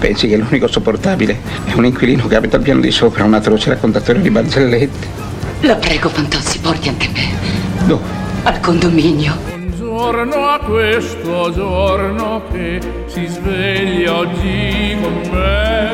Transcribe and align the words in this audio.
Pensi 0.00 0.28
che 0.28 0.38
l'unico 0.38 0.66
sopportabile 0.66 1.38
è 1.66 1.74
un 1.74 1.84
inquilino 1.84 2.26
che 2.26 2.34
abita 2.34 2.56
al 2.56 2.62
piano 2.62 2.80
di 2.80 2.90
sopra, 2.90 3.22
un 3.24 3.34
atroce 3.34 3.68
raccontatore 3.68 4.22
di 4.22 4.30
barzellette? 4.30 5.06
La 5.60 5.74
prego, 5.74 6.08
Fantozzi, 6.08 6.58
porti 6.58 6.88
anche 6.88 7.10
me. 7.12 7.86
Dove? 7.86 8.02
Al 8.44 8.60
condominio. 8.60 9.36
Buongiorno 9.44 10.48
a 10.48 10.58
questo 10.60 11.52
giorno 11.52 12.42
che 12.50 12.80
si 13.08 13.26
sveglia 13.26 14.16
oggi 14.16 14.96
con 15.02 15.20
me. 15.32 15.90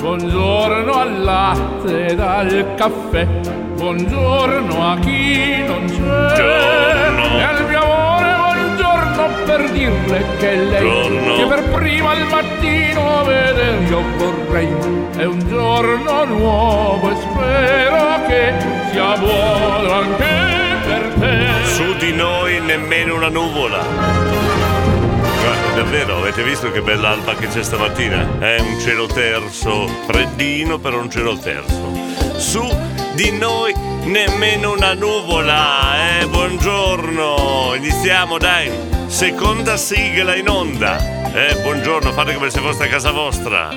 Buongiorno 0.00 0.92
al 0.92 1.22
latte 1.22 2.06
e 2.06 2.20
al 2.20 2.74
caffè. 2.76 3.24
Buongiorno 3.76 4.84
a 4.84 4.98
chi 4.98 5.62
non 5.64 5.84
c'è. 6.34 6.96
E 7.38 7.75
per 9.46 9.70
dirle 9.70 10.24
che 10.38 10.54
lei 10.56 10.82
Buongiorno. 10.82 11.36
che 11.36 11.44
per 11.46 11.62
prima 11.70 12.10
al 12.10 12.26
mattino 12.26 13.24
vedere 13.24 13.84
io 13.88 14.02
vorrei. 14.16 14.68
È 15.16 15.24
un 15.24 15.38
giorno 15.48 16.24
nuovo 16.24 17.10
e 17.10 17.14
spero 17.14 18.26
che 18.26 18.52
sia 18.90 19.16
buono 19.16 19.92
anche 19.92 20.24
per 20.84 21.12
te. 21.18 21.46
Su 21.64 21.94
di 21.98 22.12
noi 22.12 22.60
nemmeno 22.60 23.14
una 23.14 23.28
nuvola. 23.28 24.34
Davvero, 25.74 26.16
avete 26.16 26.42
visto 26.42 26.70
che 26.72 26.80
bella 26.80 27.10
alba 27.10 27.34
che 27.34 27.48
c'è 27.48 27.62
stamattina? 27.62 28.38
È 28.38 28.58
un 28.58 28.80
cielo 28.80 29.06
terzo, 29.06 29.86
freddino 30.06 30.78
però 30.78 30.98
un 31.00 31.10
cielo 31.10 31.36
terzo. 31.38 31.92
Su 32.36 32.66
di 33.12 33.30
noi 33.36 33.74
nemmeno 34.04 34.72
una 34.72 34.94
nuvola, 34.94 36.20
eh, 36.20 36.26
buongiorno. 36.26 37.74
Iniziamo, 37.76 38.38
dai. 38.38 38.70
Seconda 39.08 39.76
sigla 39.76 40.34
in 40.34 40.48
onda. 40.48 40.98
Eh, 41.32 41.60
buongiorno, 41.62 42.12
fate 42.12 42.34
come 42.34 42.50
se 42.50 42.60
foste 42.60 42.84
a 42.84 42.88
casa 42.88 43.12
vostra. 43.12 43.70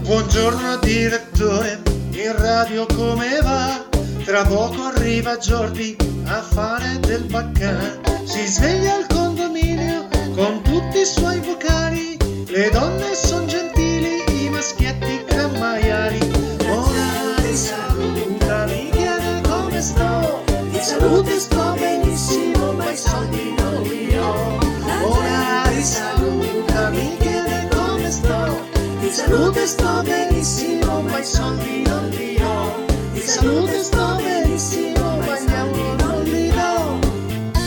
Buongiorno 0.00 0.76
direttore, 0.78 1.82
in 2.10 2.34
radio 2.36 2.86
come 2.86 3.38
va? 3.42 3.84
Tra 4.24 4.44
poco 4.44 4.84
arriva 4.84 5.36
Jordi 5.36 5.96
a 6.24 6.40
fare 6.42 6.98
del 7.00 7.24
baccà. 7.24 8.00
Si 8.24 8.46
sveglia 8.46 8.94
al 8.94 9.06
condominio 9.06 10.08
con 10.34 10.62
tutti 10.62 11.00
i 11.00 11.04
suoi 11.04 11.40
vocali. 11.40 12.16
Le 12.48 12.70
donne 12.70 13.14
son 13.14 13.46
gentili, 13.46 14.24
i 14.44 14.48
maschietti 14.48 15.22
cammaiali. 15.26 16.18
Ora 16.66 17.42
mi 17.42 17.54
saluta, 17.54 18.64
mi 18.66 18.90
chiede 18.90 19.40
come 19.48 19.80
sto. 19.80 20.42
Di 20.70 20.80
salute 20.80 21.38
sto 21.38 21.76
benissimo, 21.78 22.72
ma 22.72 22.90
i 22.90 22.96
soldi 22.96 23.54
non 23.56 23.82
li 23.82 24.03
salute 29.14 29.64
sto 29.64 30.02
benissimo, 30.02 31.02
ma 31.02 31.20
i 31.20 31.24
soldi 31.24 31.82
non 31.86 32.08
li 32.08 32.36
ho. 32.42 32.84
Di 33.12 33.20
salute 33.20 33.80
sto 33.84 34.20
benissimo, 34.20 35.18
ma 35.18 35.36
i 35.36 35.38
soldi 35.38 36.02
non 36.02 36.22
li 36.24 36.50
do. 36.50 36.98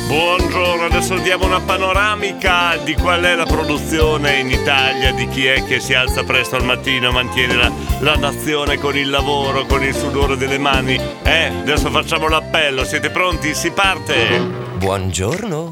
Buongiorno, 0.08 0.84
adesso 0.84 1.18
diamo 1.20 1.46
una 1.46 1.62
panoramica 1.62 2.76
di 2.84 2.96
qual 2.96 3.22
è 3.22 3.36
la 3.36 3.46
produzione 3.46 4.40
in 4.40 4.52
Italia, 4.52 5.14
di 5.14 5.26
chi 5.30 5.46
è 5.46 5.64
che 5.64 5.80
si 5.80 5.94
alza 5.94 6.26
presto 6.26 6.58
al 6.58 6.66
mattino, 6.66 7.12
mantiene 7.12 7.56
la, 7.56 7.72
la 8.02 8.16
nazione 8.16 8.78
con 8.78 8.98
il 8.98 9.10
lavoro, 9.10 9.66
con 9.66 9.82
il 9.86 9.96
sudore 9.96 10.36
delle 10.36 10.58
mani. 10.58 11.00
Eh, 11.24 11.46
adesso 11.46 11.90
facciamo 11.90 12.28
l'appello, 12.28 12.84
siete 12.84 13.10
pronti? 13.10 13.56
Si 13.56 13.72
parte! 13.72 14.66
Buongiorno. 14.76 15.72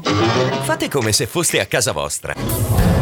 Fate 0.62 0.88
come 0.88 1.12
se 1.12 1.26
foste 1.26 1.60
a 1.60 1.66
casa 1.66 1.92
vostra. 1.92 2.95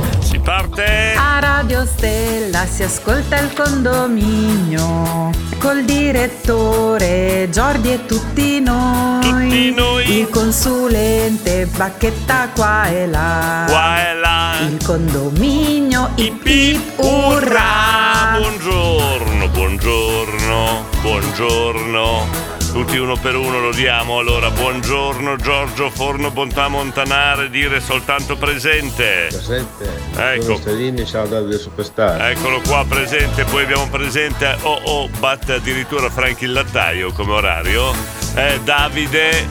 Parte! 0.44 1.14
A 1.16 1.38
Radio 1.38 1.86
Stella 1.86 2.66
si 2.66 2.82
ascolta 2.82 3.38
il 3.38 3.54
condominio 3.54 5.30
col 5.58 5.84
direttore 5.84 7.48
Giordi 7.50 7.94
e 7.94 8.04
tutti 8.04 8.60
noi. 8.60 9.22
Tutti 9.22 9.72
noi. 9.72 10.18
Il 10.18 10.28
consulente 10.28 11.64
bacchetta 11.64 12.50
qua 12.54 12.88
e 12.88 13.06
là. 13.06 13.64
Qua 13.66 14.06
e 14.06 14.14
là! 14.16 14.52
Il 14.68 14.84
condominio 14.84 16.10
ip 16.16 16.46
ip 16.46 16.98
urrà. 16.98 18.36
Buongiorno, 18.36 19.48
buongiorno, 19.48 20.84
buongiorno. 21.00 22.53
Tutti 22.74 22.96
uno 22.98 23.16
per 23.16 23.36
uno 23.36 23.60
lo 23.60 23.70
diamo. 23.70 24.18
Allora, 24.18 24.50
buongiorno 24.50 25.36
Giorgio 25.36 25.90
Forno 25.90 26.32
Bontà 26.32 26.66
Montanare, 26.66 27.48
dire 27.48 27.78
soltanto 27.78 28.36
presente. 28.36 29.28
Presente. 29.28 30.00
Ecco. 30.16 30.56
Stellini, 30.56 31.06
ciao 31.06 31.24
Davide 31.28 31.56
Superstar. 31.56 32.20
Eccolo 32.32 32.60
qua 32.66 32.84
presente, 32.88 33.44
poi 33.44 33.62
abbiamo 33.62 33.88
presente 33.88 34.56
Oh 34.62 34.80
Oh 34.86 35.08
batte 35.20 35.52
addirittura 35.52 36.10
Franchi 36.10 36.46
il 36.46 36.52
lattaio 36.52 37.12
come 37.12 37.34
orario. 37.34 37.92
Eh, 38.34 38.58
Davide, 38.64 39.46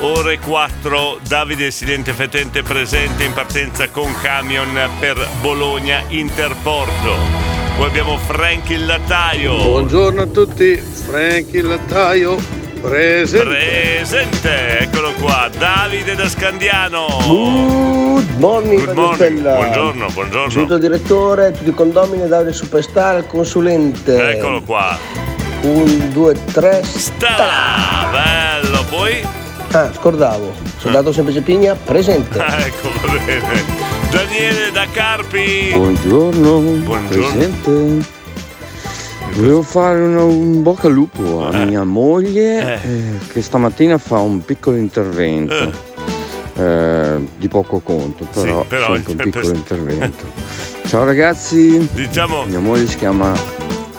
ore 0.00 0.38
4, 0.38 1.20
Davide 1.26 1.70
Silente 1.70 2.12
Fetente 2.12 2.62
presente 2.62 3.24
in 3.24 3.32
partenza 3.32 3.88
con 3.88 4.14
camion 4.20 4.78
per 5.00 5.16
Bologna 5.40 6.02
Interporto. 6.08 7.53
Poi 7.76 7.86
abbiamo 7.86 8.16
Franchi 8.18 8.74
il 8.74 8.86
lattaio. 8.86 9.56
Buongiorno 9.56 10.22
a 10.22 10.26
tutti, 10.26 10.76
Franchi 10.76 11.56
il 11.56 11.66
lattaio, 11.66 12.36
presente. 12.80 13.44
Presente, 13.44 14.78
eccolo 14.78 15.12
qua, 15.20 15.50
Davide 15.58 16.14
da 16.14 16.28
Scandiano. 16.28 17.06
Good 17.26 18.36
morning, 18.38 18.84
Good 18.84 18.96
morning. 18.96 19.40
Buongiorno, 19.40 20.06
buongiorno. 20.12 20.50
Saluto 20.50 20.74
il 20.74 20.80
direttore, 20.80 21.50
tutti 21.52 21.70
i 21.70 21.74
condomini, 21.74 22.28
Davide 22.28 22.52
Superstar, 22.52 23.18
il 23.18 23.26
consulente. 23.26 24.30
Eccolo 24.36 24.62
qua. 24.62 24.96
Un, 25.62 26.10
due, 26.12 26.36
tre, 26.52 26.82
Sta, 26.84 28.08
bello, 28.12 28.84
poi 28.88 29.26
Ah, 29.72 29.90
scordavo. 29.92 30.52
Soldato 30.78 31.12
semplice 31.12 31.40
Pigna, 31.40 31.74
presente. 31.74 32.38
Ecco, 32.46 32.88
va 33.04 33.18
bene. 33.24 34.03
Daniele 34.14 34.70
da 34.70 34.86
Carpi. 34.92 35.70
Buongiorno, 35.74 36.58
Buongiorno. 36.60 37.08
presente. 37.08 38.06
Volevo 39.32 39.62
fare 39.62 40.00
un, 40.00 40.14
un 40.16 40.62
bocca 40.62 40.86
al 40.86 40.92
lupo 40.92 41.48
a 41.48 41.62
Eh. 41.62 41.64
mia 41.66 41.82
moglie 41.82 42.80
Eh. 42.80 42.88
eh, 42.88 43.18
che 43.32 43.42
stamattina 43.42 43.98
fa 43.98 44.18
un 44.20 44.44
piccolo 44.44 44.76
intervento. 44.76 45.92
eh, 46.56 47.26
di 47.36 47.48
poco 47.48 47.80
conto, 47.80 48.24
però, 48.32 48.60
Sì, 48.62 48.68
però 48.68 48.94
sempre 48.94 49.12
un 49.14 49.18
piccolo 49.24 49.46
per- 49.48 49.56
intervento. 49.56 50.24
Ciao 50.86 51.04
ragazzi, 51.04 51.88
Diciamo, 51.92 52.44
mia 52.44 52.60
moglie 52.60 52.86
si 52.86 52.96
chiama 52.96 53.32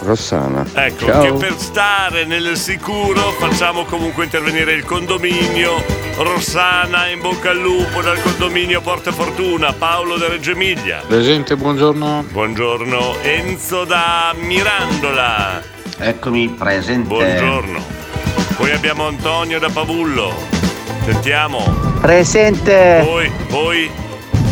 Rossana. 0.04 0.66
ecco, 0.74 1.06
Ciao. 1.06 1.22
che 1.24 1.32
per 1.34 1.54
stare 1.58 2.24
nel 2.24 2.56
sicuro 2.56 3.20
facciamo 3.38 3.84
comunque 3.84 4.24
intervenire 4.24 4.72
il 4.72 4.86
condominio. 4.86 5.84
Rossana, 6.18 7.08
in 7.10 7.20
bocca 7.20 7.50
al 7.50 7.58
lupo 7.58 8.02
dal 8.02 8.22
condominio 8.22 8.80
Porta 8.80 9.12
Fortuna. 9.12 9.74
Paolo 9.74 10.18
da 10.18 10.28
Reggio 10.30 10.52
Emilia. 10.52 11.02
Presente, 11.06 11.58
buongiorno. 11.58 12.26
Buongiorno. 12.32 13.18
Enzo 13.22 13.84
da 13.84 14.34
Mirandola. 14.40 15.62
Eccomi 15.98 16.48
presente. 16.50 17.08
Buongiorno. 17.08 17.84
Poi 18.56 18.72
abbiamo 18.72 19.08
Antonio 19.08 19.60
da 19.60 19.70
Pavullo. 19.70 20.34
Sentiamo. 21.04 21.64
Presente. 22.00 23.02
Poi, 23.06 23.32
poi 23.50 23.92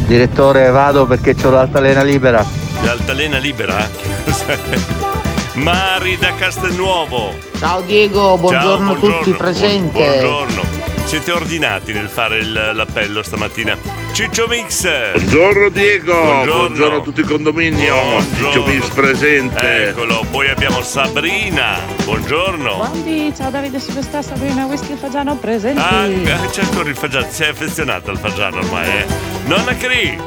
Direttore, 0.06 0.70
vado 0.70 1.06
perché 1.06 1.34
ho 1.44 1.50
l'altalena 1.50 2.04
libera. 2.04 2.46
l'altalena 2.82 3.38
libera. 3.38 3.88
Mari 5.54 6.18
da 6.18 6.34
Castelnuovo. 6.36 7.34
Ciao 7.58 7.82
Diego, 7.82 8.38
buongiorno 8.38 8.96
Ciao, 8.98 9.10
a 9.10 9.14
tutti 9.18 9.32
presente. 9.32 10.20
Buongiorno. 10.20 10.73
Siete 11.14 11.32
ordinati 11.32 11.94
nel 11.94 12.10
fare 12.10 12.40
il- 12.40 12.72
l'appello 12.74 13.22
stamattina. 13.22 13.78
Ciccio 14.14 14.48
Mix. 14.48 14.82
Buongiorno 15.14 15.70
Diego, 15.70 16.12
Buongiorno. 16.12 16.54
buongiorno, 16.68 16.98
a 16.98 17.02
tutto 17.02 17.20
il 17.20 17.28
condominio, 17.28 17.94
Buongiorno. 17.94 18.52
Ciccio 18.52 18.64
Bis 18.64 18.88
presente. 18.90 19.90
Eccolo, 19.90 20.26
poi 20.32 20.50
abbiamo 20.50 20.82
Sabrina. 20.82 21.78
Buongiorno. 22.04 22.78
Buondì, 22.78 23.32
ciao 23.38 23.52
Davide 23.52 23.80
Superstar, 23.80 24.24
Sabrina 24.24 24.66
Whisky 24.66 24.96
Fagiano 24.96 25.36
presenti. 25.36 25.80
Ah, 25.80 26.08
eh, 26.08 26.50
c'è 26.50 26.62
ancora 26.64 26.90
il 26.90 26.96
fagiano, 26.96 27.28
sei 27.30 27.50
affezionata 27.50 28.10
al 28.10 28.18
fagiano 28.18 28.58
ormai, 28.58 28.88
eh? 28.90 29.06
Nonna 29.46 29.76
Cri, 29.78 30.20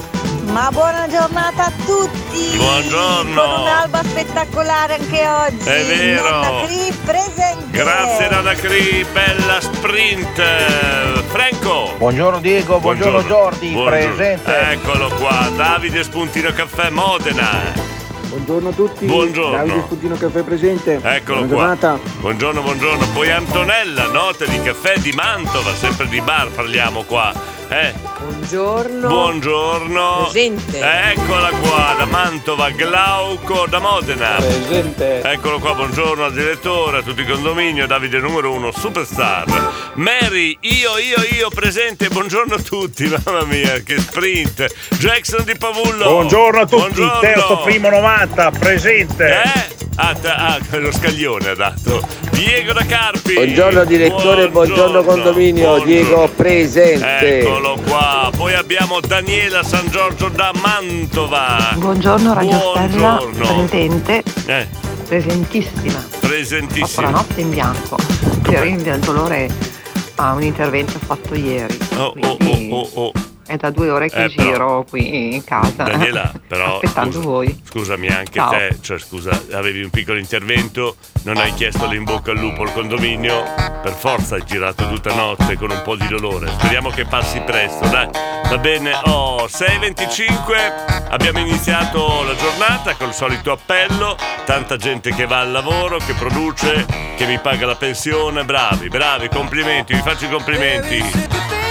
Ma 0.52 0.70
buona 0.70 1.08
giornata 1.08 1.64
a 1.64 1.72
tutti! 1.84 2.25
Buongiorno. 2.56 3.42
Con 3.42 3.60
un'alba 3.60 4.02
spettacolare 4.04 4.94
anche 4.94 5.26
oggi! 5.26 5.68
È 5.68 5.84
vero. 5.84 6.28
Nonna 6.30 6.66
presente! 7.04 7.64
grazie 7.70 8.28
Nonna 8.28 8.52
Cri, 8.52 9.06
bella 9.10 9.60
sprint. 9.60 10.42
Franco. 11.28 11.94
Buongiorno 11.96 12.38
Diego, 12.40 12.78
buongiorno, 12.78 13.22
Jordi, 13.22 13.70
Buongiorno. 13.70 14.14
presente. 14.14 14.70
Eccolo 14.70 15.08
qua, 15.18 15.48
Davide 15.56 16.02
Spuntino 16.02 16.52
Caffè 16.52 16.90
Modena. 16.90 17.94
Buongiorno 18.28 18.68
a 18.68 18.72
tutti. 18.72 19.06
Buongiorno. 19.06 19.56
Davide 19.56 19.80
Sputino 19.80 20.16
Caffè 20.16 20.42
presente. 20.42 21.00
Eccolo 21.02 21.44
Buona 21.44 21.76
qua. 21.76 21.98
Buongiorno, 22.20 22.60
buongiorno. 22.60 23.06
Poi 23.14 23.30
Antonella, 23.30 24.08
note 24.08 24.46
di 24.46 24.60
caffè 24.60 24.98
di 24.98 25.12
Mantova, 25.12 25.74
sempre 25.74 26.06
di 26.08 26.20
bar 26.20 26.50
parliamo 26.50 27.02
qua. 27.04 27.32
Eh, 27.68 27.94
Buongiorno. 28.26 29.06
Buongiorno. 29.06 30.28
Presente. 30.32 30.80
Eccola 30.80 31.48
qua, 31.60 31.94
da 31.96 32.06
Mantova, 32.06 32.70
Glauco, 32.70 33.66
da 33.68 33.78
Modena. 33.78 34.34
Presente. 34.38 35.20
Eccolo 35.22 35.60
qua, 35.60 35.74
buongiorno 35.74 36.24
al 36.24 36.32
direttore, 36.32 36.98
a 36.98 37.02
tutti 37.02 37.20
i 37.20 37.24
condominio, 37.24 37.86
Davide 37.86 38.18
numero 38.18 38.52
uno, 38.52 38.72
superstar. 38.72 39.44
Mary, 39.94 40.58
io, 40.62 40.98
io, 40.98 41.36
io, 41.38 41.50
presente, 41.50 42.08
buongiorno 42.08 42.56
a 42.56 42.60
tutti, 42.60 43.06
mamma 43.24 43.44
mia, 43.44 43.78
che 43.84 44.00
sprint. 44.00 44.66
Jackson 44.98 45.44
di 45.44 45.54
Pavullo. 45.56 46.04
Buongiorno 46.08 46.60
a 46.60 46.66
tutti, 46.66 46.80
Buongiorno. 46.80 47.20
terzo 47.20 47.60
primo 47.60 47.90
90, 47.90 48.50
presente. 48.50 49.42
Eh? 49.44 49.74
Ah, 49.98 50.14
ah, 50.24 50.58
lo 50.72 50.92
scaglione 50.92 51.50
ha 51.50 51.54
dato. 51.54 52.06
Diego 52.30 52.74
da 52.74 52.84
Carpi. 52.84 53.32
Buongiorno 53.32 53.84
direttore, 53.84 54.50
buongiorno, 54.50 55.02
condominio, 55.02 55.78
Diego 55.78 56.28
presente. 56.28 57.38
Eccolo 57.40 57.78
qua. 57.86 58.15
Poi 58.36 58.54
abbiamo 58.54 59.00
Daniela 59.00 59.62
San 59.62 59.88
Giorgio 59.88 60.28
da 60.28 60.50
Mantova. 60.60 61.72
Buongiorno 61.74 62.32
Radio 62.32 62.58
Stella, 62.74 63.16
Buongiorno. 63.18 63.44
presente, 63.66 64.22
Eh, 64.46 64.66
presentissima. 65.06 66.02
la 67.02 67.10
notte 67.10 67.40
in 67.42 67.50
bianco, 67.50 67.96
per 68.42 68.66
il 68.66 68.98
dolore 69.00 69.48
a 70.16 70.32
un 70.32 70.42
intervento 70.42 70.98
fatto 70.98 71.34
ieri. 71.34 71.78
Oh, 71.96 72.14
oh, 72.18 72.36
oh, 72.40 72.68
oh, 72.70 72.90
oh. 72.94 73.12
È 73.46 73.56
da 73.56 73.70
due 73.70 73.90
ore 73.90 74.08
che 74.10 74.24
Eh, 74.24 74.30
però- 74.34 74.50
giro 74.50 74.86
qui 74.88 75.34
in 75.34 75.44
casa. 75.44 75.84
Daniela, 75.84 76.32
però 76.48 76.74
Aspettando 76.80 77.12
scusa- 77.12 77.26
voi. 77.28 77.62
Scusami 77.70 78.08
anche 78.08 78.32
Ciao. 78.32 78.50
te, 78.50 78.76
cioè 78.80 78.98
scusa, 78.98 79.30
avevi 79.52 79.82
un 79.82 79.90
piccolo 79.90 80.18
intervento, 80.18 80.96
non 81.22 81.36
hai 81.36 81.54
chiesto 81.54 81.86
l'in 81.86 82.02
bocca 82.04 82.32
al 82.32 82.38
lupo 82.38 82.62
al 82.62 82.72
condominio, 82.72 83.44
per 83.82 83.92
forza 83.92 84.34
hai 84.34 84.44
girato 84.44 84.88
tutta 84.88 85.14
notte 85.14 85.56
con 85.56 85.70
un 85.70 85.80
po' 85.82 85.94
di 85.96 86.08
dolore. 86.08 86.48
Speriamo 86.58 86.90
che 86.90 87.04
passi 87.04 87.40
presto, 87.40 87.86
dai. 87.86 88.08
Va 88.48 88.58
bene, 88.58 88.92
oh, 89.04 89.46
6.25, 89.48 91.08
abbiamo 91.10 91.38
iniziato 91.38 92.24
la 92.24 92.34
giornata 92.34 92.94
col 92.96 93.12
solito 93.14 93.52
appello, 93.52 94.16
tanta 94.44 94.76
gente 94.76 95.12
che 95.14 95.26
va 95.26 95.40
al 95.40 95.52
lavoro, 95.52 95.98
che 95.98 96.14
produce, 96.14 96.84
che 97.16 97.26
mi 97.26 97.38
paga 97.38 97.66
la 97.66 97.76
pensione, 97.76 98.44
bravi, 98.44 98.88
bravi, 98.88 99.28
complimenti, 99.28 99.94
vi 99.94 100.00
faccio 100.00 100.24
i 100.26 100.30
complimenti. 100.30 101.65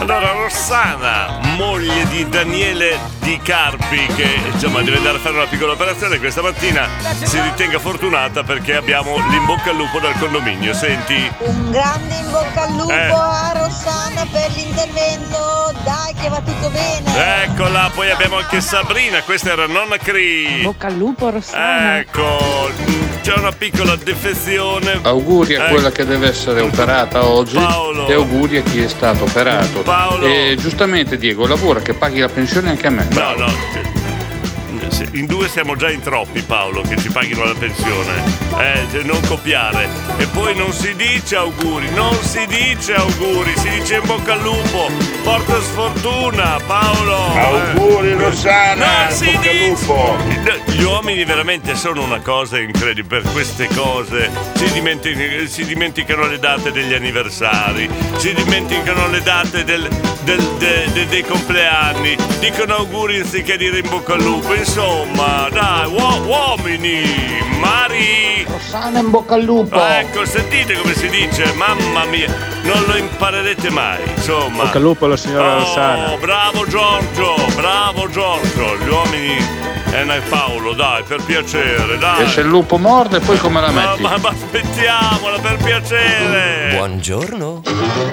Allora, 0.00 0.32
Rossana, 0.32 1.38
moglie 1.56 2.06
di 2.08 2.26
Daniele 2.26 2.98
Di 3.18 3.38
Carpi, 3.42 4.06
che 4.16 4.40
insomma 4.50 4.80
deve 4.80 4.96
andare 4.96 5.18
a 5.18 5.20
fare 5.20 5.34
una 5.36 5.44
piccola 5.46 5.72
operazione 5.72 6.18
questa 6.18 6.40
mattina, 6.40 6.88
si 7.22 7.38
ritenga 7.40 7.78
fortunata 7.78 8.42
perché 8.42 8.76
abbiamo 8.76 9.16
l'in 9.28 9.44
bocca 9.44 9.70
al 9.70 9.76
lupo 9.76 10.00
dal 10.00 10.14
condominio. 10.18 10.72
Senti, 10.72 11.30
Un 11.40 11.70
grande 11.70 12.14
in 12.14 12.30
bocca 12.30 12.62
al 12.62 12.72
lupo 12.76 12.92
Eh. 12.92 13.10
a 13.12 13.52
Rossana 13.56 14.26
per 14.32 14.50
l'intervento. 14.52 15.72
Dai 15.84 16.14
che 16.14 16.28
va 16.30 16.40
tutto 16.40 16.70
bene. 16.70 17.42
eccola, 17.44 17.90
poi 17.94 18.10
abbiamo 18.10 18.38
anche 18.38 18.60
Sabrina, 18.62 19.20
questa 19.22 19.50
era 19.52 19.66
nonna 19.66 19.98
Cri. 19.98 20.60
Bocca 20.62 20.86
al 20.86 20.94
lupo, 20.96 21.28
Rossana. 21.30 21.98
Ecco, 21.98 22.70
c'è 23.22 23.34
una 23.36 23.52
piccola 23.52 23.96
defezione. 23.96 24.98
Auguri 25.02 25.56
a 25.56 25.66
Eh, 25.66 25.70
quella 25.70 25.90
che 25.90 26.04
deve 26.06 26.28
essere 26.28 26.60
operata 26.60 27.26
oggi 27.26 27.56
Paolo. 27.56 28.06
e 28.08 28.12
auguri 28.14 28.58
a 28.58 28.62
chi 28.62 28.82
è 28.82 28.88
stato 28.88 29.24
operato. 29.24 29.80
Paolo. 29.82 30.26
E 30.26 30.56
giustamente 30.58 31.16
Diego, 31.16 31.46
lavora 31.46 31.80
che 31.80 31.94
paghi 31.94 32.20
la 32.20 32.28
pensione 32.28 32.70
anche 32.70 32.86
a 32.86 32.90
me. 32.90 33.06
No, 33.12 33.34
no. 33.36 33.99
In 35.12 35.26
due 35.26 35.48
siamo 35.48 35.76
già 35.76 35.90
in 35.90 36.00
troppi, 36.00 36.42
Paolo, 36.42 36.82
che 36.82 36.96
ci 36.96 37.10
paghino 37.10 37.44
la 37.44 37.54
pensione. 37.54 38.22
Eh, 38.58 39.02
non 39.04 39.20
copiare. 39.26 39.88
E 40.18 40.26
poi 40.26 40.54
non 40.54 40.72
si 40.72 40.94
dice 40.94 41.36
auguri, 41.36 41.88
non 41.94 42.14
si 42.22 42.46
dice 42.46 42.94
auguri, 42.94 43.52
si 43.56 43.68
dice 43.70 43.94
in 43.96 44.02
bocca 44.06 44.34
al 44.34 44.42
lupo. 44.42 44.90
Porta 45.22 45.60
sfortuna, 45.60 46.58
Paolo. 46.66 47.16
Auguri, 47.34 48.10
Eh. 48.10 48.14
Rossana, 48.16 49.04
No, 49.08 49.10
si 49.10 49.36
dice- 49.38 49.68
lupo. 49.68 50.16
Gli 50.66 50.82
uomini 50.82 51.24
veramente 51.24 51.74
sono 51.74 52.02
una 52.02 52.20
cosa 52.20 52.58
incredibile. 52.58 52.88
Per 53.20 53.32
queste 53.32 53.68
cose 53.74 54.30
si 54.54 54.70
dimenticano, 54.72 55.46
si 55.46 55.64
dimenticano 55.64 56.26
le 56.26 56.38
date 56.38 56.70
degli 56.72 56.92
anniversari, 56.94 57.88
si 58.16 58.32
dimenticano 58.34 59.08
le 59.08 59.22
date 59.22 59.64
del- 59.64 59.88
del- 60.22 60.48
de- 60.58 60.88
de- 60.92 61.06
dei 61.08 61.24
compleanni, 61.24 62.16
dicono 62.40 62.76
auguri 62.76 63.20
anziché 63.20 63.56
dire 63.56 63.78
in 63.78 63.88
bocca 63.88 64.14
al 64.14 64.22
lupo. 64.22 64.54
Insomma, 64.54 64.88
dai, 65.50 65.86
uo- 65.86 66.20
uomini, 66.26 67.02
Mari. 67.60 68.44
Rossana 68.48 68.98
in 69.00 69.10
bocca 69.10 69.34
al 69.34 69.42
lupo. 69.44 69.80
Ecco, 69.80 70.24
sentite 70.24 70.74
come 70.74 70.94
si 70.94 71.08
dice, 71.08 71.52
mamma 71.54 72.04
mia, 72.04 72.28
non 72.62 72.82
lo 72.86 72.96
imparerete 72.96 73.70
mai. 73.70 73.98
Insomma. 74.16 74.64
Bocca 74.64 74.76
al 74.78 74.82
lupo 74.82 75.04
alla 75.06 75.16
signora 75.16 75.56
Oh, 75.56 75.58
Rossana. 75.60 76.16
bravo 76.16 76.66
Giorgio, 76.66 77.34
bravo 77.54 78.08
Giorgio. 78.10 78.76
Gli 78.76 78.88
uomini 78.88 79.36
e 79.92 80.04
noi 80.04 80.20
Paolo, 80.28 80.72
dai, 80.72 81.02
per 81.02 81.22
piacere, 81.24 81.98
dai. 81.98 82.22
E 82.24 82.28
se 82.28 82.40
il 82.40 82.46
lupo 82.46 82.76
morde, 82.78 83.18
poi 83.20 83.38
come 83.38 83.60
la 83.60 83.70
Ma, 83.70 83.90
metti? 83.90 84.02
ma, 84.02 84.16
ma 84.18 84.28
aspettiamola, 84.28 85.38
per 85.40 85.56
piacere. 85.56 86.76
Buongiorno. 86.76 87.62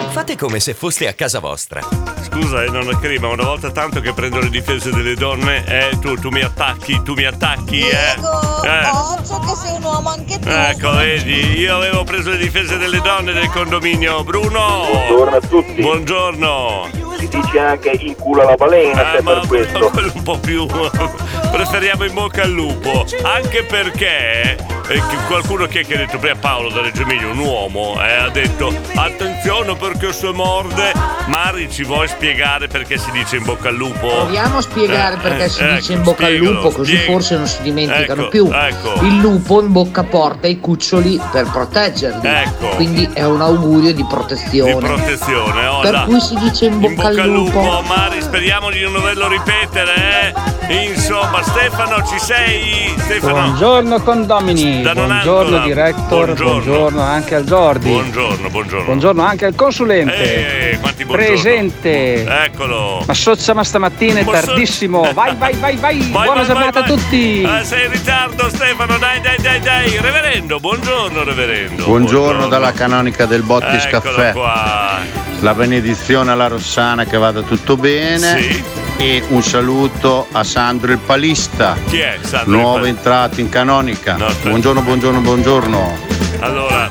Fate 0.10 0.36
come 0.36 0.60
se 0.60 0.74
foste 0.74 1.08
a 1.08 1.14
casa 1.14 1.40
vostra. 1.40 1.82
Scusa, 2.22 2.64
eh, 2.64 2.70
non 2.70 2.86
ma 3.20 3.28
una 3.30 3.44
volta 3.44 3.72
tanto 3.72 4.00
che 4.02 4.12
prendo 4.14 4.40
le 4.40 4.50
difese 4.50 4.92
delle 4.92 5.16
donne, 5.16 5.64
eh, 5.66 5.98
tu, 6.00 6.16
tu 6.16 6.30
mi 6.30 6.42
attacchi, 6.42 7.02
tu 7.04 7.14
mi 7.14 7.24
attacchi, 7.26 7.80
eh. 7.80 8.14
Diego, 8.16 8.64
Eh. 8.64 8.90
occhio 8.92 9.40
che 9.40 9.56
sei 9.56 9.76
un 9.76 9.84
uomo 9.84 10.10
anche 10.10 10.40
tu. 10.40 10.48
Ecco, 10.50 10.92
vedi, 10.96 11.60
io 11.60 11.76
avevo 11.76 12.04
preso 12.04 12.32
le 12.32 12.38
difese 12.38 12.78
delle 12.78 13.00
donne 13.02 13.34
del 13.34 13.50
condominio. 13.50 14.24
Bruno! 14.24 14.37
Buongiorno 14.42 15.36
a 15.36 15.40
tutti. 15.42 15.82
Buongiorno! 15.82 16.88
Si 17.18 17.28
dice 17.28 17.60
anche 17.60 17.90
in 18.00 18.16
culo 18.16 18.44
alla 18.44 18.54
balena, 18.56 19.14
Eh, 19.14 19.18
se 19.18 19.24
ma 19.24 19.32
per 19.40 19.48
questo. 19.48 19.90
quello 19.90 20.12
un 20.14 20.22
po' 20.22 20.38
più 20.38 20.68
preferiamo 21.52 22.04
in 22.06 22.14
bocca 22.14 22.44
al 22.44 22.52
lupo 22.52 23.04
anche 23.24 23.64
perché 23.64 24.56
eh, 24.90 25.02
qualcuno 25.28 25.66
che, 25.66 25.80
ha 25.80 25.98
detto 25.98 26.20
prima 26.20 26.36
Paolo 26.40 26.70
da 26.70 26.82
Reggio 26.82 27.02
Emilia 27.02 27.28
un 27.30 27.40
uomo 27.40 27.96
eh, 28.00 28.14
ha 28.14 28.30
detto 28.30 28.72
attenzione 28.96 29.76
perché 29.76 30.14
se 30.14 30.32
morde 30.32 30.92
Mari 31.26 31.70
ci 31.72 31.84
vuoi 31.84 32.08
spiegare 32.08 32.68
perché 32.68 32.98
si 32.98 33.10
dice 33.12 33.38
in 33.38 33.44
bocca 33.44 33.70
al 33.70 33.76
lupo 33.76 34.08
Proviamo 34.08 34.58
a 34.58 34.62
spiegare 34.62 35.16
Eh, 35.16 35.20
perché 35.20 35.44
eh, 35.46 35.50
si 35.50 35.64
ecco, 35.64 35.74
dice 35.74 35.94
in 35.94 36.04
bocca 36.04 36.26
al 36.28 36.32
spiegalo, 36.34 36.52
lupo, 36.62 36.70
così 36.70 36.94
spiega- 36.94 37.12
forse 37.12 37.36
non 37.38 37.48
si 37.48 37.62
dimenticano 37.64 38.22
Ecco, 38.22 38.30
più. 38.30 38.50
ecco. 38.54 39.06
Il 39.06 39.18
lupo 39.18 39.62
in 39.62 39.72
bocca 39.72 40.04
porta 40.04 40.48
i 40.48 40.60
cuccioli 40.60 41.20
per 41.32 41.50
proteggerli. 41.50 42.28
Ecco. 42.28 42.68
Quindi 42.76 43.10
è 43.14 43.26
un 43.26 43.42
augurio 43.42 43.94
di 43.94 43.96
di 43.98 44.04
protezione. 44.28 44.88
protezione 44.88 45.68
oh, 45.68 45.80
per 45.82 46.04
cui 46.06 46.20
si 46.20 46.36
dice 46.36 46.66
in 46.66 46.80
bocca, 46.80 46.92
in 46.92 46.96
bocca 46.96 47.22
al 47.24 47.30
lupo. 47.30 47.62
lupo 47.62 47.82
Mari 47.88 48.22
speriamo 48.22 48.70
di 48.70 48.82
non 48.82 48.94
doverlo 48.94 49.28
ripetere 49.28 50.34
eh? 50.68 50.84
insomma 50.90 51.42
Stefano 51.44 52.06
ci 52.06 52.20
sei 52.20 52.94
Stefano 52.98 53.34
Buongiorno 53.34 54.02
condomini, 54.02 54.82
Da 54.82 54.94
buongiorno 54.94 55.60
director, 55.60 56.26
Buongiorno. 56.26 56.52
buongiorno. 56.62 57.02
anche 57.02 57.36
al 57.36 57.44
Jordi, 57.44 57.90
buongiorno 57.90 58.50
buongiorno 58.50 58.86
buongiorno 58.86 59.22
anche 59.24 59.46
al 59.46 59.56
consulente. 59.56 60.72
Eh, 60.72 60.80
quanti 60.80 61.06
buongiorno. 61.06 61.32
Presente. 61.34 62.26
Eccolo. 62.44 63.04
Ma 63.06 63.14
sozza 63.14 63.54
ma 63.54 63.64
stamattina 63.64 64.20
è 64.20 64.26
tardissimo. 64.26 65.10
Vai, 65.14 65.36
vai, 65.36 65.54
vai, 65.56 65.76
vai. 65.78 65.98
Vai, 65.98 66.10
Buona 66.10 66.34
vai, 66.34 66.46
giornata 66.46 66.82
vai, 66.82 66.90
a 66.90 66.94
tutti. 66.94 67.42
Eh, 67.42 67.64
sei 67.64 67.86
in 67.86 67.92
ritardo 67.92 68.50
Stefano, 68.50 68.98
dai, 68.98 69.20
dai, 69.22 69.38
dai, 69.42 69.60
dai. 69.60 69.98
Reverendo, 70.00 70.60
buongiorno 70.60 71.24
Reverendo. 71.24 71.86
Buongiorno 71.86 72.48
dalla 72.48 72.72
canonica 72.72 73.26
del 73.26 73.42
Bottis 73.44 73.86
Eccolo 73.86 74.02
Caffè. 74.18 74.32
qua. 74.34 75.00
La 75.42 75.54
benedizione 75.54 76.32
alla 76.32 76.48
Rossana 76.48 77.06
che 77.06 77.18
vada 77.18 77.42
tutto 77.42 77.78
bene. 77.78 78.42
Sì. 78.42 78.64
E 78.98 79.24
un 79.28 79.44
saluto 79.44 80.28
a 80.32 80.44
Sandro 80.44 80.92
il 80.92 80.98
Palista. 80.98 81.78
Chi 81.88 82.00
è 82.00 82.18
Sandro? 82.22 82.52
Nuovo 82.52 82.78
Pal- 82.80 82.88
entrato 82.88 83.42
in 83.42 83.50
canonica. 83.50 84.16
No, 84.16 84.28
buongiorno, 84.42 84.82
buongiorno, 84.82 85.20
buongiorno. 85.22 85.98
Allora, 86.40 86.90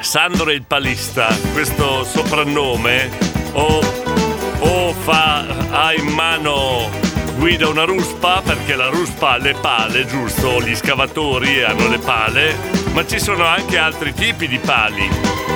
Sandro 0.00 0.50
il 0.50 0.62
palista, 0.66 1.28
questo 1.52 2.04
soprannome 2.04 3.10
o, 3.52 3.80
o 4.58 4.92
fa, 4.92 5.44
ha 5.70 5.92
in 5.94 6.06
mano, 6.06 6.90
guida 7.44 7.68
una 7.68 7.84
ruspa, 7.84 8.40
perché 8.42 8.74
la 8.74 8.88
ruspa 8.88 9.32
ha 9.32 9.36
le 9.36 9.52
pale, 9.60 10.06
giusto? 10.06 10.62
Gli 10.62 10.74
scavatori 10.74 11.62
hanno 11.62 11.88
le 11.88 11.98
pale, 11.98 12.56
ma 12.94 13.04
ci 13.06 13.20
sono 13.20 13.44
anche 13.44 13.76
altri 13.76 14.14
tipi 14.14 14.48
di 14.48 14.56
pali. 14.56 15.06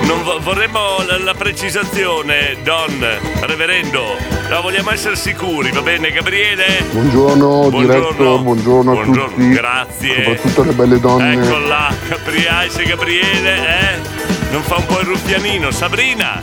Non 0.03 0.23
vo- 0.23 0.39
vorremmo 0.39 0.99
la, 1.07 1.17
la 1.17 1.33
precisazione, 1.33 2.59
Don, 2.63 3.07
reverendo, 3.41 4.03
la 4.51 4.61
vogliamo 4.61 4.91
essere 4.91 5.17
sicuri, 5.17 5.71
va 5.73 5.81
bene 5.81 6.11
Gabriele? 6.13 6.85
Buongiorno, 6.91 7.71
Buongiorno. 7.71 7.81
diretto, 7.87 8.39
buongiorno, 8.39 8.93
Buongiorno, 8.93 9.25
a 9.25 9.29
tutti. 9.29 9.49
grazie. 9.49 10.15
Soprattutto 10.25 10.61
alle 10.61 10.73
belle 10.73 11.01
donne. 11.01 11.33
Ecco 11.33 11.57
là, 11.57 11.91
Gabriele, 12.85 13.81
eh? 13.81 13.99
Non 14.51 14.61
fa 14.61 14.77
un 14.77 14.85
po' 14.85 15.01
il 15.01 15.07
ruffianino, 15.07 15.71
Sabrina! 15.71 16.43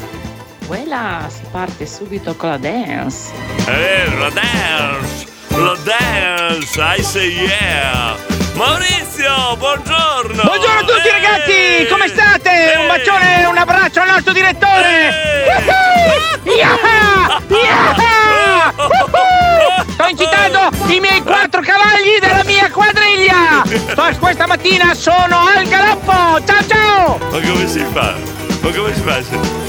Quella 0.65 1.27
si 1.29 1.43
parte 1.51 1.85
subito 1.85 2.33
con 2.35 2.49
la 2.49 2.57
dance. 2.57 3.31
Vero, 3.65 4.17
la 4.17 4.29
dance! 4.31 5.33
La 5.57 5.75
dance! 5.83 6.77
I 6.81 7.01
say 7.01 7.29
yeah! 7.29 8.15
Maurizio, 8.55 9.55
buongiorno! 9.57 10.43
Buongiorno 10.43 10.79
a 10.79 10.83
tutti 10.83 11.07
Eh, 11.07 11.11
ragazzi, 11.11 11.87
come 11.89 12.07
state? 12.07 12.73
Un 12.77 12.87
bacione 12.87 13.45
un 13.45 13.57
abbraccio 13.57 14.01
al 14.01 14.07
nostro 14.09 14.33
direttore! 14.33 15.45
Woohoo! 15.47 16.55
Yaha! 16.55 17.41
Yaha! 17.47 18.73
Woohoo! 18.75 19.85
Sto 19.93 20.07
incitando 20.07 20.69
i 20.87 20.99
miei 20.99 21.21
quattro 21.21 21.61
cavalli 21.61 22.19
della 22.19 22.43
mia 22.43 22.69
quadriglia! 22.69 23.63
Sto- 23.65 24.17
Questa 24.19 24.47
mattina 24.47 24.93
sono 24.93 25.47
al 25.55 25.65
galoppo! 25.67 26.43
Ciao 26.45 26.67
ciao! 26.67 27.17
Ma 27.31 27.39
come 27.39 27.67
si 27.67 27.85
fa? 27.93 28.13
Ma 28.61 28.69
come 28.71 28.93
si 28.93 29.01
fa? 29.01 29.21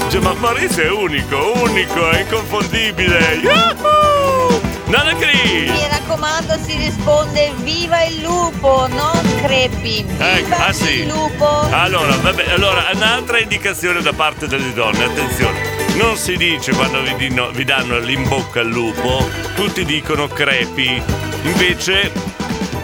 Cioè, 0.09 0.19
ma 0.21 0.33
Maurizio 0.33 0.83
è 0.83 0.89
unico, 0.91 1.53
unico, 1.63 2.09
è 2.09 2.19
inconfondibile! 2.21 3.39
Yahoo! 3.41 4.66
Nana 4.87 5.13
Cri! 5.15 5.69
Mi 5.69 5.87
raccomando, 5.89 6.57
si 6.63 6.77
risponde 6.77 7.53
viva 7.63 8.03
il 8.03 8.21
lupo, 8.21 8.87
non 8.87 9.19
crepi. 9.41 10.05
Ecco, 10.17 10.43
Viva 10.45 10.65
ah 10.65 10.71
sì. 10.73 11.01
il 11.01 11.07
lupo. 11.07 11.67
Allora, 11.71 12.15
vabbè, 12.15 12.51
allora, 12.51 12.89
un'altra 12.93 13.39
indicazione 13.39 14.01
da 14.01 14.13
parte 14.13 14.47
delle 14.47 14.73
donne, 14.73 15.03
attenzione. 15.03 15.75
Non 15.95 16.15
si 16.15 16.37
dice 16.37 16.71
quando 16.73 17.01
vi, 17.01 17.15
dino- 17.15 17.49
vi 17.49 17.65
danno 17.65 17.99
l'imbocca 17.99 18.61
al 18.61 18.67
lupo, 18.69 19.27
tutti 19.55 19.83
dicono 19.83 20.27
crepi. 20.27 21.01
Invece 21.41 22.11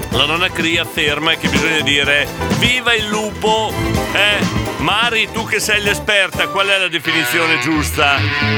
la 0.10 0.26
nonna 0.26 0.50
Cri 0.50 0.78
afferma 0.78 1.36
che 1.36 1.48
bisogna 1.48 1.80
dire 1.82 2.28
viva 2.60 2.94
il 2.94 3.08
lupo! 3.08 3.72
Eh, 4.14 4.62
Mari, 4.80 5.30
tu 5.32 5.46
che 5.46 5.60
sei 5.62 5.82
l'esperta, 5.82 6.48
qual 6.50 6.68
è 6.68 6.78
la 6.78 6.90
definizione 6.90 7.60
giusta? 7.60 8.18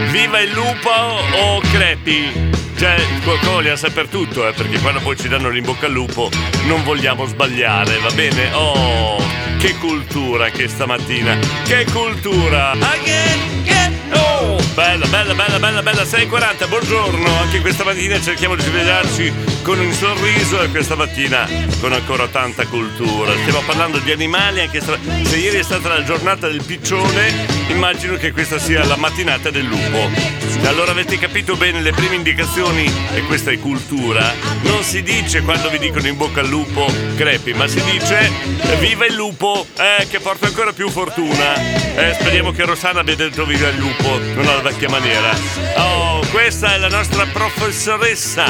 Viva 0.10 0.40
il 0.40 0.52
lupo 0.52 0.90
o 0.90 1.60
crepi? 1.72 2.64
Cioè, 2.78 2.98
co- 3.24 3.38
vogliamo 3.52 3.78
sapere 3.78 4.10
tutto, 4.10 4.48
eh, 4.48 4.52
perché 4.52 4.80
quando 4.80 5.00
poi 5.00 5.16
ci 5.16 5.30
danno 5.30 5.50
l'imbocca 5.50 5.86
al 5.86 5.94
lupo 5.94 6.30
non 6.66 6.84
vogliamo 6.84 7.26
sbagliare, 7.26 7.98
va 8.00 8.12
bene? 8.12 8.52
Oh, 8.54 9.24
che 9.60 9.76
cultura 9.76 10.50
che 10.50 10.68
stamattina! 10.68 11.38
Che 11.64 11.86
cultura! 11.92 12.72
Again, 12.72 13.64
get, 13.64 13.92
oh! 14.14 14.58
Bella, 14.74 15.08
bella, 15.08 15.34
bella, 15.34 15.58
bella, 15.58 15.82
bella, 15.82 16.02
6.40, 16.04 16.68
buongiorno! 16.68 17.40
Anche 17.40 17.62
questa 17.62 17.86
mattina 17.86 18.20
cerchiamo 18.20 18.56
di 18.56 18.64
svegliarci 18.64 19.34
con 19.66 19.80
un 19.80 19.92
sorriso 19.94 20.62
e 20.62 20.70
questa 20.70 20.96
mattina 20.96 21.50
con 21.82 21.92
ancora 21.92 22.28
tanta 22.28 22.68
cultura. 22.68 23.34
Stiamo 23.34 23.62
parlando 23.66 23.98
di 23.98 24.12
animali, 24.12 24.62
anche 24.62 24.80
se, 24.80 24.96
se 25.24 25.38
ieri 25.38 25.58
è 25.58 25.64
stata 25.64 25.90
la 25.90 26.04
giornata 26.04 26.48
del 26.48 26.64
piccione, 26.64 27.48
immagino 27.70 28.16
che 28.18 28.32
questa 28.32 28.60
sia 28.60 28.86
la 28.86 28.96
mattinata 28.96 29.50
del 29.50 29.66
lupo. 29.66 30.44
Allora 30.66 30.92
avete 30.92 31.18
capito 31.18 31.56
bene 31.56 31.82
le 31.82 31.92
prime 31.94 32.14
indicazioni, 32.14 32.92
e 33.16 33.24
questa 33.24 33.50
è 33.50 33.58
cultura, 33.58 34.34
non 34.62 34.84
si 34.84 35.02
dice 35.02 35.42
quando 35.42 35.70
vi 35.70 35.80
dicono 35.80 36.08
in 36.08 36.16
bocca 36.16 36.42
al 36.42 36.48
lupo 36.48 36.86
crepi, 37.16 37.54
ma 37.54 37.68
si 37.68 37.82
dice 37.84 38.32
viva 38.80 39.08
il 39.08 39.16
lupo, 39.16 39.66
eh, 39.78 40.06
che 40.08 40.20
porta 40.20 40.46
ancora 40.46 40.74
più 40.74 40.90
fortuna. 40.92 41.56
Eh, 41.96 42.16
speriamo 42.20 42.52
che 42.52 42.66
Rossana 42.66 43.00
abbia 43.00 43.16
detto 43.16 43.46
viva 43.46 43.68
il 43.68 43.78
lupo, 43.78 44.20
non 44.36 44.48
alla 44.48 44.62
vecchia 44.62 44.90
maniera. 44.90 45.36
Oh, 45.78 46.20
questa 46.32 46.76
è 46.76 46.78
la 46.78 46.90
nostra 46.90 47.26
professoressa 47.26 48.46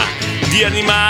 di 0.50 0.64
animali, 0.64 1.05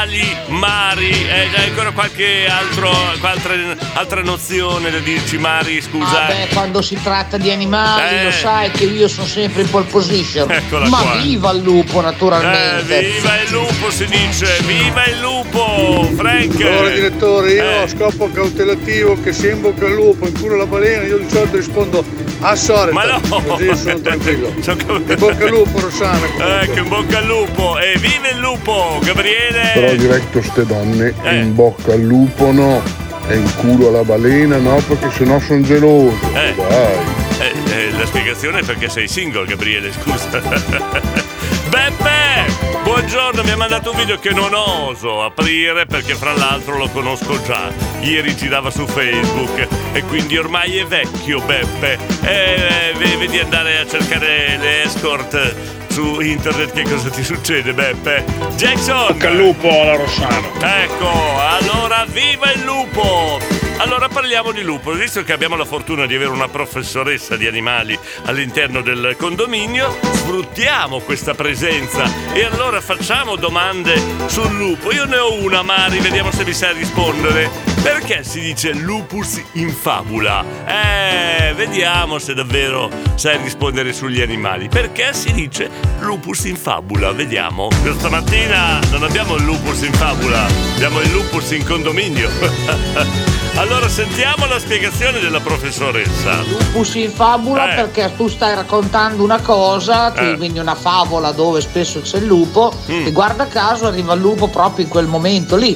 mari, 0.48 1.10
eh, 1.10 1.48
hai 1.56 1.70
ancora 1.70 1.92
qualche 1.92 2.46
altro, 2.48 2.90
qualche 3.20 3.78
altra 3.94 4.22
nozione 4.22 4.92
da 4.92 5.00
dirci, 5.00 5.38
Mari, 5.38 5.82
scusa? 5.82 6.12
Vabbè, 6.12 6.48
quando 6.54 6.82
si 6.82 7.00
tratta 7.02 7.38
di 7.38 7.50
animali, 7.50 8.16
Eh. 8.18 8.24
lo 8.26 8.32
sai 8.32 8.72
che 8.72 8.84
io 8.84 9.08
sono 9.08 9.26
sempre 9.28 9.62
in 9.62 9.70
pole 9.70 9.86
position. 9.86 10.52
Eccola 10.52 10.90
Ma 10.90 10.98
qua. 11.00 11.16
viva 11.22 11.52
il 11.52 11.62
lupo, 11.62 12.00
Eh, 12.00 12.04
naturalmente. 12.04 13.02
viva 13.02 13.40
il 13.42 13.50
lupo 13.52 13.90
si 13.90 14.06
dice, 14.06 14.58
viva 14.66 15.06
il 15.06 15.20
lupo, 15.20 16.10
Frank! 16.16 16.60
Allora 16.62 16.90
direttore, 16.90 17.52
io 17.54 17.64
Eh. 17.64 17.84
a 17.84 17.88
scopo 17.88 18.30
cautelativo 18.32 19.18
che 19.24 19.32
se 19.32 19.52
in 19.52 19.62
bocca 19.62 19.86
al 19.86 19.94
lupo, 19.94 20.28
in 20.28 20.38
culo 20.38 20.56
la 20.58 20.66
balena, 20.66 21.04
io 21.04 21.18
di 21.20 21.30
solito 21.30 21.56
rispondo 21.56 22.04
a 22.42 22.56
sorte. 22.56 22.92
Ma 22.92 23.06
no! 23.06 23.22
Così 23.22 23.70
sono 23.76 24.00
tranquillo. 24.02 24.54
Sono 24.62 24.78
In 24.98 25.16
bocca 25.18 25.44
al 25.46 25.50
lupo, 25.50 25.80
Rossana. 25.80 26.62
Ecco, 26.62 26.80
in 26.80 26.88
bocca 26.90 27.18
al 27.20 27.26
lupo! 27.26 27.78
E 27.80 27.98
viva 27.98 28.28
il 28.30 28.38
lupo, 28.40 29.00
Gabriele! 29.02 29.85
Però 29.86 29.98
diretto 29.98 30.42
ste 30.42 30.66
donne, 30.66 31.14
Eh. 31.24 31.36
in 31.42 31.54
bocca 31.54 31.94
al 31.94 32.02
lupo 32.02 32.52
no, 32.52 32.82
e 33.28 33.36
in 33.36 33.56
culo 33.58 33.90
alla 33.90 34.04
balena 34.04 34.58
no, 34.58 34.82
perché 34.88 35.12
sennò 35.12 35.40
sono 35.40 35.62
geloso. 35.62 36.18
Eh. 36.34 36.56
Dai. 36.56 36.98
Eh, 37.40 37.54
eh, 37.72 37.92
la 37.92 38.06
spiegazione 38.06 38.60
è 38.62 38.64
perché 38.64 38.90
sei 38.90 39.08
single, 39.08 39.46
Gabriele, 39.46 39.92
scusa. 39.92 40.42
Beppe! 41.70 42.54
Buongiorno, 42.84 43.44
mi 43.44 43.52
ha 43.52 43.58
mandato 43.58 43.92
un 43.92 43.98
video 43.98 44.18
che 44.18 44.32
non 44.32 44.54
oso 44.54 45.24
aprire 45.24 45.86
perché 45.86 46.16
fra 46.16 46.34
l'altro 46.34 46.78
lo 46.78 46.88
conosco 46.90 47.40
già. 47.44 47.72
Ieri 48.02 48.36
girava 48.36 48.72
su 48.72 48.86
Facebook 48.88 49.68
e 49.92 50.04
quindi 50.04 50.38
ormai 50.38 50.78
è 50.78 50.86
vecchio 50.86 51.42
Beppe. 51.42 51.98
E 52.24 52.94
eh, 52.94 53.18
vedi 53.18 53.40
andare 53.40 53.80
a 53.80 53.88
cercare 53.88 54.58
le 54.58 54.84
escort 54.84 55.85
su 55.96 56.20
internet 56.20 56.74
che 56.74 56.84
cosa 56.84 57.10
ti 57.10 57.24
succede 57.24 57.74
Beppe? 57.74 58.26
Jackson! 58.58 59.14
Bocca 59.14 59.30
al 59.30 59.38
lupo 59.38 59.70
alla 59.70 59.96
Rossano. 59.96 60.52
Ecco, 60.60 61.10
allora 61.40 62.06
viva 62.12 62.52
il 62.52 62.64
lupo! 62.66 63.65
Allora 63.78 64.08
parliamo 64.08 64.52
di 64.54 64.62
lupo, 64.62 64.94
visto 64.94 65.24
che 65.24 65.34
abbiamo 65.34 65.58
la 65.58 65.66
fortuna 65.66 66.06
di 66.06 66.16
avere 66.16 66.32
una 66.32 66.48
professoressa 66.48 67.36
di 67.36 67.46
animali 67.46 67.98
all'interno 68.24 68.82
del 68.82 69.16
condominio, 69.18 69.98
sfruttiamo 70.02 71.02
questa 71.02 71.34
presenza 71.34 72.06
e 72.34 72.46
allora 72.46 72.80
facciamo 72.80 73.36
domande 73.36 74.02
sul 74.28 74.56
lupo. 74.56 74.94
Io 74.94 75.04
ne 75.06 75.18
ho 75.18 75.34
una, 75.34 75.62
Mari, 75.62 76.00
vediamo 76.00 76.32
se 76.32 76.46
mi 76.46 76.54
sai 76.54 76.74
rispondere. 76.74 77.74
Perché 77.84 78.24
si 78.24 78.40
dice 78.40 78.74
lupus 78.74 79.40
in 79.54 79.70
fabula? 79.70 80.44
Eh, 80.66 81.54
vediamo 81.54 82.18
se 82.18 82.34
davvero 82.34 82.90
sai 83.14 83.38
rispondere 83.44 83.94
sugli 83.94 84.22
animali. 84.22 84.70
Perché 84.70 85.14
si 85.14 85.32
dice 85.34 85.70
lupus 86.00 86.46
in 86.46 86.56
fabula? 86.56 87.12
Vediamo. 87.12 87.68
Questa 87.82 88.10
mattina 88.10 88.80
non 88.90 89.04
abbiamo 89.04 89.36
il 89.36 89.44
lupus 89.44 89.82
in 89.82 89.94
fabula, 89.94 90.48
abbiamo 90.76 91.02
il 91.02 91.12
lupus 91.12 91.52
in 91.52 91.64
condominio. 91.64 92.30
allora 93.68 93.90
sentiamo 93.90 94.46
la 94.46 94.60
spiegazione 94.60 95.20
della 95.20 95.40
professoressa. 95.40 96.42
Lupus 96.44 96.94
in 96.96 97.12
fabula 97.12 97.72
Eh. 97.72 97.76
perché 97.76 98.14
tu 98.16 98.28
stai 98.28 98.54
raccontando 98.54 99.24
una 99.24 99.40
cosa, 99.40 100.14
Eh. 100.14 100.38
quindi 100.38 100.60
una 100.60 100.76
favola 100.76 101.32
dove 101.32 101.62
spesso 101.62 102.00
c'è 102.02 102.18
il 102.18 102.26
lupo 102.26 102.72
Mm. 102.90 103.08
e 103.08 103.12
guarda 103.12 103.48
caso 103.48 103.88
arriva 103.88 104.14
il 104.14 104.22
lupo 104.22 104.48
proprio 104.50 104.86
in 104.86 104.92
quel 104.92 105.08
momento 105.08 105.56
lì. 105.56 105.76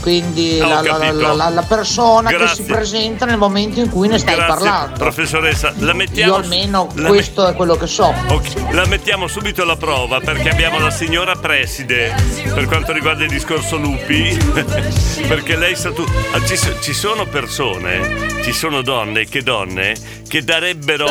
Quindi 0.00 0.58
Ah, 0.60 0.80
la, 0.80 0.80
la- 0.98 1.12
la- 1.12 1.32
la- 1.34 1.48
la 1.50 1.62
persona 1.62 2.30
che 2.30 2.36
Grazie. 2.38 2.64
si 2.64 2.70
presenta 2.70 3.26
nel 3.26 3.36
momento 3.36 3.80
in 3.80 3.90
cui 3.90 4.08
ne 4.08 4.18
stai 4.18 4.34
Grazie, 4.34 4.54
parlando. 4.64 4.96
professoressa. 4.98 5.72
La 5.78 5.92
mettiamo. 5.92 6.32
Io 6.36 6.38
almeno 6.40 6.88
la 6.94 7.08
questo 7.08 7.46
è 7.46 7.54
quello 7.54 7.76
che 7.76 7.86
so. 7.86 8.14
Ok, 8.28 8.72
la 8.72 8.86
mettiamo 8.86 9.26
subito 9.26 9.62
alla 9.62 9.76
prova 9.76 10.20
perché 10.20 10.48
abbiamo 10.48 10.78
la 10.78 10.90
signora 10.90 11.34
preside 11.36 12.14
per 12.54 12.66
quanto 12.66 12.92
riguarda 12.92 13.24
il 13.24 13.30
discorso 13.30 13.76
lupi. 13.76 14.36
perché 15.28 15.56
lei 15.56 15.76
sa 15.76 15.92
tu. 15.92 16.02
ah, 16.32 16.44
Ci, 16.44 16.56
so- 16.56 16.80
ci 16.80 16.92
sono 16.94 17.26
persone, 17.26 18.40
ci 18.42 18.52
sono 18.52 18.82
donne, 18.82 19.26
che 19.26 19.42
donne, 19.42 19.94
che 20.26 20.42
darebbero 20.42 21.06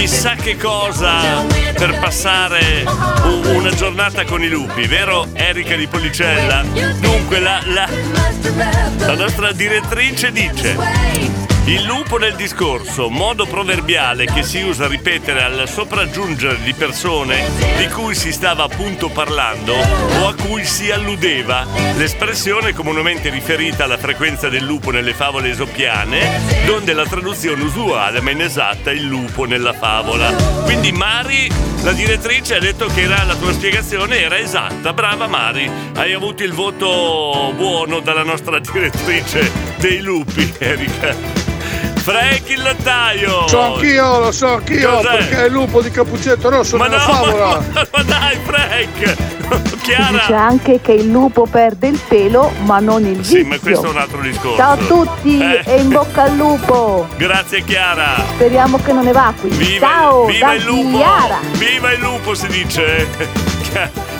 chissà 0.00 0.34
che 0.34 0.56
cosa 0.56 1.44
per 1.74 1.98
passare 1.98 2.84
una 3.54 3.68
giornata 3.68 4.24
con 4.24 4.42
i 4.42 4.48
lupi, 4.48 4.86
vero 4.86 5.26
Erika 5.34 5.76
di 5.76 5.86
Policella? 5.86 6.64
Dunque 6.98 7.38
la, 7.38 7.60
la, 7.66 7.86
la 8.96 9.14
nostra 9.14 9.52
direttrice 9.52 10.32
dice 10.32 11.49
il 11.66 11.82
lupo 11.84 12.16
nel 12.16 12.34
discorso, 12.34 13.08
modo 13.10 13.46
proverbiale 13.46 14.24
che 14.24 14.42
si 14.42 14.60
usa 14.60 14.86
a 14.86 14.88
ripetere 14.88 15.42
al 15.42 15.68
sopraggiungere 15.68 16.60
di 16.62 16.72
persone 16.72 17.48
di 17.76 17.86
cui 17.88 18.14
si 18.14 18.32
stava 18.32 18.64
appunto 18.64 19.08
parlando 19.08 19.74
o 19.74 20.26
a 20.26 20.34
cui 20.34 20.64
si 20.64 20.90
alludeva. 20.90 21.64
L'espressione 21.96 22.72
comunemente 22.72 23.30
riferita 23.30 23.84
alla 23.84 23.98
frequenza 23.98 24.48
del 24.48 24.64
lupo 24.64 24.90
nelle 24.90 25.14
favole 25.14 25.50
esopiane, 25.50 26.40
donde 26.66 26.92
la 26.92 27.06
traduzione 27.06 27.62
usuale 27.62 28.20
ma 28.20 28.30
inesatta 28.30 28.90
il 28.90 29.04
lupo 29.04 29.44
nella 29.44 29.72
favola. 29.72 30.32
Quindi 30.64 30.90
Mari, 30.90 31.48
la 31.82 31.92
direttrice, 31.92 32.56
ha 32.56 32.60
detto 32.60 32.86
che 32.86 33.02
era- 33.02 33.22
la 33.24 33.36
tua 33.36 33.52
spiegazione 33.52 34.18
era 34.20 34.38
esatta. 34.38 34.92
Brava 34.92 35.28
Mari, 35.28 35.70
hai 35.94 36.12
avuto 36.14 36.42
il 36.42 36.52
voto 36.52 37.52
buono 37.54 38.00
dalla 38.00 38.24
nostra 38.24 38.58
direttrice 38.60 39.52
dei 39.76 40.00
lupi, 40.00 40.52
Erika. 40.58 41.58
Frank 42.02 42.48
il 42.48 42.62
lattaio! 42.62 43.46
So 43.46 43.60
anch'io, 43.60 44.18
lo 44.20 44.32
so 44.32 44.54
anch'io, 44.54 44.90
Cos'è? 44.96 45.16
perché 45.16 45.42
è 45.42 45.46
il 45.46 45.52
lupo 45.52 45.80
di 45.82 45.90
Cappuccetto 45.90 46.48
Rosso 46.48 46.76
Ma 46.76 46.86
nella 46.86 47.04
no, 47.06 47.12
favola. 47.12 47.60
ma, 47.72 47.86
ma 47.92 48.02
dai 48.02 48.38
Frank! 48.44 49.16
Si 49.90 49.96
dice 49.96 49.96
Chiara! 50.26 50.40
anche 50.46 50.80
che 50.80 50.92
il 50.92 51.08
lupo 51.10 51.44
perde 51.50 51.88
il 51.88 51.98
pelo, 52.06 52.52
ma 52.60 52.78
non 52.78 53.04
il 53.04 53.24
Sì, 53.24 53.38
vizio. 53.42 53.48
ma 53.48 53.58
questo 53.58 53.86
è 53.86 53.88
un 53.88 53.96
altro 53.96 54.20
discorso. 54.20 54.56
Ciao 54.56 54.72
a 54.72 54.76
tutti 54.76 55.40
Eh. 55.40 55.62
e 55.64 55.80
in 55.80 55.88
bocca 55.88 56.22
al 56.22 56.36
lupo. 56.36 57.08
Grazie 57.16 57.64
Chiara! 57.64 58.14
Speriamo 58.34 58.78
che 58.80 58.92
non 58.92 59.08
evacui. 59.08 59.50
Viva, 59.50 59.86
Ciao, 59.88 60.26
viva 60.26 60.46
da 60.46 60.54
il 60.54 60.62
lupo! 60.64 60.96
Chiara. 60.96 61.38
Viva 61.52 61.92
il 61.92 61.98
lupo 62.00 62.34
si 62.34 62.46
dice! 62.46 63.08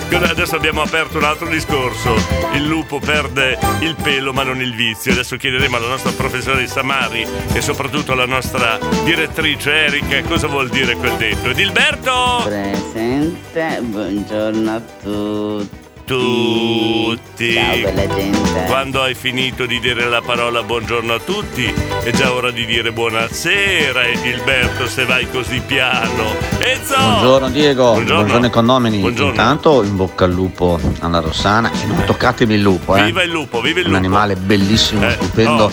Adesso 0.13 0.55
abbiamo 0.55 0.81
aperto 0.81 1.17
un 1.17 1.23
altro 1.23 1.47
discorso. 1.47 2.15
Il 2.53 2.65
lupo 2.65 2.99
perde 2.99 3.57
il 3.81 3.95
pelo 3.95 4.33
ma 4.33 4.43
non 4.43 4.59
il 4.59 4.73
vizio. 4.73 5.11
Adesso 5.11 5.37
chiederemo 5.37 5.77
alla 5.77 5.87
nostra 5.87 6.11
professoressa 6.11 6.83
Mari 6.83 7.25
e 7.53 7.61
soprattutto 7.61 8.11
alla 8.11 8.25
nostra 8.25 8.77
direttrice 9.03 9.71
Erika 9.71 10.21
cosa 10.23 10.47
vuol 10.47 10.69
dire 10.69 10.95
quel 10.95 11.15
detto. 11.17 11.49
Edilberto! 11.49 12.41
Presente, 12.43 13.79
buongiorno 13.81 14.71
a 14.71 14.81
tutti. 15.01 15.80
Tutti. 16.05 17.53
Ciao 17.53 17.75
bella 17.91 18.07
gente. 18.13 18.63
Quando 18.65 19.01
hai 19.01 19.13
finito 19.15 19.65
di 19.65 19.79
dire 19.79 20.07
la 20.09 20.21
parola 20.21 20.61
buongiorno 20.63 21.13
a 21.13 21.19
tutti, 21.19 21.71
è 22.03 22.11
già 22.11 22.31
ora 22.33 22.51
di 22.51 22.65
dire 22.65 22.91
buonasera, 22.91 24.03
Edilberto, 24.07 24.87
se 24.87 25.05
vai 25.05 25.29
così 25.29 25.61
piano. 25.65 26.35
Enzo! 26.59 26.95
Buongiorno 26.97 27.49
Diego, 27.49 27.83
Buongiorno. 27.93 28.15
buongiorno, 28.15 28.45
ai 28.45 28.51
condomini. 28.51 28.97
Buongiorno. 28.99 29.29
Intanto 29.31 29.83
in 29.83 29.95
bocca 29.95 30.25
al 30.25 30.31
lupo 30.31 30.79
alla 30.99 31.19
Rossana 31.19 31.71
e 31.71 31.85
non 31.85 32.03
toccatemi 32.05 32.53
il 32.55 32.61
lupo, 32.61 32.95
eh. 32.95 33.03
Viva 33.05 33.23
il 33.23 33.31
lupo, 33.31 33.61
viva 33.61 33.79
il 33.79 33.85
Un 33.85 33.91
lupo. 33.93 33.97
animale 34.05 34.35
bellissimo, 34.35 35.05
Eh, 35.07 35.11
stupendo. 35.11 35.71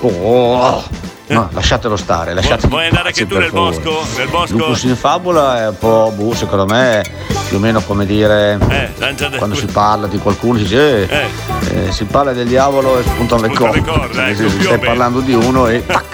Oh. 0.00 0.84
No, 1.28 1.48
lasciatelo 1.52 1.96
stare, 1.96 2.32
lasciatelo 2.34 2.68
Vuoi 2.68 2.86
andare 2.86 3.08
anche 3.08 3.26
tu 3.26 3.38
nel 3.38 3.50
bosco? 3.50 4.02
Nel 4.16 4.28
bosco? 4.28 4.56
Lupus 4.56 4.82
in 4.84 4.96
fabula 4.96 5.58
è 5.62 5.68
un 5.68 5.78
po', 5.78 6.12
boh, 6.16 6.34
secondo 6.34 6.64
me, 6.66 7.04
più 7.48 7.58
o 7.58 7.60
meno 7.60 7.80
come 7.82 8.06
dire 8.06 8.58
Eh, 8.68 9.36
quando 9.36 9.54
si 9.54 9.66
parla 9.66 10.06
di 10.06 10.18
qualcuno, 10.18 10.56
si 10.58 10.64
dice 10.64 11.06
eh, 11.08 11.26
eh, 11.70 11.92
si 11.92 12.04
parla 12.04 12.32
del 12.32 12.46
diavolo 12.48 12.98
e 12.98 13.02
spuntano 13.02 13.42
le 13.42 13.50
corde. 13.50 13.80
Nel 14.12 14.40
ecco, 14.40 14.62
stai 14.62 14.78
parlando 14.78 15.20
di 15.20 15.34
uno 15.34 15.66
e 15.68 15.84
tac, 15.86 16.04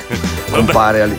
compare, 0.50 1.02
all'i- 1.02 1.16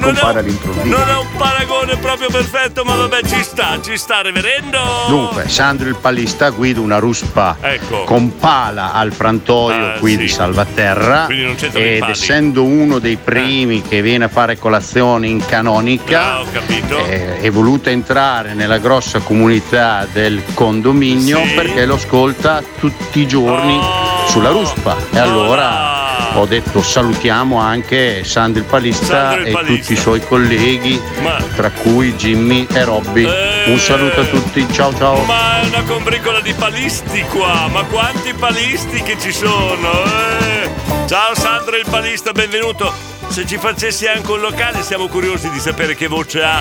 compare 0.00 0.40
all'improvviso. 0.40 0.96
Non 0.96 1.08
è 1.08 1.16
un 1.16 1.26
paragone 1.36 1.96
proprio 1.96 2.28
perfetto, 2.30 2.84
ma 2.84 2.96
vabbè, 2.96 3.22
ci 3.24 3.42
sta, 3.42 3.78
ci 3.82 3.96
sta, 3.96 4.20
reverendo. 4.22 4.78
Dunque, 5.08 5.48
Sandro 5.48 5.88
il 5.88 5.96
palista 5.96 6.50
guida 6.50 6.80
una 6.80 6.98
ruspa 6.98 7.56
Ecco. 7.60 8.04
con 8.04 8.36
pala 8.38 8.92
al 8.92 9.12
frantoio 9.12 9.86
Ah, 9.94 9.98
qui 9.98 10.12
sì. 10.12 10.16
di 10.18 10.28
Salvaterra 10.28 11.26
ed 11.28 12.04
essendo 12.08 12.64
uno 12.64 12.98
dei 12.98 13.16
primi 13.42 13.82
che 13.82 14.02
viene 14.02 14.24
a 14.24 14.28
fare 14.28 14.58
colazione 14.58 15.26
in 15.28 15.44
canonica 15.44 16.22
Ah, 16.34 16.40
ho 16.40 16.46
capito. 16.52 17.04
eh, 17.06 17.40
è 17.40 17.50
voluto 17.50 17.88
entrare 17.88 18.54
nella 18.54 18.78
grossa 18.78 19.20
comunità 19.20 20.06
del 20.12 20.42
condominio 20.54 21.42
Sì. 21.44 21.54
perché 21.54 21.86
lo 21.86 21.94
ascolta 21.94 22.62
tutti 22.78 23.20
i 23.20 23.26
giorni 23.26 23.78
sulla 24.26 24.50
ruspa 24.50 24.96
e 25.12 25.18
allora 25.18 25.96
ho 26.34 26.44
detto 26.44 26.82
salutiamo 26.82 27.58
anche 27.58 28.22
Sandro 28.24 28.60
il 28.60 28.66
palista 28.68 29.04
Sandro 29.30 29.40
il 29.40 29.46
e 29.48 29.52
palista. 29.52 29.74
tutti 29.80 29.92
i 29.92 29.96
suoi 29.96 30.20
colleghi 30.26 31.00
Ma- 31.22 31.42
tra 31.56 31.70
cui 31.70 32.12
Jimmy 32.14 32.66
e 32.70 32.84
Robby 32.84 33.26
un 33.66 33.78
saluto 33.78 34.20
a 34.20 34.24
tutti 34.24 34.66
ciao 34.72 34.94
ciao 34.94 35.22
Ma 35.24 35.62
è 35.62 35.66
una 35.66 35.82
combricola 35.82 36.40
di 36.40 36.52
palisti 36.52 37.22
qua, 37.30 37.68
ma 37.72 37.82
quanti 37.84 38.34
palisti 38.34 39.02
che 39.02 39.16
ci 39.18 39.32
sono? 39.32 40.04
eh? 40.04 40.68
Ciao 41.06 41.34
Sandro 41.34 41.76
il 41.76 41.86
palista, 41.88 42.32
benvenuto. 42.32 42.92
Se 43.28 43.46
ci 43.46 43.56
facessi 43.58 44.06
anche 44.06 44.30
un 44.32 44.40
locale 44.40 44.82
siamo 44.82 45.06
curiosi 45.06 45.48
di 45.50 45.60
sapere 45.60 45.94
che 45.94 46.08
voce 46.08 46.42
ha 46.42 46.60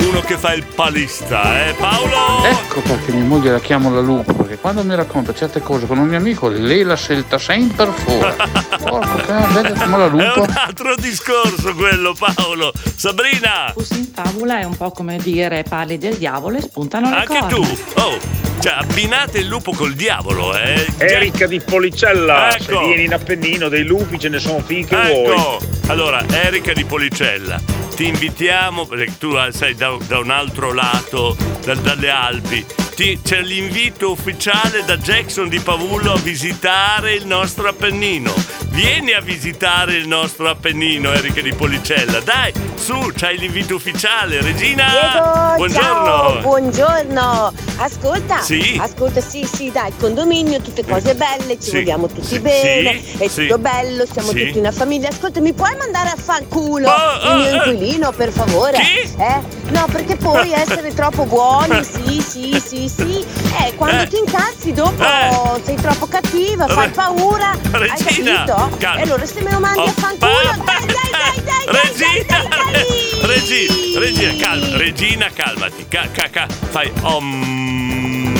uno 0.00 0.20
che 0.20 0.36
fa 0.36 0.52
il 0.54 0.64
palista, 0.64 1.66
eh 1.66 1.72
Paolo? 1.74 2.44
Ecco 2.44 2.80
perché 2.80 3.12
mia 3.12 3.22
moglie 3.24 3.52
la 3.52 3.60
chiamo 3.60 3.94
la 3.94 4.00
lupo, 4.00 4.34
perché 4.34 4.56
quando 4.58 4.82
mi 4.82 4.94
racconta 4.96 5.32
certe 5.34 5.60
cose 5.60 5.86
con 5.86 5.98
un 5.98 6.08
mio 6.08 6.18
amico, 6.18 6.48
lei 6.48 6.82
la 6.82 6.96
scelta 6.96 7.38
sempre 7.38 7.86
fuori. 7.92 8.34
Porco 8.82 9.16
cane, 9.24 9.72
come 9.72 9.98
la 9.98 10.06
È 10.06 10.08
lupo. 10.08 10.42
un 10.42 10.54
altro 10.56 10.94
discorso 10.96 11.74
quello, 11.74 12.14
Paolo. 12.18 12.72
Sabrina, 12.96 13.72
Lupus 13.74 13.90
in 13.96 14.10
fabula 14.12 14.58
è 14.60 14.64
un 14.64 14.76
po' 14.76 14.90
come 14.90 15.18
dire 15.18 15.64
parli 15.68 15.96
del 15.98 16.16
diavolo 16.16 16.56
e 16.56 16.62
spuntano 16.62 17.08
le 17.10 17.16
anche 17.16 17.38
corna. 17.38 17.46
tu. 17.48 17.78
Oh, 17.96 18.18
cioè 18.60 18.74
abbinate 18.78 19.38
il 19.38 19.46
lupo 19.46 19.72
col 19.72 19.94
diavolo, 19.94 20.56
eh? 20.56 20.86
Erika 20.98 21.46
di 21.46 21.60
Policella, 21.60 22.48
se 22.58 22.70
Ecco. 22.70 22.86
vieni 22.86 23.04
in 23.04 23.14
Appennino 23.14 23.68
dei 23.68 23.84
lupi 23.84 24.18
ce 24.18 24.28
ne 24.28 24.38
sono 24.38 24.60
finché 24.64 24.96
vuoi. 24.96 25.30
Ecco, 25.36 25.58
allora 26.06 26.24
Erika 26.28 26.72
di 26.72 26.84
Policella, 26.84 27.60
ti 27.96 28.06
invitiamo, 28.06 28.86
perché 28.86 29.18
tu 29.18 29.34
sei 29.50 29.74
da, 29.74 29.96
da 30.06 30.20
un 30.20 30.30
altro 30.30 30.72
lato, 30.72 31.36
da- 31.64 31.74
dalle 31.74 32.10
Alpi, 32.10 32.64
ti- 32.96 33.20
c'è 33.22 33.42
l'invito 33.42 34.10
ufficiale 34.10 34.82
da 34.86 34.96
Jackson 34.96 35.48
di 35.50 35.60
Pavullo 35.60 36.12
a 36.14 36.16
visitare 36.18 37.12
il 37.12 37.26
nostro 37.26 37.68
Appennino. 37.68 38.32
Vieni 38.70 39.12
a 39.12 39.20
visitare 39.20 39.94
il 39.94 40.06
nostro 40.08 40.48
Appennino, 40.48 41.12
Erika 41.12 41.40
di 41.42 41.52
Policella. 41.54 42.20
Dai, 42.20 42.52
su, 42.74 43.10
c'hai 43.14 43.36
l'invito 43.38 43.74
ufficiale. 43.74 44.40
Regina, 44.42 44.84
Diego, 44.88 45.56
buongiorno. 45.56 46.04
ciao, 46.04 46.38
buongiorno. 46.40 47.52
Ascolta, 47.78 48.40
Sì? 48.40 48.78
ascolta, 48.80 49.20
sì, 49.20 49.44
sì, 49.50 49.70
dai, 49.70 49.92
condominio, 49.98 50.60
tutte 50.60 50.84
cose 50.84 51.14
belle, 51.14 51.54
ci 51.60 51.68
Sì, 51.70 51.76
vogliamo 51.76 52.06
tutti 52.06 52.24
sì, 52.26 52.38
bene, 52.38 53.00
è 53.18 53.28
tutto 53.28 53.58
bello, 53.58 54.04
siamo 54.10 54.28
tutti 54.28 54.58
una 54.58 54.72
famiglia. 54.72 55.08
Ascolta, 55.08 55.40
mi 55.40 55.52
puoi 55.52 55.74
mandare 55.76 56.08
a 56.10 56.16
fanculo 56.16 56.88
Oh, 56.88 57.32
il 57.34 57.36
mio 57.40 57.50
oh, 57.50 57.54
inquilino, 57.66 58.12
per 58.12 58.30
favore? 58.32 58.78
Eh? 58.78 59.40
No, 59.70 59.86
perché 59.90 60.16
poi 60.16 60.52
essere 60.52 60.92
troppo 60.94 61.24
buoni, 61.24 61.82
sì, 61.84 62.20
sì, 62.20 62.62
sì, 62.64 62.85
sì. 62.88 63.24
Eh, 63.64 63.74
quando 63.74 64.02
Eh. 64.02 64.06
ti 64.08 64.18
incazzi 64.18 64.72
dopo 64.72 65.60
sei 65.64 65.76
troppo 65.76 66.06
cattiva, 66.06 66.66
fai 66.68 66.90
paura. 66.90 67.50
Hai 67.72 67.88
Regina, 68.02 68.44
capito? 68.44 68.76
calma. 68.78 68.98
E 69.00 69.02
allora 69.02 69.26
se 69.26 69.42
me 69.42 69.50
lo 69.52 69.60
mandi 69.60 69.78
Oh, 69.80 69.84
a 69.84 69.92
fanculo, 69.92 70.32
dai, 70.64 70.86
dai, 70.86 70.86
dai, 70.86 71.42
dai, 71.44 71.64
Regina, 71.66 72.42
Regina, 73.26 73.98
Regina, 73.98 74.34
calma, 74.44 74.76
Regina, 74.76 75.30
calmati. 75.32 75.86
Ca, 75.88 76.08
ca, 76.12 76.28
ca, 76.30 76.46
fai 76.70 76.92
om. 77.02 78.35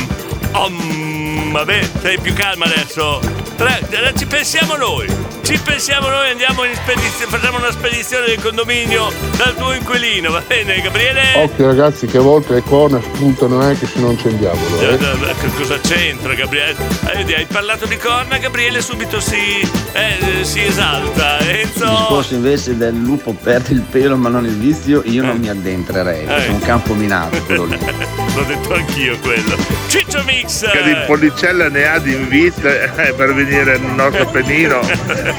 Om. 0.57 1.53
Vabbè, 1.53 1.88
sei 2.01 2.19
più 2.19 2.33
calma 2.35 2.64
adesso. 2.66 3.21
Eh, 3.59 4.12
ci 4.16 4.27
pensiamo 4.27 4.77
noi. 4.77 5.07
Ci 5.42 5.59
pensiamo 5.62 6.09
noi, 6.09 6.31
andiamo 6.31 6.64
in 6.64 6.75
spedizione, 6.75 7.31
facciamo 7.31 7.59
una 7.59 7.71
spedizione 7.71 8.27
del 8.27 8.42
condominio 8.42 9.12
dal 9.37 9.55
tuo 9.55 9.73
inquilino, 9.75 10.33
va 10.33 10.42
bene, 10.45 10.81
Gabriele? 10.81 11.21
Occhio 11.37 11.66
ragazzi 11.66 12.07
che 12.09 12.16
a 12.16 12.21
volte 12.21 12.55
le 12.55 12.62
corna 12.64 13.01
spuntano 13.01 13.61
anche 13.61 13.87
se 13.87 14.01
non 14.01 14.16
c'è 14.16 14.27
il 14.27 14.35
diavolo. 14.38 14.81
Eh, 14.81 14.87
Eh. 14.87 14.95
eh, 14.95 15.35
che 15.40 15.51
Cosa 15.57 15.79
c'entra 15.79 16.35
Gabriele? 16.35 16.75
Eh, 17.12 17.16
vedi, 17.19 17.35
hai 17.35 17.47
parlato 17.47 17.87
di 17.87 17.97
corna, 17.97 18.38
Gabriele 18.38 18.83
subito 18.83 19.21
si, 19.21 19.61
eh, 19.92 20.42
si 20.45 20.64
esalta. 20.64 21.38
Il 21.38 21.49
Enzo! 21.51 21.85
discorso 21.90 22.35
invece 22.35 22.77
del 22.77 22.97
lupo 22.97 23.33
perde 23.33 23.73
il 23.73 23.83
pelo 23.83 24.16
ma 24.16 24.29
non 24.29 24.45
il 24.47 24.57
vizio, 24.57 25.03
io 25.05 25.23
non 25.23 25.38
mi 25.38 25.49
addentrerei, 25.49 26.25
perché 26.25 26.47
è 26.47 26.51
un 26.51 26.59
campo 26.61 26.92
minato 26.95 27.40
quello 27.45 27.66
lì. 27.66 27.79
L'ho 28.37 28.42
detto 28.42 28.75
anch'io 28.75 29.18
quello. 29.20 29.57
Ciccio 29.88 30.22
Mix! 30.25 30.70
Che 30.70 30.83
di 30.83 30.94
Policella 31.07 31.70
ne 31.70 31.87
ha 31.87 31.99
di 31.99 32.12
invite 32.12 32.92
eh, 32.94 33.14
per 33.14 33.33
venire 33.33 33.79
nel 33.79 33.92
nostro 33.92 34.25
Appennino. 34.29 34.83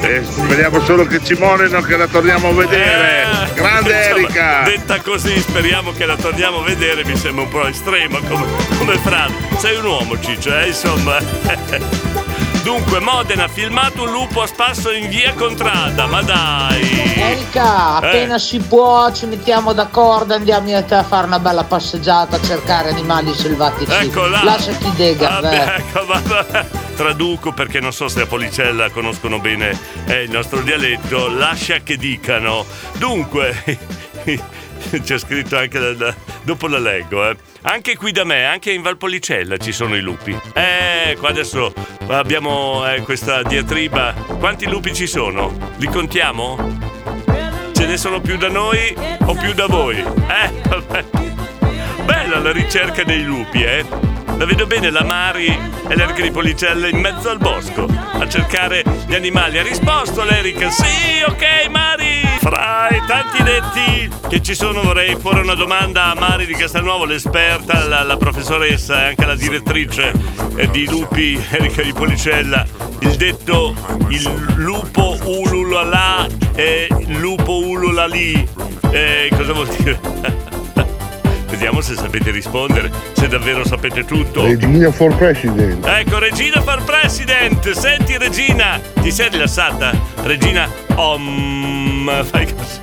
Eh, 0.01 0.23
speriamo 0.27 0.81
solo 0.81 1.05
che 1.05 1.23
ci 1.23 1.36
monino 1.36 1.79
che 1.81 1.95
la 1.95 2.07
torniamo 2.07 2.49
a 2.49 2.53
vedere. 2.53 3.27
Grande 3.53 3.95
Insomma, 3.95 4.17
Erika! 4.17 4.62
Detta 4.63 4.99
così, 5.01 5.39
speriamo 5.39 5.91
che 5.91 6.07
la 6.07 6.15
torniamo 6.15 6.62
a 6.62 6.63
vedere, 6.63 7.05
mi 7.05 7.15
sembra 7.15 7.43
un 7.43 7.49
po' 7.49 7.67
estrema 7.67 8.19
come, 8.27 8.47
come 8.79 8.97
frase. 8.97 9.36
Sei 9.60 9.77
un 9.77 9.86
uomo, 9.86 10.19
Ciccio, 10.19 10.57
eh, 10.57 10.65
insomma. 10.65 12.25
Dunque, 12.67 12.99
Modena 12.99 13.45
ha 13.45 13.47
filmato 13.47 14.03
un 14.03 14.12
lupo 14.12 14.41
a 14.41 14.45
spasso 14.45 14.91
in 14.91 15.08
via 15.08 15.34
Contrada, 15.34 16.06
ma 16.06 16.21
dai! 16.21 17.13
Erika, 17.15 17.95
appena 17.95 18.36
Eh. 18.36 18.39
si 18.39 18.60
può 18.60 19.10
ci 19.13 19.25
mettiamo 19.25 19.71
d'accordo, 19.71 20.34
andiamo 20.34 20.84
te 20.84 20.95
a 20.95 21.03
fare 21.03 21.27
una 21.27 21.39
bella 21.39 21.63
passeggiata 21.63 22.36
a 22.36 22.41
cercare 22.41 22.89
animali 22.89 23.34
selvatici. 23.34 23.89
Ecco 23.89 24.27
là. 24.27 24.43
Lasciati 24.43 24.91
dega, 24.97 25.39
Vabbè, 25.39 25.75
ecco, 25.77 26.06
vabbè. 26.06 26.65
Traduco 26.97 27.53
perché 27.53 27.80
non 27.80 27.93
so 27.93 28.10
se 28.10 28.23
a 28.23 28.25
Policella 28.25 28.89
conoscono 28.89 29.39
bene 29.39 29.71
eh, 30.06 30.23
il 30.23 30.30
nostro 30.30 30.60
dialetto. 30.60 31.30
Lascia 31.30 31.77
che 31.77 31.95
dicano. 31.95 32.65
Dunque, 32.97 33.63
c'è 35.04 35.18
scritto 35.18 35.58
anche 35.58 35.80
da- 35.80 35.94
da- 35.94 36.16
dopo 36.44 36.68
la 36.68 36.80
leggo, 36.80 37.30
eh. 37.30 37.36
Anche 37.63 37.96
qui 37.98 38.12
da 38.12 38.24
me, 38.24 38.46
anche 38.46 38.72
in 38.72 38.82
Valpolicella 38.82 39.58
ci 39.58 39.72
sono 39.72 39.96
i 39.96 40.02
lupi. 40.02 40.38
Eh, 40.54 41.16
qua 41.20 41.30
adesso 41.30 41.74
abbiamo 42.08 42.88
eh, 42.90 43.02
questa 43.02 43.42
diatriba. 43.44 44.13
Quanti 44.40 44.68
lupi 44.68 44.94
ci 44.94 45.08
sono? 45.08 45.54
Li 45.78 45.88
contiamo? 45.88 46.56
Ce 47.74 47.86
ne 47.86 47.98
sono 47.98 48.22
più 48.22 48.38
da 48.38 48.48
noi 48.48 48.96
o 49.26 49.34
più 49.36 49.54
da 49.54 49.66
voi? 49.68 49.98
Eh, 49.98 50.52
vabbè. 50.68 51.06
Bella 52.06 52.40
la 52.40 52.52
ricerca 52.52 53.04
dei 53.04 53.24
lupi, 53.24 53.63
eh? 53.63 53.86
La 54.38 54.46
vedo 54.46 54.66
bene 54.66 54.90
la 54.92 55.04
Mari 55.04 55.48
e 55.48 55.96
l'Erica 55.96 56.22
di 56.22 56.32
Policella 56.32 56.88
in 56.88 57.00
mezzo 57.00 57.30
al 57.30 57.40
bosco 57.40 57.86
a 57.86 58.28
cercare 58.30 58.84
gli 59.08 59.16
animali. 59.16 59.58
Ha 59.58 59.63
risposto 59.63 60.24
l'Erica? 60.24 60.70
Sì, 60.70 61.24
ok, 61.26 61.68
Mari! 61.70 62.27
Fra 62.49 62.88
i 62.91 63.01
tanti 63.05 63.43
detti 63.43 64.10
che 64.29 64.41
ci 64.41 64.55
sono 64.55 64.81
vorrei 64.81 65.17
porre 65.17 65.41
una 65.41 65.53
domanda 65.53 66.05
a 66.05 66.15
Mari 66.15 66.45
di 66.45 66.53
Castelnuovo, 66.53 67.03
l'esperta, 67.03 67.86
la, 67.86 68.03
la 68.03 68.15
professoressa 68.15 69.01
e 69.01 69.07
anche 69.07 69.25
la 69.25 69.36
direttrice 69.36 70.13
eh, 70.55 70.69
di 70.69 70.86
lupi, 70.88 71.38
Erika 71.49 71.81
di 71.81 71.91
Policella. 71.91 72.65
Il 72.99 73.17
detto 73.17 73.75
il 74.07 74.53
lupo 74.55 75.17
ululala 75.25 76.25
e 76.55 76.88
lupo 77.19 77.57
ululalì. 77.57 78.47
Eh, 78.91 79.29
cosa 79.36 79.51
vuol 79.51 79.67
dire? 79.67 79.99
Vediamo 81.49 81.81
se 81.81 81.95
sapete 81.95 82.31
rispondere, 82.31 82.89
se 83.12 83.27
davvero 83.27 83.65
sapete 83.65 84.05
tutto. 84.05 84.45
Regina 84.45 84.89
for 84.91 85.13
President. 85.15 85.86
Ecco, 85.86 86.19
Regina 86.19 86.62
for 86.62 86.81
President! 86.83 87.71
Senti 87.71 88.17
Regina, 88.17 88.79
ti 89.01 89.12
sei 89.12 89.29
rilassata? 89.29 89.91
Regina, 90.23 90.69
om, 90.95 91.87
fai 92.24 92.46
così. 92.54 92.80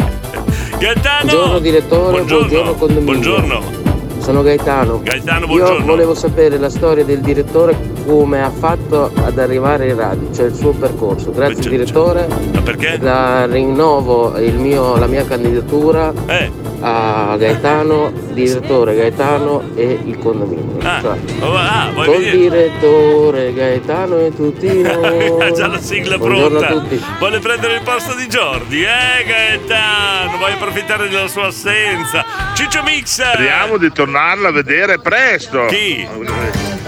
Gaetano! 0.78 1.24
Buongiorno 1.30 1.58
direttore, 1.60 2.10
Buongiorno. 2.10 2.46
buongiorno, 2.48 2.74
condominio. 2.74 3.12
Buongiorno. 3.12 3.83
Sono 4.24 4.42
Gaetano. 4.42 5.00
Gaetano, 5.02 5.40
Io 5.40 5.46
buongiorno. 5.48 5.84
volevo 5.84 6.14
sapere 6.14 6.56
la 6.58 6.70
storia 6.70 7.04
del 7.04 7.20
direttore, 7.20 7.76
come 8.06 8.42
ha 8.42 8.48
fatto 8.50 9.10
ad 9.14 9.38
arrivare 9.38 9.88
in 9.88 9.96
radio, 9.96 10.32
cioè 10.32 10.46
il 10.46 10.54
suo 10.54 10.70
percorso. 10.72 11.30
Grazie 11.30 11.68
direttore. 11.68 12.26
Ma 12.54 12.60
perché? 12.62 12.96
La 13.02 13.44
rinnovo 13.44 14.34
il 14.38 14.54
mio- 14.54 14.96
la 14.96 15.06
mia 15.06 15.26
candidatura 15.26 16.10
Eh. 16.26 16.50
a 16.80 17.36
Gaetano, 17.38 18.12
direttore 18.32 18.94
Gaetano 18.94 19.62
e 19.74 19.98
il 20.04 20.18
condominio. 20.18 20.78
Ah, 20.82 21.00
Cioè, 21.02 21.18
oh, 21.40 21.54
ah, 21.54 21.90
vuoi 21.92 22.06
col 22.06 22.16
venire? 22.16 22.36
direttore 22.38 23.52
Gaetano 23.52 24.18
e 24.20 24.34
tutti 24.34 24.68
noi. 24.82 25.42
Ha 25.42 25.50
già 25.52 25.66
la 25.66 25.78
sigla 25.80 26.16
Buongiorno 26.16 26.58
pronta. 26.60 26.66
a 26.66 26.80
tutti. 26.80 27.02
Vuole 27.18 27.38
prendere 27.40 27.74
il 27.74 27.82
posto 27.82 28.14
di 28.14 28.26
Jordi, 28.26 28.82
eh 28.84 29.24
Gaetano? 29.26 30.38
Vuoi 30.38 30.52
approfittare 30.52 31.08
della 31.08 31.28
sua 31.28 31.46
assenza? 31.48 32.24
Ciccio 32.54 32.82
Mix! 32.84 33.20
Speriamo 33.32 33.76
di 33.78 33.90
tornarla 34.14 34.48
a 34.48 34.52
vedere 34.52 34.98
presto. 35.00 35.66
Chi? 35.66 36.06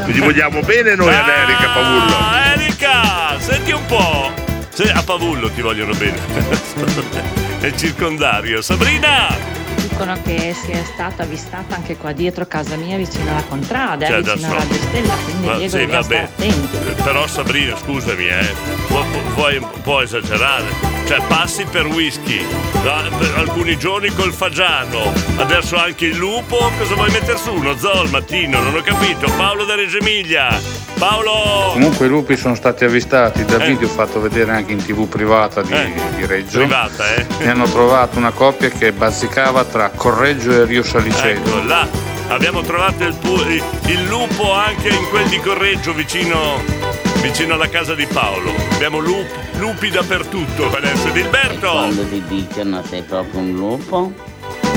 Gli 0.06 0.20
vogliamo 0.20 0.60
bene 0.60 0.94
noi 0.94 1.12
ad 1.12 1.26
Erika 1.28 1.70
Pavullo. 1.70 2.16
Ah, 2.16 2.52
Erika, 2.52 3.40
senti 3.40 3.72
un 3.72 3.84
po'. 3.86 4.32
Se- 4.68 4.92
a 4.92 5.02
Pavullo 5.02 5.50
ti 5.50 5.60
vogliono 5.60 5.92
bene. 5.94 6.16
È 7.58 7.72
circondario. 7.74 8.62
Sabrina! 8.62 9.34
Dicono 9.74 10.16
che 10.22 10.54
sia 10.64 10.84
stata 10.84 11.24
avvistata 11.24 11.74
anche 11.74 11.96
qua 11.96 12.12
dietro 12.12 12.46
casa 12.46 12.76
mia 12.76 12.96
vicino 12.96 13.30
alla 13.30 13.42
contrada, 13.48 14.06
Cioè, 14.06 14.18
eh, 14.18 14.22
vicino 14.22 14.46
a 14.46 14.56
adesso- 14.60 14.68
Radio 14.68 14.88
Stella, 14.88 15.14
quindi 15.24 15.46
Ma 15.46 15.56
Diego 15.56 15.76
sì, 15.76 15.84
vabbè. 15.86 16.28
Però 17.02 17.26
Sabrina, 17.26 17.76
scusami, 17.76 18.26
eh, 18.28 18.54
puoi 19.34 19.56
un 19.56 19.82
po' 19.82 20.02
esagerare. 20.02 20.95
Cioè, 21.06 21.20
passi 21.28 21.64
per 21.70 21.86
whisky, 21.86 22.44
da- 22.82 23.08
per 23.16 23.32
alcuni 23.36 23.78
giorni 23.78 24.08
col 24.12 24.32
fagiano, 24.32 25.12
adesso 25.36 25.76
anche 25.76 26.06
il 26.06 26.16
lupo, 26.16 26.56
cosa 26.76 26.94
vuoi 26.96 27.10
mettere 27.12 27.38
su? 27.38 27.52
Uno 27.52 27.76
zoo 27.78 28.00
al 28.00 28.10
mattino, 28.10 28.60
non 28.60 28.74
ho 28.74 28.80
capito. 28.82 29.30
Paolo 29.36 29.64
da 29.64 29.76
Reggio 29.76 29.98
Emilia. 29.98 30.60
Paolo! 30.98 31.70
Comunque 31.74 32.06
i 32.06 32.08
lupi 32.08 32.36
sono 32.36 32.56
stati 32.56 32.84
avvistati 32.84 33.44
da 33.44 33.58
video 33.58 33.86
fatto 33.86 34.20
vedere 34.20 34.50
anche 34.50 34.72
in 34.72 34.84
tv 34.84 35.06
privata 35.06 35.62
di, 35.62 35.74
di 36.16 36.26
Reggio. 36.26 36.58
Eh. 36.62 36.64
Privata, 36.64 37.14
eh? 37.14 37.26
Ne 37.38 37.50
hanno 37.50 37.66
trovato 37.68 38.18
una 38.18 38.30
coppia 38.32 38.68
che 38.70 38.90
bazzicava 38.92 39.62
tra 39.64 39.90
Correggio 39.90 40.50
e 40.50 40.64
Rio 40.64 40.82
Saliceto. 40.82 41.28
Ecco, 41.50 41.62
là 41.66 41.86
abbiamo 42.28 42.62
trovato 42.62 43.04
il- 43.04 43.62
il 43.86 44.04
lupo 44.06 44.52
anche 44.52 44.88
in 44.88 45.08
quel 45.10 45.28
di 45.28 45.38
Correggio, 45.38 45.92
vicino, 45.92 46.60
vicino 47.20 47.54
alla 47.54 47.68
casa 47.68 47.94
di 47.94 48.06
Paolo. 48.06 48.52
Abbiamo 48.72 48.98
lup- 48.98 49.58
lupi 49.58 49.90
dappertutto 49.90 50.74
adesso. 50.74 51.08
Dilberto! 51.10 51.70
Quando 51.70 52.06
ti 52.08 52.22
dicono 52.26 52.82
sei 52.84 53.02
proprio 53.02 53.40
un 53.40 53.54
lupo? 53.54 54.12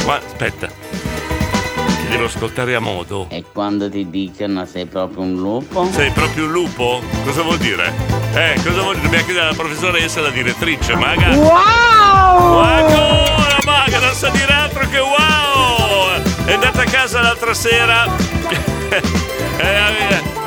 Ma 0.06 0.16
aspetta, 0.18 0.68
ti 0.68 2.08
devo 2.10 2.26
ascoltare 2.26 2.76
a 2.76 2.80
modo. 2.80 3.28
E 3.30 3.44
quando 3.52 3.90
ti 3.90 4.10
dicono 4.10 4.66
sei 4.66 4.86
proprio 4.86 5.24
un 5.24 5.36
lupo? 5.36 5.90
Sei 5.92 6.12
proprio 6.12 6.46
un 6.46 6.52
lupo? 6.52 7.02
Cosa 7.24 7.42
vuol 7.42 7.58
dire? 7.58 7.94
Eh, 8.34 8.60
cosa 8.64 8.82
vuol 8.82 8.96
dire? 8.96 9.06
Dobbiamo 9.06 9.26
chiedere 9.26 9.46
alla 9.46 9.56
professoressa, 9.56 10.22
la 10.22 10.30
direttrice, 10.30 10.96
maga. 10.96 11.30
Wow! 11.36 12.60
Ancora, 12.60 13.58
maga, 13.66 14.00
non 14.00 14.14
sa 14.14 14.30
dire 14.30 14.54
altro 14.54 14.88
che 14.90 15.00
wow! 15.00 16.46
È 16.46 16.54
andata 16.54 16.82
a 16.82 16.86
casa 16.86 17.22
l'altra 17.22 17.54
sera 17.54 18.06
e 18.90 19.76
ha 19.76 19.90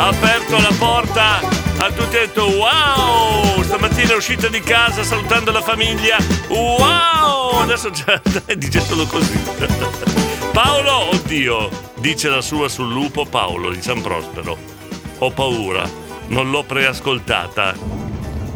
ha 0.02 0.08
aperto 0.08 0.56
la 0.56 0.72
porta 0.78 1.61
a 1.84 1.90
tutti 1.90 2.16
ha 2.16 2.20
detto 2.20 2.44
wow! 2.44 3.60
Stamattina 3.62 4.12
è 4.12 4.16
uscita 4.16 4.46
di 4.46 4.60
casa 4.60 5.02
salutando 5.02 5.50
la 5.50 5.62
famiglia. 5.62 6.16
Wow! 6.48 7.60
Adesso 7.62 7.90
già 7.90 8.20
dice 8.54 8.80
solo 8.80 9.04
così. 9.06 9.36
Paolo, 10.52 11.10
oddio, 11.12 11.68
dice 11.98 12.28
la 12.28 12.40
sua 12.40 12.68
sul 12.68 12.92
lupo 12.92 13.24
Paolo 13.24 13.70
di 13.70 13.82
San 13.82 14.00
Prospero. 14.00 14.56
Ho 15.18 15.30
paura, 15.32 15.88
non 16.28 16.50
l'ho 16.50 16.62
preascoltata. 16.62 17.74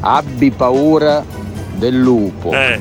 Abbi 0.01 0.53
paura 0.53 1.25
del 1.75 1.99
lupo. 1.99 2.53
Eh, 2.53 2.81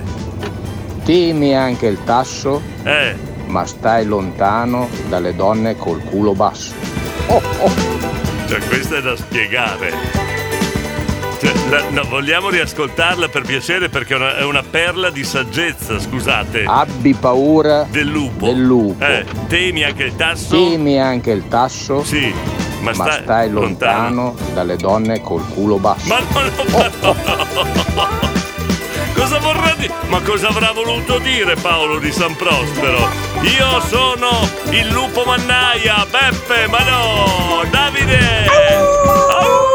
Temi 1.04 1.56
anche 1.56 1.88
il 1.88 2.04
tasso, 2.04 2.62
eh. 2.84 3.16
ma 3.48 3.66
stai 3.66 4.06
lontano 4.06 4.90
dalle 5.08 5.36
donne 5.36 5.76
col 5.76 6.04
culo 6.04 6.34
basso. 6.34 6.74
Cioè, 8.48 8.60
questa 8.68 8.98
è 8.98 9.02
da 9.02 9.16
spiegare. 9.16 9.92
Cioè, 11.42 11.52
la- 11.70 11.90
no, 11.90 12.04
vogliamo 12.08 12.50
riascoltarla 12.50 13.28
per 13.28 13.42
piacere 13.44 13.90
perché 13.90 14.14
è 14.14 14.18
una, 14.18 14.38
è 14.38 14.44
una 14.44 14.64
perla 14.64 15.10
di 15.10 15.24
saggezza, 15.24 16.00
scusate. 16.00 16.64
Abbi 16.66 17.14
paura 17.14 17.86
Del 17.90 18.08
lupo. 18.08 18.46
del 18.46 18.62
lupo. 18.64 19.04
Eh, 19.04 19.26
temi 19.48 19.84
anche 19.84 20.04
il 20.04 20.16
tasso. 20.16 20.56
Temi 20.56 21.00
anche 21.00 21.32
il 21.32 21.48
tasso, 21.48 22.04
Sì, 22.04 22.32
ma, 22.82 22.92
ma 22.96 23.04
stai, 23.06 23.24
stai 23.24 23.50
lontano 23.50 24.36
dalle 24.54 24.76
donne 24.78 25.22
col 25.22 25.46
culo 25.54 25.78
basso. 25.78 26.08
Ma 26.08 26.20
non 26.32 26.44
lo 26.44 28.25
Cosa 29.36 29.52
vorrà 29.52 29.76
dire? 29.78 29.94
Ma 30.08 30.22
cosa 30.22 30.48
avrà 30.48 30.72
voluto 30.72 31.18
dire 31.20 31.56
Paolo 31.56 32.00
di 32.00 32.10
San 32.10 32.38
Prospero? 32.38 33.10
Io 33.42 33.82
sono 33.82 34.48
il 34.70 34.88
lupo 34.88 35.26
mannaia, 35.26 36.06
Beppe, 36.10 36.68
ma 36.70 36.80
no! 36.80 37.64
Davide! 37.70 38.46
Au! 39.32 39.74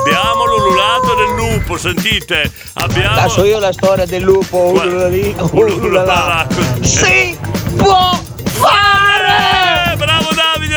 Abbiamo 0.00 0.46
l'ululato 0.46 1.14
del 1.16 1.34
lupo, 1.34 1.76
sentite? 1.76 2.50
Abbiamo. 2.74 3.16
La 3.16 3.28
so 3.28 3.44
io 3.44 3.58
la 3.58 3.72
storia 3.72 4.06
del 4.06 4.22
lupo, 4.22 4.56
ululali, 4.56 5.36
ululala. 5.50 6.46
Si 6.80 7.36
può 7.76 8.18
fare! 8.44 9.17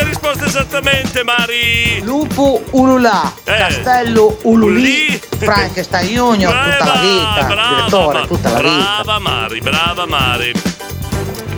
Ha 0.02 0.04
risposto 0.04 0.46
esattamente, 0.46 1.24
Mari! 1.24 2.02
Lupo 2.02 2.64
Ululà, 2.72 3.32
Eh. 3.44 3.56
Castello 3.56 4.36
Ululì, 4.42 5.22
Frankenstein 5.38 6.08
Junior, 6.12 6.52
tutta 6.52 6.86
la 6.86 7.00
vita, 7.00 7.46
brava, 7.46 7.76
direttore, 7.76 8.26
tutta 8.28 8.50
la 8.50 8.58
vita. 8.62 9.02
Brava 9.04 9.20
Mari, 9.20 9.60
brava 9.60 10.06
Mari. 10.08 10.54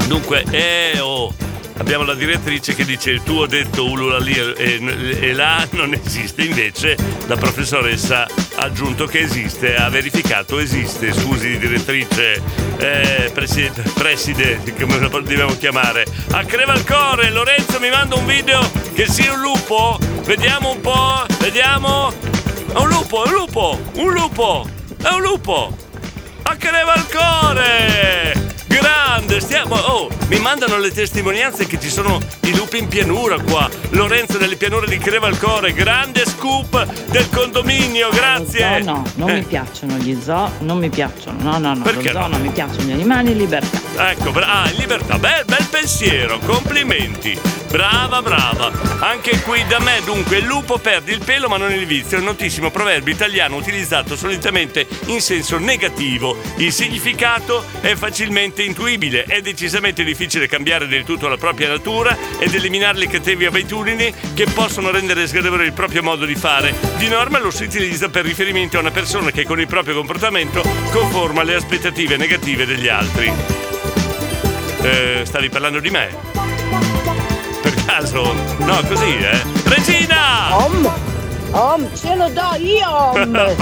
Dunque, 0.08 0.43
eh, 0.51 0.99
oh, 0.99 1.34
abbiamo 1.78 2.04
la 2.04 2.14
direttrice 2.14 2.76
che 2.76 2.86
dice 2.86 3.12
il 3.12 3.24
tuo 3.24 3.46
detto 3.46 3.90
ulula 3.90 4.18
lì 4.20 4.34
e, 4.34 4.80
e 5.20 5.34
là 5.34 5.68
non 5.72 5.94
esiste, 5.94 6.44
invece 6.44 6.96
la 7.28 7.36
professoressa 7.36 8.24
ha 8.56 8.64
aggiunto 8.64 9.06
che 9.06 9.20
esiste, 9.20 9.76
ha 9.76 9.90
verificato 9.90 10.60
esiste, 10.60 11.14
scusi 11.14 11.58
direttrice, 11.58 12.42
eh, 12.78 13.32
preside, 13.34 13.84
preside, 13.94 14.62
come 14.80 14.98
lo 15.00 15.08
dobbiamo 15.08 15.56
chiamare. 15.58 16.06
A 16.32 16.44
Crevalcore, 16.44 17.32
Lorenzo 17.32 17.80
mi 17.80 17.90
manda 17.90 18.16
un 18.16 18.26
video 18.26 18.60
che 18.94 19.08
sia 19.08 19.34
un 19.34 19.42
lupo, 19.42 19.98
vediamo 20.24 20.72
un 20.72 20.82
po', 20.82 21.26
vediamo. 21.40 22.12
È 22.12 22.78
un 22.78 22.90
lupo, 22.90 23.24
è 23.24 23.28
un 23.28 23.34
lupo, 23.34 23.80
un 23.96 24.14
lupo, 24.14 24.68
è 25.02 25.10
un 25.10 25.22
lupo. 25.22 25.78
A 26.44 26.56
Crevalcore! 26.56 28.42
Grande, 28.80 29.40
stiamo. 29.40 29.76
Oh, 29.76 30.10
mi 30.30 30.40
mandano 30.40 30.78
le 30.80 30.92
testimonianze 30.92 31.68
che 31.68 31.80
ci 31.80 31.90
sono 31.90 32.20
i 32.42 32.56
lupi 32.56 32.80
in 32.80 32.88
pianura 32.88 33.40
qua. 33.40 33.70
Lorenzo 33.90 34.40
nelle 34.40 34.56
pianure 34.56 34.88
di 34.88 34.98
Crevalcore, 34.98 35.74
grande 35.74 36.26
scoop 36.26 36.84
del 37.12 37.30
condominio, 37.30 38.10
grazie. 38.10 38.82
Zoo 38.84 38.94
no, 38.94 39.04
non 39.16 39.30
Eh, 39.30 39.34
mi 39.36 39.44
piacciono 39.44 39.96
gli 39.98 40.18
zoo, 40.20 40.52
non 40.62 40.80
mi 40.80 40.90
piacciono. 40.90 41.42
No, 41.44 41.60
no, 41.60 41.76
no, 41.76 41.84
Perché 41.84 42.12
no? 42.12 42.26
non 42.28 42.42
mi 42.42 42.50
piacciono 42.50 42.84
gli 42.88 42.92
animali 42.94 43.32
in 43.32 43.38
libertà. 43.38 44.10
Ecco, 44.10 44.32
bra- 44.32 44.64
ah, 44.64 44.70
in 44.72 44.78
libertà, 44.78 45.20
bel, 45.20 45.46
bel 45.46 45.68
pensiero, 45.70 46.40
complimenti. 46.40 47.40
Brava, 47.70 48.22
brava. 48.22 48.72
Anche 49.00 49.40
qui 49.42 49.66
da 49.68 49.80
me, 49.80 50.00
dunque, 50.04 50.38
il 50.38 50.46
lupo 50.46 50.78
perde 50.78 51.12
il 51.12 51.24
pelo 51.24 51.48
ma 51.48 51.58
non 51.58 51.72
il 51.72 51.86
vizio. 51.88 52.18
È 52.18 52.20
un 52.20 52.26
notissimo 52.28 52.70
proverbio 52.70 53.12
italiano 53.14 53.56
utilizzato 53.56 54.16
solitamente 54.16 54.86
in 55.08 55.22
senso 55.22 55.58
negativo. 55.58 56.38
Il 56.58 56.72
significato 56.72 57.64
è 57.82 57.96
facilmente 57.96 58.62
intuibile. 58.63 59.23
È 59.23 59.41
decisamente 59.41 60.04
difficile 60.04 60.47
cambiare 60.47 60.88
del 60.88 61.04
tutto 61.04 61.28
la 61.28 61.38
propria 61.38 61.67
natura 61.67 62.17
ed 62.39 62.54
eliminare 62.54 62.97
le 62.97 63.08
cattive 63.08 63.47
abitudini 63.47 64.13
che 64.34 64.45
possono 64.54 64.91
rendere 64.91 65.28
sgradevole 65.28 65.65
il 65.65 65.73
proprio 65.73 66.04
modo 66.04 66.26
di 66.26 66.36
fare. 66.36 66.73
Di 66.97 67.08
norma 67.08 67.39
lo 67.39 67.52
si 67.52 67.63
utilizza 67.63 68.10
per 68.10 68.26
riferimento 68.26 68.78
a 68.78 68.82
una 68.82 68.91
persona 68.91 69.32
che 69.32 69.45
con 69.45 69.60
il 69.60 69.67
proprio 69.67 69.95
comportamento 69.95 70.62
conforma 70.91 71.43
le 71.43 71.56
aspettative 71.56 72.17
negative 72.17 72.65
degli 72.65 72.88
altri. 72.88 73.32
Eh, 74.82 75.21
stavi 75.23 75.49
parlando 75.49 75.80
di 75.80 75.89
me? 75.89 76.10
Per 77.62 77.73
caso? 77.86 78.34
No, 78.60 78.82
così, 78.88 79.17
eh? 79.17 79.41
Regina! 79.63 80.58
Om, 80.58 80.93
om, 81.52 81.95
ce 81.95 82.15
lo 82.15 82.30
do 82.30 82.56
io, 82.58 82.89
om. 82.89 83.56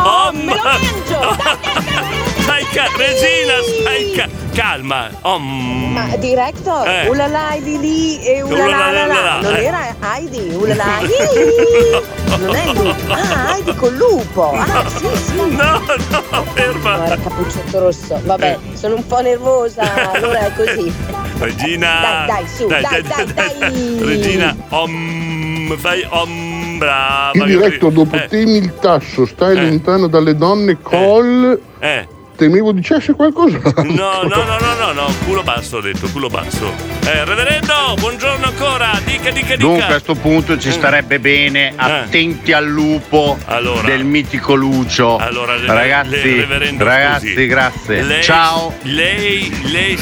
Om, 0.00 0.36
me 0.36 0.54
lo 0.54 0.62
mangio. 0.62 1.36
Stai 1.80 2.27
ca- 2.72 2.90
Regina, 2.96 3.54
stai 3.62 4.12
ca- 4.14 4.28
calma. 4.54 5.10
Oh, 5.22 5.38
mm. 5.38 5.92
Ma 5.92 6.16
director, 6.16 6.86
Eh. 6.86 7.08
ulala 7.08 7.50
Heidi 7.52 7.78
lì 7.78 8.22
e 8.24 8.42
ulala 8.42 8.90
la 8.90 9.06
la. 9.06 9.40
Non 9.40 9.54
eh. 9.56 9.62
era 9.64 9.94
Heidi, 10.00 10.50
ulala. 10.54 10.84
Non 12.38 12.54
è 12.54 12.66
lupo. 12.72 13.12
Ah, 13.12 13.54
Heidi 13.54 13.74
col 13.74 13.94
lupo. 13.96 14.52
Ah, 14.52 14.84
sì, 14.88 15.06
sì. 15.16 15.34
No, 15.34 15.82
no, 16.30 16.44
ferma. 16.54 16.96
Guarda, 16.96 17.16
cappuccetto 17.16 17.78
rosso. 17.80 18.20
Vabbè, 18.22 18.58
sono 18.74 18.94
un 18.96 19.06
po' 19.06 19.20
nervosa, 19.20 20.12
allora 20.12 20.38
è 20.46 20.52
così. 20.54 20.92
Regina. 21.40 22.00
Dai, 22.00 22.26
dai, 22.26 22.46
su, 22.46 22.66
dai, 22.66 22.82
dai, 22.82 23.32
dai. 23.32 23.98
Regina, 24.04 24.54
om, 24.68 25.76
fai 25.78 26.06
om, 26.10 26.78
brava. 26.78 27.32
Il 27.34 27.44
diretto 27.44 27.88
dopo 27.90 28.14
Eh, 28.16 28.26
temi 28.28 28.56
il 28.58 28.74
tasso, 28.78 29.26
stai 29.26 29.56
Eh. 29.56 29.60
lontano 29.62 30.06
dalle 30.06 30.36
donne 30.36 30.78
col... 30.80 31.60
eh. 31.80 32.06
Temevo 32.38 32.70
dicesse 32.70 33.14
qualcosa. 33.14 33.58
No, 33.82 34.22
no, 34.22 34.28
no, 34.28 34.58
no, 34.58 34.74
no, 34.78 34.92
no, 34.92 35.12
culo 35.24 35.42
basso 35.42 35.78
ho 35.78 35.80
detto, 35.80 36.08
culo 36.12 36.28
basso. 36.28 36.72
Eh, 37.04 37.24
reverendo, 37.24 37.94
buongiorno 37.98 38.46
ancora, 38.46 38.92
dica, 39.04 39.30
dica, 39.30 39.46
dica. 39.46 39.56
Dunque 39.56 39.82
a 39.82 39.86
questo 39.86 40.14
punto 40.14 40.56
ci 40.56 40.70
starebbe 40.70 41.18
bene, 41.18 41.72
attenti 41.74 42.52
al 42.52 42.64
lupo 42.66 43.36
del 43.84 44.04
mitico 44.04 44.54
Lucio. 44.54 45.16
Allora, 45.16 45.56
le- 45.56 45.66
ragazzi, 45.66 46.10
le- 46.10 46.36
reverendo, 46.42 46.84
ragazzi, 46.84 47.32
scusi. 47.32 47.46
grazie. 47.46 48.02
Lei- 48.02 48.22
Ciao. 48.22 48.72
Lei, 48.82 49.60
lei, 49.72 49.98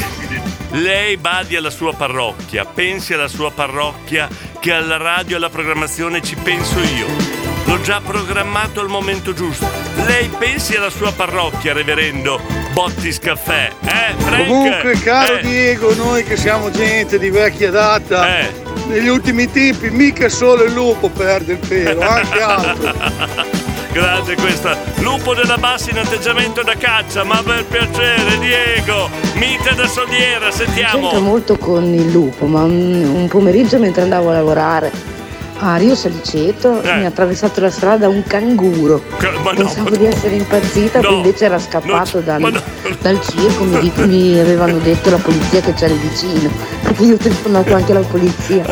lei 0.73 1.17
badi 1.17 1.55
alla 1.55 1.71
sua 1.71 1.93
parrocchia, 1.93 2.65
pensi 2.65 3.13
alla 3.13 3.27
sua 3.27 3.51
parrocchia 3.51 4.27
che 4.59 4.71
alla 4.73 4.97
radio 4.97 5.33
e 5.35 5.37
alla 5.37 5.49
programmazione 5.49 6.21
ci 6.21 6.35
penso 6.35 6.77
io. 6.79 7.36
L'ho 7.67 7.81
già 7.81 7.99
programmato 8.03 8.79
al 8.79 8.87
momento 8.87 9.33
giusto. 9.33 9.67
Lei 10.05 10.29
pensi 10.37 10.75
alla 10.75 10.89
sua 10.89 11.11
parrocchia, 11.11 11.73
reverendo 11.73 12.39
Bottis 12.71 13.19
Caffè, 13.19 13.69
eh, 13.83 14.13
Frank? 14.17 14.47
Comunque, 14.47 14.99
caro 14.99 15.35
Eh, 15.35 15.41
Diego, 15.41 15.93
noi 15.95 16.23
che 16.23 16.37
siamo 16.37 16.71
gente 16.71 17.19
di 17.19 17.29
vecchia 17.29 17.69
data, 17.69 18.39
Eh. 18.39 18.53
negli 18.87 19.09
ultimi 19.09 19.51
tempi 19.51 19.89
mica 19.89 20.29
solo 20.29 20.63
il 20.63 20.71
lupo 20.73 21.09
perde 21.09 21.53
il 21.53 21.59
pelo, 21.59 22.01
anche 22.01 22.41
altro. 22.41 22.93
Grande 23.91 24.35
questa. 24.35 24.77
Lupo 24.99 25.33
della 25.33 25.57
bassa 25.57 25.89
in 25.89 25.97
atteggiamento 25.97 26.61
da 26.61 26.75
caccia, 26.77 27.23
ma 27.23 27.41
per 27.43 27.65
piacere, 27.65 28.37
Diego. 28.39 29.09
Mite 29.33 29.73
da 29.75 29.87
soliera, 29.87 30.49
C'entra 30.49 30.65
sentiamo. 30.65 31.19
molto 31.19 31.57
con 31.57 31.83
il 31.93 32.11
lupo, 32.11 32.45
ma 32.45 32.61
un 32.63 33.27
pomeriggio 33.27 33.77
mentre 33.79 34.03
andavo 34.03 34.29
a 34.29 34.33
lavorare 34.33 35.15
a 35.59 35.75
Rio 35.77 35.95
Saliceto 35.95 36.81
Eh. 36.81 36.95
mi 36.97 37.05
ha 37.05 37.07
attraversato 37.07 37.61
la 37.61 37.69
strada 37.71 38.07
un 38.07 38.23
canguro. 38.27 39.01
ma 39.43 39.51
no, 39.51 39.57
Pensavo 39.57 39.95
di 39.95 40.05
essere 40.05 40.35
impazzita, 40.35 40.99
No, 41.01 41.07
che 41.09 41.13
invece 41.15 41.45
era 41.45 41.59
scappato 41.59 42.19
dal, 42.19 42.61
dal 43.01 43.21
circo, 43.21 43.63
mi, 43.63 43.79
dico- 43.79 44.05
mi 44.05 44.37
avevano 44.39 44.77
detto 44.79 45.09
la 45.09 45.17
polizia 45.17 45.61
che 45.61 45.73
c'era 45.73 45.93
vicino, 45.93 46.49
perché 46.83 47.03
io 47.03 47.13
ho 47.15 47.17
telefonato 47.17 47.73
anche 47.73 47.91
alla 47.91 48.05
polizia, 48.05 48.63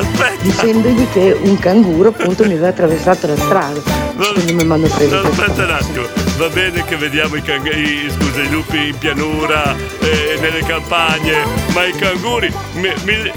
dicendogli 0.41 1.07
che 1.11 1.37
un 1.41 1.57
canguro 1.59 2.09
appunto 2.09 2.43
mi 2.45 2.51
aveva 2.53 2.67
attraversato 2.69 3.27
la 3.27 3.35
strada. 3.37 3.79
Quindi 4.15 4.53
mi 4.53 4.71
hanno 4.71 4.87
preso 4.87 5.21
Aspetta 5.27 5.63
un 5.63 5.71
attimo, 5.71 6.05
va 6.37 6.47
bene 6.49 6.83
che 6.85 6.95
vediamo 6.95 7.35
i, 7.35 7.41
cang- 7.41 7.65
i- 7.73 8.09
scusa, 8.11 8.41
i 8.41 8.49
lupi 8.49 8.87
in 8.89 8.97
pianura 8.97 9.75
e 9.99 10.37
nelle 10.39 10.63
campagne, 10.65 11.43
ma 11.73 11.85
i 11.85 11.91
canguri. 11.93 12.53
mi- 12.75 12.93
mi- 13.03 13.31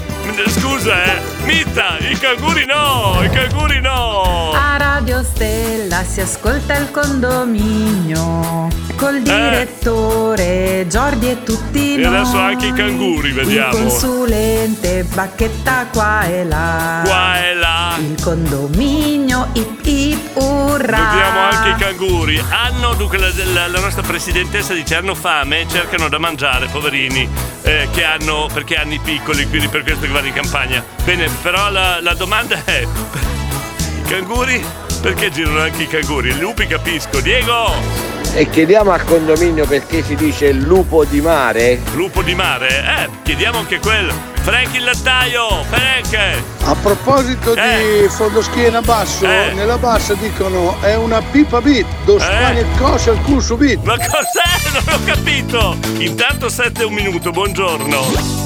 scusa, 0.47 1.03
eh, 1.03 1.37
Mita, 1.45 1.97
i 1.99 2.17
canguri 2.17 2.65
no, 2.65 3.17
i 3.23 3.29
canguri 3.29 3.38
no. 3.81 4.51
A 4.53 4.77
Radio 4.77 5.23
Stella 5.23 6.03
si 6.03 6.21
ascolta 6.21 6.77
il 6.77 6.91
condominio 6.91 8.67
col 8.99 9.21
direttore 9.21 10.85
Giordi 10.89 11.29
e 11.29 11.43
tutti 11.43 11.95
Eh. 11.95 12.01
E 12.01 12.03
noi. 12.05 12.15
adesso 12.17 12.37
anche 12.37 12.65
i 12.67 12.73
canguri, 12.73 13.31
vediamo. 13.31 13.73
Il 13.73 13.79
consulente 13.83 15.03
bacchetta 15.03 15.87
qua 15.91 16.25
e 16.25 16.43
là. 16.43 17.01
Qua 17.05 17.41
e 17.45 17.53
là. 17.55 17.95
Il 17.97 18.21
condominio 18.21 19.47
ip 19.53 19.85
ip 19.85 20.35
urra. 20.35 20.97
Vediamo 21.11 21.39
anche 21.49 21.69
i 21.69 21.75
canguri. 21.75 22.43
Hanno, 22.49 22.93
dunque, 22.95 23.17
la, 23.17 23.29
la- 23.53 23.67
la 23.67 23.79
nostra 23.79 24.01
presidentessa 24.03 24.73
dice 24.73 24.95
hanno 24.95 25.15
fame, 25.15 25.65
cercano 25.69 26.09
da 26.09 26.17
mangiare, 26.19 26.67
poverini, 26.67 27.27
eh, 27.63 27.87
che 27.91 28.03
hanno, 28.03 28.49
perché 28.53 28.75
hanno 28.75 28.93
i 28.95 28.99
piccoli, 28.99 29.47
quindi 29.47 29.69
per 29.69 29.83
questo 29.83 30.05
che 30.05 30.11
vanno 30.11 30.27
in 30.27 30.33
campagna. 30.33 30.83
Bene, 31.05 31.29
però 31.41 31.69
la, 31.71 32.01
la 32.01 32.13
domanda 32.15 32.59
è: 32.65 32.81
i 32.81 34.01
canguri? 34.09 34.63
Perché 35.01 35.31
girano 35.31 35.61
anche 35.61 35.83
i 35.83 35.87
canguri? 35.87 36.29
I 36.29 36.39
lupi 36.39 36.67
capisco. 36.67 37.19
Diego! 37.21 38.07
E 38.33 38.47
chiediamo 38.49 38.91
al 38.91 39.03
condominio 39.05 39.65
perché 39.65 40.03
si 40.03 40.15
dice 40.15 40.51
lupo 40.51 41.03
di 41.05 41.19
mare? 41.19 41.79
Lupo 41.93 42.21
di 42.21 42.35
mare? 42.35 42.67
Eh, 42.67 43.09
chiediamo 43.23 43.57
anche 43.59 43.79
quello. 43.79 44.13
Frank 44.41 44.73
il 44.75 44.83
lattaio! 44.83 45.63
Frank! 45.69 46.41
A 46.63 46.75
proposito 46.75 47.53
di 47.55 48.07
fondoschiena 48.09 48.81
basso, 48.81 49.25
Eh. 49.25 49.51
nella 49.53 49.77
bassa 49.77 50.13
dicono 50.13 50.79
è 50.81 50.95
una 50.95 51.21
pipa 51.21 51.59
bit, 51.61 51.85
do 52.05 52.19
spagna 52.19 52.59
e 52.59 52.65
coscia 52.77 53.11
al 53.11 53.21
curso 53.21 53.55
bit. 53.57 53.81
Ma 53.83 53.95
cos'è? 53.95 54.47
Non 54.85 54.93
ho 54.93 55.03
capito! 55.03 55.77
Intanto 55.97 56.47
7 56.47 56.81
e 56.81 56.85
un 56.85 56.93
minuto, 56.93 57.31
buongiorno. 57.31 57.97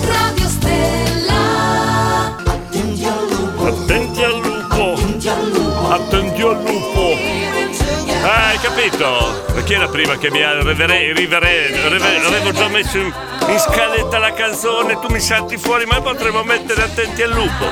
Radio 0.08 0.48
Stella. 0.48 2.38
Attenti 2.46 3.06
al 3.06 3.28
lupo. 3.30 3.66
Attenti 3.66 3.66
al 3.66 3.66
lupo. 3.66 3.66
Attenti 3.68 4.03
lupo. 6.62 7.18
Ah, 8.24 8.48
hai 8.50 8.58
capito? 8.60 9.46
Chi 9.66 9.74
era 9.74 9.88
prima 9.88 10.18
che 10.18 10.30
mi 10.32 10.42
ha 10.42 10.54
rivere- 10.62 11.74
avevo 12.26 12.52
già 12.52 12.68
messo 12.68 12.98
in, 12.98 13.14
in 13.48 13.60
scaletta 13.60 14.18
la 14.18 14.34
canzone, 14.34 15.00
tu 15.00 15.08
mi 15.12 15.20
salti 15.20 15.58
fuori, 15.58 15.86
ma 15.86 16.00
potremmo 16.02 16.44
mettere 16.44 16.84
attenti 16.84 17.22
al 17.22 17.32
lupo. 17.32 17.66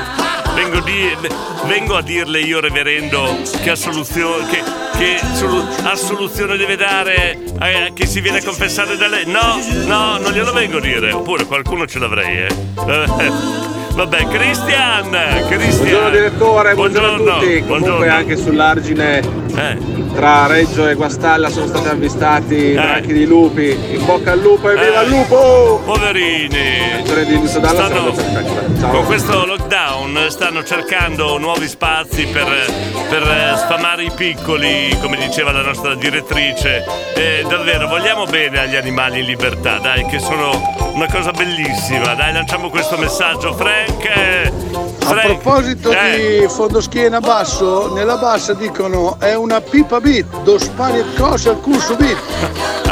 Vengo, 0.54 0.80
di- 0.80 1.16
vengo 1.64 1.96
a 1.96 2.02
dirle 2.02 2.40
io, 2.40 2.60
reverendo, 2.60 3.38
che 3.62 3.70
assoluzione, 3.70 4.46
che, 4.48 4.62
che 4.98 5.20
solu- 5.34 5.66
assoluzione 5.84 6.56
deve 6.58 6.76
dare 6.76 7.38
a 7.58 7.88
chi 7.94 8.06
si 8.06 8.20
viene 8.20 8.38
a 8.38 8.44
confessare 8.44 8.96
da 8.98 9.06
lei. 9.08 9.24
No, 9.26 9.58
no, 9.86 10.18
non 10.18 10.32
glielo 10.32 10.52
vengo 10.52 10.76
a 10.76 10.80
dire. 10.80 11.12
Oppure 11.12 11.46
qualcuno 11.46 11.86
ce 11.86 11.98
l'avrei, 11.98 12.44
eh. 12.44 13.81
Eh, 13.92 13.94
Vabbè! 13.94 14.26
Christian! 14.28 15.10
Buongiorno 15.10 16.10
direttore, 16.10 16.74
buongiorno, 16.74 17.08
a 17.08 17.34
tutti. 17.34 17.60
Comunque 17.60 17.60
buongiorno. 17.66 18.12
anche 18.12 18.36
sull'argine 18.36 19.18
Eh. 19.54 19.78
tra 20.14 20.46
Reggio 20.46 20.88
e 20.88 20.94
Guastalla 20.94 21.50
sono 21.50 21.66
stati 21.66 21.88
avvistati 21.88 22.72
branchi 22.72 23.12
di 23.12 23.26
lupi. 23.26 23.68
In 23.90 24.04
bocca 24.06 24.32
al 24.32 24.40
lupo 24.40 24.70
e 24.70 24.76
viva 24.76 25.02
Eh. 25.02 25.04
il 25.04 25.10
lupo! 25.10 25.82
Poverini! 25.84 27.00
Stanno-. 27.46 28.14
Con 28.90 29.04
questo 29.04 29.44
lockdown 29.44 30.26
stanno 30.28 30.64
cercando 30.64 31.36
nuovi 31.38 31.68
spazi 31.68 32.26
per, 32.26 32.46
per, 33.10 33.22
eh, 33.22 33.56
sfamare 33.58 34.04
i 34.04 34.10
piccoli, 34.14 34.96
come 35.02 35.18
diceva 35.18 35.52
la 35.52 35.62
nostra 35.62 35.94
direttrice. 35.94 36.84
E 37.14 37.44
davvero 37.46 37.88
vogliamo 37.88 38.24
bene 38.24 38.60
agli 38.60 38.76
animali 38.76 39.20
in 39.20 39.26
libertà, 39.26 39.78
dai, 39.78 40.06
che 40.06 40.18
sono 40.18 40.50
una 40.94 41.06
cosa 41.10 41.30
bellissima. 41.30 42.14
Dai, 42.14 42.32
lanciamo 42.32 42.70
questo 42.70 42.96
messaggio. 42.96 43.54
Frank! 43.84 44.04
eh, 44.04 44.52
A 45.00 45.04
Frank, 45.04 45.26
proposito 45.26 45.90
eh, 45.90 46.40
di 46.40 46.48
fondoschiena 46.48 47.20
basso, 47.20 47.92
nella 47.92 48.16
bassa 48.16 48.52
dicono 48.54 49.16
è 49.18 49.34
una 49.34 49.60
pipa 49.60 50.00
bit, 50.00 50.42
do 50.42 50.58
spagna 50.58 50.98
e 50.98 51.04
coscia 51.16 51.50
al 51.50 51.60
curso 51.60 51.96
bit. 51.96 52.90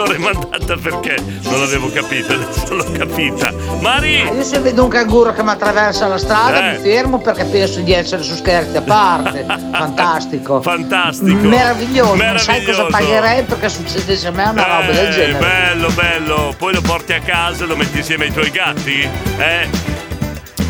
L'ho 0.00 0.10
rimandata 0.12 0.76
perché 0.76 1.16
non 1.42 1.60
l'avevo 1.60 1.90
capita, 1.92 2.32
adesso 2.32 2.74
l'ho 2.74 2.90
capita. 2.92 3.52
Mari! 3.82 4.22
Io 4.22 4.42
se 4.42 4.58
vedo 4.60 4.84
un 4.84 4.88
canguro 4.88 5.34
che 5.34 5.42
mi 5.42 5.50
attraversa 5.50 6.06
la 6.06 6.16
strada 6.16 6.70
Eh. 6.72 6.76
mi 6.78 6.82
fermo 6.82 7.18
perché 7.20 7.44
penso 7.44 7.80
di 7.80 7.92
essere 7.92 8.22
su 8.22 8.34
scherzi 8.34 8.78
a 8.78 8.80
parte. 8.82 9.44
Fantastico. 9.70 10.62
Fantastico. 10.62 11.46
Meraviglioso. 11.46 12.14
Non 12.14 12.38
sai 12.38 12.64
cosa 12.64 12.84
Meraviglioso. 12.84 12.86
pagherei 12.90 13.42
perché 13.44 13.68
succedesse 13.68 14.26
a 14.28 14.30
me 14.30 14.44
una 14.48 14.62
roba 14.64 14.86
del 14.90 15.06
Eh, 15.06 15.10
genere. 15.10 15.38
Bello, 15.38 15.88
bello. 15.90 16.54
Poi 16.56 16.72
lo 16.72 16.80
porti 16.80 17.12
a 17.12 17.20
casa 17.20 17.64
e 17.64 17.66
lo 17.66 17.76
metti 17.76 17.98
insieme 17.98 18.24
ai 18.24 18.32
tuoi 18.32 18.50
gatti? 18.50 19.06
Eh? 19.36 19.68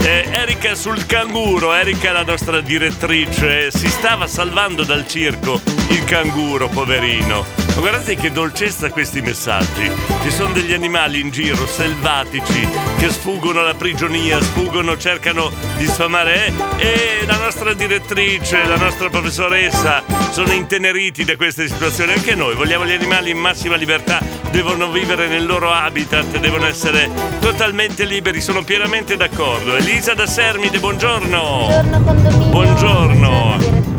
Eh, 0.02 0.28
Erika 0.32 0.74
sul 0.74 1.04
canguro, 1.06 1.72
Erika 1.74 2.10
la 2.10 2.22
nostra 2.24 2.60
direttrice, 2.60 3.70
si 3.70 3.86
stava 3.88 4.26
salvando 4.26 4.82
dal 4.82 5.06
circo 5.06 5.60
il 5.90 6.02
canguro, 6.04 6.68
poverino. 6.68 7.44
Ma 7.74 7.80
guardate 7.80 8.14
che 8.16 8.30
dolcezza 8.30 8.90
questi 8.90 9.20
messaggi. 9.22 9.90
Ci 10.22 10.30
sono 10.30 10.52
degli 10.52 10.72
animali 10.72 11.20
in 11.20 11.30
giro, 11.30 11.66
selvatici, 11.66 12.68
che 12.98 13.08
sfuggono 13.08 13.60
alla 13.60 13.74
prigionia, 13.74 14.40
sfuggono, 14.40 14.98
cercano 14.98 15.50
di 15.76 15.86
sfamare. 15.86 16.52
eh, 16.76 17.18
E 17.20 17.26
la 17.26 17.36
nostra 17.36 17.72
direttrice, 17.74 18.64
la 18.66 18.76
nostra 18.76 19.08
professoressa 19.08 20.02
sono 20.30 20.52
inteneriti 20.52 21.24
da 21.24 21.36
queste 21.36 21.68
situazioni. 21.68 22.12
Anche 22.12 22.34
noi 22.34 22.54
vogliamo 22.54 22.84
gli 22.86 22.92
animali 22.92 23.30
in 23.30 23.38
massima 23.38 23.76
libertà, 23.76 24.20
devono 24.50 24.90
vivere 24.90 25.28
nel 25.28 25.46
loro 25.46 25.70
habitat, 25.70 26.38
devono 26.38 26.66
essere 26.66 27.10
totalmente 27.40 28.04
liberi, 28.04 28.40
sono 28.40 28.62
pienamente 28.62 29.16
d'accordo. 29.16 29.76
Elisa 29.76 30.14
da 30.14 30.26
Sermide, 30.26 30.78
buongiorno. 30.78 31.66
Buongiorno 31.66 32.02
condominio. 32.04 32.48
Buongiorno. 32.50 33.49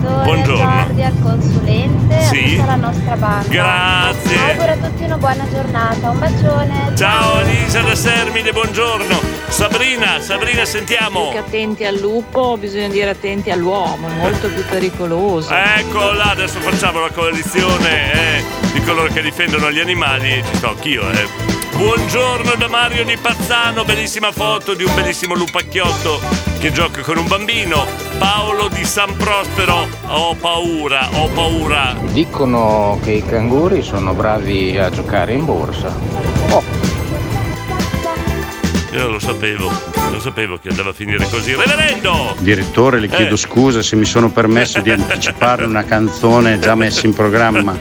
Direttore, 0.02 0.24
Buongiorno. 0.24 0.84
Giordi 0.86 1.04
al 1.04 1.20
consulente. 1.22 2.22
Sì. 2.22 2.56
tutta 2.56 2.66
la 2.66 2.76
nostra 2.76 3.16
banda. 3.16 3.48
Grazie. 3.48 4.38
Auguro 4.50 4.72
a 4.72 4.76
tutti 4.76 5.04
una 5.04 5.18
buona 5.18 5.48
giornata. 5.52 6.10
Un 6.10 6.20
bacione. 6.20 6.92
Ciao 6.96 7.40
Elisa 7.42 7.82
da 7.82 7.96
Sermide, 7.96 8.52
buongiorno. 8.52 9.20
Sabrina, 9.50 10.20
Sabrina, 10.20 10.66
sentiamo. 10.66 11.30
Più 11.30 11.32
che 11.32 11.38
attenti 11.38 11.86
al 11.86 11.98
lupo, 12.00 12.58
bisogna 12.58 12.88
dire 12.88 13.12
attenti 13.12 13.52
all'uomo, 13.52 14.08
è 14.08 14.14
molto 14.14 14.48
più 14.48 14.66
pericoloso. 14.66 15.54
Ecco 15.54 16.12
là, 16.14 16.32
adesso 16.32 16.60
facciamo 16.60 17.02
la 17.02 17.12
coalizione 17.12 18.14
eh, 18.40 18.44
di 18.74 18.82
coloro 18.82 19.12
che 19.12 19.22
difendono 19.22 19.72
gli 19.72 19.80
animali 19.80 20.32
e 20.32 20.44
ci 20.50 20.56
sto 20.56 20.70
anch'io, 20.70 21.10
eh. 21.12 21.28
Buongiorno 21.76 22.56
da 22.56 22.68
Mario 22.68 23.04
di 23.06 23.18
Pazzano, 23.18 23.84
bellissima 23.84 24.32
foto 24.32 24.74
di 24.74 24.84
un 24.84 24.94
bellissimo 24.94 25.36
lupacchiotto 25.36 26.51
che 26.62 26.72
gioca 26.72 27.02
con 27.02 27.18
un 27.18 27.28
bambino. 27.28 27.88
Paolo 28.20 28.68
di 28.68 28.86
San 28.86 29.18
Prospero, 29.18 29.88
ho 30.10 30.36
paura, 30.36 31.10
ho 31.12 31.28
paura. 31.30 31.96
Dicono 32.12 33.00
che 33.02 33.14
i 33.14 33.26
canguri 33.26 33.82
sono 33.82 34.14
bravi 34.14 34.78
a 34.78 34.92
giocare 34.92 35.34
in 35.34 35.44
borsa. 35.44 35.92
Io 38.92 39.10
lo 39.10 39.20
sapevo, 39.20 39.72
lo 40.12 40.20
sapevo 40.20 40.58
che 40.60 40.68
andava 40.70 40.90
a 40.90 40.94
finire 40.94 41.26
così. 41.30 41.56
Reverendo! 41.56 42.36
Direttore, 42.40 43.00
le 43.00 43.08
chiedo 43.08 43.36
Eh. 43.36 43.38
scusa 43.38 43.82
se 43.82 43.96
mi 43.96 44.04
sono 44.04 44.30
permesso 44.32 44.82
di 44.82 44.92
anticipare 44.92 45.64
una 45.64 45.86
canzone 45.86 46.60
già 46.60 46.76
messa 46.76 47.06
in 47.06 47.14
programma. 47.14 47.78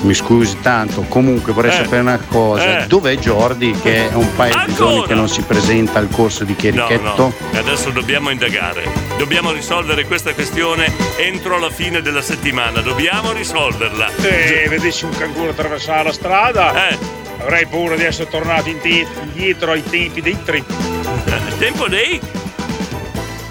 Mi 0.00 0.14
scusi 0.14 0.56
tanto. 0.62 1.02
Comunque 1.08 1.52
vorrei 1.52 1.72
Eh. 1.72 1.84
sapere 1.84 2.00
una 2.00 2.18
cosa. 2.18 2.84
Eh. 2.84 2.86
Dov'è 2.86 3.16
Jordi 3.18 3.72
che 3.82 4.08
è 4.08 4.14
un 4.14 4.34
paio 4.34 4.62
di 4.66 4.74
giorni 4.74 5.06
che 5.06 5.14
non 5.14 5.28
si 5.28 5.42
presenta 5.42 5.98
al 5.98 6.08
corso 6.10 6.44
di 6.44 6.52
No, 6.52 6.56
Chierichetto? 6.58 7.34
no, 7.52 7.58
adesso 7.58 7.90
dobbiamo 7.90 8.30
indagare. 8.30 8.84
Dobbiamo 9.18 9.52
risolvere 9.52 10.06
questa 10.06 10.32
questione 10.32 10.90
entro 11.18 11.58
la 11.58 11.70
fine 11.70 12.00
della 12.00 12.22
settimana. 12.22 12.80
Dobbiamo 12.80 13.32
risolverla. 13.32 14.08
Se 14.16 14.66
vedessi 14.70 15.04
un 15.04 15.10
canguro 15.16 15.50
attraversare 15.50 16.04
la 16.04 16.12
strada, 16.12 16.88
Eh. 16.88 17.24
Avrei 17.38 17.66
paura 17.66 17.96
di 17.96 18.04
essere 18.04 18.28
tornato 18.28 18.68
indi- 18.68 19.06
indietro 19.22 19.72
ai 19.72 19.82
tempi 19.82 20.20
dei 20.20 20.38
trip. 20.44 20.68
Il 20.68 21.58
tempo 21.58 21.88
dei? 21.88 22.20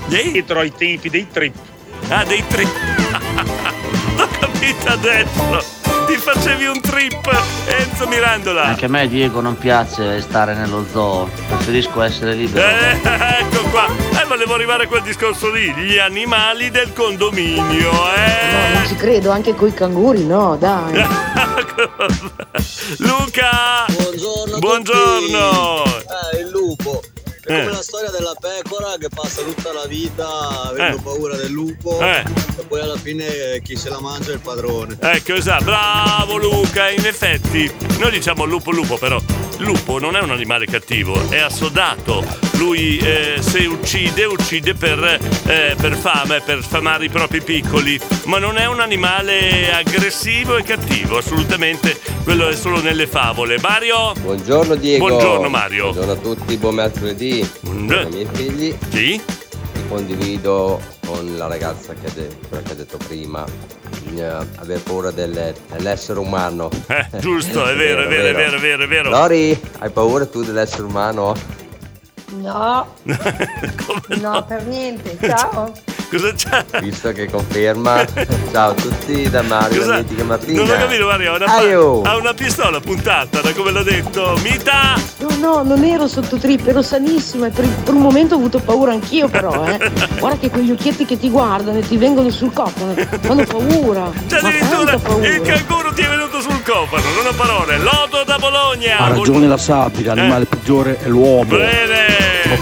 Dei? 0.08 0.32
Dietro 0.32 0.60
ai 0.60 0.74
tempi 0.74 1.10
dei 1.10 1.28
trip. 1.32 1.56
Ah, 2.10 2.24
dei 2.24 2.44
trip. 2.48 2.70
L'ho 4.18 4.28
capito 4.40 4.88
adesso. 4.88 5.74
Ti 6.06 6.16
facevi 6.18 6.66
un 6.66 6.80
trip, 6.82 7.44
Enzo 7.66 8.08
Mirandola. 8.08 8.64
Anche 8.66 8.86
a 8.86 8.90
me 8.90 9.08
Diego 9.08 9.42
non 9.42 9.58
piace 9.58 10.22
stare 10.22 10.54
nello 10.54 10.86
zoo, 10.92 11.28
preferisco 11.48 12.00
essere 12.04 12.36
libero. 12.36 12.64
Eh, 12.64 13.00
ecco 13.40 13.64
qua. 13.72 13.88
Eh, 14.26 14.28
volevo 14.28 14.56
arrivare 14.56 14.86
a 14.86 14.88
quel 14.88 15.04
discorso 15.04 15.52
lì. 15.52 15.72
Gli 15.76 15.98
animali 16.00 16.72
del 16.72 16.92
condominio, 16.94 17.92
No, 17.92 18.14
eh. 18.16 18.74
non 18.74 18.88
ci 18.88 18.96
credo, 18.96 19.30
anche 19.30 19.54
coi 19.54 19.72
canguri, 19.74 20.26
no, 20.26 20.56
dai. 20.58 20.94
Luca! 22.98 23.86
Buongiorno. 23.88 24.58
Buongiorno. 24.60 25.84
Eh, 25.86 26.40
il 26.42 26.50
lupo. 26.50 27.02
È 27.44 27.52
Eh. 27.54 27.60
come 27.60 27.72
la 27.74 27.84
storia 27.84 28.10
della 28.10 28.34
pecora 28.40 28.96
che 29.00 29.08
passa 29.14 29.44
tutta 29.44 29.72
la 29.72 29.86
vita 29.86 30.28
avendo 30.70 30.98
Eh. 30.98 31.02
paura 31.02 31.36
del 31.36 31.52
lupo 31.52 32.00
Eh. 32.02 32.24
e 32.58 32.64
poi 32.68 32.80
alla 32.82 32.98
fine 32.98 33.62
chi 33.64 33.76
se 33.76 33.90
la 33.90 34.00
mangia 34.02 34.32
è 34.32 34.34
il 34.34 34.40
padrone. 34.40 34.98
Ecco, 35.00 35.34
esatto, 35.36 35.64
bravo 35.66 36.38
Luca, 36.38 36.90
in 36.90 37.06
effetti 37.06 37.72
noi 38.00 38.10
diciamo 38.10 38.46
lupo 38.46 38.72
lupo, 38.72 38.98
però 38.98 39.18
il 39.18 39.64
lupo 39.64 40.00
non 40.00 40.16
è 40.16 40.22
un 40.22 40.32
animale 40.32 40.66
cattivo, 40.66 41.30
è 41.30 41.38
assodato. 41.40 42.45
Lui 42.58 42.98
eh, 43.00 43.36
se 43.42 43.66
uccide, 43.66 44.24
uccide 44.26 44.74
per, 44.74 45.04
eh, 45.48 45.76
per 45.80 45.96
fame, 45.96 46.42
per 46.42 46.64
sfamare 46.64 47.06
i 47.06 47.10
propri 47.10 47.42
piccoli, 47.42 48.00
ma 48.26 48.38
non 48.40 48.58
è 48.58 48.66
un 48.66 48.80
animale 48.80 49.74
aggressivo 49.74 50.56
e 50.56 50.64
cattivo, 50.64 51.18
assolutamente, 51.18 52.00
quello 52.24 52.48
è 52.48 52.56
solo 52.56 52.82
nelle 52.82 53.08
favole. 53.08 53.58
Mario? 53.60 54.14
Buongiorno 54.20 54.76
Diego. 54.76 55.08
Buongiorno 55.08 55.50
Mario. 55.50 55.92
Buongiorno 55.92 56.12
a 56.12 56.16
tutti, 56.16 56.56
buon 56.58 56.76
mercoledì. 56.76 57.48
Buongiorno 57.62 58.08
ai 58.08 58.14
miei 58.14 58.28
figli. 58.32 58.76
Sì. 58.90 59.22
Condivido 59.90 60.82
con 61.06 61.36
la 61.38 61.48
ragazza 61.48 61.94
che 61.94 62.08
ha, 62.08 62.12
de- 62.14 62.30
quella 62.48 62.64
che 62.64 62.72
ha 62.72 62.76
detto 62.76 62.98
prima. 63.06 63.44
Bisogna 64.02 64.38
avere 64.56 64.80
paura 64.80 65.12
delle- 65.12 65.54
dell'essere 65.76 66.20
umano. 66.20 66.70
Eh, 66.88 67.20
giusto, 67.20 67.66
è 67.68 67.76
vero, 67.78 68.04
è 68.04 68.08
vero, 68.08 68.30
è 68.30 68.34
vero, 68.34 68.56
è 68.56 68.60
vero, 68.60 68.84
è 68.84 68.88
vero. 68.88 69.10
Lori, 69.10 69.60
hai 69.80 69.90
paura 69.92 70.26
tu 70.26 70.42
dell'essere 70.44 70.84
umano? 70.84 71.36
No, 72.46 72.88
no, 74.22 74.46
per 74.46 74.64
niente, 74.66 75.18
ciao. 75.22 75.72
Cosa 76.10 76.34
c'è? 76.34 76.80
Visto 76.82 77.12
che 77.12 77.30
conferma. 77.30 78.06
Ciao 78.52 78.72
a 78.72 78.74
tutti 78.74 79.28
da 79.30 79.42
Mario 79.42 79.80
Cosa? 79.80 79.92
da 79.92 79.98
Mitica 79.98 80.24
Martina. 80.24 80.62
Non 80.64 80.70
ho 80.70 80.80
capito 80.80 81.06
Mario, 81.08 81.34
ha 81.34 81.36
una, 81.36 81.46
Aio. 81.46 82.02
ha 82.04 82.16
una 82.16 82.34
pistola 82.34 82.80
puntata, 82.80 83.42
da 83.42 83.52
come 83.54 83.72
l'ha 83.72 83.84
detto. 83.84 84.38
Mita! 84.44 84.94
No, 85.20 85.36
no, 85.40 85.64
non 85.64 85.84
ero 85.84 86.08
sotto 86.08 86.38
trip, 86.38 86.68
ero 86.68 86.82
sanissima 86.82 87.48
e 87.48 87.50
per, 87.50 87.68
per 87.68 87.94
un 87.94 88.02
momento 88.02 88.36
ho 88.36 88.38
avuto 88.38 88.60
paura 88.60 88.92
anch'io 88.92 89.28
però, 89.28 89.66
eh. 89.66 89.92
Guarda 90.20 90.38
che 90.38 90.50
quegli 90.50 90.72
occhietti 90.72 91.06
che 91.06 91.18
ti 91.18 91.30
guardano 91.30 91.80
e 91.80 91.82
ti 91.82 91.98
vengono 91.98 92.30
sul 92.30 92.54
cofano, 92.54 92.94
fanno 93.22 93.44
paura. 93.44 94.12
Cioè 94.28 94.42
ma 94.42 94.48
addirittura 94.50 94.98
paura. 94.98 95.28
il 95.28 95.42
canguro 95.42 95.94
ti 95.94 96.02
è 96.02 96.08
venuto 96.08 96.40
sul 96.40 96.62
cofano, 96.64 97.04
non 97.16 97.26
ho 97.26 97.36
parole. 97.36 97.78
Lodo 97.80 98.24
da 98.24 98.38
Bologna! 98.38 99.00
Ha 99.00 99.08
ragione 99.10 99.48
la 99.48 99.58
sabbia, 99.58 100.14
l'animale 100.14 100.46
peggiore 100.46 101.00
è 101.00 101.08
l'uomo. 101.08 101.58
Bene! 101.58 102.15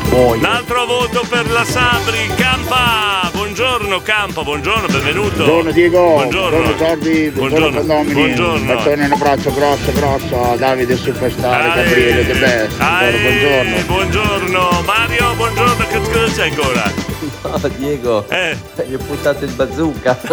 Poi. 0.09 0.37
Un 0.37 0.45
altro 0.45 0.85
voto 0.85 1.25
per 1.29 1.49
la 1.49 1.63
Sabri, 1.63 2.27
Campa! 2.35 3.32
Buongiorno 3.53 4.01
Campa, 4.01 4.41
buongiorno, 4.41 4.87
benvenuto. 4.87 5.35
Buongiorno 5.35 5.71
Diego, 5.71 5.99
Buongiorno. 5.99 6.49
buongiorno 6.57 6.75
Giordi, 6.75 7.29
buongiorno 7.29 7.77
condomini. 7.77 8.13
Buongiorno. 8.13 8.55
Un 8.55 8.65
bacione 8.65 9.03
e 9.03 9.05
un 9.05 9.11
abbraccio 9.11 9.53
grosso 9.53 9.91
grosso 9.91 10.43
a 10.43 10.55
Davide 10.55 10.97
Superstar, 10.97 11.61
Ai. 11.61 11.83
Gabriele 11.83 12.25
De 12.25 12.33
Best. 12.33 12.81
Ai, 12.81 13.11
Buongiorno. 13.21 13.81
Buongiorno 13.85 14.81
Mario, 14.87 15.35
buongiorno, 15.35 15.85
che 15.87 15.99
cosa 15.99 16.33
c'è 16.33 16.49
ancora? 16.49 16.91
No, 17.43 17.69
Diego. 17.77 18.27
Eh. 18.29 18.57
Gli 18.87 18.93
ho 18.95 18.99
puntato 18.99 19.45
il 19.45 19.51
bazooka. 19.51 20.17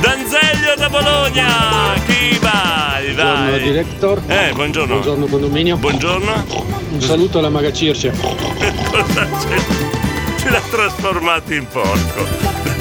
Danzeglio 0.00 0.74
da 0.76 0.88
Bologna! 0.88 1.94
Chi 2.06 2.38
vai? 2.38 3.12
Buongiorno 3.14 3.50
Vai! 3.50 3.60
director. 3.62 4.22
Eh, 4.28 4.52
buongiorno. 4.54 4.92
Buongiorno 4.92 5.26
condominio. 5.26 5.76
Buongiorno. 5.76 6.44
Un 6.92 7.00
saluto 7.00 7.38
alla 7.38 7.48
maga 7.48 7.72
Circe. 7.72 8.12
Cosa 8.14 9.28
c'è? 9.40 10.03
Ce 10.44 10.50
l'ha 10.50 10.60
trasformato 10.60 11.54
in 11.54 11.66
porco. 11.66 12.26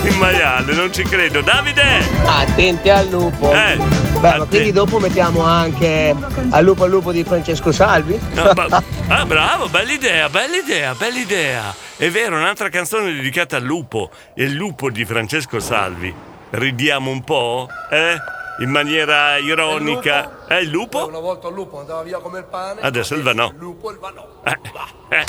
In 0.06 0.18
maiale, 0.18 0.74
non 0.74 0.92
ci 0.92 1.04
credo. 1.04 1.40
Davide! 1.40 1.82
Attenti 2.26 2.90
al 2.90 3.08
lupo. 3.08 3.54
Eh, 3.54 3.78
Beh, 4.20 4.38
ma 4.38 4.46
quindi 4.46 4.74
dopo 4.74 5.00
mettiamo 5.00 5.44
anche 5.44 6.14
al 6.50 6.62
lupo 6.62 6.84
al 6.84 6.90
lupo 6.90 7.14
di 7.14 7.24
Francesco 7.24 7.72
Salvi? 7.72 8.20
No, 8.34 8.52
ma- 8.54 8.84
ah, 9.08 9.26
bravo, 9.26 9.70
bella 9.70 9.94
idea, 9.94 10.28
bella 10.28 10.58
idea, 10.58 10.94
bella 10.94 11.18
idea. 11.18 11.74
È 11.96 12.10
vero, 12.10 12.36
un'altra 12.36 12.68
canzone 12.68 13.14
dedicata 13.14 13.56
al 13.56 13.64
lupo. 13.64 14.10
Il 14.36 14.52
lupo 14.52 14.90
di 14.90 15.06
Francesco 15.06 15.62
Salvi. 15.62 16.14
Ridiamo 16.50 17.10
un 17.10 17.24
po'? 17.24 17.70
Eh? 17.90 18.16
In 18.60 18.70
maniera 18.72 19.38
ironica. 19.38 20.46
È 20.46 20.56
il 20.56 20.70
lupo? 20.70 21.08
Una 21.08 21.20
volta 21.20 21.48
il 21.48 21.54
lupo 21.54 21.80
andava 21.80 22.04
via 22.04 22.18
come 22.20 22.40
il 22.40 22.46
pane. 22.46 22.82
Adesso 22.82 23.16
il 23.16 23.24
vanò. 23.24 23.48
Il 23.48 23.56
lupo 23.58 23.90
il 23.90 24.00
vanò. 24.00 24.28
Eh, 24.44 24.60
eh. 25.16 25.26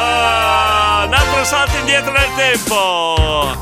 Ah, 0.00 1.06
un 1.06 1.12
altro 1.12 1.42
salto 1.42 1.76
indietro 1.76 2.12
nel 2.12 2.28
tempo. 2.36 3.56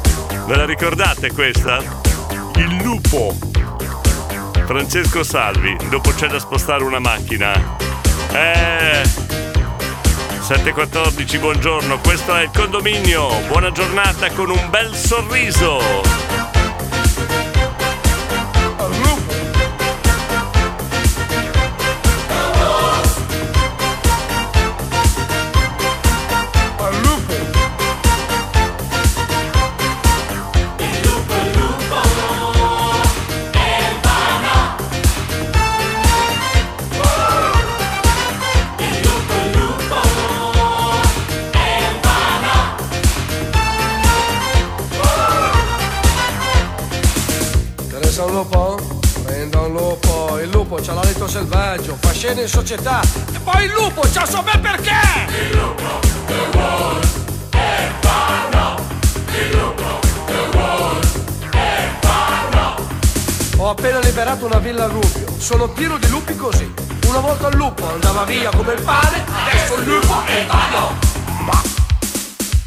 Ve 0.45 0.55
la 0.55 0.67
ricordate 0.67 1.33
questa? 1.33 1.79
Il 2.57 2.83
lupo. 2.83 3.35
Francesco 4.67 5.23
Salvi. 5.23 5.75
Dopo 5.89 6.11
c'è 6.11 6.27
da 6.27 6.39
spostare 6.39 6.85
una 6.85 6.99
macchina. 6.99 7.55
Eh. 8.33 9.03
714, 10.43 11.39
buongiorno. 11.39 11.99
Questo 12.01 12.35
è 12.35 12.43
il 12.43 12.51
condominio. 12.55 13.29
Buona 13.49 13.73
giornata 13.73 14.31
con 14.31 14.51
un 14.51 14.69
bel 14.69 14.95
sorriso. 14.95 16.56
Lupo. 50.77 50.83
C'ha 50.83 50.93
l'alito 50.93 51.27
selvaggio, 51.27 51.97
fa 52.01 52.13
scene 52.13 52.43
in 52.43 52.49
società. 52.49 53.01
E 53.33 53.39
poi 53.39 53.65
il 53.65 53.71
lupo 53.71 54.03
c'ha 54.13 54.27
so 54.27 54.43
ben 54.43 54.61
perché! 54.61 54.93
Il 55.29 55.57
lupo, 55.57 56.01
the 56.27 56.59
wolf, 56.59 57.17
è 57.51 57.91
vano. 58.01 58.77
Il 59.29 59.57
lupo, 59.57 60.01
the 60.27 60.57
wolf, 60.57 61.51
è 61.51 61.91
vano. 62.01 62.77
Ho 63.57 63.71
appena 63.71 63.99
liberato 64.01 64.47
una 64.47 64.59
villa 64.59 64.85
a 64.85 64.89
Rubio. 64.89 65.35
Sono 65.39 65.69
pieno 65.69 65.99
di 65.99 66.09
lupi 66.09 66.37
così. 66.37 66.73
Una 67.07 67.21
volta 67.21 67.49
il 67.49 67.57
lupo 67.57 67.89
andava 67.89 68.25
via 68.25 68.51
come 68.51 68.75
il 68.75 68.83
pane, 68.83 69.25
adesso 69.49 69.75
il 69.77 69.87
lupo 69.87 70.25
è 70.27 70.47
vano. 70.47 70.95
Ma 71.45 71.63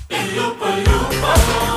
il 0.07 0.34
lupo, 0.34 0.66
il 0.68 0.84
lupo. 0.84 1.68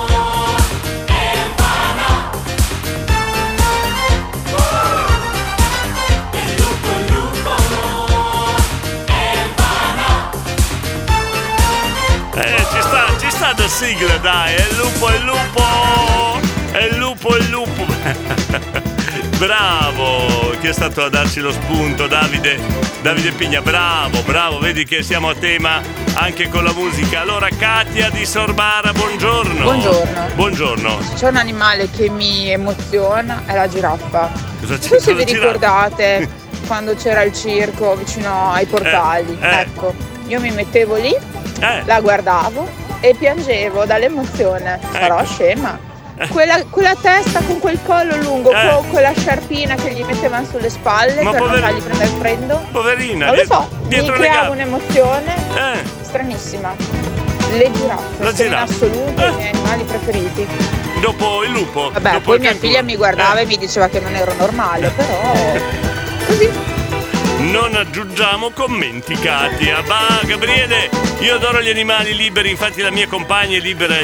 Eh, 12.44 12.56
ci 12.72 12.80
sta, 12.80 13.04
ci 13.20 13.30
sta 13.30 13.52
da 13.52 13.68
sigla, 13.68 14.16
dai, 14.18 14.54
è 14.54 14.66
il 14.68 14.76
lupo, 14.76 15.08
è 15.08 15.14
il 15.16 15.24
lupo! 15.24 16.40
È 16.72 16.82
il 16.84 16.96
lupo, 16.96 17.34
è 17.36 17.38
il 17.38 17.48
lupo! 17.50 17.86
bravo! 19.38 20.50
Chi 20.60 20.68
è 20.68 20.72
stato 20.72 21.04
a 21.04 21.08
darci 21.08 21.40
lo 21.40 21.52
spunto? 21.52 22.06
Davide, 22.06 22.58
Davide 23.02 23.32
Pigna, 23.32 23.60
bravo, 23.60 24.20
bravo, 24.22 24.58
vedi 24.58 24.84
che 24.84 25.02
siamo 25.02 25.28
a 25.30 25.34
tema 25.34 25.80
anche 26.14 26.48
con 26.48 26.64
la 26.64 26.72
musica. 26.72 27.20
Allora, 27.20 27.48
Katia 27.56 28.10
di 28.10 28.24
Sorbara, 28.26 28.92
buongiorno! 28.92 29.62
Buongiorno. 29.62 30.26
Buongiorno! 30.34 30.98
C'è 31.16 31.28
un 31.28 31.36
animale 31.36 31.90
che 31.90 32.08
mi 32.10 32.50
emoziona, 32.50 33.42
è 33.46 33.54
la 33.54 33.68
giraffa. 33.68 34.30
Cosa 34.60 34.72
Non 34.72 34.78
c'è 34.78 34.88
so 34.88 34.98
se 35.00 35.14
vi 35.14 35.24
giraffa? 35.24 35.46
ricordate 35.52 36.28
quando 36.66 36.94
c'era 36.94 37.22
il 37.22 37.32
circo 37.32 37.94
vicino 37.96 38.50
ai 38.52 38.66
portali. 38.66 39.36
eh. 39.40 39.48
Ecco, 39.60 39.94
io 40.26 40.40
mi 40.40 40.50
mettevo 40.50 40.96
lì, 40.96 41.14
Eh. 41.62 41.82
la 41.84 42.00
guardavo 42.00 42.68
e 43.00 43.14
piangevo 43.14 43.84
dall'emozione. 43.84 44.78
Ecco. 44.92 45.24
scema. 45.24 45.90
Quella, 46.28 46.62
quella 46.70 46.94
testa 47.00 47.40
con 47.40 47.58
quel 47.58 47.78
collo 47.84 48.14
lungo, 48.16 48.52
Eh. 48.52 48.68
con 48.74 48.88
quella 48.90 49.12
sciarpina 49.16 49.74
che 49.74 49.90
gli 49.92 50.04
mettevano 50.04 50.46
sulle 50.46 50.68
spalle 50.70 51.22
Ma 51.22 51.30
per 51.30 51.40
poveri- 51.40 51.60
non 51.60 51.70
fargli 51.70 51.82
prendere 51.82 52.10
il 52.10 52.16
freddo. 52.18 52.64
Poverina, 52.70 53.26
Non 53.26 53.34
lo 53.36 53.44
so, 53.44 53.68
mi 53.88 54.10
creava 54.10 54.50
un'emozione 54.50 55.34
Eh. 55.56 55.82
stranissima. 56.02 56.74
Le 57.54 57.70
giraffe 57.72 58.02
La 58.08 58.16
sono 58.16 58.28
in 58.30 58.34
giraffa. 58.34 58.72
assoluto 58.72 59.26
i 59.26 59.34
miei 59.34 59.48
animali 59.52 59.82
preferiti. 59.84 60.46
Dopo 61.00 61.42
il 61.44 61.50
lupo. 61.50 61.90
Vabbè, 61.92 62.10
dopo 62.12 62.20
poi 62.24 62.38
mia 62.38 62.54
figlia 62.54 62.82
mi 62.82 62.94
guardava 62.96 63.40
e 63.40 63.46
mi 63.46 63.56
diceva 63.56 63.88
che 63.88 63.98
non 64.00 64.14
ero 64.14 64.32
normale, 64.34 64.88
però 64.90 65.20
Non 67.50 67.74
aggiungiamo 67.74 68.50
commenti, 68.50 69.14
Katia. 69.14 69.82
Va, 69.82 70.20
Gabriele, 70.24 70.88
io 71.20 71.34
adoro 71.34 71.60
gli 71.60 71.68
animali 71.68 72.14
liberi, 72.14 72.50
infatti 72.50 72.80
la 72.80 72.90
mia 72.90 73.08
compagna 73.08 73.56
è 73.56 73.60
libera 73.60 73.96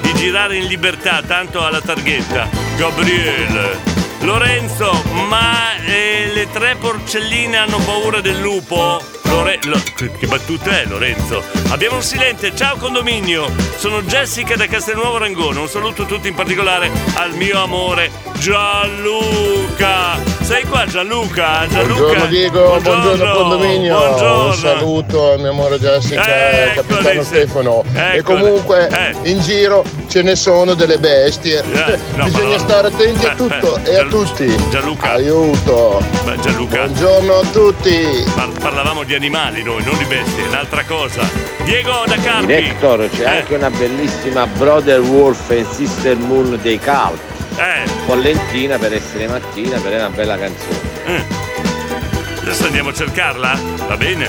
di 0.00 0.14
girare 0.14 0.56
in 0.56 0.66
libertà, 0.66 1.22
tanto 1.22 1.64
alla 1.64 1.80
targhetta. 1.80 2.48
Gabriele. 2.76 3.78
Lorenzo, 4.20 5.02
ma 5.28 5.76
eh, 5.84 6.30
le 6.32 6.50
tre 6.50 6.76
porcelline 6.76 7.56
hanno 7.56 7.78
paura 7.78 8.20
del 8.20 8.40
lupo? 8.40 9.21
Lore- 9.32 9.58
lo- 9.64 9.80
che 10.18 10.26
battuta 10.26 10.80
è 10.80 10.84
Lorenzo? 10.86 11.42
Abbiamo 11.70 11.96
un 11.96 12.02
silente, 12.02 12.54
ciao 12.54 12.76
condominio, 12.76 13.50
sono 13.78 14.02
Jessica 14.02 14.56
da 14.56 14.66
Castelnuovo 14.66 15.16
Rangone, 15.18 15.58
un 15.58 15.68
saluto 15.68 16.02
a 16.02 16.04
tutti 16.04 16.28
in 16.28 16.34
particolare 16.34 16.90
al 17.14 17.32
mio 17.34 17.62
amore 17.62 18.10
Gianluca. 18.38 20.18
Sei 20.42 20.64
qua 20.64 20.84
Gianluca? 20.86 21.66
Gianluca. 21.66 21.94
Buongiorno 22.00 22.26
Diego, 22.26 22.78
buongiorno, 22.82 23.32
condominio, 23.34 23.96
buongiorno. 23.96 24.46
un 24.46 24.54
saluto 24.54 25.30
al 25.32 25.40
mio 25.40 25.50
amore 25.50 25.78
Jessica 25.78 26.26
e 26.26 26.62
al 26.62 26.74
capitano 26.74 27.08
Eccole. 27.08 27.24
Stefano. 27.24 27.84
E 27.94 28.00
Eccole. 28.18 28.22
comunque 28.40 28.88
Eh. 28.88 29.30
in 29.30 29.40
giro 29.40 29.82
ce 30.08 30.22
ne 30.22 30.34
sono 30.36 30.74
delle 30.74 30.98
bestie. 30.98 31.62
no, 32.16 32.24
Bisogna 32.24 32.58
stare 32.58 32.88
attenti 32.88 33.24
a 33.24 33.32
Eh, 33.32 33.36
tutto 33.36 33.78
eh, 33.84 33.90
e 33.92 33.96
a 33.98 34.04
tutti. 34.04 34.54
Gianluca. 34.70 35.12
Aiuto. 35.12 36.02
Gianluca. 36.42 36.76
Buongiorno 36.86 37.34
a 37.38 37.46
tutti. 37.46 38.24
Par- 38.34 38.50
parlavamo 38.60 39.04
di 39.04 39.14
animali 39.22 39.62
noi, 39.62 39.84
non 39.84 39.96
di 39.98 40.04
bestie, 40.06 40.42
un'altra 40.48 40.84
cosa. 40.84 41.22
Diego 41.62 42.02
da 42.06 42.16
Carpi. 42.16 42.46
Director, 42.46 43.08
c'è 43.08 43.22
Eh. 43.22 43.36
anche 43.38 43.54
una 43.54 43.70
bellissima 43.70 44.46
Brother 44.48 44.98
Wolf 44.98 45.48
and 45.50 45.68
Sister 45.70 46.16
Moon 46.16 46.58
dei 46.60 46.80
Cult. 46.80 47.20
Eh. 47.56 47.88
Con 48.04 48.18
lentina 48.18 48.78
per 48.78 48.92
essere 48.92 49.28
mattina, 49.28 49.78
per 49.78 49.92
una 49.92 50.08
bella 50.08 50.36
canzone. 50.36 50.80
Eh. 51.06 51.24
Adesso 52.40 52.64
andiamo 52.64 52.88
a 52.88 52.94
cercarla? 52.94 53.56
Va 53.86 53.96
bene. 53.96 54.28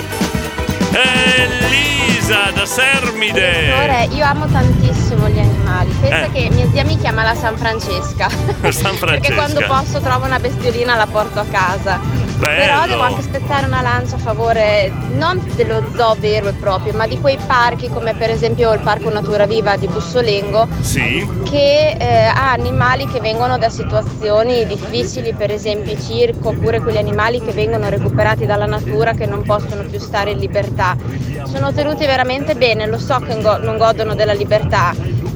Elisa 0.92 2.50
da 2.54 2.64
Sermide. 2.64 3.72
Ora, 3.82 4.02
io 4.04 4.24
amo 4.24 4.46
tantissimo 4.46 5.28
gli 5.28 5.40
animali. 5.40 5.90
Pensa 6.00 6.26
Eh. 6.26 6.30
che 6.30 6.48
mia 6.52 6.68
zia 6.72 6.84
mi 6.84 6.96
chiama 6.98 7.24
la 7.24 7.34
San 7.34 7.56
Francesca. 7.56 8.28
San 8.70 8.96
Perché 8.98 9.32
Francesca. 9.32 9.34
quando 9.34 9.64
posso 9.66 10.00
trovo 10.00 10.24
una 10.26 10.38
bestiolina 10.38 10.94
la 10.94 11.06
porto 11.06 11.40
a 11.40 11.46
casa. 11.50 11.98
Però 12.38 12.80
Bello. 12.80 12.86
devo 12.86 13.02
anche 13.02 13.22
spezzare 13.22 13.66
una 13.66 13.80
lancia 13.80 14.16
a 14.16 14.18
favore 14.18 14.92
non 15.12 15.40
dello 15.54 15.84
zoo 15.94 16.16
vero 16.18 16.48
e 16.48 16.52
proprio, 16.52 16.92
ma 16.92 17.06
di 17.06 17.18
quei 17.20 17.38
parchi 17.46 17.88
come 17.88 18.14
per 18.14 18.30
esempio 18.30 18.72
il 18.72 18.80
Parco 18.80 19.08
Natura 19.10 19.46
Viva 19.46 19.76
di 19.76 19.86
Bussolengo 19.86 20.66
Sì. 20.80 21.26
che 21.48 21.96
eh, 21.98 22.24
ha 22.24 22.52
animali 22.52 23.06
che 23.06 23.20
vengono 23.20 23.56
da 23.56 23.68
situazioni 23.68 24.66
difficili, 24.66 25.32
per 25.32 25.50
esempio 25.52 25.92
i 25.92 26.00
circo, 26.00 26.48
oppure 26.48 26.80
quegli 26.80 26.96
animali 26.98 27.40
che 27.40 27.52
vengono 27.52 27.88
recuperati 27.88 28.46
dalla 28.46 28.66
natura 28.66 29.12
che 29.12 29.26
non 29.26 29.42
possono 29.42 29.82
più 29.84 29.98
stare 30.00 30.32
in 30.32 30.38
libertà. 30.38 30.96
Sono 31.44 31.72
tenuti 31.72 32.04
veramente 32.04 32.54
bene, 32.56 32.86
lo 32.86 32.98
so 32.98 33.18
che 33.20 33.34
non 33.34 33.76
godono 33.78 34.14
della 34.14 34.32
libertà, 34.32 34.92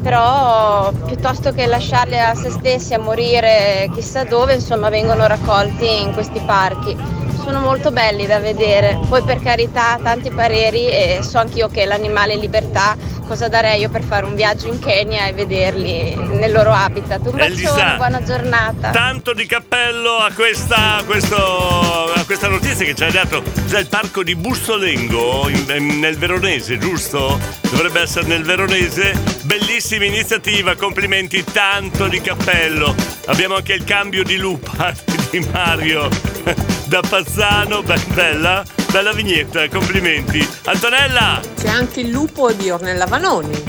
però 0.09 0.91
piuttosto 1.05 1.53
che 1.53 1.67
lasciarli 1.67 2.19
a 2.19 2.35
se 2.35 2.49
stessi 2.49 2.95
a 2.95 2.99
morire 2.99 3.91
chissà 3.93 4.25
dove, 4.25 4.55
insomma, 4.55 4.89
vengono 4.89 5.27
raccolti 5.27 6.01
in 6.01 6.15
questi 6.15 6.41
parchi. 6.41 6.97
Sono 7.43 7.61
molto 7.61 7.91
belli 7.91 8.27
da 8.27 8.39
vedere, 8.41 8.99
poi 9.09 9.23
per 9.23 9.41
carità 9.41 9.99
tanti 10.03 10.31
pareri 10.31 10.87
e 10.89 11.21
so 11.23 11.39
anch'io 11.39 11.69
che 11.69 11.85
l'animale 11.87 12.37
libertà 12.37 12.97
cosa 13.29 13.47
darei 13.49 13.81
io 13.81 13.91
per 13.91 14.03
fare 14.03 14.25
un 14.25 14.35
viaggio 14.35 14.69
in 14.69 14.79
Kenya 14.79 15.27
e 15.27 15.35
vederli 15.35 16.15
nel 16.15 16.51
loro 16.51 16.73
habitat. 16.73 17.21
Un 17.27 17.39
Elisa. 17.39 17.73
bacione, 17.73 17.97
buona 17.97 18.23
giornata. 18.23 18.91
Tanto 18.91 19.35
di 19.35 19.45
cappello 19.47 20.17
a 20.17 20.33
questa, 20.35 21.03
questo, 21.07 21.37
a 21.37 22.25
questa 22.25 22.49
notizia 22.49 22.87
che 22.87 22.95
ci 22.95 23.05
hai 23.05 23.13
dato. 23.13 23.43
Cos'è 23.43 23.81
il 23.81 23.89
parco 23.89 24.23
di 24.23 24.35
Bussolengo 24.35 25.47
in- 25.51 25.67
in- 25.77 25.99
nel 26.01 26.17
Veronese, 26.17 26.79
giusto? 26.79 27.39
Dovrebbe 27.71 28.01
essere 28.01 28.27
nel 28.27 28.45
Veronese. 28.45 29.13
Bellissima 29.43 30.07
iniziativa, 30.07 30.75
complimenti, 30.75 31.45
tanto 31.45 32.09
di 32.09 32.21
cappello. 32.23 32.95
Abbiamo 33.27 33.57
anche 33.57 33.75
il 33.75 33.85
cambio 33.85 34.23
di 34.25 34.39
lupa 34.39 34.93
di 35.31 35.47
Mario 35.53 36.09
da 36.89 37.01
Pazzano. 37.33 37.83
Be- 37.83 38.01
bella, 38.15 38.65
bella 38.91 39.13
vignetta, 39.13 39.69
complimenti. 39.69 40.47
Antonella! 40.65 41.41
C'è 41.61 41.69
anche 41.69 42.01
il 42.01 42.09
lupo 42.09 42.51
di 42.53 42.71
Ornella 42.71 43.05
Vanoni. 43.07 43.63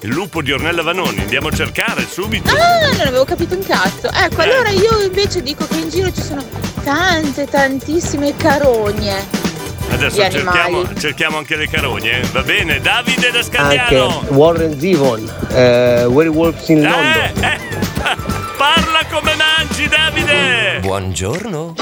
Il 0.00 0.10
lupo 0.10 0.40
di 0.42 0.52
Ornella 0.52 0.82
Vanoni, 0.82 1.18
andiamo 1.20 1.48
a 1.48 1.52
cercare 1.52 2.06
subito. 2.08 2.54
Ah, 2.54 2.90
non 2.92 3.00
avevo 3.08 3.24
capito 3.24 3.54
un 3.56 3.66
cazzo. 3.66 4.10
Ecco, 4.12 4.42
Eh. 4.42 4.44
allora 4.44 4.68
io 4.70 5.00
invece 5.00 5.42
dico 5.42 5.66
che 5.66 5.76
in 5.76 5.88
giro 5.88 6.12
ci 6.12 6.22
sono 6.22 6.44
tante, 6.84 7.46
tantissime 7.48 8.36
carogne. 8.36 9.42
Adesso 9.90 10.16
cerchiamo, 10.30 10.94
cerchiamo 10.96 11.38
anche 11.38 11.56
le 11.56 11.68
carogne. 11.68 12.20
eh? 12.20 12.26
Va 12.32 12.42
bene, 12.42 12.80
Davide 12.80 13.30
da 13.32 13.38
Anche 13.38 13.42
Scandiano. 13.42 14.24
Warren 14.28 14.78
Zevon, 14.78 15.32
eh, 15.50 16.04
Werewolves 16.04 16.68
in 16.68 16.82
London. 16.82 17.32
Parla 18.56 19.00
come 19.10 19.34
mangi, 19.34 19.88
Davide! 19.88 20.03
Buongiorno. 20.80 21.74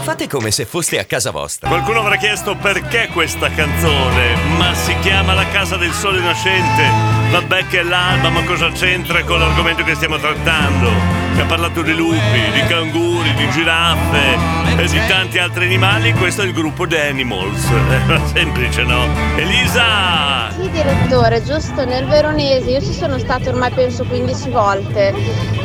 Fate 0.00 0.26
come 0.26 0.50
se 0.50 0.64
foste 0.66 0.98
a 0.98 1.04
casa 1.04 1.30
vostra. 1.30 1.68
Qualcuno 1.68 2.00
avrà 2.00 2.16
chiesto 2.16 2.56
perché 2.56 3.08
questa 3.12 3.48
canzone, 3.48 4.34
ma 4.58 4.74
si 4.74 4.94
chiama 5.00 5.34
La 5.34 5.46
casa 5.48 5.76
del 5.76 5.92
sole 5.92 6.20
nascente. 6.20 6.82
Vabbè 7.30 7.66
che 7.68 7.80
è 7.80 7.82
l'alba, 7.82 8.28
ma 8.28 8.42
cosa 8.44 8.70
c'entra 8.72 9.22
con 9.24 9.38
l'argomento 9.38 9.84
che 9.84 9.94
stiamo 9.94 10.18
trattando? 10.18 10.90
Che 11.34 11.40
ha 11.42 11.46
parlato 11.46 11.82
di 11.82 11.94
lupi, 11.94 12.50
di 12.52 12.60
canguri, 12.66 13.32
di 13.34 13.48
giraffe 13.50 14.36
e 14.76 14.86
di 14.88 15.00
tanti 15.06 15.38
altri 15.38 15.66
animali. 15.66 16.12
Questo 16.12 16.42
è 16.42 16.44
il 16.44 16.52
gruppo 16.52 16.86
The 16.86 17.08
Animals. 17.08 17.64
Era 18.04 18.20
semplice, 18.34 18.82
no? 18.82 19.06
Elisa! 19.36 20.50
Sì, 20.60 20.68
direttore, 20.70 21.42
giusto 21.44 21.84
nel 21.84 22.04
Veronese, 22.06 22.68
io 22.70 22.80
ci 22.80 22.92
sono 22.92 23.16
stata 23.18 23.48
ormai 23.48 23.70
penso 23.70 24.04
15 24.04 24.50
volte. 24.50 25.14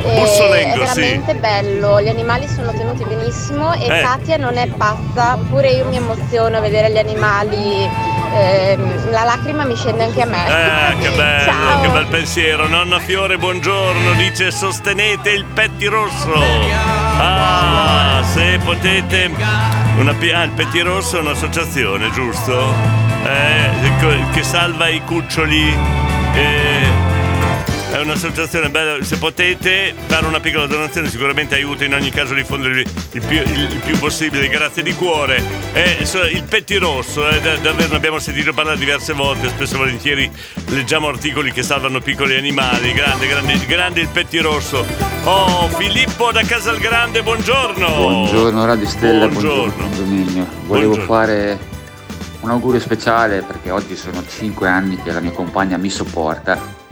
Bussolengo, 0.03 0.75
è 0.75 0.77
veramente 0.77 1.33
bello, 1.33 1.97
gli 2.05 2.09
animali 2.09 2.47
sono 2.47 2.71
tenuti 2.71 3.03
benissimo 3.03 3.73
e 3.73 3.87
Eh. 3.87 4.01
Katia 4.03 4.37
non 4.37 4.57
è 4.57 4.67
pazza, 4.67 5.39
pure 5.49 5.69
io 5.69 5.85
mi 5.87 5.95
emoziono 5.95 6.57
a 6.57 6.59
vedere 6.59 6.91
gli 6.91 6.99
animali, 6.99 7.89
ehm, 8.35 9.09
la 9.09 9.23
lacrima 9.23 9.63
mi 9.65 9.75
scende 9.75 10.03
anche 10.03 10.21
a 10.21 10.25
me. 10.27 10.45
Eh, 10.47 10.97
che 10.99 11.09
bello, 11.09 11.43
Ciao. 11.51 11.81
che 11.81 11.87
bel 11.87 12.05
pensiero. 12.05 12.67
Nonna 12.67 12.99
Fiore, 12.99 13.39
buongiorno. 13.39 14.13
Dice 14.13 14.51
sostenete 14.51 15.31
il 15.31 15.45
pettirosso. 15.45 16.31
Ah, 17.17 18.21
se 18.23 18.59
potete. 18.63 19.31
Una, 19.97 20.11
ah, 20.11 20.43
il 20.43 20.51
pettirosso 20.51 21.17
è 21.17 21.21
un'associazione, 21.21 22.11
giusto? 22.11 22.71
Eh, 23.23 24.29
che 24.31 24.43
salva 24.43 24.89
i 24.89 25.01
cuccioli. 25.03 25.75
eh, 26.35 26.94
È 27.95 28.01
un'associazione 28.01 28.69
bella, 28.69 29.01
se 29.05 29.17
potete 29.17 29.95
fare 30.07 30.25
una 30.25 30.41
piccola 30.41 30.67
donazione 30.67 31.07
sicuramente 31.09 31.55
aiuta 31.55 31.85
in 31.85 31.93
ogni 31.93 32.09
caso 32.09 32.33
a 32.33 32.35
diffondere 32.35 32.81
il 32.81 33.21
più, 33.25 33.37
il- 33.41 33.81
più 33.85 33.97
possibile, 33.97 34.49
grazie 34.49 34.83
di 34.83 34.93
cuore. 34.93 35.41
Eh, 35.71 35.99
il 36.33 36.43
pettirosso, 36.43 37.25
eh, 37.29 37.39
da- 37.39 37.55
davvero 37.55 37.91
ne 37.91 37.95
abbiamo 37.95 38.19
sentito 38.19 38.51
parlare 38.51 38.77
diverse 38.77 39.13
volte, 39.13 39.47
spesso 39.47 39.75
e 39.75 39.77
volentieri 39.77 40.29
leggiamo 40.71 41.07
articoli 41.07 41.53
che 41.53 41.63
salvano 41.63 42.01
piccoli 42.01 42.35
animali, 42.35 42.91
grande, 42.91 43.27
grande, 43.27 43.65
grande 43.65 44.01
il 44.01 44.09
pettirosso. 44.09 44.85
Oh, 45.23 45.69
Filippo 45.69 46.33
da 46.33 46.41
Casalgrande, 46.41 47.23
buongiorno! 47.23 47.87
Buongiorno 47.87 48.65
Radio 48.65 48.87
Stella, 48.87 49.27
buongiorno, 49.29 49.71
Buongiorno. 49.73 49.87
condominio. 49.95 50.47
Volevo 50.65 50.95
Buongiorno. 50.95 51.05
fare 51.05 51.59
un 52.41 52.49
augurio 52.49 52.81
speciale 52.81 53.41
perché 53.41 53.71
oggi 53.71 53.95
sono 53.95 54.21
5 54.27 54.67
anni 54.67 55.01
che 55.01 55.13
la 55.13 55.21
mia 55.21 55.31
compagna 55.31 55.77
mi 55.77 55.89
sopporta, 55.89 56.83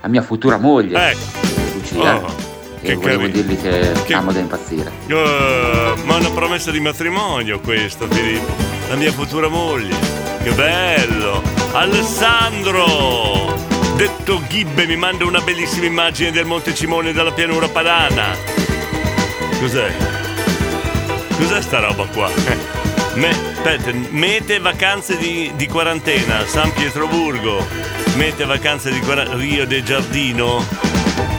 la 0.00 0.08
mia 0.08 0.22
futura 0.22 0.56
moglie, 0.58 1.14
Lucia, 1.74 2.16
Oh, 2.16 2.34
e 2.80 2.86
che 2.88 2.94
volevo 2.94 3.20
carino. 3.26 3.42
dirgli 3.42 3.60
che, 3.60 3.92
Che- 4.04 4.14
amo 4.14 4.32
da 4.32 4.38
impazzire. 4.38 4.90
Eh, 5.06 5.92
ma 6.04 6.16
una 6.16 6.30
promessa 6.30 6.70
di 6.70 6.80
matrimonio 6.80 7.60
questa, 7.60 8.06
Filippo. 8.08 8.52
La 8.88 8.96
mia 8.96 9.12
futura 9.12 9.48
moglie. 9.48 9.94
Che 10.42 10.50
bello! 10.52 11.42
Alessandro! 11.72 13.54
Detto 13.96 14.40
Ghibbe 14.48 14.86
mi 14.86 14.96
manda 14.96 15.26
una 15.26 15.40
bellissima 15.42 15.84
immagine 15.84 16.30
del 16.30 16.46
Monte 16.46 16.74
Cimone 16.74 17.12
della 17.12 17.32
pianura 17.32 17.68
padana. 17.68 18.34
Cos'è? 19.60 19.92
Cos'è 21.36 21.60
sta 21.60 21.80
roba 21.80 22.06
qua? 22.06 22.30
Me, 23.14 23.28
aspetta, 23.28 23.90
mete 24.10 24.58
vacanze 24.60 25.16
di, 25.16 25.52
di 25.56 25.66
quarantena, 25.66 26.44
San 26.46 26.72
Pietroburgo. 26.72 27.64
Mete 28.14 28.44
vacanze 28.44 28.92
di 28.92 29.00
quarantena, 29.00 29.36
Rio 29.36 29.66
de 29.66 29.82
Giardino. 29.82 30.64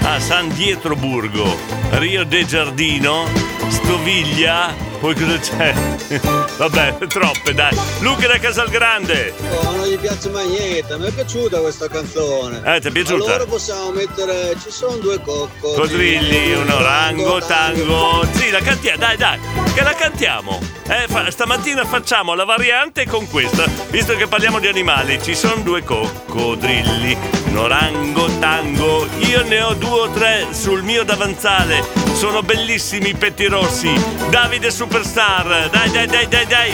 Ah, 0.03 0.19
San 0.19 0.49
Dietroburgo, 0.49 1.55
Rio 1.91 2.23
de 2.25 2.45
Giardino, 2.45 3.25
Stoviglia, 3.69 4.73
poi 5.01 5.15
cosa 5.15 5.39
c'è? 5.39 5.73
Vabbè, 6.57 7.07
troppe, 7.07 7.53
dai. 7.55 7.75
Luca 8.01 8.27
da 8.27 8.37
Casalgrande. 8.37 9.33
Oh, 9.49 9.75
non 9.75 9.87
gli 9.87 9.97
piace 9.97 10.29
mai 10.29 10.47
niente, 10.47 10.95
mi 10.99 11.07
è 11.07 11.11
piaciuta 11.11 11.59
questa 11.59 11.87
canzone. 11.87 12.61
Eh, 12.63 12.79
ti 12.79 12.87
è 12.89 12.91
piaciuta? 12.91 13.25
Allora 13.25 13.45
possiamo 13.45 13.89
mettere. 13.89 14.55
Ci 14.61 14.69
sono 14.69 14.97
due 14.97 15.19
coccodrilli. 15.19 16.19
Codrilli, 16.19 16.53
un 16.53 16.69
orango, 16.69 17.39
tango. 17.39 18.23
Sì, 18.33 18.51
la 18.51 18.59
cantiamo, 18.59 18.97
dai, 18.99 19.17
dai, 19.17 19.39
che 19.73 19.81
la 19.81 19.95
cantiamo. 19.95 20.59
Eh, 20.87 21.07
fa- 21.07 21.31
stamattina 21.31 21.83
facciamo 21.83 22.35
la 22.35 22.45
variante 22.45 23.07
con 23.07 23.27
questa, 23.27 23.65
visto 23.89 24.15
che 24.15 24.27
parliamo 24.27 24.59
di 24.59 24.67
animali. 24.67 25.19
Ci 25.19 25.33
sono 25.33 25.63
due 25.63 25.83
coccodrilli, 25.83 27.17
un 27.51 27.57
orango, 27.57 28.27
tango. 28.39 29.05
Io 29.19 29.43
ne 29.43 29.61
ho 29.61 29.73
due 29.73 29.99
o 30.01 30.09
tre 30.09 30.47
sul 30.51 30.83
mio 30.83 31.03
davanzale. 31.03 31.83
Sono 32.13 32.41
bellissimi 32.41 33.09
i 33.09 33.13
petti 33.13 33.45
rossi. 33.47 33.91
Davide 34.29 34.71
Superstar, 34.71 35.69
dai, 35.69 35.91
dai, 35.91 36.07
dai, 36.07 36.27
dai, 36.27 36.45
dai. 36.47 36.71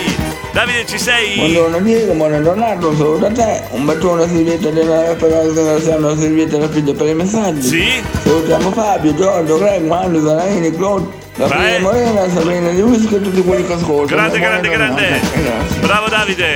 Davide, 0.53 0.85
ci 0.85 0.99
sei? 0.99 1.35
Buongiorno 1.35 1.79
Diego, 1.79 2.13
buongiorno 2.13 2.43
Leonardo, 2.43 2.95
solo 2.95 3.17
da 3.17 3.31
te. 3.31 3.63
Un 3.71 3.85
bacione 3.85 4.27
servietta 4.27 4.69
della 4.69 5.15
però 5.15 5.79
siamo 5.79 6.15
servietta 6.15 6.57
la 6.57 6.69
figlia 6.69 6.93
per 6.93 7.07
i 7.07 7.13
messaggi. 7.13 7.67
Sì. 7.67 8.03
Salutiamo 8.23 8.71
Fabio, 8.71 9.15
Giorgio, 9.15 9.57
Greg, 9.57 9.83
Mando, 9.83 10.25
Zanaini, 10.25 10.75
Claude, 10.75 11.07
Gabriele 11.37 11.79
Morena, 11.79 12.27
Sabrina 12.29 12.71
Di 12.71 12.81
Whisky 12.81 13.15
e 13.15 13.21
tutti 13.21 13.43
quelli 13.43 13.65
che 13.65 13.73
ascoltano. 13.73 14.21
Grande, 14.21 14.39
grande, 14.39 14.69
grande. 14.69 15.21
Bravo 15.81 16.07
Davide. 16.09 16.55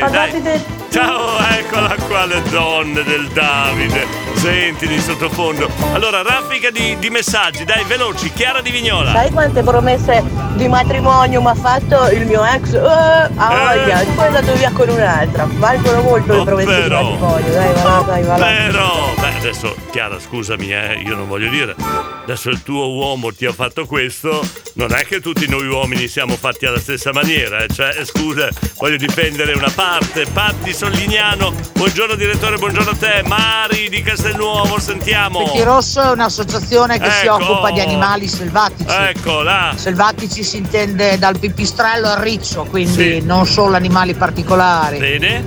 Ciao, 0.89 1.38
eccola 1.57 1.95
qua 2.07 2.25
le 2.25 2.41
donne 2.49 3.03
del 3.03 3.27
Davide. 3.27 4.30
Senti 4.42 4.88
di 4.88 5.00
sottofondo. 5.00 5.70
Allora, 5.94 6.24
raffica 6.24 6.72
di, 6.72 6.98
di 6.98 7.12
messaggi, 7.12 7.64
dai, 7.64 7.84
veloci. 7.84 8.32
Chiara 8.34 8.60
di 8.62 8.72
Vignola. 8.72 9.12
Sai 9.12 9.30
quante 9.30 9.62
promesse 9.62 10.24
di 10.56 10.68
matrimonio 10.68 11.42
mi 11.42 11.48
ha 11.50 11.54
fatto 11.54 12.10
il 12.10 12.26
mio 12.26 12.44
ex? 12.44 12.74
Eh, 12.74 12.80
ah, 12.80 13.30
Eh. 13.30 13.78
voglia, 13.78 14.04
poi 14.16 14.24
è 14.24 14.28
andato 14.28 14.54
via 14.54 14.72
con 14.72 14.89
un'altra. 14.89 15.48
Valgono 15.48 16.02
molto 16.02 16.38
le 16.38 16.44
promesse 16.44 16.74
di 16.76 16.82
però. 16.82 17.04
matrimonio, 17.04 17.52
dai, 17.52 17.74
va 17.74 17.84
là, 17.84 18.04
dai, 18.08 18.24
va 18.24 18.38
là. 18.38 18.46
Però, 18.46 19.14
beh, 19.20 19.38
adesso, 19.38 19.76
Chiara, 19.92 20.20
scusami, 20.20 20.74
eh, 20.74 21.02
io 21.06 21.16
non 21.16 21.28
voglio 21.28 21.50
dire. 21.50 21.76
Adesso 22.24 22.50
il 22.50 22.64
tuo 22.64 22.89
uomo 22.94 23.32
ti 23.32 23.46
ha 23.46 23.54
fatto 23.54 23.86
questo. 23.86 24.44
Non 24.74 24.92
è 24.94 25.04
che 25.06 25.20
tutti 25.20 25.48
noi 25.48 25.68
uomini 25.68 26.08
siamo 26.08 26.36
fatti 26.36 26.66
alla 26.66 26.80
stessa 26.80 27.12
maniera, 27.14 27.60
eh. 27.64 27.68
Cioè, 27.68 27.96
eh, 28.00 28.06
scusa, 28.06 28.50
voglio 28.78 28.98
difendere 28.98 29.54
una 29.54 29.72
parte. 29.74 30.26
Patti 30.32 30.74
Soglignano, 30.74 31.54
buongiorno 31.74 32.16
direttore, 32.16 32.58
buongiorno 32.58 32.89
a 32.92 32.96
te. 32.96 33.22
Mari 33.28 33.89
di 33.89 34.02
Castelnuovo, 34.36 34.79
sentiamo. 34.79 35.39
Petti 35.43 35.61
Rosso 35.63 36.01
è 36.01 36.09
un'associazione 36.11 36.97
che 36.99 37.09
si 37.11 37.25
Ecco. 37.25 37.36
occupa 37.36 37.71
di 37.71 37.82
animali 37.82 38.27
selvatici. 38.27 38.89
Ecco 38.89 39.41
là. 39.41 39.73
Selvatici 39.75 40.43
si 40.43 40.57
intende 40.57 41.17
dal 41.17 41.38
pipistrello 41.38 42.07
al 42.07 42.17
riccio, 42.17 42.65
quindi 42.69 42.93
Sì. 43.19 43.21
non 43.25 43.45
solo 43.45 43.75
animali 43.75 44.13
particolari. 44.13 44.97
Bene. 44.99 45.43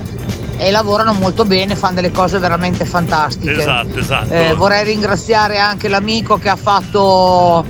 E 0.57 0.69
lavorano 0.71 1.13
molto 1.13 1.45
bene, 1.45 1.75
fanno 1.75 1.95
delle 1.95 2.11
cose 2.11 2.37
veramente 2.37 2.85
fantastiche. 2.85 3.59
Esatto, 3.59 3.97
esatto. 3.99 4.31
Eh, 4.33 4.53
vorrei 4.53 4.83
ringraziare 4.85 5.57
anche 5.57 5.87
l'amico 5.87 6.37
che 6.37 6.49
ha 6.49 6.55
fatto 6.55 7.65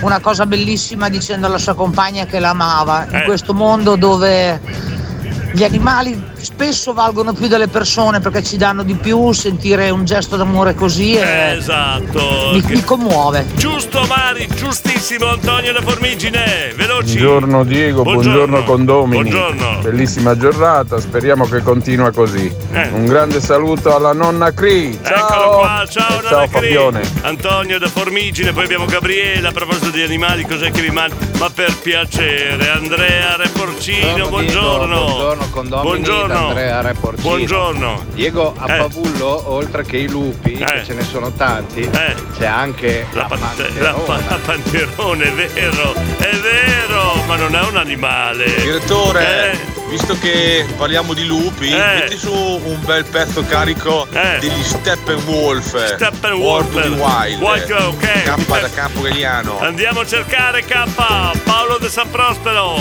una 0.00 0.18
cosa 0.20 0.44
bellissima 0.44 1.08
dicendo 1.08 1.46
alla 1.46 1.58
sua 1.58 1.74
compagna 1.74 2.26
che 2.26 2.38
l'amava. 2.40 3.06
In 3.08 3.14
Eh. 3.16 3.22
questo 3.24 3.54
mondo 3.54 3.94
dove 3.96 4.60
gli 5.52 5.62
animali 5.64 6.34
spesso 6.46 6.92
valgono 6.92 7.32
più 7.32 7.48
delle 7.48 7.66
persone 7.66 8.20
perché 8.20 8.40
ci 8.44 8.56
danno 8.56 8.84
di 8.84 8.94
più, 8.94 9.32
sentire 9.32 9.90
un 9.90 10.04
gesto 10.04 10.36
d'amore 10.36 10.76
così 10.76 11.16
è- 11.16 11.54
Esatto. 11.58 12.50
mi, 12.52 12.62
mi 12.68 12.84
commuove. 12.84 13.44
Giusto 13.56 14.04
Mari, 14.06 14.46
giustissimo 14.54 15.26
Antonio 15.26 15.72
da 15.72 15.82
Formigine. 15.82 16.72
Veloci. 16.76 17.16
Buongiorno 17.18 17.64
Diego, 17.64 18.02
buongiorno, 18.04 18.62
condomini. 18.62 19.28
Buongiorno. 19.28 19.80
Bellissima 19.82 20.36
giornata, 20.36 21.00
speriamo 21.00 21.46
che 21.48 21.62
continua 21.62 22.12
così. 22.12 22.48
Eh. 22.72 22.90
Un 22.92 23.06
grande 23.06 23.40
saluto 23.40 23.96
alla 23.96 24.12
nonna 24.12 24.52
Cri. 24.52 24.96
Ciao. 25.02 25.16
Eccolo 25.16 25.58
qua, 25.58 25.84
ciao 25.88 26.22
ciao. 26.22 26.46
Fabione. 26.46 27.00
Antonio 27.22 27.80
da 27.80 27.88
Formigine, 27.88 28.52
poi 28.52 28.64
abbiamo 28.64 28.84
Gabriele, 28.84 29.48
a 29.48 29.52
proposito 29.52 29.90
di 29.90 30.02
animali, 30.02 30.46
cos'è 30.46 30.70
che 30.70 30.80
vi 30.80 30.90
manda? 30.90 31.16
Ma 31.40 31.50
per 31.50 31.74
piacere, 31.82 32.70
Andrea 32.70 33.34
Reporcino, 33.36 34.28
buongiorno. 34.28 35.04
Buongiorno 35.04 35.44
condomini 35.50 35.88
Buongiorno. 35.88 36.34
Da 36.36 36.46
Andrea 36.48 36.80
Reporcino. 36.82 37.28
Buongiorno. 37.28 38.04
Diego, 38.12 38.54
a 38.56 38.74
Eh. 38.74 38.78
Pavullo, 38.78 39.50
oltre 39.52 39.84
che 39.84 39.96
i 39.96 40.08
lupi, 40.08 40.52
che 40.56 40.84
ce 40.84 40.94
ne 40.94 41.02
sono 41.02 41.32
tanti, 41.32 41.88
c'è 42.36 42.46
anche 42.46 43.06
la, 43.12 43.22
La, 43.22 43.26
panterona. 43.36 43.92
pa- 44.04 44.20
la 44.28 44.38
panterone, 44.44 45.24
è 45.24 45.32
vero, 45.32 45.94
è 46.18 46.36
vero, 46.36 47.14
ma 47.26 47.36
non 47.36 47.54
è 47.54 47.60
un 47.62 47.76
animale. 47.76 48.44
Direttore, 48.60 49.52
Eh. 49.52 49.58
visto 49.88 50.18
che 50.18 50.66
parliamo 50.76 51.14
di 51.14 51.24
lupi, 51.26 51.70
Eh. 51.72 51.76
metti 51.76 52.16
su 52.18 52.32
un 52.32 52.78
bel 52.84 53.04
pezzo 53.06 53.42
carico 53.46 54.06
degli 54.40 54.62
Steppenwolf. 54.62 55.94
Steppenwolf. 55.94 56.72
World 56.74 56.98
Wild. 56.98 57.40
Wild, 57.42 57.70
ok. 57.70 58.22
K 58.24 58.60
da 58.60 58.70
Campo 58.70 59.00
Gagliano. 59.00 59.58
Andiamo 59.60 60.00
a 60.00 60.06
cercare 60.06 60.64
K, 60.64 60.84
Paolo 61.44 61.78
de 61.78 61.88
San 61.88 62.10
Prospero. 62.10 62.76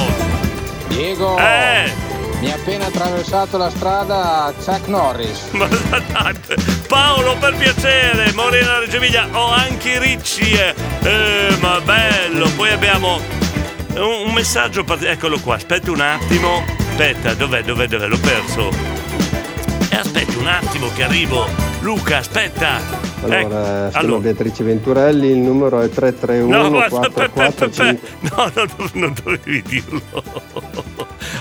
Diego, 0.87 1.37
Eh. 1.37 2.13
Mi 2.39 2.51
ha 2.51 2.55
appena 2.55 2.85
attraversato 2.85 3.57
la 3.57 3.69
strada 3.69 4.53
Chuck 4.63 4.87
Norris. 4.87 5.49
Ma 5.51 5.67
dai, 5.67 6.35
Paolo 6.87 7.35
per 7.37 7.55
piacere, 7.55 8.31
Morena 8.33 8.79
Reggio 8.79 8.97
Emilia, 8.97 9.27
ho 9.31 9.51
anche 9.51 9.99
Ricci, 9.99 10.51
eh. 10.51 10.73
Eh, 11.01 11.57
ma 11.59 11.79
bello, 11.81 12.49
poi 12.55 12.71
abbiamo 12.71 13.19
un, 13.95 14.27
un 14.27 14.33
messaggio, 14.33 14.85
eccolo 15.01 15.39
qua, 15.39 15.55
aspetta 15.55 15.91
un 15.91 16.01
attimo, 16.01 16.63
aspetta, 16.89 17.33
dov'è, 17.33 17.63
dov'è, 17.63 17.87
dov'è, 17.87 18.07
l'ho 18.07 18.19
perso. 18.19 19.04
Aspetta 19.97 20.37
un 20.37 20.47
attimo 20.47 20.89
che 20.93 21.03
arrivo, 21.03 21.47
Luca, 21.81 22.17
aspetta. 22.17 22.79
Allora, 23.21 23.89
sono 23.89 24.03
allora. 24.03 24.19
Beatrice 24.19 24.63
Venturelli, 24.63 25.29
il 25.29 25.37
numero 25.37 25.79
è 25.79 25.89
331 25.89 26.61
No, 26.61 26.69
guarda, 26.69 26.99
aspetta, 26.99 27.29
445 27.29 28.29
No, 28.35 28.51
no, 28.53 28.65
no, 28.77 28.89
non 28.93 29.15
dovevi 29.23 29.61
dirlo. 29.61 30.01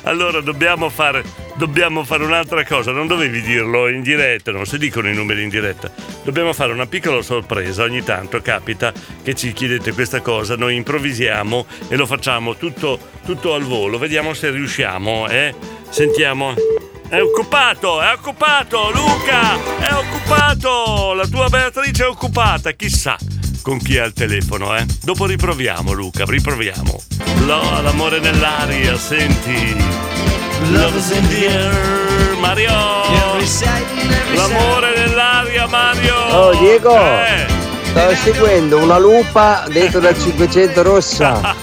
Allora 0.04 0.40
dobbiamo 0.40 0.88
fare, 0.88 1.24
dobbiamo 1.56 2.04
fare 2.04 2.24
un'altra 2.24 2.64
cosa, 2.64 2.92
non 2.92 3.06
dovevi 3.06 3.40
dirlo 3.40 3.88
in 3.88 4.02
diretta, 4.02 4.50
non 4.52 4.66
si 4.66 4.78
dicono 4.78 5.08
i 5.08 5.14
numeri 5.14 5.42
in 5.42 5.48
diretta. 5.48 5.90
Dobbiamo 6.22 6.52
fare 6.52 6.72
una 6.72 6.86
piccola 6.86 7.22
sorpresa, 7.22 7.82
ogni 7.82 8.02
tanto 8.02 8.40
capita 8.40 8.92
che 9.22 9.34
ci 9.34 9.52
chiedete 9.52 9.92
questa 9.92 10.20
cosa, 10.20 10.56
noi 10.56 10.76
improvvisiamo 10.76 11.66
e 11.88 11.96
lo 11.96 12.06
facciamo 12.06 12.56
tutto, 12.56 12.98
tutto 13.24 13.54
al 13.54 13.62
volo, 13.62 13.98
vediamo 13.98 14.34
se 14.34 14.50
riusciamo, 14.50 15.28
eh? 15.28 15.54
Sentiamo. 15.88 16.54
È 17.14 17.22
occupato, 17.22 18.02
è 18.02 18.12
occupato, 18.12 18.90
Luca! 18.90 19.54
È 19.78 19.92
occupato! 19.92 21.12
La 21.14 21.24
tua 21.28 21.48
Beatrice 21.48 22.02
è 22.02 22.08
occupata, 22.08 22.72
chissà 22.72 23.16
con 23.62 23.78
chi 23.78 23.98
ha 23.98 24.04
il 24.04 24.12
telefono, 24.12 24.74
eh? 24.76 24.84
Dopo 25.00 25.24
riproviamo, 25.24 25.92
Luca, 25.92 26.24
riproviamo. 26.26 27.00
No, 27.46 27.80
l'amore 27.82 28.18
nell'aria, 28.18 28.98
senti. 28.98 29.76
Love 30.72 30.98
is 30.98 31.10
in 31.10 31.28
the 31.28 31.46
air. 31.46 32.36
Mario. 32.40 32.72
L'amore 34.34 34.96
nell'aria, 34.96 35.68
Mario. 35.68 36.16
Oh 36.16 36.54
Diego, 36.56 36.96
Eh. 36.96 37.63
Stavo 37.94 38.14
seguendo 38.16 38.78
una 38.78 38.98
lupa 38.98 39.64
dentro 39.68 40.00
dal 40.00 40.18
500 40.18 40.82
rossa. 40.82 41.40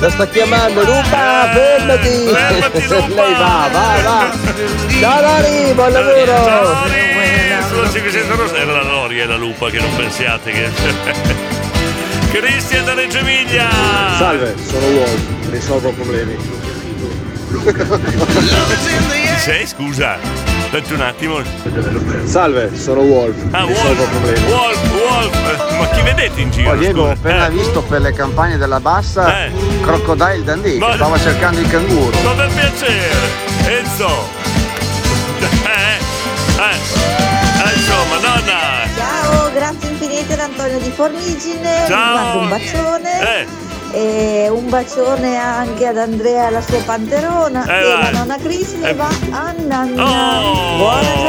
La 0.00 0.10
sta 0.10 0.26
chiamando 0.26 0.82
lupa, 0.82 1.48
fermati! 1.52 2.24
Lei 3.14 3.32
va, 3.34 3.68
va, 3.70 4.00
va! 4.02 4.36
Ciao 4.98 5.20
Lari, 5.20 5.72
buon 5.74 5.92
lavoro! 5.92 6.88
Sulla 7.68 7.88
500 7.88 8.34
rossa 8.34 8.56
era 8.56 8.72
la 8.72 8.82
Lori 8.82 9.20
e 9.20 9.26
la 9.26 9.36
lupa 9.36 9.70
che 9.70 9.78
non 9.78 9.94
pensiate 9.94 10.50
che. 10.50 10.70
Cristian 12.32 12.84
da 12.84 12.94
Reggio 12.94 13.18
Emilia! 13.18 13.68
Salve, 14.18 14.56
sono 14.66 14.86
Wolf, 14.86 15.50
risolvo 15.50 15.92
problemi. 15.92 16.36
Sei, 19.38 19.66
scusa? 19.66 20.53
Aspetta 20.74 20.94
un 20.94 21.00
attimo. 21.02 21.40
Salve, 22.24 22.76
sono 22.76 23.02
Wolf, 23.02 23.36
Ah, 23.52 23.64
Wolf. 23.64 24.48
Wolf, 24.48 24.92
Wolf. 24.92 25.78
Ma 25.78 25.86
chi 25.90 26.02
vedete 26.02 26.40
in 26.40 26.50
giro? 26.50 26.72
Oh, 26.72 26.74
Diego, 26.74 27.02
ho 27.04 27.10
appena 27.12 27.46
Eh. 27.46 27.50
visto 27.50 27.80
per 27.82 28.00
le 28.00 28.12
campagne 28.12 28.56
della 28.56 28.80
bassa 28.80 29.44
Eh. 29.44 29.52
Crocodile 29.82 30.42
Dundee 30.42 30.78
Ma- 30.78 30.94
stava 30.94 31.16
cercando 31.16 31.60
il 31.60 31.68
canguro. 31.70 32.18
Ma 32.22 32.32
per 32.32 32.48
piacere, 32.48 33.14
Enzo! 33.66 34.08
Eh, 35.38 35.44
eh, 36.58 36.74
eh, 37.68 37.74
insomma, 37.76 38.16
nonna! 38.20 38.88
Ciao, 38.96 39.52
grazie 39.52 39.90
infinite 39.90 40.32
ad 40.32 40.40
Antonio 40.40 40.78
di 40.80 40.90
Formigine, 40.90 41.84
Ciao. 41.86 42.38
un 42.40 42.48
bacione. 42.48 43.38
Eh. 43.38 43.46
E 43.96 44.48
un 44.50 44.68
bacione 44.68 45.36
anche 45.36 45.86
ad 45.86 45.98
Andrea 45.98 46.42
e 46.42 46.46
alla 46.46 46.60
sua 46.60 46.80
panterona 46.82 47.64
Eh, 47.64 47.80
e 47.80 47.84
la 47.84 48.10
nonna 48.10 48.36
Cris 48.38 48.76
le 48.80 48.88
Eh. 48.90 48.94
va 48.94 49.06
a 49.30 49.54
nanna. 49.56 50.40
Oh, 50.42 50.76
Buona 50.78 51.00
dai, 51.02 51.22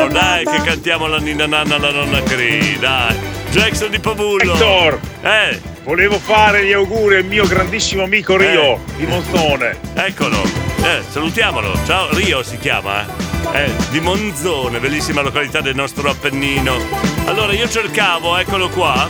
giornata. 0.43 0.51
che 0.51 0.61
cantiamo 0.63 1.05
la 1.05 1.17
ninna 1.19 1.45
nanna 1.45 1.75
alla 1.75 1.91
nonna 1.91 2.23
Cri, 2.23 2.79
dai! 2.79 3.15
Jackson 3.51 3.91
di 3.91 3.99
Pavullo! 3.99 4.53
Hector! 4.53 4.99
Eh! 5.21 5.61
Volevo 5.83 6.17
fare 6.17 6.65
gli 6.65 6.73
auguri 6.73 7.17
al 7.17 7.25
mio 7.25 7.45
grandissimo 7.45 8.01
amico 8.03 8.35
Rio 8.35 8.79
di 8.97 9.05
Monzone. 9.05 9.77
Eccolo! 9.93 10.41
Eh, 10.81 11.01
salutiamolo! 11.07 11.71
Ciao, 11.85 12.07
Rio 12.15 12.41
si 12.41 12.57
chiama, 12.57 13.01
eh? 13.53 13.63
Eh, 13.65 13.71
di 13.91 13.99
Monzone, 13.99 14.79
bellissima 14.79 15.21
località 15.21 15.61
del 15.61 15.75
nostro 15.75 16.09
Appennino. 16.09 16.73
Allora, 17.25 17.53
io 17.53 17.69
cercavo, 17.69 18.35
eccolo 18.37 18.69
qua. 18.69 19.07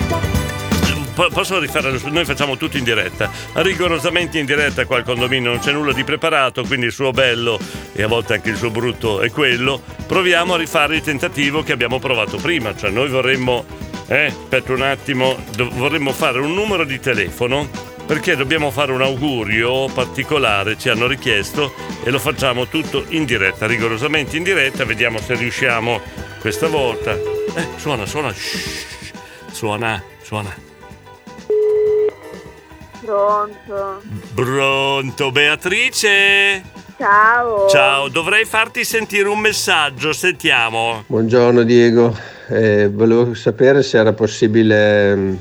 Po- 1.15 1.29
Posso 1.29 1.57
rifare 1.59 1.97
Noi 2.09 2.25
facciamo 2.25 2.57
tutto 2.57 2.75
in 2.75 2.83
diretta, 2.83 3.31
rigorosamente 3.53 4.37
in 4.37 4.45
diretta 4.45 4.85
qua 4.85 4.97
al 4.97 5.03
condominio, 5.03 5.49
non 5.49 5.59
c'è 5.59 5.71
nulla 5.71 5.93
di 5.93 6.03
preparato, 6.03 6.63
quindi 6.65 6.87
il 6.87 6.91
suo 6.91 7.11
bello 7.11 7.57
e 7.93 8.03
a 8.03 8.07
volte 8.07 8.33
anche 8.33 8.49
il 8.49 8.57
suo 8.57 8.69
brutto 8.69 9.21
è 9.21 9.31
quello. 9.31 9.81
Proviamo 10.05 10.55
a 10.55 10.57
rifare 10.57 10.97
il 10.97 11.01
tentativo 11.01 11.63
che 11.63 11.71
abbiamo 11.71 11.99
provato 11.99 12.35
prima, 12.37 12.75
cioè 12.75 12.89
noi 12.89 13.07
vorremmo, 13.07 13.65
eh, 14.07 14.25
aspetta 14.25 14.73
un 14.73 14.81
attimo, 14.81 15.37
vorremmo 15.55 16.11
fare 16.11 16.39
un 16.39 16.53
numero 16.53 16.83
di 16.83 16.99
telefono 16.99 17.69
perché 18.05 18.35
dobbiamo 18.35 18.69
fare 18.69 18.91
un 18.91 19.01
augurio 19.01 19.87
particolare, 19.87 20.77
ci 20.77 20.89
hanno 20.89 21.07
richiesto 21.07 21.73
e 22.03 22.11
lo 22.11 22.19
facciamo 22.19 22.67
tutto 22.67 23.05
in 23.09 23.23
diretta, 23.23 23.65
rigorosamente 23.65 24.35
in 24.35 24.43
diretta, 24.43 24.83
vediamo 24.83 25.19
se 25.19 25.35
riusciamo 25.35 26.01
questa 26.41 26.67
volta. 26.67 27.13
Eh, 27.13 27.67
suona, 27.77 28.05
suona, 28.05 28.33
shh, 28.33 28.85
suona, 29.51 30.03
suona. 30.21 30.74
Pronto. 33.05 34.01
Pronto, 34.33 35.31
Beatrice? 35.31 36.63
Ciao. 36.97 37.67
Ciao, 37.69 38.07
dovrei 38.09 38.45
farti 38.45 38.83
sentire 38.83 39.29
un 39.29 39.37
messaggio, 39.39 40.11
sentiamo. 40.11 41.03
Buongiorno 41.05 41.61
Diego, 41.61 42.17
Eh, 42.47 42.89
volevo 42.89 43.33
sapere 43.35 43.83
se 43.83 43.97
era 43.99 44.13
possibile 44.13 45.15
mm, 45.15 45.35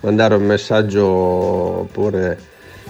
mandare 0.00 0.34
un 0.36 0.44
messaggio 0.44 1.04
oppure 1.06 2.38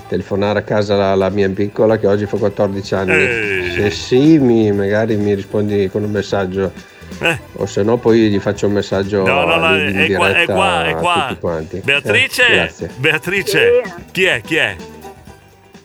telefonare 0.09 0.61
a 0.61 0.63
casa 0.63 0.95
alla, 0.95 1.11
alla 1.11 1.29
mia 1.29 1.49
piccola 1.49 1.97
che 1.99 2.07
oggi 2.07 2.27
fa 2.27 2.37
14 2.37 2.95
anni. 2.95 3.13
Eh. 3.13 3.71
Se 3.75 3.91
sì, 3.91 4.39
mi- 4.39 4.71
magari 4.73 5.17
mi 5.17 5.35
rispondi 5.35 5.89
con 5.91 6.05
un 6.05 6.11
messaggio 6.13 6.73
Eh. 7.19 7.39
o 7.57 7.67
se 7.67 7.83
no 7.83 7.97
poi 7.99 8.31
gli 8.31 8.39
faccio 8.39 8.67
un 8.67 8.73
messaggio 8.73 9.25
No, 9.27 9.45
no, 9.45 9.57
no, 9.57 9.77
in 9.77 9.97
è 9.97 10.13
qua, 10.15 10.35
è 10.35 10.45
qua, 10.47 10.85
è 10.87 10.95
qua. 10.95 11.27
tutti 11.29 11.41
quanti. 11.41 11.81
Beatrice? 11.81 12.47
Eh, 12.47 12.55
grazie. 12.55 12.91
Beatrice? 12.97 13.83
Chi 14.13 14.25
è? 14.25 14.41
Chi 14.41 14.57
è? 14.57 14.77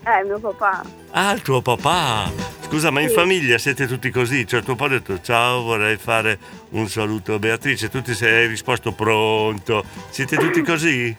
Eh, 0.07 0.23
mio 0.23 0.39
papà. 0.39 0.84
Ah, 1.11 1.32
il 1.32 1.41
tuo 1.41 1.61
papà. 1.61 2.32
Scusa, 2.61 2.91
ma 2.91 3.01
in 3.01 3.09
Sì. 3.09 3.15
famiglia 3.15 3.57
siete 3.57 3.88
tutti 3.88 4.09
così? 4.11 4.45
Cioè, 4.47 4.61
tuo 4.61 4.76
papà 4.76 4.93
ha 4.93 4.97
detto 4.97 5.19
ciao, 5.21 5.63
vorrei 5.63 5.97
fare 5.97 6.38
un 6.71 6.88
saluto 6.88 7.34
a 7.34 7.39
Beatrice. 7.39 7.89
Tu 7.89 8.01
ti 8.01 8.13
sei 8.13 8.47
risposto 8.47 8.91
pronto. 8.91 9.84
Siete 10.09 10.36
tutti 10.38 10.61
così? 10.61 11.15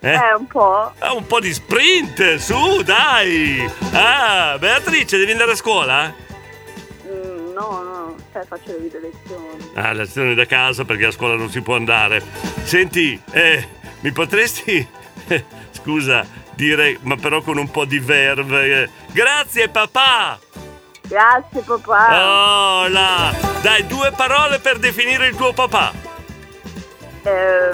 Eh? 0.00 0.12
Eh, 0.12 0.34
un 0.38 0.46
po'. 0.46 0.92
Ah, 0.98 1.14
un 1.14 1.26
po' 1.26 1.40
di 1.40 1.52
sprint, 1.52 2.36
su, 2.36 2.82
dai! 2.82 3.64
Ah, 3.92 4.56
Beatrice, 4.58 5.16
devi 5.16 5.32
andare 5.32 5.52
a 5.52 5.56
scuola? 5.56 6.14
Mm, 7.06 7.52
no, 7.54 7.82
no, 7.82 7.95
cioè 8.32 8.44
faccio 8.46 8.72
le 8.72 8.78
video 8.78 9.00
lezioni. 9.00 9.70
Ah, 9.74 9.92
lezione 9.92 10.34
da 10.34 10.46
casa 10.46 10.84
perché 10.84 11.06
a 11.06 11.10
scuola 11.10 11.36
non 11.36 11.50
si 11.50 11.60
può 11.60 11.76
andare. 11.76 12.22
Senti, 12.64 13.20
eh, 13.32 13.66
mi 14.00 14.12
potresti, 14.12 14.86
eh, 15.28 15.44
scusa, 15.70 16.26
dire, 16.54 16.98
ma 17.02 17.16
però 17.16 17.40
con 17.42 17.58
un 17.58 17.70
po' 17.70 17.84
di 17.84 17.98
verve. 17.98 18.82
eh, 18.82 18.90
Grazie 19.12 19.68
papà! 19.68 20.38
Grazie 21.08 21.60
papà. 21.60 22.26
Oh 22.82 22.88
là! 22.88 23.34
Dai, 23.62 23.86
due 23.86 24.10
parole 24.16 24.58
per 24.58 24.78
definire 24.78 25.28
il 25.28 25.36
tuo 25.36 25.52
papà. 25.52 25.92
Eh, 27.22 27.70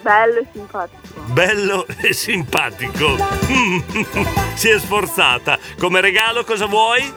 bello 0.00 0.38
e 0.38 0.46
simpatico. 0.52 1.20
Bello 1.26 1.86
e 2.00 2.12
simpatico. 2.12 3.16
Si 4.54 4.68
è 4.68 4.78
sforzata. 4.78 5.56
Come 5.78 6.00
regalo 6.00 6.42
cosa 6.44 6.66
vuoi? 6.66 7.14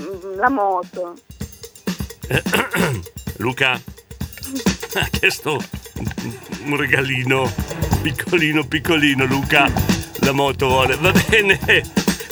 Mm, 0.00 0.36
La 0.38 0.48
moto. 0.48 1.14
Luca 3.38 3.72
ha 3.72 5.08
chiesto 5.10 5.62
un 6.64 6.76
regalino 6.76 7.52
piccolino 8.02 8.64
piccolino 8.66 9.24
Luca. 9.24 9.70
La 10.20 10.32
moto 10.32 10.68
vuole. 10.68 10.96
Va 10.96 11.12
bene. 11.28 11.58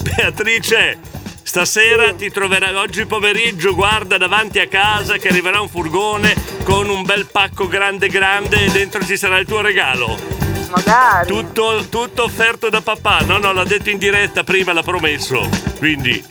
Beatrice 0.02 0.98
stasera 1.42 2.12
ti 2.12 2.30
troverai 2.30 2.74
oggi 2.74 3.06
pomeriggio 3.06 3.74
guarda 3.74 4.18
davanti 4.18 4.58
a 4.60 4.68
casa 4.68 5.16
che 5.16 5.28
arriverà 5.28 5.60
un 5.60 5.68
furgone 5.68 6.34
con 6.62 6.88
un 6.90 7.02
bel 7.04 7.26
pacco 7.26 7.66
grande 7.66 8.08
grande 8.08 8.66
e 8.66 8.70
dentro 8.70 9.02
ci 9.04 9.16
sarà 9.16 9.38
il 9.38 9.46
tuo 9.46 9.60
regalo. 9.60 10.18
Magari. 10.70 11.26
tutto, 11.26 11.86
tutto 11.88 12.24
offerto 12.24 12.68
da 12.68 12.82
papà. 12.82 13.20
No 13.20 13.38
no 13.38 13.52
l'ha 13.52 13.64
detto 13.64 13.88
in 13.90 13.98
diretta 13.98 14.44
prima 14.44 14.72
l'ha 14.72 14.82
promesso. 14.82 15.48
Quindi 15.78 16.22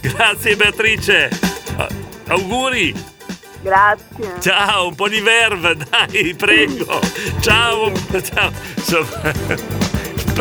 grazie 0.00 0.56
Beatrice 0.56 1.28
Ah, 1.76 1.88
auguri 2.28 2.94
Grazie. 3.62 4.40
Ciao, 4.40 4.88
un 4.88 4.94
po' 4.94 5.08
di 5.08 5.20
verve, 5.20 5.76
dai, 5.90 6.34
prego. 6.34 6.98
Ciao, 7.40 7.92
ciao. 8.22 8.50
Insomma, 8.74 9.78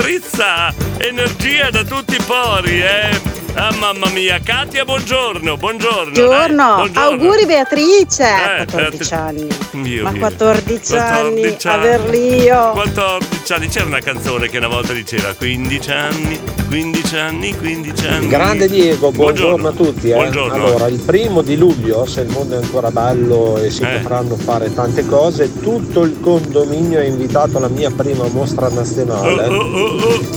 sprizza 0.03 0.73
energia 0.97 1.69
da 1.69 1.83
tutti 1.83 2.15
i 2.15 2.21
pori, 2.25 2.81
eh. 2.81 3.37
Ah, 3.55 3.73
mamma 3.77 4.07
mia, 4.09 4.39
Katia, 4.41 4.85
buongiorno, 4.85 5.57
buongiorno. 5.57 6.11
Buongiorno, 6.13 6.75
buongiorno. 6.75 6.99
auguri 7.09 7.45
Beatrice! 7.45 8.23
Eh, 8.59 8.65
14 8.65 9.13
anni. 9.15 9.47
Mio 9.71 10.03
Ma 10.03 10.11
Dio. 10.11 10.19
14 10.21 10.95
anni, 10.95 11.41
14 11.41 11.67
averl'io. 11.67 12.71
14 12.71 13.53
anni, 13.53 13.67
c'era 13.67 13.85
una 13.85 13.99
canzone 13.99 14.47
che 14.49 14.57
una 14.59 14.67
volta 14.67 14.93
diceva 14.93 15.33
15 15.33 15.91
anni, 15.91 16.39
15 16.67 17.15
anni, 17.17 17.57
15 17.57 18.05
anni. 18.07 18.27
Grande 18.27 18.69
Diego, 18.69 19.11
buongiorno, 19.11 19.67
a 19.67 19.71
tutti. 19.71 20.09
eh. 20.11 20.13
Buongiorno. 20.13 20.53
Allora, 20.53 20.87
il 20.87 20.99
primo 20.99 21.41
di 21.41 21.57
luglio, 21.57 22.05
se 22.05 22.21
il 22.21 22.29
mondo 22.29 22.57
è 22.57 22.63
ancora 22.63 22.91
bello 22.91 23.57
e 23.57 23.71
si 23.71 23.81
Eh. 23.81 23.97
potranno 23.99 24.37
fare 24.37 24.71
tante 24.73 25.05
cose, 25.07 25.59
tutto 25.59 26.03
il 26.03 26.17
condominio 26.21 26.99
è 26.99 27.05
invitato 27.05 27.57
alla 27.57 27.67
mia 27.67 27.89
prima 27.91 28.25
mostra 28.27 28.69
nazionale. 28.69 29.47
Oh, 29.47 29.88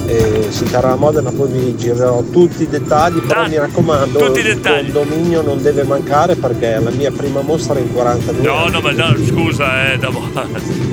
E 0.06 0.46
si 0.50 0.64
terrà 0.64 0.92
a 0.92 0.96
Modena, 0.96 1.30
poi 1.30 1.48
vi 1.50 1.76
girerò 1.76 2.22
tutti 2.30 2.62
i 2.62 2.68
dettagli, 2.68 3.20
però 3.20 3.46
mi 3.48 3.56
raccomando, 3.56 4.18
tutti 4.18 4.40
i 4.40 4.42
il 4.46 4.54
dettagli. 4.54 4.92
condominio 4.92 5.42
non 5.42 5.62
deve 5.62 5.82
mancare 5.84 6.34
perché 6.36 6.74
è 6.74 6.78
la 6.80 6.90
mia 6.90 7.10
prima 7.10 7.40
mostra 7.40 7.78
in 7.78 7.92
42 7.92 8.46
No, 8.46 8.54
anni. 8.56 8.70
no, 8.72 8.80
ma 8.80 8.90
no, 8.92 9.14
scusa, 9.26 9.92
eh, 9.92 9.98
da 9.98 10.10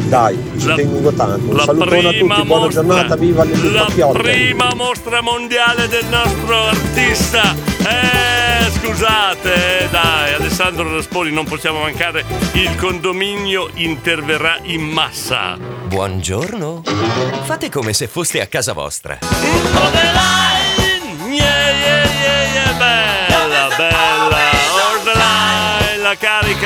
Dai, 0.07 0.37
ci 0.57 0.67
La- 0.67 0.75
tengo 0.75 1.11
tanto. 1.11 1.51
Un 1.51 1.59
salutone 1.59 1.97
a 1.99 2.11
tutti, 2.11 2.23
buona 2.23 2.45
mostra- 2.45 2.69
giornata, 2.69 3.15
viva 3.15 3.43
le 3.43 3.71
La 3.71 3.87
prima 4.11 4.69
mostra 4.75 5.21
mondiale 5.21 5.87
del 5.87 6.05
nostro 6.09 6.55
artista. 6.65 7.77
Eh, 7.79 8.69
scusate, 8.71 9.85
eh, 9.85 9.89
dai, 9.89 10.33
Alessandro 10.33 10.93
Raspoli, 10.93 11.31
non 11.31 11.45
possiamo 11.45 11.79
mancare. 11.79 12.25
Il 12.53 12.75
condominio 12.75 13.69
interverrà 13.75 14.57
in 14.63 14.81
massa. 14.81 15.57
Buongiorno. 15.57 16.83
Fate 17.43 17.69
come 17.69 17.93
se 17.93 18.07
foste 18.07 18.41
a 18.41 18.47
casa 18.47 18.73
vostra. 18.73 19.17
Yeah, 19.21 20.58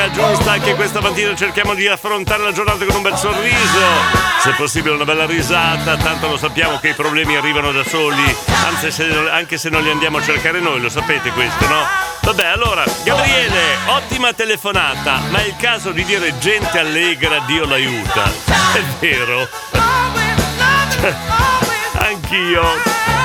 carica 0.03 0.11
giusta. 0.11 0.51
Anche 0.51 0.75
questa 0.75 1.01
mattina 1.01 1.35
cerchiamo 1.35 1.73
di 1.73 1.87
affrontare 1.87 2.43
la 2.43 2.51
giornata 2.51 2.85
con 2.85 2.95
un 2.95 3.01
bel 3.01 3.15
sorriso. 3.15 3.81
Se 4.41 4.51
possibile 4.51 4.95
una 4.95 5.05
bella 5.05 5.25
risata, 5.25 5.95
tanto 5.97 6.27
lo 6.27 6.37
sappiamo 6.37 6.79
che 6.79 6.89
i 6.89 6.93
problemi 6.93 7.35
arrivano 7.35 7.71
da 7.71 7.83
soli, 7.83 8.35
anzi 8.65 8.91
se- 8.91 9.29
anche 9.29 9.57
se 9.57 9.69
non 9.69 9.83
li 9.83 9.89
andiamo 9.89 10.17
a 10.17 10.21
cercare 10.21 10.59
noi, 10.59 10.81
lo 10.81 10.89
sapete 10.89 11.31
questo, 11.31 11.67
no? 11.67 11.81
Vabbè, 12.21 12.45
allora, 12.45 12.83
Gabriele, 13.03 13.77
ottima 13.87 14.33
telefonata, 14.33 15.21
ma 15.29 15.39
è 15.39 15.47
il 15.47 15.55
caso 15.57 15.91
di 15.91 16.03
dire 16.03 16.37
gente 16.39 16.79
allegra, 16.79 17.39
Dio 17.45 17.65
l'aiuta. 17.65 18.31
È 18.73 18.81
vero. 18.99 19.47
Anch'io. 21.99 22.63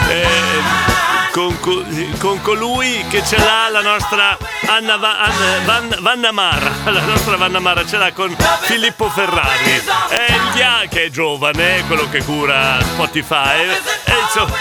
Eh, 0.08 1.07
con, 1.38 1.60
co- 1.60 1.84
con 2.18 2.42
colui 2.42 3.04
che 3.08 3.22
ce 3.24 3.36
l'ha 3.36 3.68
la 3.68 3.80
nostra 3.80 4.36
Anna 4.66 4.96
Va- 4.96 5.20
Anna- 5.20 5.60
Van- 5.64 5.96
Vanna 6.00 6.32
Mara, 6.32 6.72
la 6.90 7.02
nostra 7.02 7.36
Vanna 7.36 7.60
Mara 7.60 7.86
ce 7.86 7.96
l'ha 7.96 8.10
con 8.12 8.36
Filippo 8.62 9.08
Ferrari. 9.08 9.80
È 10.08 10.34
dia 10.54 10.82
che 10.90 11.04
è 11.04 11.10
giovane, 11.10 11.84
quello 11.86 12.08
che 12.10 12.24
cura 12.24 12.78
Spotify. 12.80 13.68
È, 14.02 14.12
insomma, 14.20 14.56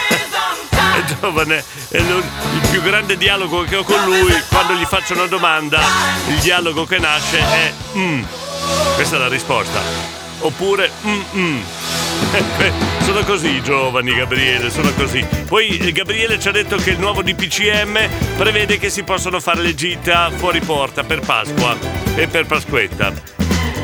giovane, 1.19 1.63
il 1.89 2.67
più 2.69 2.83
grande 2.83 3.17
dialogo 3.17 3.63
che 3.63 3.77
ho 3.77 3.83
con 3.83 4.03
lui, 4.03 4.31
quando 4.47 4.73
gli 4.73 4.85
faccio 4.85 5.13
una 5.13 5.25
domanda, 5.25 5.79
il 6.27 6.37
dialogo 6.41 6.85
che 6.85 6.99
nasce 6.99 7.39
è 7.39 7.73
"Mm". 7.95 8.23
Questa 8.93 9.15
è 9.15 9.19
la 9.19 9.27
risposta. 9.27 10.16
Oppure 10.39 10.91
"Mm, 11.05 11.21
mm". 11.35 11.59
Sono 13.05 13.23
così 13.23 13.55
i 13.55 13.63
giovani, 13.63 14.13
Gabriele, 14.13 14.69
sono 14.69 14.91
così. 14.93 15.25
Poi 15.47 15.77
eh, 15.77 15.91
Gabriele 15.91 16.39
ci 16.39 16.47
ha 16.47 16.51
detto 16.51 16.75
che 16.75 16.89
il 16.91 16.99
nuovo 16.99 17.21
DPCM 17.21 17.97
prevede 18.37 18.77
che 18.77 18.89
si 18.89 19.03
possono 19.03 19.39
fare 19.39 19.61
le 19.61 19.73
gita 19.75 20.29
fuori 20.35 20.59
porta 20.59 21.03
per 21.03 21.19
Pasqua 21.21 21.77
e 22.15 22.27
per 22.27 22.45
Pasquetta. 22.45 23.13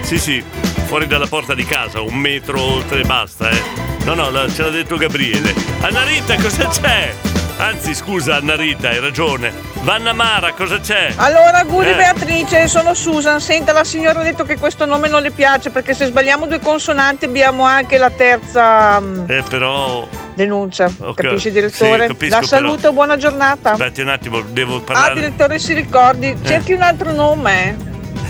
Sì, 0.01 0.18
sì, 0.20 0.43
fuori 0.88 1.08
dalla 1.08 1.28
porta 1.28 1.54
di 1.54 1.64
casa, 1.64 2.01
un 2.01 2.16
metro 2.16 2.60
oltre 2.62 3.01
e 3.01 3.06
basta, 3.06 3.49
eh. 3.49 3.62
No, 4.04 4.14
no, 4.14 4.30
ce 4.54 4.64
l'ha 4.64 4.70
detto 4.70 4.97
Gabriele. 4.97 5.54
Anna 5.80 6.04
Rita, 6.04 6.36
cosa 6.36 6.68
c'è? 6.68 7.14
Anzi, 7.58 7.93
scusa, 7.93 8.36
Anna 8.38 8.56
Rita, 8.56 8.89
hai 8.89 8.99
ragione. 8.99 9.54
Vanna 9.84 10.12
Mara, 10.12 10.51
cosa 10.54 10.80
c'è? 10.80 11.14
Allora, 11.16 11.60
auguri 11.60 11.91
Eh. 11.91 11.95
Beatrice, 11.95 12.68
sono 12.68 12.93
Susan. 12.93 13.39
Senta, 13.39 13.72
la 13.72 13.84
signora 13.84 14.20
ha 14.20 14.24
detto 14.24 14.43
che 14.43 14.58
questo 14.58 14.86
nome 14.86 15.08
non 15.08 15.22
le 15.22 15.32
piace 15.32 15.70
perché 15.70 15.93
se 15.93 16.06
sbagliamo 16.08 16.45
due 16.47 16.60
consonanti 16.60 17.26
abbiamo 17.26 17.64
anche 17.64 17.97
la 17.97 18.10
terza 18.10 18.99
mm, 18.99 19.30
Eh, 19.30 19.43
però. 19.47 20.06
denuncia. 20.34 20.91
Ok. 20.99 21.22
Capisci, 21.22 21.51
direttore? 21.51 22.01
Sì, 22.01 22.08
capisco, 22.08 22.36
la 22.39 22.45
saluto, 22.45 22.91
buona 22.91 23.18
giornata. 23.18 23.72
Aspetti 23.72 24.01
un 24.01 24.10
attimo, 24.10 24.41
devo 24.41 24.78
Ah, 24.78 24.82
parlare. 24.82 25.14
direttore, 25.14 25.60
si 25.60 25.74
ricordi, 25.74 26.36
cerchi 26.43 26.74
un 26.74 26.82
altro 26.82 27.12
nome. 27.14 27.78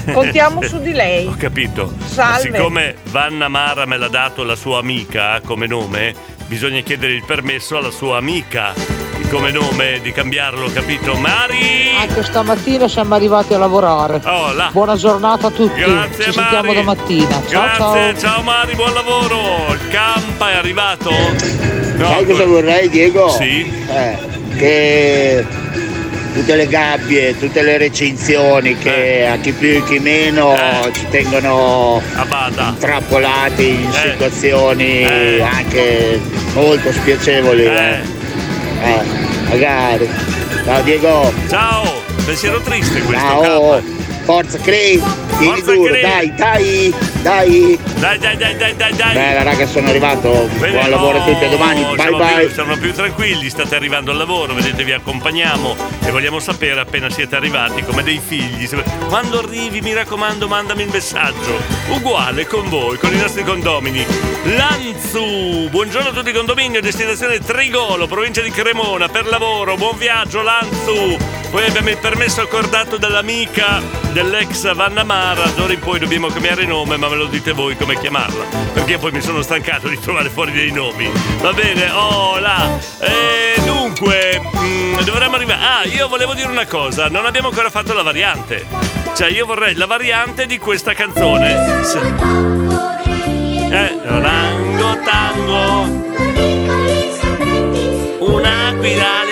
eh. 0.06 0.12
Contiamo 0.12 0.62
su 0.64 0.80
di 0.80 0.92
lei. 0.92 1.26
Ho 1.28 1.36
capito. 1.38 1.94
Salve. 2.06 2.50
Ma 2.50 2.56
siccome 2.58 2.96
Vanna 3.06 3.48
Mara 3.48 3.86
me 3.86 3.98
l'ha 3.98 4.10
dato 4.10 4.44
la 4.44 4.56
sua 4.56 4.80
amica 4.80 5.40
come 5.44 5.66
nome, 5.66 6.14
bisogna 6.48 6.82
chiedere 6.82 7.14
il 7.14 7.24
permesso 7.26 7.78
alla 7.78 7.90
sua 7.92 8.18
amica 8.18 8.74
come 9.30 9.52
nome 9.52 10.00
di 10.02 10.12
cambiarlo, 10.12 10.70
capito? 10.72 11.16
Mari! 11.16 11.92
Anche 12.00 12.24
stamattina 12.24 12.88
siamo 12.88 13.16
arrivati 13.16 13.54
a 13.54 13.58
lavorare. 13.58 14.22
Oh, 14.26 14.54
là. 14.54 14.70
Buona 14.72 14.96
giornata 14.96 15.48
a 15.48 15.52
tutti. 15.52 15.80
Grazie, 15.82 16.26
Ci 16.26 16.32
sentiamo 16.34 16.64
Mari. 16.68 16.76
domattina. 16.76 17.42
Ciao 17.48 17.62
Grazie, 17.62 17.78
ciao. 17.78 18.18
ciao 18.18 18.42
Mari, 18.42 18.76
buon 18.76 18.94
lavoro! 18.94 19.38
Il 19.74 19.88
campa 19.90 20.52
è 20.52 20.56
arrivato? 20.56 21.12
No, 21.96 22.08
Sai 22.08 22.26
cosa 22.26 22.46
vorrei 22.46 22.90
Diego? 22.90 23.30
Sì. 23.30 23.72
Eh, 23.90 24.18
che 24.58 25.46
tutte 26.34 26.56
le 26.56 26.68
gabbie, 26.68 27.38
tutte 27.38 27.62
le 27.62 27.78
recinzioni 27.78 28.76
che 28.78 29.28
a 29.28 29.38
chi 29.38 29.52
più 29.52 29.70
e 29.70 29.84
chi 29.84 30.00
meno 30.00 30.56
ci 30.92 31.06
tengono 31.10 32.02
intrappolati 32.70 33.70
in 33.70 33.92
situazioni 33.92 35.06
anche 35.42 36.20
molto 36.54 36.92
spiacevoli. 36.92 37.70
Eh. 38.84 39.50
Magari. 39.50 40.10
Ciao 40.66 40.82
Diego. 40.84 41.34
Ciao! 41.48 42.02
Pensiero 42.26 42.60
triste 42.62 43.02
questo 43.02 43.26
Ciao. 43.26 44.03
Forza 44.24 44.58
Cray, 44.58 45.02
tieni 45.38 45.56
Forza 45.56 45.74
duro, 45.74 45.92
Cray. 45.92 46.02
dai, 46.02 46.34
dai, 46.36 46.94
dai. 47.22 47.80
Dai, 48.00 48.18
dai, 48.18 48.38
dai, 48.38 48.56
dai, 48.58 48.76
dai, 48.76 48.96
dai! 48.96 49.14
Beh, 49.14 49.44
raga, 49.44 49.68
sono 49.68 49.90
arrivato. 49.90 50.50
Bene, 50.60 50.72
Buon 50.78 50.90
lavoro 50.90 51.22
a 51.22 51.24
tutti, 51.26 51.44
a 51.44 51.50
domani. 51.50 51.84
Bye 51.84 51.98
siamo 51.98 52.18
bye. 52.18 52.46
Più, 52.46 52.54
siamo 52.54 52.78
più 52.78 52.94
tranquilli, 52.94 53.50
state 53.50 53.76
arrivando 53.76 54.12
al 54.12 54.18
lavoro, 54.18 54.54
vedete, 54.54 54.84
vi 54.86 54.94
accompagniamo 54.94 55.76
e 56.06 56.12
vogliamo 56.12 56.40
sapere 56.40 56.80
appena 56.80 57.10
siete 57.10 57.36
arrivati 57.36 57.84
come 57.84 58.04
dei 58.04 58.22
figli. 58.26 58.68
Quando 59.08 59.40
arrivi, 59.40 59.82
mi 59.82 59.94
raccomando, 59.94 60.48
mandami 60.48 60.84
il 60.84 60.90
messaggio. 60.92 61.62
Uguale 61.90 62.48
con 62.48 62.70
voi, 62.70 62.98
con 62.98 63.14
i 63.14 63.18
nostri 63.18 63.44
condomini. 63.44 64.06
Lanzu, 64.56 65.70
buongiorno 65.70 66.10
a 66.10 66.14
tutti 66.14 66.30
i 66.30 66.34
condomini, 66.34 66.80
destinazione 66.80 67.40
Trigolo, 67.40 68.08
provincia 68.08 68.42
di 68.42 68.52
Cremona, 68.52 69.10
per 69.10 69.26
lavoro, 69.28 69.76
buon 69.76 69.98
viaggio 69.98 70.42
Lanzu. 70.42 71.18
Poi 71.50 71.66
abbiamo 71.66 71.90
il 71.90 71.98
permesso 71.98 72.42
accordato 72.42 72.98
dall'amica 72.98 73.80
dell'ex 74.14 74.74
Vanna 74.76 75.04
Mara, 75.04 75.44
d'ora 75.56 75.74
in 75.74 75.80
poi 75.80 76.00
dobbiamo 76.00 76.28
cambiare 76.28 76.66
nome, 76.66 76.96
ma 76.98 77.10
me 77.10 77.16
lo 77.16 77.26
dite 77.26 77.52
voi 77.52 77.76
come 77.76 78.00
chiamarla, 78.00 78.46
perché 78.74 78.98
poi 78.98 79.12
mi 79.12 79.22
sono 79.22 79.42
stancato 79.42 79.88
di 79.88 80.00
trovare 80.00 80.30
fuori 80.30 80.52
dei 80.52 80.72
nomi. 80.72 81.10
Va 81.42 81.52
bene, 81.52 81.90
oh 81.92 82.38
là. 82.40 82.70
E 83.00 83.60
dunque, 83.66 84.40
mm, 84.56 85.00
dovremmo 85.02 85.36
arrivare. 85.36 85.60
Ah, 85.62 85.84
io 85.86 86.08
volevo 86.08 86.34
dire 86.34 86.48
una 86.48 86.66
cosa, 86.66 87.10
non 87.10 87.26
abbiamo 87.26 87.50
ancora 87.50 87.70
fatto 87.70 87.94
la 87.94 88.04
variante. 88.04 88.66
Cioè, 89.16 89.30
io 89.30 89.46
vorrei 89.46 89.76
la 89.76 89.86
variante 89.88 90.46
di 90.46 90.58
questa 90.58 90.94
canzone. 90.94 91.84
Se- 91.84 92.02
Eh, 93.76 94.00
rango 94.06 95.00
tango. 95.04 96.02
Un'aquila 98.20 99.23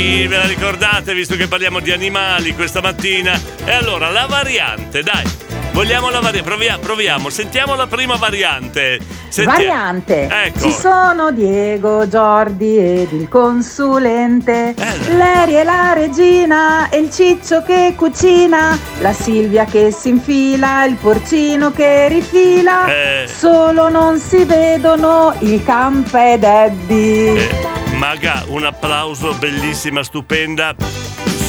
ve 0.00 0.36
la 0.36 0.46
ricordate 0.46 1.12
visto 1.12 1.36
che 1.36 1.46
parliamo 1.46 1.80
di 1.80 1.92
animali 1.92 2.54
questa 2.54 2.80
mattina? 2.80 3.38
E 3.64 3.72
allora 3.72 4.10
la 4.10 4.26
variante, 4.26 5.02
dai. 5.02 5.24
Vogliamo 5.72 6.08
la 6.08 6.20
variante? 6.20 6.42
Proviamo, 6.48 6.78
proviamo, 6.78 7.28
sentiamo 7.28 7.74
la 7.74 7.86
prima 7.86 8.16
variante. 8.16 8.98
Senti- 9.28 9.50
Variante. 9.50 10.28
Ecco. 10.28 10.60
Ci 10.60 10.72
sono 10.72 11.30
Diego, 11.30 12.08
Giordi 12.08 12.78
ed 12.78 13.12
il 13.12 13.28
consulente. 13.28 14.74
Leri 15.10 15.56
e 15.56 15.64
la 15.64 15.92
regina 15.92 16.88
e 16.88 16.98
il 16.98 17.10
ciccio 17.10 17.62
che 17.62 17.94
cucina. 17.96 18.76
La 19.00 19.12
Silvia 19.12 19.66
che 19.66 19.92
si 19.92 20.08
infila, 20.08 20.84
il 20.86 20.96
porcino 20.96 21.70
che 21.70 22.08
rifila. 22.08 22.86
Eh. 22.86 23.26
Solo 23.28 23.88
non 23.88 24.18
si 24.18 24.44
vedono 24.44 25.34
il 25.40 25.62
campa 25.62 26.32
ed 26.32 26.42
Eddie. 26.42 27.79
Maga, 28.00 28.44
un 28.46 28.64
applauso, 28.64 29.34
bellissima, 29.34 30.02
stupenda. 30.02 30.74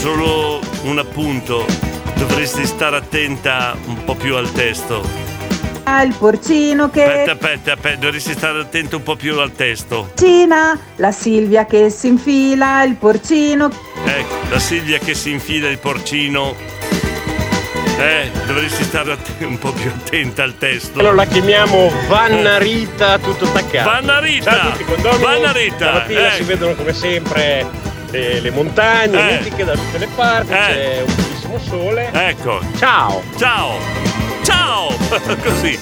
Solo 0.02 0.60
un 0.84 1.00
appunto. 1.00 1.66
Dovresti 2.16 2.66
stare 2.66 2.98
attenta 2.98 3.74
un 3.86 4.04
po' 4.04 4.16
più 4.16 4.36
al 4.36 4.52
testo. 4.52 5.02
Ah, 5.84 6.04
Il 6.04 6.14
porcino 6.14 6.90
che 6.90 7.04
Aspetta, 7.04 7.32
aspetta, 7.32 7.72
aspetta, 7.72 8.00
dovresti 8.00 8.34
stare 8.34 8.60
attento 8.60 8.98
un 8.98 9.04
po' 9.04 9.16
più 9.16 9.40
al 9.40 9.54
testo. 9.54 10.10
cucina. 10.14 10.78
La 10.98 11.14
Silvia 11.14 11.66
che 11.66 11.90
si 11.90 12.08
infila, 12.08 12.84
il 12.84 12.96
porcino 12.96 13.72
Ecco, 14.04 14.36
la 14.50 14.60
Silvia 14.60 14.98
che 15.00 15.14
si 15.16 15.32
infila 15.32 15.70
il 15.70 15.78
porcino. 15.78 16.54
Eh, 17.98 18.32
dovresti 18.48 18.84
stare 18.84 19.12
att- 19.14 19.30
un 19.42 19.58
po' 19.60 19.72
più 19.72 19.90
attenta 19.96 20.44
al 20.44 20.58
testo. 20.58 21.00
Allora 21.00 21.16
la 21.16 21.26
chiamiamo 21.26 21.92
Vanna 22.08 22.58
Rita 22.58 23.18
tutto 23.20 23.46
attaccato. 23.46 23.90
Vanna 23.90 24.20
Rita! 24.20 24.52
Ciao 24.52 24.68
a 24.68 24.72
tutti, 24.72 24.84
condomini. 24.86 25.22
Vanna 25.24 25.52
Rita, 25.52 25.76
Stamattina 25.76 26.28
eh. 26.34 26.36
si 26.36 26.44
vedono 26.44 26.74
come 26.76 26.94
sempre 26.94 27.66
le, 28.10 28.40
le 28.40 28.52
montagne 28.52 29.30
Eh. 29.30 29.38
mitiche 29.38 29.64
da 29.66 29.74
tutte 29.74 29.98
le 29.98 30.08
parti, 30.16 30.50
c'è 30.52 31.04
un 31.06 31.16
bellissimo 31.16 31.60
sole. 31.60 32.10
Ecco. 32.12 32.60
Ciao! 32.78 33.22
Ciao! 33.38 33.78
Ciao! 34.44 34.88
Così. 35.44 35.80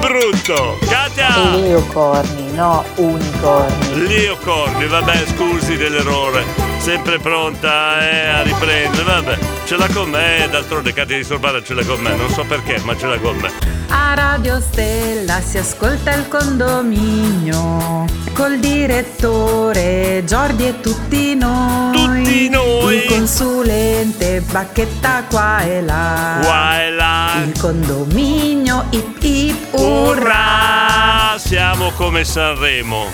Brutto. 0.00 0.78
Katia! 0.88 1.50
Leocorni, 1.50 2.52
no 2.52 2.84
unicorni. 2.96 4.06
Leocorni, 4.06 4.86
vabbè, 4.86 5.24
scusi 5.34 5.76
dell'errore. 5.76 6.44
Sempre 6.78 7.18
pronta 7.18 8.08
eh, 8.08 8.28
a 8.28 8.42
riprendere, 8.42 9.02
vabbè. 9.02 9.38
Ce 9.64 9.76
l'ha 9.76 9.88
con 9.92 10.08
me, 10.08 10.48
d'altronde 10.50 10.92
Katia 10.92 11.16
di 11.16 11.24
Sorbara 11.24 11.62
ce 11.62 11.74
l'ha 11.74 11.84
con 11.84 12.00
me, 12.00 12.14
non 12.14 12.30
so 12.30 12.44
perché, 12.44 12.80
ma 12.84 12.96
ce 12.96 13.06
l'ha 13.06 13.18
con 13.18 13.36
me. 13.36 13.76
A 13.90 14.14
Radio 14.14 14.60
Stella 14.60 15.40
si 15.40 15.56
ascolta 15.58 16.12
il 16.12 16.28
condominio 16.28 18.04
col 18.34 18.58
direttore 18.58 20.22
Giordi 20.26 20.66
e 20.66 20.80
tutti 20.80 21.34
noi. 21.34 21.92
Tutti 21.92 22.48
noi. 22.50 22.96
Il 22.96 23.04
consulente 23.06 24.42
Bacchetta 24.42 25.24
qua 25.28 25.62
e 25.62 25.80
là. 25.82 26.38
Qua 26.42 26.82
e 26.82 26.90
là. 26.90 27.30
Il 27.44 27.58
condominio 27.58 28.84
ip 28.90 29.22
ip 29.22 29.72
urra. 29.72 29.87
Urrà! 29.88 31.36
Siamo 31.38 31.92
come 31.92 32.22
Sanremo. 32.22 33.06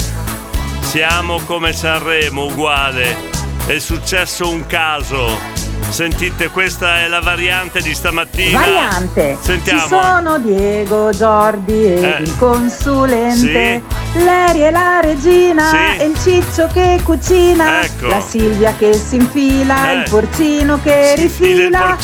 Siamo 0.80 1.38
come 1.46 1.72
Sanremo, 1.72 2.46
uguale. 2.46 3.16
È 3.64 3.78
successo 3.78 4.48
un 4.48 4.66
caso. 4.66 5.53
Sentite, 5.94 6.48
questa 6.48 7.02
è 7.04 7.06
la 7.06 7.20
variante 7.20 7.80
di 7.80 7.94
stamattina. 7.94 8.58
Variante. 8.58 9.38
Sentiamo. 9.40 9.80
Ci 9.82 9.86
sono 9.88 10.38
Diego, 10.40 11.10
Giordi 11.12 11.84
e 11.84 12.00
Eh. 12.02 12.22
il 12.22 12.36
consulente. 12.36 13.82
Sì. 14.12 14.24
Leri 14.24 14.64
e 14.64 14.70
la 14.72 14.98
regina 15.00 15.68
Sì. 15.70 16.02
e 16.02 16.04
il 16.06 16.18
ciccio 16.18 16.66
che 16.72 16.98
cucina. 17.04 17.84
Ecco. 17.84 18.08
La 18.08 18.20
Silvia 18.20 18.74
che 18.76 18.92
si 18.94 19.14
infila, 19.14 19.92
Eh. 19.92 19.94
il 19.98 20.10
porcino 20.10 20.80
che 20.82 21.12
Si 21.16 21.22
rifila. 21.22 21.96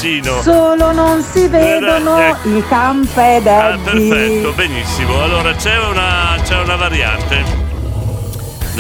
Solo 0.43 0.93
non 0.93 1.21
si 1.25 1.49
vedono 1.49 2.17
ecco. 2.17 2.49
il 2.49 2.65
campo 2.69 3.21
ed 3.21 3.45
Ah, 3.49 3.77
perfetto, 3.83 4.53
benissimo. 4.53 5.21
Allora 5.21 5.53
c'è 5.57 5.77
una, 5.85 6.37
c'è 6.45 6.57
una 6.61 6.77
variante. 6.77 7.69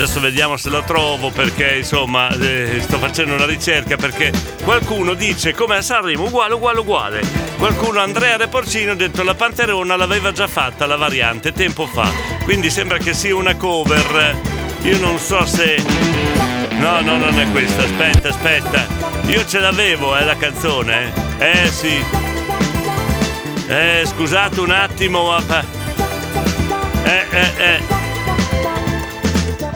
Adesso 0.01 0.21
vediamo 0.21 0.57
se 0.57 0.71
la 0.71 0.83
trovo 0.83 1.29
perché 1.29 1.77
insomma 1.77 2.31
eh, 2.31 2.81
sto 2.81 2.97
facendo 2.97 3.35
una 3.35 3.45
ricerca 3.45 3.97
perché 3.97 4.33
qualcuno 4.65 5.13
dice 5.13 5.53
come 5.53 5.77
a 5.77 5.83
Sanremo 5.83 6.25
uguale 6.25 6.55
uguale 6.55 6.79
uguale. 6.81 7.21
Qualcuno 7.59 8.01
Andrea 8.01 8.39
Reporcino 8.39 8.93
ha 8.93 8.95
detto 8.95 9.23
la 9.23 9.35
Panterona 9.35 9.97
l'aveva 9.97 10.33
già 10.33 10.47
fatta 10.47 10.87
la 10.87 10.97
variante 10.97 11.53
tempo 11.53 11.87
fa. 11.87 12.11
Quindi 12.45 12.71
sembra 12.71 12.97
che 12.97 13.13
sia 13.13 13.37
una 13.37 13.55
cover. 13.57 14.41
Io 14.85 14.99
non 15.01 15.19
so 15.19 15.45
se. 15.45 15.77
No, 16.79 17.03
no, 17.03 17.19
non 17.19 17.39
è 17.39 17.51
questa. 17.51 17.83
Aspetta, 17.83 18.31
aspetta. 18.31 18.87
Io 19.27 19.45
ce 19.45 19.59
l'avevo, 19.59 20.17
eh, 20.17 20.25
la 20.25 20.37
canzone. 20.39 21.13
Eh, 21.37 21.71
sì. 21.71 22.03
Eh, 23.69 24.03
scusate 24.07 24.61
un 24.61 24.71
attimo. 24.71 25.37
Eh, 27.05 27.27
eh, 27.31 27.53
eh. 27.59 28.00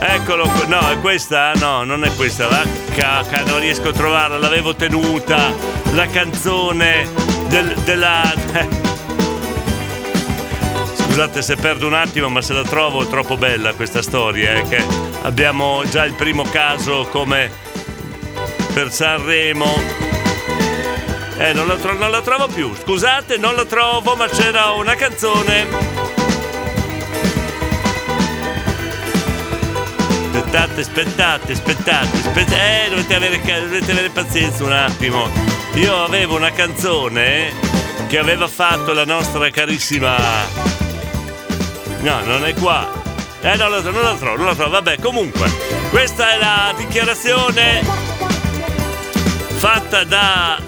Eccolo, 0.06 0.44
no, 0.66 0.90
è 0.90 0.98
questa? 1.00 1.52
No, 1.54 1.82
non 1.84 2.04
è 2.04 2.14
questa. 2.14 2.46
Vacca, 2.46 3.24
ca- 3.28 3.42
non 3.46 3.58
riesco 3.60 3.88
a 3.88 3.92
trovarla, 3.92 4.38
l'avevo 4.38 4.74
tenuta. 4.76 5.52
La 5.92 6.06
canzone 6.06 7.08
del- 7.48 7.74
della. 7.84 8.22
Scusate 10.94 11.42
se 11.42 11.56
perdo 11.56 11.86
un 11.86 11.94
attimo, 11.94 12.28
ma 12.28 12.42
se 12.42 12.52
la 12.52 12.62
trovo 12.64 13.02
è 13.02 13.08
troppo 13.08 13.36
bella 13.36 13.72
questa 13.74 14.02
storia. 14.02 14.54
eh, 14.54 14.62
che 14.68 14.84
abbiamo 15.22 15.82
già 15.88 16.04
il 16.04 16.12
primo 16.14 16.42
caso 16.42 17.06
come 17.10 17.50
per 18.74 18.92
Sanremo. 18.92 19.72
Eh, 21.38 21.52
non 21.52 21.66
la, 21.66 21.74
tro- 21.76 21.94
non 21.96 22.10
la 22.10 22.20
trovo 22.20 22.46
più. 22.48 22.72
Scusate, 22.74 23.38
non 23.38 23.54
la 23.54 23.64
trovo, 23.64 24.14
ma 24.16 24.28
c'era 24.28 24.70
una 24.72 24.94
canzone. 24.94 25.93
Aspettate, 30.54 30.80
aspettate, 30.82 31.52
aspettate, 31.52 32.16
aspettate. 32.16 32.84
Eh, 32.84 32.88
dovete 32.88 33.14
avere, 33.16 33.40
dovete 33.42 33.90
avere 33.90 34.10
pazienza 34.10 34.62
un 34.62 34.70
attimo. 34.70 35.28
Io 35.74 36.04
avevo 36.04 36.36
una 36.36 36.52
canzone 36.52 37.52
che 38.06 38.18
aveva 38.18 38.46
fatto 38.46 38.92
la 38.92 39.04
nostra 39.04 39.50
carissima. 39.50 40.16
No, 42.02 42.20
non 42.24 42.44
è 42.44 42.54
qua. 42.54 42.88
Eh, 43.40 43.56
non 43.56 43.68
la, 43.68 43.80
non 43.80 44.00
la 44.00 44.14
trovo, 44.14 44.36
non 44.36 44.46
la 44.46 44.54
trovo. 44.54 44.70
Vabbè, 44.70 45.00
comunque, 45.00 45.50
questa 45.90 46.34
è 46.34 46.38
la 46.38 46.72
dichiarazione 46.76 47.82
fatta 49.56 50.04
da. 50.04 50.62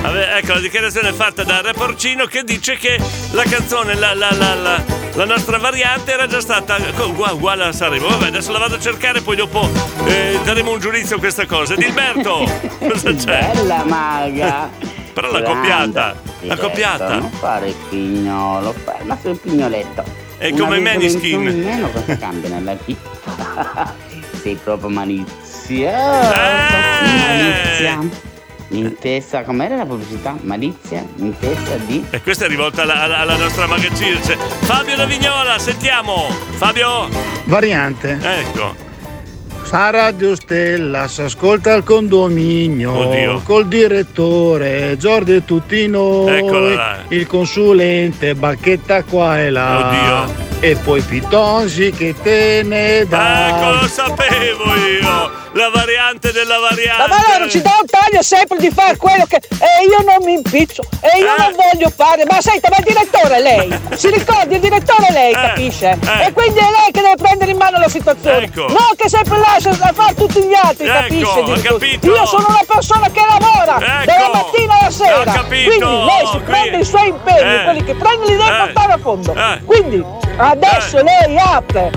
Vabbè, 0.00 0.36
ecco 0.38 0.54
la 0.54 0.60
dichiarazione 0.60 1.12
fatta 1.12 1.44
da 1.44 1.60
Re 1.60 1.74
Porcino 1.74 2.24
che 2.24 2.44
dice 2.44 2.78
che 2.78 2.98
la 3.32 3.42
canzone, 3.42 3.94
la, 3.94 4.14
la, 4.14 4.32
la, 4.32 4.54
la, 4.54 4.84
la 5.14 5.24
nostra 5.24 5.58
variante 5.58 6.12
era 6.12 6.26
già 6.26 6.40
stata 6.40 6.76
uguale, 7.04 7.64
a 7.64 7.72
Sanremo. 7.72 8.08
Vabbè, 8.08 8.26
adesso 8.28 8.52
la 8.52 8.58
vado 8.58 8.76
a 8.76 8.78
cercare, 8.78 9.20
poi 9.20 9.36
dopo 9.36 9.68
eh, 10.06 10.38
daremo 10.44 10.72
un 10.72 10.78
giudizio 10.78 11.16
a 11.16 11.18
questa 11.18 11.46
cosa. 11.46 11.74
Dilberto, 11.74 12.44
cosa 12.78 13.14
c'è? 13.14 13.50
Bella 13.54 13.84
maga. 13.84 14.70
Però 15.12 15.30
l'ha 15.30 15.42
copiata, 15.42 16.16
l'ha 16.40 16.56
copiata. 16.56 17.18
Non 17.18 17.30
fare 17.30 17.68
il 17.68 17.76
pignolo, 17.88 18.74
ma 19.02 19.18
sul 19.20 19.38
pignoletto. 19.38 20.04
È 20.38 20.48
Una 20.50 20.64
come 20.64 20.80
virgola 20.80 21.50
in 21.50 21.62
meno 21.62 21.90
cosa 21.90 22.16
cambia 22.16 22.48
nella 22.48 22.76
vita? 22.84 23.94
Sei 24.40 24.54
proprio 24.54 24.88
malizia. 24.88 25.92
Malizia. 27.28 28.29
In 28.72 28.94
testa, 29.00 29.42
com'era 29.42 29.74
la 29.76 29.84
pubblicità? 29.84 30.36
Malizia 30.42 31.04
in 31.16 31.36
testa 31.38 31.74
di. 31.86 32.04
E 32.10 32.22
questa 32.22 32.44
è 32.44 32.48
rivolta 32.48 32.82
alla, 32.82 33.02
alla- 33.02 33.18
alla 33.18 33.36
nostra 33.36 33.66
maga 33.66 33.88
Circe. 33.94 34.36
Fabio 34.60 34.94
da 34.96 35.06
Vignola, 35.06 35.58
sentiamo. 35.58 36.28
Fabio. 36.50 37.08
Variante. 37.44 38.18
Ecco. 38.22 38.88
Sa 39.64 39.90
Radio 39.90 40.34
Stella, 40.34 41.06
si 41.06 41.22
ascolta 41.22 41.74
il 41.74 41.84
condominio 41.84 42.92
Oddio. 43.08 43.40
col 43.44 43.68
direttore 43.68 44.96
Giorgio 44.98 45.32
e 45.34 45.44
tutti 45.44 45.86
noi, 45.86 46.38
Eccola 46.38 46.74
là. 46.74 46.98
il 47.08 47.26
consulente 47.28 48.34
Bacchetta 48.34 49.04
qua 49.04 49.38
e 49.40 49.50
là. 49.50 50.26
Oddio. 50.26 50.48
E 50.60 50.76
poi 50.76 51.00
Pitonsi 51.02 51.90
che 51.92 52.14
te 52.20 52.62
ne 52.64 53.06
dà. 53.08 53.48
Ecco, 53.48 53.80
lo 53.82 53.86
sapevo 53.88 54.64
io. 54.74 55.30
La 55.54 55.68
variante 55.68 56.30
della 56.30 56.58
variante. 56.60 57.08
Ma 57.08 57.16
allora 57.26 57.48
ci 57.50 57.60
dà 57.60 57.76
un 57.80 57.86
taglio 57.86 58.22
sempre 58.22 58.58
di 58.58 58.70
fare 58.70 58.96
quello 58.96 59.24
che. 59.26 59.36
E 59.36 59.84
io 59.88 59.98
non 60.06 60.22
mi 60.24 60.34
impiccio, 60.34 60.82
e 61.00 61.18
io 61.18 61.34
non 61.36 61.54
voglio 61.56 61.90
fare. 61.90 62.24
Ma 62.24 62.40
senta, 62.40 62.68
ma 62.70 62.76
il 62.78 62.84
direttore 62.84 63.36
è 63.36 63.40
lei! 63.40 63.80
Si 63.96 64.10
ricordi, 64.10 64.54
il 64.54 64.60
direttore 64.60 65.06
è 65.08 65.12
lei, 65.12 65.32
capisce? 65.32 65.98
E 66.24 66.32
quindi 66.32 66.60
è 66.60 66.62
lei 66.70 66.90
che 66.92 67.00
deve 67.00 67.16
prendere 67.16 67.50
in 67.50 67.56
mano 67.56 67.78
la 67.78 67.88
situazione. 67.88 68.44
Ecco. 68.44 68.68
Non 68.68 68.94
che 68.96 69.08
sempre 69.08 69.38
lascia 69.38 69.70
a 69.70 69.92
fare 69.92 70.14
tutti 70.14 70.40
gli 70.40 70.54
altri, 70.54 70.86
Ecco, 70.86 71.00
capisce? 71.00 71.62
capito. 71.62 72.06
Io 72.06 72.26
sono 72.26 72.46
una 72.48 72.64
persona 72.66 73.10
che 73.10 73.20
lavora 73.28 74.02
Ecco. 74.02 74.04
dalla 74.04 74.28
mattina 74.32 74.78
alla 74.78 74.90
sera. 74.90 75.42
Quindi 75.48 75.78
lei 75.78 76.26
si 76.26 76.36
qui. 76.36 76.40
prende 76.44 76.76
i 76.78 76.84
suoi 76.84 77.08
impegni, 77.08 77.54
Eh. 77.54 77.64
quelli 77.64 77.84
che 77.84 77.94
prende 77.94 78.26
li 78.26 78.36
deve 78.36 78.50
Eh. 78.54 78.56
portare 78.72 78.92
a 78.92 78.98
fondo. 78.98 79.34
Eh. 79.34 79.64
Quindi 79.64 80.04
adesso 80.36 81.02
lei 81.02 81.36
apre 81.38 81.90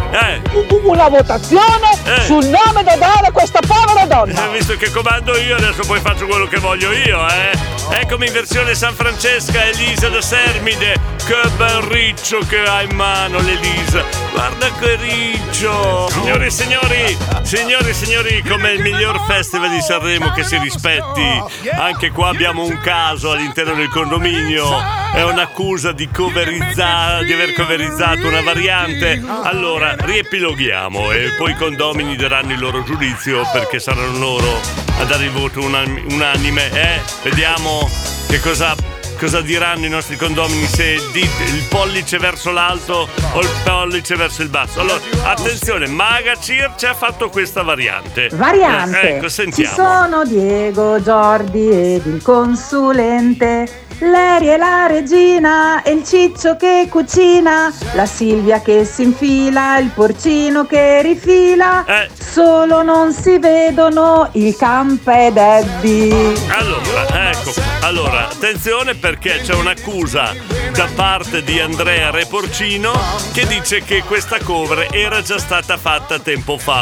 una 0.84 1.08
votazione 1.08 1.92
sul 2.26 2.46
nome 2.46 2.84
da 2.84 2.96
dare 2.96 3.28
a 3.28 3.32
questa 3.44 3.60
povera 3.60 4.06
donna. 4.06 4.50
Eh, 4.50 4.58
Visto 4.58 4.78
che 4.78 4.90
comando 4.92 5.38
io, 5.38 5.58
adesso 5.58 5.84
poi 5.86 6.00
faccio 6.00 6.26
quello 6.28 6.48
che 6.48 6.60
voglio 6.60 6.94
io, 6.94 7.28
eh. 7.28 7.52
Eccomi 7.90 8.28
in 8.28 8.34
versione 8.34 8.74
San 8.74 8.94
Francesca, 8.94 9.66
Elisa 9.66 10.08
da 10.08 10.22
Sermide. 10.22 11.12
Che 11.26 11.50
bel 11.58 11.82
riccio 11.84 12.40
che 12.40 12.62
ha 12.64 12.82
in 12.82 12.96
mano 12.96 13.40
l'Elisa. 13.40 14.04
Guarda 14.32 14.72
che 14.80 14.96
riccio. 14.96 16.10
Signori 16.10 16.46
e 16.46 16.50
signori, 16.50 17.18
signori 17.44 17.90
e 17.90 17.94
signori, 17.94 18.44
come 18.48 18.72
il 18.72 18.82
miglior 18.82 19.20
festival 19.26 19.70
di 19.70 19.82
Sanremo 19.82 20.32
che 20.32 20.44
si 20.44 20.58
rispetti. 20.58 21.44
Anche 21.72 22.12
qua 22.12 22.30
abbiamo 22.30 22.64
un 22.64 22.80
caso 22.82 23.32
all'interno 23.32 23.74
del 23.74 23.90
condominio. 23.90 25.02
È 25.14 25.22
un'accusa 25.24 25.92
di 25.92 26.10
di 26.14 27.34
aver 27.34 27.54
coverizzato 27.54 28.28
una 28.28 28.42
variante. 28.42 29.22
Allora, 29.44 29.96
riepiloghiamo 29.98 31.12
e 31.12 31.34
poi 31.38 31.52
i 31.52 31.56
condomini 31.56 32.16
daranno 32.16 32.54
il 32.54 32.60
loro 32.60 32.84
giudizio 32.84 33.33
perché 33.52 33.80
saranno 33.80 34.18
loro 34.20 34.60
a 35.00 35.04
dare 35.06 35.26
il 35.26 35.32
voto 35.32 35.62
unan- 35.62 36.06
unanime. 36.10 36.70
Eh, 36.72 37.02
vediamo 37.24 37.90
che 38.28 38.40
cosa, 38.40 38.76
cosa 39.20 39.42
diranno 39.42 39.86
i 39.86 39.90
nostri 39.90 40.16
condomini 40.16 40.68
se 40.68 40.84
il 40.86 41.64
pollice 41.70 42.18
verso 42.20 42.52
l'alto 42.52 43.08
o 43.34 43.40
il 43.42 43.50
pollice 43.64 44.16
verso 44.16 44.44
il 44.44 44.50
basso. 44.50 44.80
Allora, 44.80 45.00
attenzione, 45.24 45.88
Maga 45.88 46.36
Circe 46.40 46.88
ha 46.88 46.94
fatto 46.94 47.30
questa 47.30 47.64
variante. 47.64 48.30
Variante. 48.34 49.02
Eh, 49.02 49.16
ecco, 49.16 49.28
Ci 49.28 49.34
sentiamo. 49.34 49.76
sono 49.76 50.26
Diego, 50.26 51.02
Giordi 51.02 51.70
ed 51.70 52.06
il 52.06 52.22
consulente. 52.22 53.82
Leri 54.00 54.50
e 54.50 54.58
la 54.58 54.86
regina 54.88 55.82
e 55.82 55.92
il 55.92 56.04
ciccio 56.04 56.58
che 56.58 56.88
cucina, 56.90 57.72
la 57.94 58.06
Silvia 58.06 58.60
che 58.60 58.84
si 58.84 59.04
infila, 59.04 59.78
il 59.78 59.92
porcino 59.92 60.66
che 60.66 61.02
rifila. 61.02 61.86
Eh. 61.86 62.10
Solo 62.34 62.82
non 62.82 63.14
si 63.14 63.38
vedono 63.38 64.28
il 64.34 64.56
campo 64.56 65.12
ed 65.12 65.38
Eddie. 65.38 66.34
Allora, 66.50 67.30
ecco, 67.30 67.54
allora, 67.82 68.28
attenzione 68.28 68.96
perché 68.96 69.42
c'è 69.44 69.54
un'accusa 69.54 70.34
da 70.74 70.88
parte 70.96 71.44
di 71.44 71.60
Andrea 71.60 72.10
Reporcino 72.10 72.92
che 73.34 73.46
dice 73.46 73.84
che 73.84 74.02
questa 74.02 74.40
cover 74.42 74.88
era 74.92 75.22
già 75.22 75.38
stata 75.38 75.78
fatta 75.78 76.18
tempo 76.18 76.58
fa. 76.58 76.82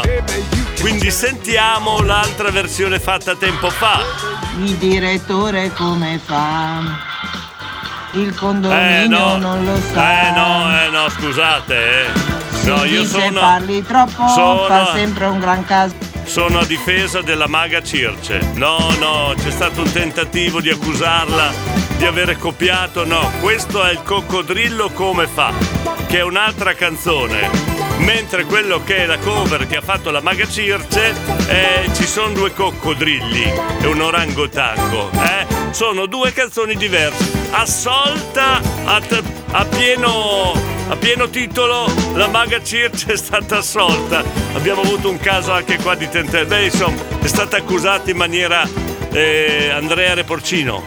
Quindi 0.80 1.10
sentiamo 1.10 2.00
l'altra 2.00 2.50
versione 2.50 2.98
fatta 2.98 3.36
tempo 3.36 3.68
fa. 3.68 4.00
Il 4.58 4.76
direttore 4.76 5.70
come 5.74 6.18
fa? 6.24 6.80
Il 8.12 8.34
condominio 8.34 9.04
Eh 9.04 9.06
no, 9.06 9.36
non 9.36 9.64
lo 9.66 9.78
sa. 9.92 10.28
eh 10.28 10.30
no, 10.32 10.82
eh 10.82 10.88
no, 10.88 11.08
scusate, 11.10 11.74
eh. 11.74 12.41
No, 12.64 12.84
io 12.84 13.02
dice 13.02 13.20
sono. 13.20 13.40
parli 13.40 13.82
troppo, 13.82 14.28
sono- 14.28 14.64
fa 14.66 14.92
sempre 14.92 15.26
un 15.26 15.38
gran 15.40 15.64
caso. 15.64 15.94
Sono 16.24 16.60
a 16.60 16.64
difesa 16.64 17.20
della 17.20 17.48
maga 17.48 17.82
Circe. 17.82 18.52
No, 18.54 18.78
no, 19.00 19.34
c'è 19.36 19.50
stato 19.50 19.82
un 19.82 19.90
tentativo 19.90 20.60
di 20.60 20.70
accusarla 20.70 21.52
di 21.96 22.04
avere 22.04 22.36
copiato. 22.36 23.04
No, 23.04 23.30
questo 23.40 23.82
è 23.82 23.90
il 23.90 24.02
coccodrillo 24.04 24.90
come 24.90 25.26
fa, 25.26 25.52
che 26.06 26.18
è 26.18 26.22
un'altra 26.22 26.74
canzone. 26.74 27.71
Mentre 28.02 28.44
quello 28.44 28.82
che 28.84 28.98
è 28.98 29.06
la 29.06 29.18
cover 29.18 29.66
che 29.66 29.76
ha 29.76 29.80
fatto 29.80 30.10
la 30.10 30.20
Maga 30.20 30.46
Circe 30.46 31.14
eh, 31.48 31.90
ci 31.94 32.04
sono 32.04 32.32
due 32.32 32.52
coccodrilli 32.52 33.52
e 33.80 33.86
un 33.86 34.00
orangotango. 34.00 35.10
Eh? 35.12 35.46
Sono 35.72 36.06
due 36.06 36.32
canzoni 36.32 36.76
diverse. 36.76 37.30
Assolta 37.50 38.60
a, 38.84 39.00
t- 39.00 39.22
a 39.50 39.64
pieno, 39.64 40.52
a 40.88 40.96
pieno 40.96 41.28
titolo 41.28 41.90
la 42.14 42.28
Maga 42.28 42.62
Circe 42.62 43.12
è 43.12 43.16
stata 43.16 43.58
assolta. 43.58 44.24
Abbiamo 44.54 44.82
avuto 44.82 45.08
un 45.08 45.18
caso 45.18 45.52
anche 45.52 45.78
qua 45.78 45.94
di 45.94 46.08
tentennamento. 46.08 46.54
Beh, 46.54 46.64
insomma, 46.64 47.20
è 47.20 47.26
stata 47.26 47.56
accusata 47.56 48.10
in 48.10 48.16
maniera 48.16 48.68
eh, 49.12 49.70
Andrea 49.72 50.14
Reporcino. 50.14 50.82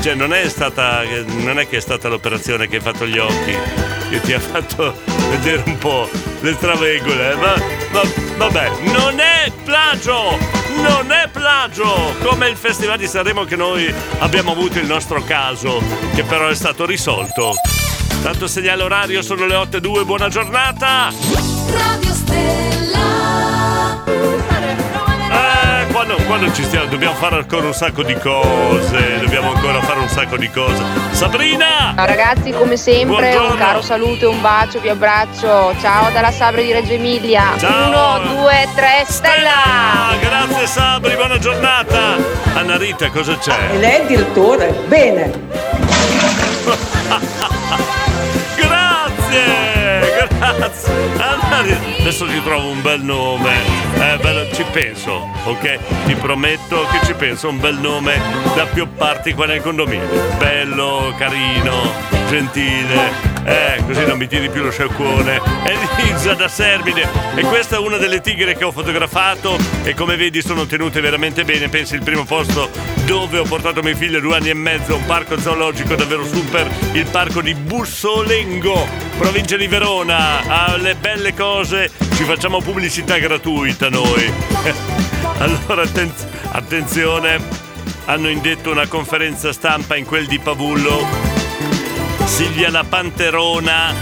Cioè, 0.00 0.14
non 0.14 0.32
è 0.34 0.48
stata. 0.48 1.02
Non 1.38 1.58
è 1.58 1.68
che 1.68 1.76
è 1.76 1.80
stata 1.80 2.08
l'operazione 2.08 2.66
che 2.66 2.76
hai 2.76 2.82
fatto 2.82 3.06
gli 3.06 3.18
occhi, 3.18 3.56
che 4.12 4.20
ti 4.20 4.32
ha 4.34 4.40
fatto 4.40 4.94
vedere 5.30 5.62
un 5.64 5.78
po' 5.78 6.06
le 6.40 6.58
travegole. 6.58 7.34
Ma, 7.36 7.54
ma 7.92 8.02
vabbè, 8.36 8.70
non 8.92 9.18
è 9.18 9.50
plagio! 9.64 10.36
Non 10.76 11.10
è 11.10 11.28
plagio! 11.32 12.14
Come 12.22 12.48
il 12.48 12.56
Festival 12.56 12.98
di 12.98 13.06
Sanremo 13.06 13.44
che 13.44 13.56
noi 13.56 13.92
abbiamo 14.18 14.52
avuto 14.52 14.78
il 14.78 14.86
nostro 14.86 15.22
caso, 15.22 15.82
che 16.14 16.24
però 16.24 16.48
è 16.48 16.54
stato 16.54 16.84
risolto. 16.84 17.54
Tanto 18.22 18.46
segnale 18.46 18.82
orario 18.82 19.22
sono 19.22 19.46
le 19.46 19.54
8.02, 19.54 20.04
buona 20.04 20.28
giornata! 20.28 21.10
Radio 21.70 22.12
Stella. 22.12 22.71
Eh, 26.02 26.04
quando, 26.04 26.24
quando 26.24 26.52
ci 26.52 26.64
stiamo, 26.64 26.86
dobbiamo 26.86 27.14
fare 27.14 27.36
ancora 27.36 27.66
un 27.66 27.74
sacco 27.74 28.02
di 28.02 28.14
cose, 28.14 29.20
dobbiamo 29.20 29.52
ancora 29.52 29.80
fare 29.82 30.00
un 30.00 30.08
sacco 30.08 30.36
di 30.36 30.50
cose. 30.50 30.82
Sabrina! 31.12 31.92
Ciao 31.94 32.06
ragazzi, 32.06 32.50
come 32.50 32.76
sempre, 32.76 33.30
Buongiorno. 33.30 33.50
un 33.52 33.56
caro 33.56 33.82
saluto 33.82 34.24
e 34.24 34.28
un 34.28 34.40
bacio, 34.40 34.80
vi 34.80 34.88
abbraccio. 34.88 35.72
Ciao 35.80 36.10
dalla 36.10 36.32
Sabri 36.32 36.64
di 36.64 36.72
Reggio 36.72 36.94
Emilia. 36.94 37.54
Ciao. 37.56 37.88
Uno, 37.88 38.34
due, 38.34 38.68
tre, 38.74 39.04
stella! 39.06 39.64
Ah, 39.64 40.16
grazie 40.16 40.66
Sabri, 40.66 41.14
buona 41.14 41.38
giornata! 41.38 42.16
Anna 42.54 42.76
Rita, 42.76 43.08
cosa 43.10 43.38
c'è? 43.38 43.70
E 43.70 43.78
lei 43.78 43.98
è 43.98 44.00
il 44.00 44.06
direttore? 44.08 44.72
Bene. 44.88 45.30
Anna 51.16 51.60
Rita, 51.62 52.00
Adesso 52.00 52.26
ti 52.26 52.42
trovo 52.42 52.68
un 52.68 52.82
bel 52.82 53.00
nome. 53.00 53.52
Eh, 53.94 54.18
bello, 54.20 54.52
ci 54.52 54.64
penso, 54.70 55.28
ok? 55.44 56.04
Ti 56.06 56.14
prometto 56.14 56.86
che 56.90 57.04
ci 57.04 57.14
penso, 57.14 57.48
un 57.48 57.60
bel 57.60 57.78
nome 57.78 58.20
da 58.54 58.66
piopparti 58.66 59.32
qua 59.34 59.46
nel 59.46 59.60
condominio. 59.60 60.08
Bello, 60.38 61.14
carino, 61.16 61.92
gentile. 62.28 63.31
Eh, 63.44 63.82
così 63.86 64.04
non 64.06 64.18
mi 64.18 64.28
tiri 64.28 64.48
più 64.50 64.62
lo 64.62 64.70
sciacquone. 64.70 65.40
Elisa 65.64 66.34
da 66.34 66.48
Sermine. 66.48 67.08
E 67.34 67.42
questa 67.42 67.76
è 67.76 67.78
una 67.78 67.96
delle 67.96 68.20
tigre 68.20 68.56
che 68.56 68.64
ho 68.64 68.70
fotografato 68.70 69.58
e 69.82 69.94
come 69.94 70.16
vedi 70.16 70.40
sono 70.42 70.66
tenute 70.66 71.00
veramente 71.00 71.44
bene. 71.44 71.68
Pensi 71.68 71.94
il 71.94 72.02
primo 72.02 72.24
posto 72.24 72.70
dove 73.04 73.38
ho 73.38 73.44
portato 73.44 73.82
mio 73.82 73.96
figlio 73.96 74.20
due 74.20 74.36
anni 74.36 74.50
e 74.50 74.54
mezzo, 74.54 74.96
un 74.96 75.04
parco 75.06 75.38
zoologico 75.38 75.94
davvero 75.94 76.24
super, 76.24 76.70
il 76.92 77.06
parco 77.06 77.42
di 77.42 77.54
Bussolengo, 77.54 78.86
provincia 79.18 79.56
di 79.56 79.66
Verona. 79.66 80.42
Alle 80.46 80.94
belle 80.94 81.34
cose 81.34 81.90
ci 82.14 82.24
facciamo 82.24 82.60
pubblicità 82.60 83.18
gratuita 83.18 83.88
noi. 83.88 84.32
allora 85.38 85.82
attenz- 85.82 86.26
attenzione, 86.52 87.40
hanno 88.04 88.28
indetto 88.28 88.70
una 88.70 88.86
conferenza 88.86 89.52
stampa 89.52 89.96
in 89.96 90.04
quel 90.04 90.26
di 90.26 90.38
Pavullo 90.38 91.31
Silvia 92.24 92.70
la 92.70 92.84
Panterona 92.84 93.92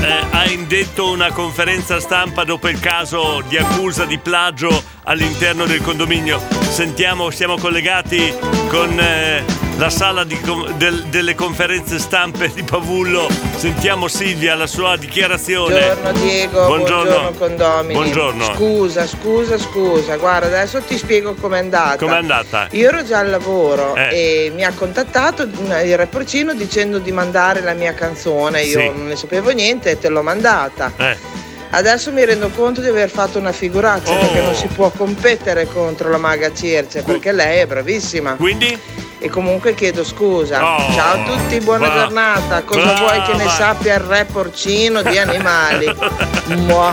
eh, 0.00 0.24
ha 0.30 0.44
indetto 0.46 1.10
una 1.10 1.32
conferenza 1.32 2.00
stampa 2.00 2.44
dopo 2.44 2.68
il 2.68 2.78
caso 2.78 3.42
di 3.48 3.56
accusa 3.56 4.04
di 4.04 4.18
plagio 4.18 4.94
all'interno 5.08 5.66
del 5.66 5.80
condominio. 5.82 6.40
Sentiamo, 6.68 7.30
siamo 7.30 7.56
collegati 7.58 8.32
con 8.68 8.98
eh, 8.98 9.44
la 9.78 9.88
sala 9.90 10.24
di 10.24 10.36
del- 10.76 11.04
delle 11.10 11.34
conferenze 11.34 11.98
stampe 11.98 12.50
di 12.52 12.62
Pavullo. 12.64 13.28
Sentiamo 13.56 14.08
Silvia, 14.08 14.54
la 14.56 14.66
sua 14.66 14.96
dichiarazione. 14.96 15.74
Buongiorno 15.94 16.12
Diego, 16.20 16.66
buongiorno, 16.66 17.02
Buongiorno. 17.04 17.30
condomini. 17.38 17.92
Buongiorno. 17.94 18.44
Scusa, 18.54 19.06
scusa, 19.06 19.58
scusa. 19.58 20.16
Guarda, 20.16 20.46
adesso 20.48 20.80
ti 20.80 20.96
spiego 20.98 21.34
com'è 21.34 21.58
andata. 21.58 21.96
Com'è 22.04 22.16
andata? 22.16 22.68
Io 22.72 22.88
ero 22.88 23.04
già 23.04 23.20
al 23.20 23.30
lavoro 23.30 23.94
Eh. 23.94 24.46
e 24.46 24.52
mi 24.54 24.64
ha 24.64 24.72
contattato 24.72 25.42
il 25.42 25.96
reporcino 25.96 26.52
dicendo 26.54 26.98
di 26.98 27.12
mandare 27.12 27.60
la 27.60 27.74
mia 27.74 27.94
canzone. 27.94 28.62
Io 28.62 28.80
Sì. 28.80 28.86
non 28.86 29.06
ne 29.06 29.16
sapevo 29.16 29.50
niente 29.50 29.92
e 29.92 29.98
te 29.98 30.08
l'ho 30.08 30.22
mandata. 30.22 30.92
Eh. 30.96 31.44
Adesso 31.70 32.12
mi 32.12 32.24
rendo 32.24 32.48
conto 32.50 32.80
di 32.80 32.88
aver 32.88 33.10
fatto 33.10 33.38
una 33.38 33.52
figuraccia 33.52 34.12
Oh. 34.12 34.18
perché 34.18 34.40
non 34.40 34.54
si 34.54 34.66
può 34.68 34.90
competere 34.90 35.66
contro 35.66 36.08
la 36.10 36.18
maga 36.18 36.52
Circe 36.54 37.02
perché 37.02 37.32
lei 37.32 37.58
è 37.60 37.66
bravissima. 37.66 38.34
Quindi? 38.36 38.78
E 39.18 39.28
comunque 39.30 39.74
chiedo 39.74 40.04
scusa. 40.04 40.76
Oh. 40.76 40.92
Ciao 40.92 41.14
a 41.14 41.24
tutti, 41.24 41.58
buona 41.60 41.88
Bra- 41.88 42.00
giornata. 42.02 42.62
Cosa 42.62 42.94
vuoi 42.94 43.20
che 43.22 43.32
ne 43.32 43.44
brava. 43.44 43.50
sappia 43.50 43.94
il 43.94 44.00
re 44.00 44.26
porcino 44.30 45.02
di 45.02 45.18
animali? 45.18 45.92
Mua, 46.66 46.92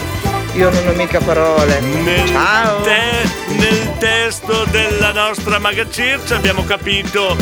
io 0.53 0.69
non 0.69 0.87
ho 0.87 0.91
mica 0.93 1.19
parole. 1.19 1.81
Ciao. 2.31 2.81
Te- 2.81 3.41
nel 3.73 3.97
testo 3.97 4.65
della 4.69 5.11
nostra 5.11 5.57
Maga 5.57 5.89
Circe 5.89 6.35
abbiamo 6.35 6.63
capito 6.63 7.35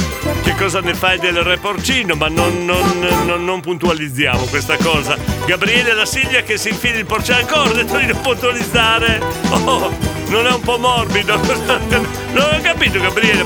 che 0.44 0.56
cosa 0.56 0.80
ne 0.80 0.94
fai 0.94 1.20
del 1.20 1.36
re 1.44 1.58
porcino, 1.58 2.16
ma 2.16 2.28
non, 2.30 2.64
non- 2.66 3.26
non- 3.26 3.44
non 3.44 3.60
puntualizziamo 3.60 4.46
questa 4.46 4.78
cosa. 4.78 5.18
Gabriele 5.46 5.94
la 5.94 6.06
Silvia 6.06 6.42
che 6.44 6.58
si 6.58 6.70
infila 6.70 6.98
il 7.00 7.06
porcino 7.06 7.38
ancora, 7.38 7.70
ho 7.70 7.74
detto 7.74 7.98
di 7.98 8.06
non 8.06 8.22
puntualizzare. 8.22 9.20
Oh, 9.50 9.92
non 10.28 10.48
è 10.48 10.52
un 10.52 10.62
po' 10.62 10.78
morbido? 10.78 11.40
Non 12.32 12.46
ho 12.54 12.62
capito 12.62 12.98
Gabriele. 12.98 13.44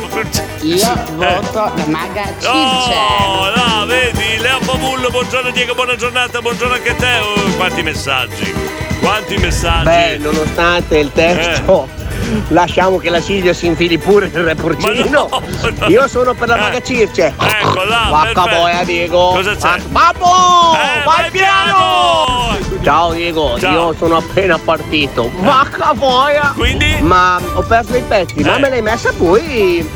Io 0.61 0.93
voto 1.15 1.71
la 1.75 1.85
maga 1.87 2.23
Circe. 2.39 2.47
Oh, 2.47 3.49
là, 3.49 3.83
vedi, 3.87 4.37
Leo 4.37 4.59
Pavullo, 4.63 5.09
buongiorno 5.09 5.49
Diego, 5.49 5.73
buona 5.73 5.95
giornata, 5.95 6.39
buongiorno 6.39 6.75
anche 6.75 6.89
a 6.91 6.93
te. 6.93 7.17
Oh, 7.17 7.41
quanti 7.55 7.81
messaggi, 7.81 8.53
quanti 8.99 9.37
messaggi. 9.37 9.85
Beh, 9.85 10.17
nonostante 10.19 10.99
il 10.99 11.11
testo, 11.11 11.89
lasciamo 12.49 12.97
che 12.97 13.09
la 13.09 13.21
Silvia 13.21 13.53
si 13.53 13.65
infili 13.67 13.97
pure 13.97 14.29
nel 14.33 14.43
re 14.43 14.55
porcino. 14.55 15.29
Io 15.87 16.07
sono 16.07 16.33
per 16.33 16.47
la 16.49 16.55
maga 16.57 16.81
Circe. 16.81 17.33
Ecco 17.37 17.83
là, 17.83 18.07
Vacca 18.09 18.43
boia, 18.47 18.83
Diego. 18.83 19.29
Cosa 19.29 19.55
c'è? 19.55 19.79
Babbo! 19.87 20.73
Eh, 20.73 21.03
vai 21.03 21.31
piano! 21.31 22.57
Ciao 22.83 23.13
Diego, 23.13 23.57
Ciao. 23.59 23.71
io 23.89 23.95
sono 23.97 24.17
appena 24.17 24.57
partito. 24.59 25.31
Vacca 25.37 25.93
boia! 25.93 26.51
Quindi? 26.55 26.97
Ma 27.01 27.39
ho 27.53 27.61
perso 27.61 27.95
i 27.97 28.03
pezzi, 28.07 28.41
ma 28.43 28.55
Eh. 28.55 28.59
me 28.59 28.69
l'hai 28.69 28.81
messa 28.81 29.11
poi 29.17 29.87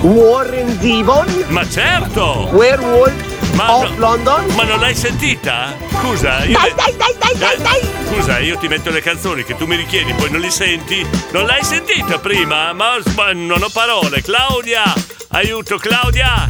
Warren 0.00 0.78
Zevon, 0.80 1.44
Ma 1.48 1.66
certo! 1.68 2.48
Werewolf 2.52 3.12
Ma 3.58 3.74
of 3.74 3.90
no- 3.90 3.96
London. 3.98 4.46
Ma 4.54 4.62
non 4.62 4.78
l'hai 4.78 4.94
sentita? 4.94 5.74
Scusa, 5.90 6.44
io. 6.44 6.56
Dai, 6.56 6.72
dai, 6.76 6.94
dai, 6.96 7.14
dai, 7.18 7.36
dai, 7.38 7.56
dai! 7.60 7.88
Scusa, 8.06 8.38
io 8.38 8.56
ti 8.56 8.68
metto 8.68 8.90
le 8.90 9.00
canzoni 9.02 9.42
che 9.42 9.56
tu 9.56 9.66
mi 9.66 9.74
richiedi, 9.74 10.12
poi 10.12 10.30
non 10.30 10.40
li 10.40 10.50
senti? 10.50 11.04
Non 11.32 11.44
l'hai 11.44 11.64
sentita 11.64 12.18
prima? 12.18 12.72
Ma, 12.72 12.98
ma 13.16 13.32
non 13.32 13.60
ho 13.62 13.68
parole. 13.72 14.22
Claudia! 14.22 14.84
Aiuto, 15.30 15.76
Claudia! 15.76 16.46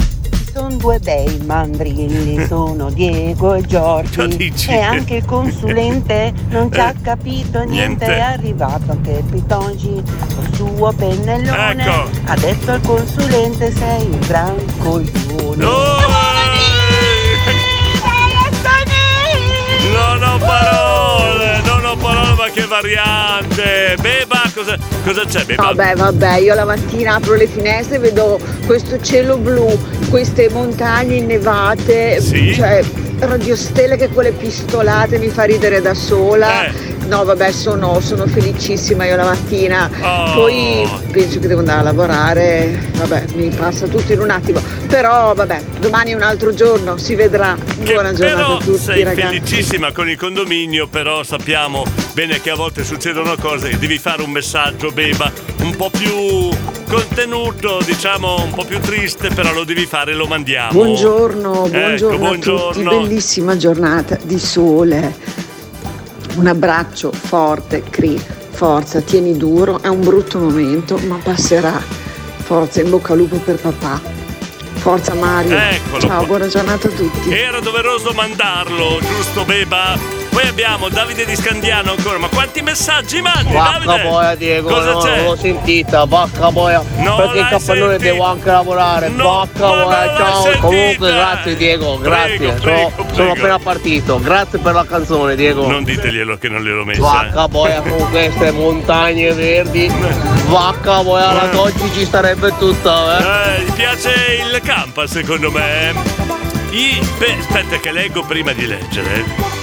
Sono 0.52 0.76
due 0.76 0.98
bei 0.98 1.38
mandrilli, 1.46 2.44
sono 2.48 2.90
Diego 2.90 3.54
e 3.54 3.62
Giorgi. 3.62 4.36
dici? 4.36 4.70
E 4.70 4.80
anche 4.80 5.14
il 5.16 5.24
consulente 5.24 6.32
non 6.48 6.70
ci 6.70 6.78
ha 6.80 6.92
capito 7.00 7.62
niente. 7.62 8.04
Niente. 8.04 8.16
È 8.16 8.20
arrivato 8.20 8.90
anche 8.90 9.10
il 9.12 9.24
Pitongi 9.24 10.02
col 10.34 10.54
suo 10.54 10.92
pennellone. 10.92 11.86
Ecco. 11.86 12.10
Ha 12.26 12.36
detto 12.36 12.70
al 12.72 12.80
consulente 12.82 13.72
sei 13.72 14.02
un 14.10 14.18
gran 14.26 14.54
coglione. 14.78 16.27
Non 20.18 20.28
ho 20.34 20.38
parole! 20.38 21.60
Non 21.64 21.84
ho 21.84 21.96
parole, 21.96 22.34
ma 22.36 22.50
che 22.52 22.64
variante! 22.66 23.94
Beba, 24.00 24.42
cosa, 24.54 24.76
cosa 25.04 25.24
c'è, 25.24 25.44
Beba? 25.44 25.62
Vabbè, 25.72 25.94
vabbè, 25.94 26.38
io 26.38 26.54
la 26.54 26.64
mattina 26.64 27.14
apro 27.14 27.34
le 27.34 27.46
finestre 27.46 27.96
e 27.96 27.98
vedo 28.00 28.38
questo 28.66 29.00
cielo 29.00 29.36
blu, 29.36 29.78
queste 30.10 30.48
montagne 30.50 31.16
innevate, 31.16 32.20
Sì? 32.20 32.52
cioè 32.54 32.82
radiostelle 33.20 33.96
che 33.96 34.08
con 34.12 34.24
le 34.24 34.32
pistolate 34.32 35.18
mi 35.18 35.28
fa 35.28 35.44
ridere 35.44 35.80
da 35.80 35.94
sola. 35.94 36.66
Eh. 36.66 36.96
No, 37.08 37.24
vabbè, 37.24 37.50
sono, 37.52 38.00
sono 38.00 38.26
felicissima 38.26 39.06
io 39.06 39.16
la 39.16 39.24
mattina. 39.24 39.90
Oh. 40.02 40.32
Poi 40.34 40.86
penso 41.10 41.38
che 41.38 41.46
devo 41.46 41.60
andare 41.60 41.80
a 41.80 41.82
lavorare, 41.84 42.90
vabbè, 42.96 43.24
mi 43.36 43.48
passa 43.48 43.86
tutto 43.86 44.12
in 44.12 44.20
un 44.20 44.28
attimo. 44.28 44.60
Però 44.86 45.32
vabbè, 45.32 45.62
domani 45.80 46.12
è 46.12 46.14
un 46.14 46.20
altro 46.22 46.52
giorno, 46.52 46.98
si 46.98 47.14
vedrà. 47.14 47.56
Buona 47.78 48.12
giornata 48.12 48.36
Però 48.42 48.56
a 48.56 48.60
tutti, 48.62 48.78
sei 48.78 49.04
ragazzi. 49.04 49.40
felicissima 49.40 49.90
con 49.90 50.06
il 50.10 50.18
condominio, 50.18 50.86
però 50.86 51.22
sappiamo 51.22 51.82
bene 52.12 52.42
che 52.42 52.50
a 52.50 52.56
volte 52.56 52.84
succedono 52.84 53.36
cose 53.40 53.70
che 53.70 53.78
devi 53.78 53.96
fare 53.96 54.20
un 54.20 54.30
messaggio, 54.30 54.90
Beba, 54.90 55.32
un 55.62 55.74
po' 55.76 55.88
più 55.88 56.50
contenuto, 56.90 57.80
diciamo 57.86 58.42
un 58.42 58.52
po' 58.52 58.64
più 58.66 58.80
triste, 58.80 59.28
però 59.28 59.50
lo 59.54 59.64
devi 59.64 59.86
fare 59.86 60.12
e 60.12 60.14
lo 60.14 60.26
mandiamo. 60.26 60.72
Buongiorno, 60.72 61.68
buongiorno 61.70 61.86
Ecco, 61.94 62.06
a 62.06 62.08
tutti, 62.10 62.16
buongiorno. 62.18 62.90
bellissima 63.00 63.56
giornata 63.56 64.18
di 64.22 64.38
sole. 64.38 65.46
Un 66.38 66.46
abbraccio 66.46 67.10
forte, 67.10 67.82
Cri. 67.90 68.16
Forza, 68.50 69.00
tieni 69.00 69.36
duro, 69.36 69.82
è 69.82 69.88
un 69.88 70.00
brutto 70.00 70.38
momento, 70.38 70.96
ma 70.98 71.18
passerà. 71.20 71.82
Forza, 72.44 72.80
in 72.80 72.90
bocca 72.90 73.12
al 73.12 73.18
lupo 73.18 73.36
per 73.38 73.56
papà. 73.56 74.00
Forza 74.74 75.14
Mario. 75.14 75.56
Eccolo 75.58 76.00
Ciao, 76.00 76.18
qua. 76.18 76.26
buona 76.26 76.46
giornata 76.46 76.86
a 76.86 76.90
tutti. 76.92 77.32
Era 77.32 77.58
doveroso 77.58 78.12
mandarlo, 78.12 79.00
giusto 79.00 79.44
Beba? 79.44 80.17
Poi 80.30 80.46
abbiamo 80.46 80.88
Davide 80.88 81.24
di 81.24 81.34
Scandiano 81.34 81.92
ancora, 81.92 82.18
ma 82.18 82.28
quanti 82.28 82.60
messaggi 82.62 83.20
mandi 83.20 83.52
Vacca 83.52 83.78
Davide? 83.84 84.08
boia 84.08 84.34
Diego, 84.36 84.68
Cosa 84.68 84.92
no, 84.92 84.98
c'è? 85.00 85.16
non 85.16 85.24
l'ho 85.24 85.36
sentita, 85.36 86.04
vacca 86.04 86.50
boia. 86.52 86.82
Non 86.96 87.16
perché 87.16 87.38
il 87.38 87.46
capannone 87.48 87.90
sentita? 87.92 88.10
devo 88.12 88.24
anche 88.24 88.50
lavorare. 88.50 89.10
vacca 89.10 89.66
boia, 89.68 90.16
ciao. 90.16 90.58
Comunque 90.60 91.12
grazie 91.12 91.56
Diego, 91.56 91.98
grazie. 91.98 92.36
Prego, 92.38 92.58
sono, 92.58 92.60
prego, 92.60 92.92
sono 92.96 93.12
prego. 93.14 93.32
appena 93.32 93.58
partito. 93.58 94.20
Grazie 94.20 94.58
per 94.60 94.74
la 94.74 94.84
canzone, 94.84 95.34
Diego. 95.34 95.66
Non 95.66 95.82
diteglielo 95.84 96.36
che 96.38 96.48
non 96.48 96.62
gliel'ho 96.62 96.84
messa. 96.84 97.00
Vacca 97.00 97.48
boia 97.48 97.80
con 97.80 98.10
queste 98.10 98.50
montagne 98.52 99.32
verdi. 99.32 99.90
Vacca 100.46 101.02
boia, 101.02 101.32
la 101.32 101.50
oggi 101.58 101.90
ci 101.92 102.04
starebbe 102.04 102.54
tutta, 102.58 103.18
eh. 103.18 103.56
Eh, 103.58 103.62
gli 103.64 103.72
piace 103.72 104.12
il 104.52 104.60
campa 104.62 105.06
secondo 105.06 105.50
me. 105.50 105.94
I, 106.70 107.00
beh, 107.18 107.36
aspetta 107.40 107.78
che 107.78 107.90
leggo 107.90 108.22
prima 108.22 108.52
di 108.52 108.66
leggere. 108.66 109.57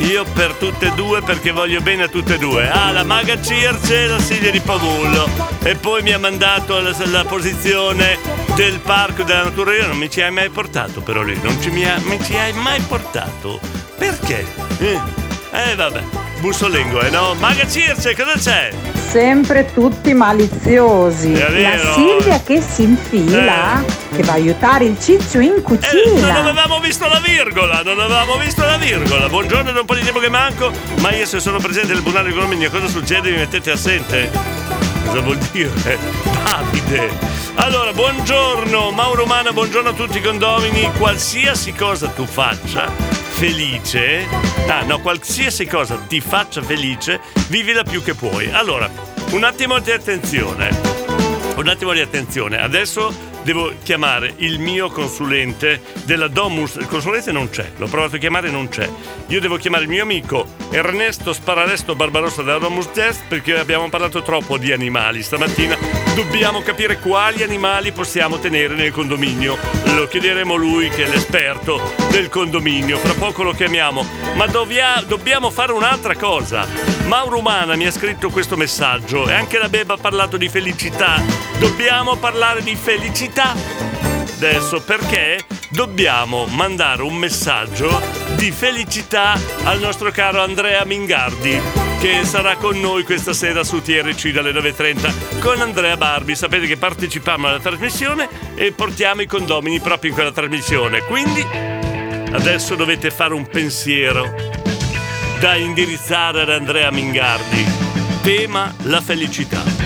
Io 0.00 0.24
per 0.32 0.54
tutte 0.54 0.86
e 0.86 0.92
due 0.94 1.20
perché 1.22 1.50
voglio 1.50 1.80
bene 1.80 2.04
a 2.04 2.08
tutte 2.08 2.34
e 2.34 2.38
due. 2.38 2.68
Ah, 2.68 2.90
la 2.90 3.04
maga 3.04 3.40
Circe 3.40 4.04
e 4.04 4.06
la 4.06 4.18
Silvia 4.18 4.50
di 4.50 4.60
Pavullo. 4.60 5.28
E 5.62 5.74
poi 5.76 6.02
mi 6.02 6.12
ha 6.12 6.18
mandato 6.18 6.80
la, 6.80 6.94
la 7.06 7.24
posizione 7.24 8.18
del 8.56 8.80
parco 8.80 9.22
della 9.22 9.44
natura. 9.44 9.74
Io 9.74 9.86
non 9.86 9.98
mi 9.98 10.10
ci 10.10 10.22
hai 10.22 10.30
mai 10.30 10.48
portato 10.48 11.00
però 11.02 11.22
lì. 11.22 11.38
Non 11.42 11.60
ci 11.60 11.70
mi, 11.70 11.84
ha- 11.84 12.00
mi 12.02 12.18
ci 12.24 12.34
hai 12.36 12.52
mai 12.54 12.80
portato. 12.80 13.60
Perché? 13.96 14.46
Eh, 14.78 14.98
eh, 15.52 15.74
vabbè. 15.74 16.02
Bussolengo, 16.40 17.00
eh 17.02 17.10
no? 17.10 17.34
Maga 17.38 17.66
Circe, 17.68 18.14
cosa 18.16 18.32
c'è? 18.38 18.70
Sempre 19.10 19.70
tutti 19.74 20.14
maliziosi. 20.14 21.32
La 21.38 21.76
Silvia 21.94 22.40
che 22.42 22.62
si 22.62 22.84
infila, 22.84 23.82
che 24.14 24.22
va 24.22 24.32
a 24.32 24.34
aiutare 24.36 24.84
il 24.86 24.98
ciccio 24.98 25.38
in 25.40 25.50
Eh, 25.50 25.52
non 25.54 25.62
cucina. 25.62 26.38
avevamo 26.38 26.80
visto 26.80 27.06
la 27.08 27.20
virgola, 27.22 27.82
non 27.84 27.98
avevamo 28.00 28.38
visto 28.38 28.64
la 28.64 28.78
virgola. 28.78 29.28
Buongiorno, 29.28 29.78
un 29.78 29.84
po' 29.84 29.94
di 29.94 30.02
tempo 30.02 30.18
che 30.18 30.30
manco, 30.30 30.72
ma 31.00 31.12
io 31.14 31.26
se 31.26 31.40
sono 31.40 31.58
presente 31.58 31.92
nel 31.92 32.02
buonario 32.02 32.28
di 32.28 32.34
condominio, 32.34 32.70
cosa 32.70 32.86
succede? 32.88 33.30
Mi 33.30 33.36
mettete 33.36 33.70
assente? 33.72 34.30
Cosa 35.04 35.20
vuol 35.20 35.36
dire? 35.52 35.70
Davide. 36.42 37.39
Allora, 37.54 37.92
buongiorno, 37.92 38.90
Mauro 38.90 39.26
Mana, 39.26 39.52
buongiorno 39.52 39.90
a 39.90 39.92
tutti 39.92 40.18
i 40.18 40.22
condomini. 40.22 40.90
Qualsiasi 40.96 41.72
cosa 41.72 42.08
tu 42.08 42.24
faccia 42.24 42.88
felice, 42.88 44.26
ah 44.68 44.82
no, 44.82 45.00
qualsiasi 45.00 45.66
cosa 45.66 45.96
ti 46.06 46.20
faccia 46.20 46.62
felice, 46.62 47.20
vivila 47.48 47.82
più 47.82 48.02
che 48.02 48.14
puoi. 48.14 48.50
Allora, 48.52 48.88
un 49.30 49.44
attimo 49.44 49.78
di 49.78 49.90
attenzione. 49.90 50.68
Un 51.56 51.68
attimo 51.68 51.92
di 51.92 52.00
attenzione, 52.00 52.58
adesso 52.58 53.12
devo 53.42 53.72
chiamare 53.82 54.34
il 54.36 54.58
mio 54.58 54.88
consulente 54.90 55.82
della 56.04 56.28
Domus. 56.28 56.76
Il 56.76 56.86
consulente 56.86 57.32
non 57.32 57.50
c'è, 57.50 57.72
l'ho 57.76 57.86
provato 57.86 58.16
a 58.16 58.18
chiamare 58.18 58.50
non 58.50 58.68
c'è. 58.68 58.88
Io 59.28 59.40
devo 59.40 59.56
chiamare 59.56 59.84
il 59.84 59.88
mio 59.88 60.02
amico 60.02 60.46
Ernesto 60.70 61.32
Spararesto 61.32 61.94
Barbarossa 61.94 62.42
della 62.42 62.58
Domus 62.58 62.90
Test 62.90 63.22
perché 63.28 63.58
abbiamo 63.58 63.88
parlato 63.88 64.22
troppo 64.22 64.58
di 64.58 64.72
animali 64.72 65.22
stamattina. 65.22 65.76
Dobbiamo 66.14 66.62
capire 66.62 66.98
quali 66.98 67.42
animali 67.42 67.92
possiamo 67.92 68.38
tenere 68.38 68.74
nel 68.74 68.92
condominio. 68.92 69.56
Lo 69.94 70.06
chiederemo 70.06 70.54
lui 70.54 70.88
che 70.88 71.04
è 71.04 71.08
l'esperto 71.08 71.80
del 72.10 72.28
condominio. 72.28 72.98
Fra 72.98 73.14
poco 73.14 73.42
lo 73.42 73.52
chiamiamo. 73.52 74.06
Ma 74.34 74.46
dovia- 74.46 75.02
dobbiamo 75.06 75.50
fare 75.50 75.72
un'altra 75.72 76.16
cosa. 76.16 76.66
Mauro 77.06 77.38
Umana 77.38 77.76
mi 77.76 77.86
ha 77.86 77.90
scritto 77.90 78.30
questo 78.30 78.56
messaggio 78.56 79.28
e 79.28 79.32
anche 79.32 79.58
la 79.58 79.68
Beba 79.68 79.94
ha 79.94 79.98
parlato 79.98 80.36
di 80.36 80.48
felicità. 80.48 81.49
Dobbiamo 81.60 82.16
parlare 82.16 82.62
di 82.62 82.74
felicità. 82.74 83.54
Adesso 84.36 84.80
perché 84.80 85.44
dobbiamo 85.68 86.46
mandare 86.46 87.02
un 87.02 87.14
messaggio 87.14 88.00
di 88.36 88.50
felicità 88.50 89.38
al 89.64 89.78
nostro 89.78 90.10
caro 90.10 90.42
Andrea 90.42 90.86
Mingardi 90.86 91.60
che 92.00 92.24
sarà 92.24 92.56
con 92.56 92.80
noi 92.80 93.04
questa 93.04 93.34
sera 93.34 93.62
su 93.62 93.82
TRC 93.82 94.30
dalle 94.30 94.52
9.30 94.52 95.40
con 95.40 95.60
Andrea 95.60 95.98
Barbi. 95.98 96.34
Sapete 96.34 96.66
che 96.66 96.78
partecipiamo 96.78 97.46
alla 97.48 97.60
trasmissione 97.60 98.26
e 98.54 98.72
portiamo 98.72 99.20
i 99.20 99.26
condomini 99.26 99.80
proprio 99.80 100.08
in 100.08 100.16
quella 100.16 100.32
trasmissione. 100.32 101.00
Quindi 101.02 101.46
adesso 102.32 102.74
dovete 102.74 103.10
fare 103.10 103.34
un 103.34 103.46
pensiero 103.46 104.34
da 105.38 105.56
indirizzare 105.56 106.40
ad 106.40 106.48
Andrea 106.48 106.90
Mingardi. 106.90 107.66
Tema 108.22 108.74
la 108.84 109.02
felicità. 109.02 109.79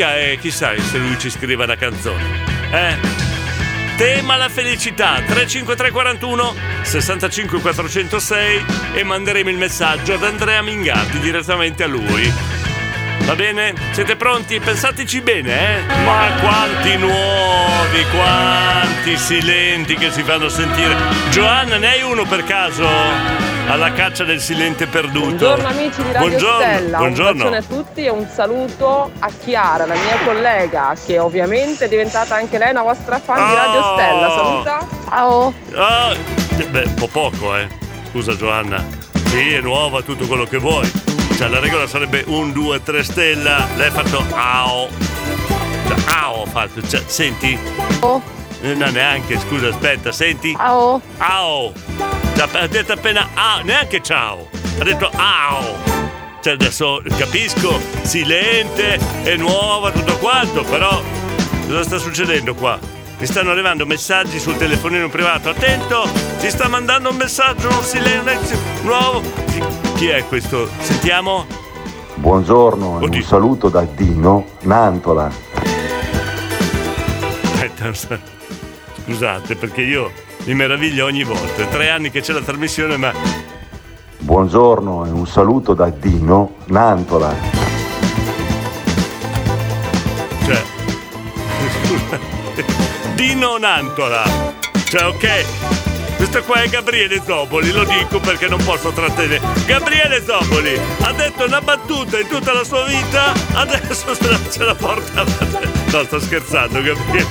Chi 0.00 0.06
è- 0.06 0.38
chissà 0.40 0.72
se 0.80 0.96
lui 0.96 1.18
ci 1.18 1.28
scrive 1.28 1.62
una 1.62 1.76
canzone. 1.76 2.22
Eh? 2.72 2.96
Tema 3.98 4.36
la 4.36 4.48
felicità 4.48 5.20
35341 5.26 6.54
65 6.80 7.60
406 7.60 8.64
e 8.94 9.04
manderemo 9.04 9.50
il 9.50 9.58
messaggio 9.58 10.14
ad 10.14 10.24
Andrea 10.24 10.62
Mingardi 10.62 11.18
direttamente 11.18 11.82
a 11.82 11.86
lui. 11.86 12.32
Va 13.30 13.36
bene? 13.36 13.74
Siete 13.92 14.16
pronti? 14.16 14.58
Pensateci 14.58 15.20
bene, 15.20 15.76
eh? 15.76 16.02
Ma 16.02 16.32
quanti 16.40 16.96
nuovi, 16.96 18.04
quanti 18.12 19.16
silenti 19.16 19.94
che 19.94 20.10
si 20.10 20.24
fanno 20.24 20.48
sentire. 20.48 20.96
Giovanna, 21.30 21.76
ne 21.76 21.90
hai 21.90 22.02
uno 22.02 22.24
per 22.24 22.42
caso? 22.42 22.84
Alla 23.68 23.92
caccia 23.92 24.24
del 24.24 24.40
silente 24.40 24.88
perduto. 24.88 25.26
Buongiorno 25.28 25.68
amici 25.68 26.02
di 26.02 26.10
Radio 26.10 26.26
Buongiorno, 26.28 26.60
Stella, 26.60 26.98
buongiorno. 26.98 27.46
un 27.46 27.54
a 27.54 27.62
tutti 27.62 28.04
e 28.04 28.10
un 28.10 28.26
saluto 28.26 29.12
a 29.20 29.30
Chiara, 29.38 29.86
la 29.86 29.94
mia 29.94 30.18
collega, 30.24 30.96
che 31.06 31.20
ovviamente 31.20 31.84
è 31.84 31.88
diventata 31.88 32.34
anche 32.34 32.58
lei 32.58 32.70
una 32.70 32.82
vostra 32.82 33.20
fan 33.20 33.48
di 33.48 33.54
Radio 33.54 33.80
Oh! 33.80 33.94
Stella. 33.96 34.30
Saluta. 34.30 34.86
Ciao. 35.08 35.54
Ah, 35.76 36.16
beh, 36.68 36.82
un 36.84 36.94
po' 36.94 37.06
poco, 37.06 37.56
eh. 37.56 37.68
Scusa 38.10 38.34
Giovanna. 38.34 38.84
Sì, 39.26 39.52
è 39.52 39.60
nuova, 39.60 40.02
tutto 40.02 40.26
quello 40.26 40.46
che 40.46 40.58
vuoi. 40.58 41.09
Cioè, 41.40 41.48
la 41.48 41.58
regola 41.58 41.86
sarebbe 41.86 42.22
un, 42.26 42.52
due, 42.52 42.82
tre 42.82 43.02
stella. 43.02 43.66
Lei 43.76 43.86
ha 43.88 43.90
fatto 43.90 44.22
AO. 44.30 44.88
AO 46.12 46.42
ha 46.42 46.46
fatto. 46.46 46.86
Cioè, 46.86 47.02
senti? 47.06 47.58
Eh, 48.60 48.74
No, 48.74 48.90
neanche, 48.90 49.38
scusa, 49.38 49.68
aspetta, 49.68 50.12
senti? 50.12 50.54
AO. 51.18 51.72
Cioè, 52.36 52.46
Ha 52.60 52.66
detto 52.66 52.92
appena 52.92 53.30
A, 53.32 53.62
neanche 53.62 54.02
ciao. 54.02 54.50
Ha 54.80 54.84
detto 54.84 55.10
AO. 55.14 55.78
Cioè, 56.42 56.52
adesso 56.52 57.00
capisco, 57.16 57.80
silente, 58.02 58.98
è 59.22 59.34
nuova, 59.36 59.90
tutto 59.92 60.18
quanto, 60.18 60.62
però 60.62 61.02
cosa 61.66 61.82
sta 61.84 61.96
succedendo 61.96 62.54
qua? 62.54 62.78
Mi 63.16 63.24
stanno 63.24 63.50
arrivando 63.52 63.86
messaggi 63.86 64.38
sul 64.38 64.58
telefonino 64.58 65.08
privato. 65.08 65.48
Attento, 65.48 66.06
ci 66.38 66.50
sta 66.50 66.68
mandando 66.68 67.08
un 67.08 67.16
messaggio, 67.16 67.68
un 67.68 67.82
silenzio 67.82 68.58
nuovo. 68.82 69.79
Chi, 70.00 70.08
è 70.08 70.24
questo? 70.26 70.66
Sentiamo? 70.78 71.44
Buongiorno 72.14 73.02
e 73.02 73.04
un 73.04 73.22
saluto 73.22 73.68
da 73.68 73.82
Dino 73.82 74.46
Nantola. 74.62 75.30
Aspetta, 77.42 77.92
Scusate, 79.04 79.56
perché 79.56 79.82
io 79.82 80.10
mi 80.46 80.54
meraviglio 80.54 81.04
ogni 81.04 81.22
volta. 81.22 81.66
Tre 81.66 81.90
anni 81.90 82.10
che 82.10 82.22
c'è 82.22 82.32
la 82.32 82.40
trasmissione, 82.40 82.96
ma 82.96 83.12
Buongiorno 84.20 85.04
e 85.04 85.10
un 85.10 85.26
saluto 85.26 85.74
da 85.74 85.90
Dino 85.90 86.54
Nantola. 86.68 87.34
Cioè, 90.46 90.62
Dino 93.16 93.58
Nantola. 93.58 94.22
Cioè, 94.82 95.04
ok. 95.04 95.89
Questo 96.20 96.42
qua 96.42 96.60
è 96.60 96.68
Gabriele 96.68 97.22
Zoboli, 97.24 97.72
lo 97.72 97.82
dico 97.84 98.20
perché 98.20 98.46
non 98.46 98.62
posso 98.62 98.90
trattenere. 98.90 99.40
Gabriele 99.64 100.22
Zoboli 100.22 100.78
ha 101.00 101.12
detto 101.12 101.46
una 101.46 101.62
battuta 101.62 102.18
in 102.18 102.28
tutta 102.28 102.52
la 102.52 102.62
sua 102.62 102.84
vita, 102.84 103.32
adesso 103.54 104.14
se 104.14 104.28
la, 104.28 104.38
se 104.46 104.62
la 104.62 104.74
porta. 104.74 105.24
No, 105.90 106.04
sto 106.04 106.20
scherzando, 106.20 106.82
Gabriele. 106.82 107.26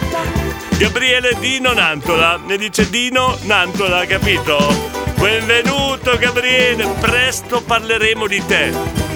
Gabriele 0.80 1.38
Dino 1.40 1.72
Nantola, 1.72 2.41
ne 2.44 2.57
dice 2.57 2.90
Dino 2.90 3.38
Nantola, 3.44 4.07
capito? 4.07 4.57
Benvenuto 5.20 6.18
Gabriele, 6.18 6.88
presto 6.99 7.61
parleremo 7.61 8.26
di 8.26 8.44
te. 8.44 8.74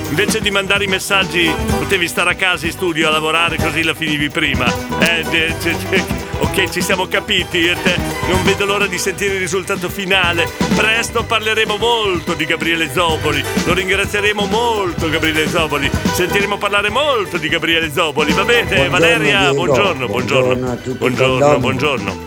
Invece 0.09 0.39
di 0.39 0.51
mandare 0.51 0.83
i 0.83 0.87
messaggi, 0.87 1.51
potevi 1.79 2.07
stare 2.07 2.29
a 2.29 2.35
casa 2.35 2.67
in 2.67 2.73
studio 2.73 3.07
a 3.07 3.11
lavorare 3.11 3.57
così 3.57 3.81
la 3.81 3.95
finivi 3.95 4.29
prima. 4.29 4.67
Eh, 4.99 5.23
de- 5.23 6.22
ok, 6.43 6.69
ci 6.69 6.81
siamo 6.81 7.07
capiti. 7.07 7.57
io 7.57 7.73
e 7.73 7.81
te. 7.81 7.95
Non 8.27 8.43
vedo 8.43 8.65
l'ora 8.65 8.87
di 8.87 8.97
sentire 8.97 9.35
il 9.35 9.39
risultato 9.39 9.89
finale. 9.89 10.47
Presto 10.75 11.23
parleremo 11.23 11.77
molto 11.77 12.33
di 12.33 12.45
Gabriele 12.45 12.91
Zoboli. 12.91 13.43
Lo 13.65 13.73
ringrazieremo 13.73 14.45
molto, 14.45 15.09
Gabriele 15.09 15.47
Zoboli. 15.47 15.89
Sentiremo 16.13 16.57
parlare 16.57 16.89
molto 16.89 17.37
di 17.37 17.47
Gabriele 17.47 17.91
Zoboli. 17.91 18.33
Va 18.33 18.43
bene, 18.43 18.87
Buongiorno, 18.87 18.91
Valeria? 18.91 19.53
Buongiorno, 19.53 20.07
buongiorno. 20.07 20.55
Buongiorno 20.55 20.71
a 20.71 20.75
tutti 20.75 20.97
Buongiorno, 20.97 21.59
buongiorno. 21.59 22.22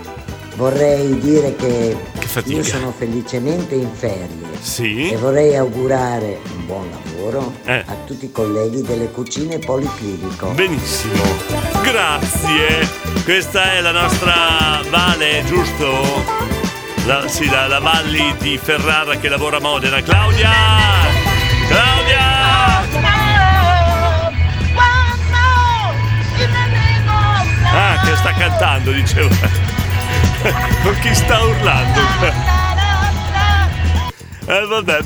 Vorrei 0.57 1.19
dire 1.19 1.55
che, 1.55 1.95
fatica. 2.19 2.57
Io 2.57 2.63
sono 2.65 2.91
felicemente 2.97 3.75
in 3.75 3.91
ferie 3.93 4.27
Sì. 4.59 5.11
e 5.11 5.17
vorrei 5.19 5.55
augurare 5.55 6.39
un 6.57 6.67
buon 6.67 6.89
lavoro 6.91 7.53
Eh. 7.65 7.83
a 7.87 7.95
tutti 8.07 8.25
i 8.25 8.33
colleghi 8.33 8.81
delle 8.81 9.11
cucine 9.11 9.59
policlinico. 9.59 10.49
Benissimo, 10.53 11.23
grazie. 11.83 12.89
Questa 13.25 13.73
è 13.73 13.81
la 13.83 13.91
nostra 13.93 14.81
Vale, 14.89 15.43
giusto? 15.45 16.25
La, 17.05 17.29
sì, 17.29 17.49
la, 17.51 17.67
la 17.67 17.79
Valli 17.79 18.35
di 18.39 18.59
Ferrara 18.61 19.17
che 19.17 19.29
lavora 19.29 19.59
a 19.59 19.61
Modena. 19.61 20.01
Claudia! 20.01 20.51
Claudia! 21.69 22.35
Ah, 27.79 28.01
che 28.05 28.17
sta 28.17 28.33
cantando, 28.33 28.91
dicevo. 28.93 29.75
Con 30.83 30.99
chi 31.01 31.15
sta 31.15 31.41
urlando? 31.43 32.01
Eh 34.47 34.67
vabbè. 34.67 34.99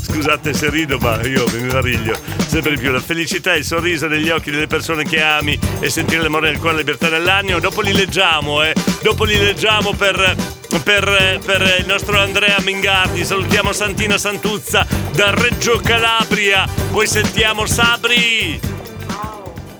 Scusate 0.00 0.52
se 0.52 0.68
rido, 0.70 0.98
ma 0.98 1.20
io 1.26 1.44
me 1.52 1.60
ne 1.60 1.72
nariglio 1.72 2.18
sempre 2.46 2.74
di 2.74 2.78
più. 2.78 2.90
La 2.90 3.00
felicità 3.00 3.54
e 3.54 3.58
il 3.58 3.64
sorriso 3.64 4.06
negli 4.08 4.30
occhi 4.30 4.50
delle 4.50 4.66
persone 4.66 5.04
che 5.04 5.22
ami 5.22 5.58
e 5.80 5.90
sentire 5.90 6.22
l'amore 6.22 6.50
nel 6.50 6.58
cuore 6.58 6.74
e 6.74 6.78
la 6.78 6.80
libertà 6.80 7.08
nell'animo. 7.08 7.58
Dopo 7.60 7.80
li 7.80 7.92
leggiamo, 7.92 8.62
eh. 8.62 8.74
Dopo 9.02 9.24
li 9.24 9.38
leggiamo 9.38 9.92
per, 9.92 10.34
per, 10.82 11.40
per 11.44 11.76
il 11.78 11.86
nostro 11.86 12.20
Andrea 12.20 12.56
Mingardi. 12.60 13.24
Salutiamo 13.24 13.72
Santina 13.72 14.18
Santuzza 14.18 14.86
da 15.12 15.30
Reggio 15.30 15.80
Calabria. 15.82 16.66
Poi 16.90 17.06
sentiamo 17.06 17.64
Sabri. 17.66 18.58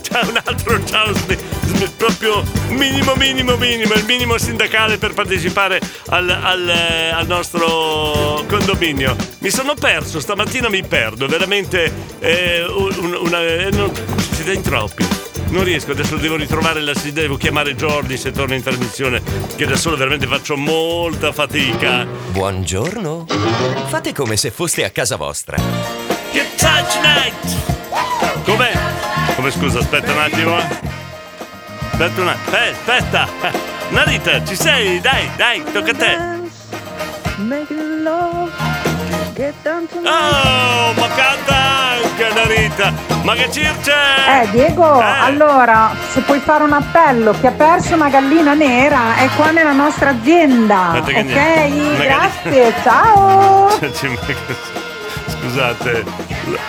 C'è 0.02 0.20
un 0.22 0.40
altro 0.42 0.84
ciao, 0.86 1.12
proprio 1.96 2.42
minimo, 2.70 3.14
minimo, 3.14 3.56
minimo, 3.56 3.94
il 3.94 4.04
minimo 4.04 4.36
sindacale 4.38 4.98
per 4.98 5.14
partecipare 5.14 5.80
al, 6.08 6.28
al, 6.28 6.68
eh, 6.68 7.10
al 7.10 7.26
nostro 7.26 8.44
condominio. 8.48 9.16
Mi 9.38 9.50
sono 9.50 9.74
perso, 9.74 10.20
stamattina 10.20 10.68
mi 10.68 10.82
perdo, 10.84 11.26
veramente 11.26 11.92
eh, 12.18 12.64
un- 12.68 13.18
una, 13.20 13.40
eh, 13.42 13.68
non- 13.72 13.92
siete 14.32 14.52
in 14.52 14.62
troppi. 14.62 15.06
Non 15.50 15.64
riesco, 15.64 15.92
adesso 15.92 16.16
devo 16.16 16.36
ritrovare 16.36 16.80
la 16.82 16.92
devo 17.10 17.36
chiamare 17.36 17.74
Jordi 17.74 18.18
se 18.18 18.32
torna 18.32 18.54
in 18.54 18.62
trasmissione, 18.62 19.22
che 19.56 19.64
da 19.64 19.76
solo 19.76 19.96
veramente 19.96 20.26
faccio 20.26 20.56
molta 20.58 21.32
fatica. 21.32 22.06
Buongiorno. 22.32 23.24
Fate 23.88 24.12
come 24.12 24.36
se 24.36 24.50
foste 24.50 24.84
a 24.84 24.90
casa 24.90 25.16
vostra. 25.16 25.56
Get 26.32 26.54
touch 26.56 27.00
night! 27.00 28.44
Com'è? 28.44 28.72
Come 29.36 29.50
scusa, 29.50 29.78
aspetta 29.78 30.12
un 30.12 30.18
attimo. 30.18 30.87
Eh. 31.98 32.04
Aspetta 32.04 32.20
un 32.20 32.28
attimo. 32.28 32.56
Eh, 32.56 32.70
aspetta! 32.70 33.28
Narita, 33.90 34.44
ci 34.44 34.54
sei? 34.54 35.00
Dai, 35.00 35.30
dai, 35.36 35.64
tocca 35.72 35.90
a 35.90 35.94
te. 35.94 36.16
Oh, 40.04 40.92
ma 40.94 41.08
canta 41.14 41.56
anche 42.02 42.28
Narita! 42.34 42.92
Ma 43.22 43.34
che 43.34 43.50
circe! 43.50 43.92
Eh 43.92 44.48
Diego, 44.50 45.00
allora 45.00 45.92
se 46.10 46.20
puoi 46.20 46.40
fare 46.40 46.64
un 46.64 46.72
appello, 46.72 47.32
chi 47.38 47.46
ha 47.46 47.52
perso 47.52 47.94
una 47.94 48.08
gallina 48.08 48.54
nera 48.54 49.16
è 49.16 49.28
qua 49.36 49.50
nella 49.50 49.72
nostra 49.72 50.10
azienda. 50.10 50.90
Aspetta 50.90 51.22
che 51.22 51.32
ok? 51.32 51.96
Grazie, 51.98 52.74
ciao! 52.82 53.70
Scusate, 55.28 56.04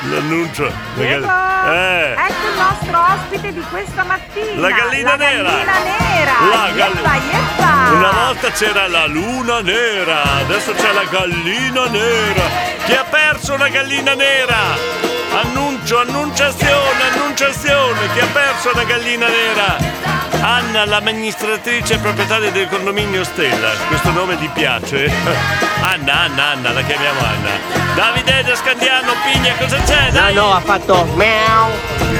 l'annuncio. 0.10 0.66
La 0.66 0.72
Diego, 0.96 1.28
Eh, 1.72 2.12
ecco 2.14 2.48
il 2.48 2.58
nostro 2.58 3.00
ospite 3.14 3.54
di 3.54 3.62
questa 3.70 4.04
mattina. 4.04 4.60
La 4.62 4.70
gallina 4.72 5.16
nera. 5.16 5.50
gallina 5.50 5.80
nera. 5.84 6.32
La 6.52 6.72
gall- 6.76 6.96
Yeppa, 6.96 7.16
yeppa. 7.16 7.92
una 7.94 8.12
volta 8.12 8.52
c'era 8.52 8.88
la 8.88 9.06
luna 9.08 9.62
nera, 9.62 10.22
adesso 10.40 10.74
c'è 10.74 10.92
la 10.94 11.04
gallina 11.10 11.86
nera. 11.88 12.44
Chi 12.86 12.94
ha 12.94 13.04
perso 13.04 13.54
una 13.54 13.68
gallina 13.70 14.14
nera? 14.14 15.09
Annuncio, 15.32 16.00
annunciazione, 16.00 17.04
annunciazione. 17.14 18.00
Chi 18.14 18.20
ha 18.20 18.28
perso 18.32 18.72
una 18.74 18.84
gallina 18.84 19.28
nera? 19.28 19.78
Anna, 20.42 20.86
l'amministratrice 20.86 21.98
proprietaria 22.00 22.52
del 22.52 22.68
condominio 22.68 23.24
Stella. 23.24 23.72
Questo 23.88 24.12
nome 24.12 24.38
ti 24.38 24.50
piace? 24.54 25.12
Anna, 25.82 26.22
Anna, 26.22 26.44
Anna, 26.52 26.72
la 26.72 26.82
chiamiamo 26.82 27.20
Anna. 27.20 27.50
Davide 27.96 28.44
da 28.44 28.56
Scandiano, 28.56 29.12
Pigna, 29.24 29.56
cosa 29.56 29.78
c'è? 29.82 30.10
Dai. 30.12 30.34
No, 30.34 30.48
no, 30.48 30.54
ha 30.54 30.62
fatto 30.62 31.06
meow. 31.16 31.70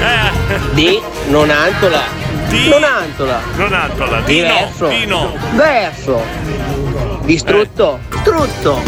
Eh. 0.00 0.58
Di 0.72 1.02
nonantola. 1.28 2.20
Di 2.48 2.68
Nonantola. 2.68 3.40
Nonantola, 3.54 4.20
Dino, 4.22 4.48
Diverso. 4.48 4.88
Dino. 4.88 5.32
Verso. 5.52 7.09
Distrutto. 7.30 8.00
Strutto. 8.22 8.82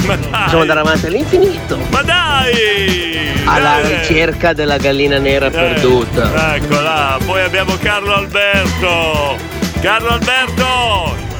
Sono 0.48 0.64
da 0.64 0.74
davanti 0.74 1.06
all'infinito. 1.06 1.78
Ma 1.90 2.02
dai! 2.02 3.40
Alla 3.44 3.80
Dai. 3.80 3.98
ricerca 3.98 4.52
della 4.52 4.78
gallina 4.78 5.18
nera 5.18 5.48
perduta. 5.48 6.56
Eccola, 6.56 7.18
poi 7.24 7.40
abbiamo 7.42 7.76
Carlo 7.80 8.14
Alberto. 8.14 9.36
Carlo 9.80 10.08
Alberto! 10.08 11.31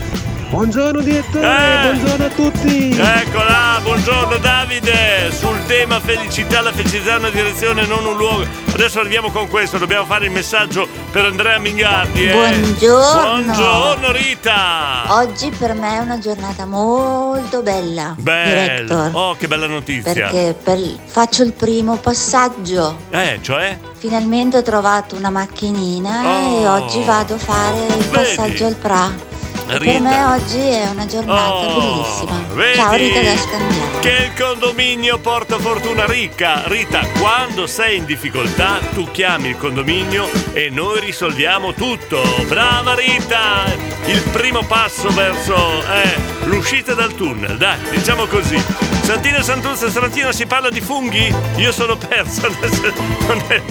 Buongiorno 0.53 1.01
direttore, 1.01 1.47
Eh. 1.47 1.81
buongiorno 1.95 2.25
a 2.27 2.29
tutti. 2.29 2.91
Eccola, 2.95 3.81
buongiorno 3.83 4.37
Davide. 4.37 5.31
Sul 5.33 5.65
tema 5.65 5.99
felicità, 5.99 6.61
la 6.61 6.73
felicità 6.73 7.15
è 7.15 7.19
una 7.19 7.31
direzione, 7.31 7.87
non 7.87 8.05
un 8.05 8.17
luogo. 8.19 8.45
Adesso 8.75 9.01
arriviamo 9.01 9.31
con 9.31 9.49
questo, 9.49 9.79
dobbiamo 9.79 10.05
fare 10.05 10.27
il 10.27 10.31
messaggio 10.31 10.87
per 11.11 11.25
Andrea 11.25 11.59
Mingardi. 11.59 12.27
eh. 12.29 12.33
Buongiorno. 12.33 13.43
Buongiorno 13.45 14.13
Rita. 14.13 15.05
Oggi 15.09 15.49
per 15.57 15.73
me 15.73 15.95
è 15.97 15.99
una 16.01 16.19
giornata 16.19 16.67
molto 16.67 17.63
bella. 17.63 18.15
Director, 18.19 19.09
Oh, 19.15 19.35
che 19.37 19.49
bella 19.49 19.67
notizia. 19.67 20.13
perché 20.13 20.55
per- 20.63 20.99
faccio 21.07 21.45
il 21.45 21.55
primo 21.55 21.97
passaggio. 21.97 22.99
Eh, 23.09 23.39
cioè? 23.41 23.79
Finalmente 23.97 24.59
ho 24.59 24.63
trovato 24.63 25.17
una 25.17 25.31
macchinina 25.31 26.23
e 26.25 26.67
Oh. 26.67 26.73
oggi 26.75 27.03
vado 27.05 27.37
a 27.37 27.39
fare 27.39 27.87
il 27.97 28.05
passaggio 28.05 28.67
al 28.67 28.75
PRA. 28.75 29.31
E 29.75 29.79
per 29.79 29.87
Rita. 29.89 30.01
me 30.01 30.25
oggi 30.25 30.59
è 30.61 30.89
una 30.91 31.07
giornata 31.07 31.49
Oh, 31.55 31.81
bellissima. 31.81 32.45
vedi? 32.55 32.77
Ciao 32.77 32.93
Rita 32.95 33.21
da 33.23 33.37
Scandiano. 33.37 33.99
Che 34.01 34.11
il 34.11 34.33
condominio 34.43 35.19
porta 35.19 35.59
fortuna 35.59 36.05
ricca. 36.07 36.63
Rita, 36.67 37.01
quando 37.19 37.67
sei 37.67 37.97
in 37.99 38.05
difficoltà, 38.05 38.81
tu 38.93 39.11
chiami 39.11 39.49
il 39.51 39.57
condominio 39.57 40.29
e 40.53 40.69
noi 40.71 41.01
risolviamo 41.01 41.73
tutto. 41.73 42.23
Brava 42.49 42.95
Rita! 42.95 43.65
Il 44.07 44.21
primo 44.33 44.63
passo 44.65 45.09
verso 45.11 45.55
eh, 45.55 46.17
l'uscita 46.47 46.93
dal 46.95 47.15
tunnel, 47.15 47.57
dai, 47.57 47.79
diciamo 47.91 48.27
così. 48.27 48.63
Santina 49.03 49.39
e 49.39 49.43
Santuzza, 49.43 49.89
stamattina 49.89 50.33
si 50.33 50.45
parla 50.47 50.69
di 50.71 50.81
funghi? 50.81 51.35
Io 51.57 51.73
sono 51.73 51.97
persa. 51.97 52.49
non 52.49 53.43
è- 53.49 53.63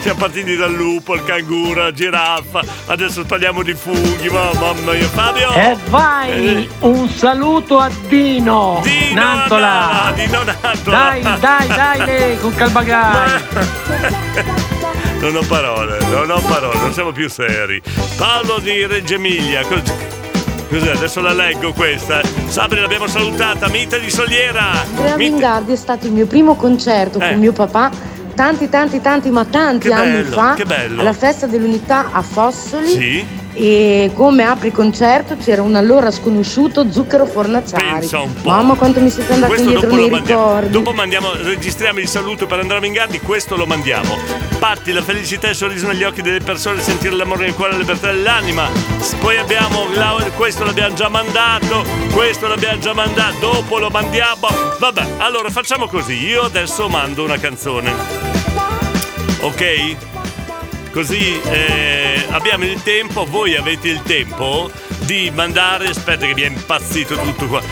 Siamo 0.00 0.20
partiti 0.20 0.54
dal 0.54 0.72
lupo, 0.72 1.14
il 1.14 1.24
canguro, 1.24 1.82
la 1.82 1.92
giraffa, 1.92 2.62
adesso 2.86 3.24
parliamo 3.24 3.62
di 3.64 3.74
funghi, 3.74 4.28
ma 4.28 4.50
mamma 4.54 4.92
mia, 4.92 5.08
Fabio! 5.08 5.52
E 5.52 5.76
vai, 5.88 6.68
un 6.80 7.08
saluto 7.08 7.78
a 7.78 7.90
Dino, 8.06 8.80
Dino 8.84 9.20
Nantola. 9.20 10.12
Dino 10.14 10.42
Nantola. 10.44 10.96
Dai, 10.96 11.22
dai, 11.40 11.66
dai 11.66 12.04
lei 12.06 12.38
con 12.38 12.54
Calbagai. 12.54 13.42
Non 15.18 15.34
ho 15.34 15.40
parole, 15.48 15.98
non 16.10 16.30
ho 16.30 16.40
parole, 16.40 16.78
non 16.78 16.92
siamo 16.92 17.10
più 17.10 17.28
seri. 17.30 17.80
Paolo 18.18 18.58
di 18.58 18.84
Reggio 18.86 19.14
Emilia. 19.14 19.62
cos- 19.64 19.82
Cos'è? 20.68 20.90
Adesso 20.90 21.20
la 21.22 21.32
leggo 21.32 21.72
questa. 21.72 22.20
Sabri 22.48 22.80
l'abbiamo 22.80 23.06
salutata, 23.06 23.66
Mita 23.68 23.96
di 23.96 24.10
Soliera. 24.10 24.82
Andrea 24.82 25.16
Mita- 25.16 25.30
Mingardi 25.32 25.72
è 25.72 25.76
stato 25.76 26.06
il 26.06 26.12
mio 26.12 26.26
primo 26.26 26.54
concerto 26.54 27.18
Eh. 27.18 27.28
con 27.30 27.38
mio 27.38 27.52
papà 27.52 27.90
tanti 28.36 28.68
tanti 28.68 29.00
tanti 29.00 29.30
ma 29.30 29.44
tanti 29.44 29.88
Che 29.88 29.94
anni 29.94 30.22
bello, 30.22 30.36
fa 30.36 30.54
che 30.54 30.64
bello. 30.64 31.00
alla 31.00 31.12
festa 31.14 31.46
dell'unità 31.46 32.10
a 32.12 32.22
Fossoli 32.22 32.86
Sì? 32.88 33.26
e 33.58 34.10
come 34.12 34.42
apri 34.44 34.70
concerto 34.70 35.34
c'era 35.42 35.62
un 35.62 35.74
allora 35.76 36.10
sconosciuto 36.10 36.92
Zucchero 36.92 37.24
Fornaciari 37.24 38.00
Pensa 38.00 38.20
un 38.20 38.34
po'. 38.34 38.50
mamma 38.50 38.74
quanto 38.74 39.00
mi 39.00 39.08
siete 39.08 39.32
andati 39.32 39.52
Questo 39.54 39.70
indietro 39.70 39.96
nei 39.96 40.10
ricordi 40.10 40.68
Dopo 40.70 40.92
mandiamo, 40.92 41.32
registriamo 41.32 41.98
il 41.98 42.06
saluto 42.08 42.46
per 42.46 42.58
Andrea 42.60 42.80
Mingardi, 42.80 43.18
questo 43.20 43.56
lo 43.56 43.64
mandiamo. 43.64 44.14
Patti, 44.58 44.92
la 44.92 45.02
felicità 45.02 45.46
e 45.46 45.50
il 45.50 45.56
sorriso 45.56 45.86
negli 45.86 46.02
occhi 46.04 46.20
delle 46.22 46.40
persone, 46.40 46.80
sentire 46.82 47.14
l'amore 47.14 47.44
nel 47.44 47.54
cuore 47.54 47.72
la 47.72 47.78
libertà 47.78 48.06
dell'anima. 48.08 48.68
Poi 49.20 49.36
abbiamo 49.38 49.84
questo 50.36 50.64
l'abbiamo 50.64 50.94
già 50.94 51.08
mandato, 51.08 51.84
questo 52.12 52.46
l'abbiamo 52.48 52.78
già 52.78 52.92
mandato, 52.94 53.38
dopo 53.40 53.78
lo 53.78 53.88
mandiamo. 53.90 54.48
Vabbè, 54.78 55.06
allora 55.18 55.48
facciamo 55.50 55.86
così, 55.88 56.14
io 56.26 56.42
adesso 56.42 56.88
mando 56.88 57.24
una 57.24 57.38
canzone. 57.38 58.25
Ok? 59.40 59.96
Così 60.96 61.38
eh, 61.42 62.24
abbiamo 62.30 62.64
il 62.64 62.82
tempo, 62.82 63.26
voi 63.26 63.54
avete 63.54 63.88
il 63.88 64.00
tempo 64.02 64.70
di 65.00 65.30
mandare, 65.32 65.88
aspetta 65.88 66.26
che 66.26 66.32
mi 66.32 66.40
è 66.40 66.46
impazzito 66.46 67.16
tutto 67.16 67.46
qua, 67.46 67.62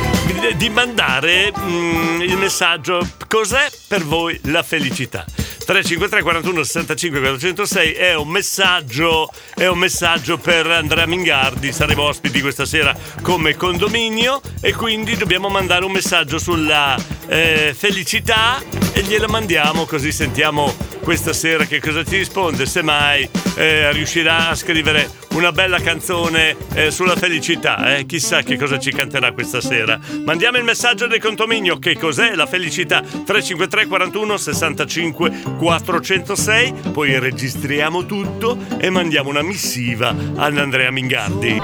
di, 0.54 0.68
mandare 0.68 1.50
mm, 1.58 2.20
il 2.20 2.36
messaggio 2.36 3.00
cos'è 3.26 3.70
per 3.88 4.04
voi 4.04 4.38
la 4.44 4.62
felicità. 4.62 5.24
353 5.64 6.20
41 6.20 6.62
65 6.62 7.20
406 7.20 7.92
è 7.92 8.14
un 8.14 8.28
messaggio 8.28 9.30
è 9.54 9.66
un 9.66 9.78
messaggio 9.78 10.36
per 10.36 10.66
Andrea 10.66 11.06
Mingardi 11.06 11.72
saremo 11.72 12.02
ospiti 12.02 12.42
questa 12.42 12.66
sera 12.66 12.94
come 13.22 13.56
condominio 13.56 14.42
e 14.60 14.74
quindi 14.74 15.16
dobbiamo 15.16 15.48
mandare 15.48 15.86
un 15.86 15.92
messaggio 15.92 16.38
sulla 16.38 16.96
eh, 17.28 17.74
felicità 17.74 18.62
e 18.92 19.00
gliela 19.04 19.26
mandiamo 19.26 19.86
così 19.86 20.12
sentiamo 20.12 20.92
questa 21.04 21.34
sera 21.34 21.66
che 21.66 21.80
cosa 21.80 22.02
ci 22.02 22.16
risponde 22.16 22.64
semmai 22.64 23.28
eh, 23.56 23.92
riuscirà 23.92 24.48
a 24.48 24.54
scrivere 24.54 25.10
una 25.34 25.52
bella 25.52 25.78
canzone 25.78 26.56
eh, 26.72 26.90
sulla 26.90 27.14
felicità 27.14 27.96
eh? 27.96 28.06
chissà 28.06 28.42
che 28.42 28.56
cosa 28.56 28.78
ci 28.78 28.90
canterà 28.90 29.32
questa 29.32 29.60
sera 29.60 30.00
mandiamo 30.24 30.56
il 30.56 30.64
messaggio 30.64 31.06
del 31.06 31.20
condominio 31.20 31.78
che 31.78 31.98
cos'è 31.98 32.34
la 32.34 32.46
felicità 32.46 33.02
353 33.02 33.86
41 33.86 34.36
65 34.38 35.42
406 35.58 36.74
poi 36.90 37.18
registriamo 37.18 38.06
tutto 38.06 38.56
e 38.78 38.88
mandiamo 38.88 39.28
una 39.28 39.42
missiva 39.42 40.08
ad 40.08 40.56
Andrea 40.56 40.90
Mingardi 40.90 41.60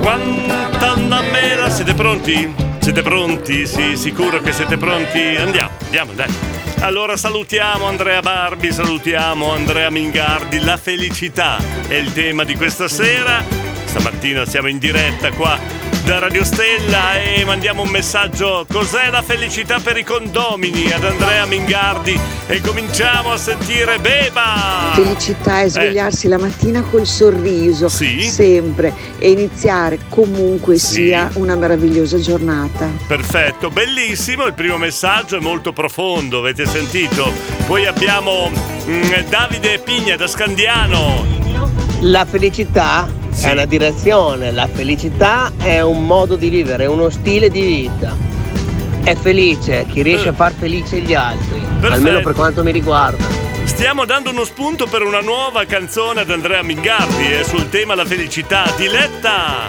quanta 0.00 0.96
mela 1.30 1.70
siete 1.70 1.94
pronti? 1.94 2.68
siete 2.80 3.02
pronti? 3.02 3.66
Sì, 3.66 3.96
sicuro 3.96 4.40
che 4.40 4.52
siete 4.52 4.76
pronti? 4.76 5.36
Andiamo, 5.36 5.70
andiamo, 5.84 6.12
dai. 6.12 6.59
Allora 6.82 7.16
salutiamo 7.16 7.84
Andrea 7.84 8.20
Barbi, 8.20 8.72
salutiamo 8.72 9.52
Andrea 9.52 9.90
Mingardi. 9.90 10.60
La 10.60 10.78
felicità 10.78 11.58
è 11.86 11.94
il 11.94 12.10
tema 12.12 12.42
di 12.42 12.56
questa 12.56 12.88
sera. 12.88 13.44
Stamattina 13.84 14.46
siamo 14.46 14.68
in 14.68 14.78
diretta 14.78 15.30
qua 15.30 15.89
da 16.10 16.18
Radio 16.18 16.42
Stella 16.42 17.22
e 17.22 17.44
mandiamo 17.44 17.82
un 17.82 17.88
messaggio. 17.88 18.66
Cos'è 18.68 19.10
la 19.10 19.22
felicità 19.22 19.78
per 19.78 19.96
i 19.96 20.02
condomini 20.02 20.90
ad 20.90 21.04
Andrea 21.04 21.46
Mingardi 21.46 22.18
e 22.48 22.60
cominciamo 22.60 23.30
a 23.30 23.36
sentire 23.36 24.00
Beba. 24.00 24.90
Felicità 24.92 25.60
è 25.60 25.66
Eh. 25.66 25.68
svegliarsi 25.68 26.26
la 26.26 26.36
mattina 26.36 26.82
col 26.82 27.06
sorriso, 27.06 27.88
sempre, 27.88 28.92
e 29.18 29.30
iniziare 29.30 30.00
comunque 30.08 30.78
sia 30.78 31.30
una 31.34 31.54
meravigliosa 31.54 32.18
giornata. 32.18 32.90
Perfetto, 33.06 33.70
bellissimo, 33.70 34.46
il 34.46 34.54
primo 34.54 34.78
messaggio 34.78 35.36
è 35.36 35.40
molto 35.40 35.72
profondo, 35.72 36.40
avete 36.40 36.66
sentito? 36.66 37.32
Poi 37.68 37.86
abbiamo 37.86 38.50
mm, 38.50 39.12
Davide 39.28 39.78
Pigna 39.78 40.16
da 40.16 40.26
Scandiano. 40.26 41.39
La 42.00 42.24
felicità 42.24 43.08
è 43.42 43.50
una 43.52 43.66
direzione, 43.66 44.52
la 44.52 44.66
felicità 44.66 45.52
è 45.58 45.80
un 45.80 46.06
modo 46.06 46.36
di 46.36 46.48
vivere, 46.48 46.84
è 46.84 46.88
uno 46.88 47.10
stile 47.10 47.50
di 47.50 47.60
vita. 47.62 48.16
È 49.02 49.14
felice 49.14 49.86
chi 49.90 50.02
riesce 50.02 50.28
a 50.28 50.32
far 50.32 50.52
felice 50.52 51.00
gli 51.00 51.14
altri, 51.14 51.60
almeno 51.82 52.20
per 52.20 52.34
quanto 52.34 52.62
mi 52.62 52.72
riguarda. 52.72 53.22
Stiamo 53.64 54.04
dando 54.04 54.30
uno 54.30 54.44
spunto 54.44 54.86
per 54.86 55.02
una 55.02 55.20
nuova 55.20 55.64
canzone 55.64 56.20
ad 56.20 56.30
Andrea 56.30 56.62
Mingardi 56.62 57.32
e 57.32 57.44
sul 57.44 57.68
tema 57.68 57.94
la 57.94 58.04
felicità. 58.04 58.64
Diletta! 58.76 59.68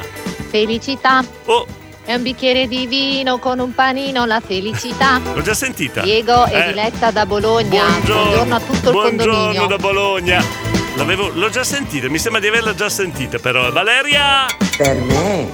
Felicità. 0.49 1.23
Oh. 1.45 1.65
È 2.03 2.13
un 2.15 2.23
bicchiere 2.23 2.67
di 2.67 2.87
vino 2.87 3.37
con 3.37 3.59
un 3.59 3.73
panino, 3.75 4.25
la 4.25 4.41
felicità. 4.45 5.19
L'ho 5.33 5.41
già 5.41 5.53
sentita. 5.53 6.01
Diego 6.01 6.45
e 6.45 6.57
Eh, 6.57 6.67
Diletta 6.67 7.11
da 7.11 7.25
Bologna. 7.25 7.85
Buongiorno, 8.03 8.55
a 8.55 8.59
tutto 8.59 8.89
il 8.89 8.95
Buongiorno 8.95 9.33
condominio. 9.33 9.67
da 9.67 9.77
Bologna. 9.77 10.70
L'avevo- 11.01 11.31
l'ho 11.33 11.49
già 11.49 11.63
sentita, 11.63 12.07
mi 12.09 12.19
sembra 12.19 12.39
di 12.39 12.47
averla 12.47 12.75
già 12.75 12.87
sentita 12.87 13.39
però. 13.39 13.71
Valeria! 13.71 14.45
Per 14.77 14.97
me 15.01 15.49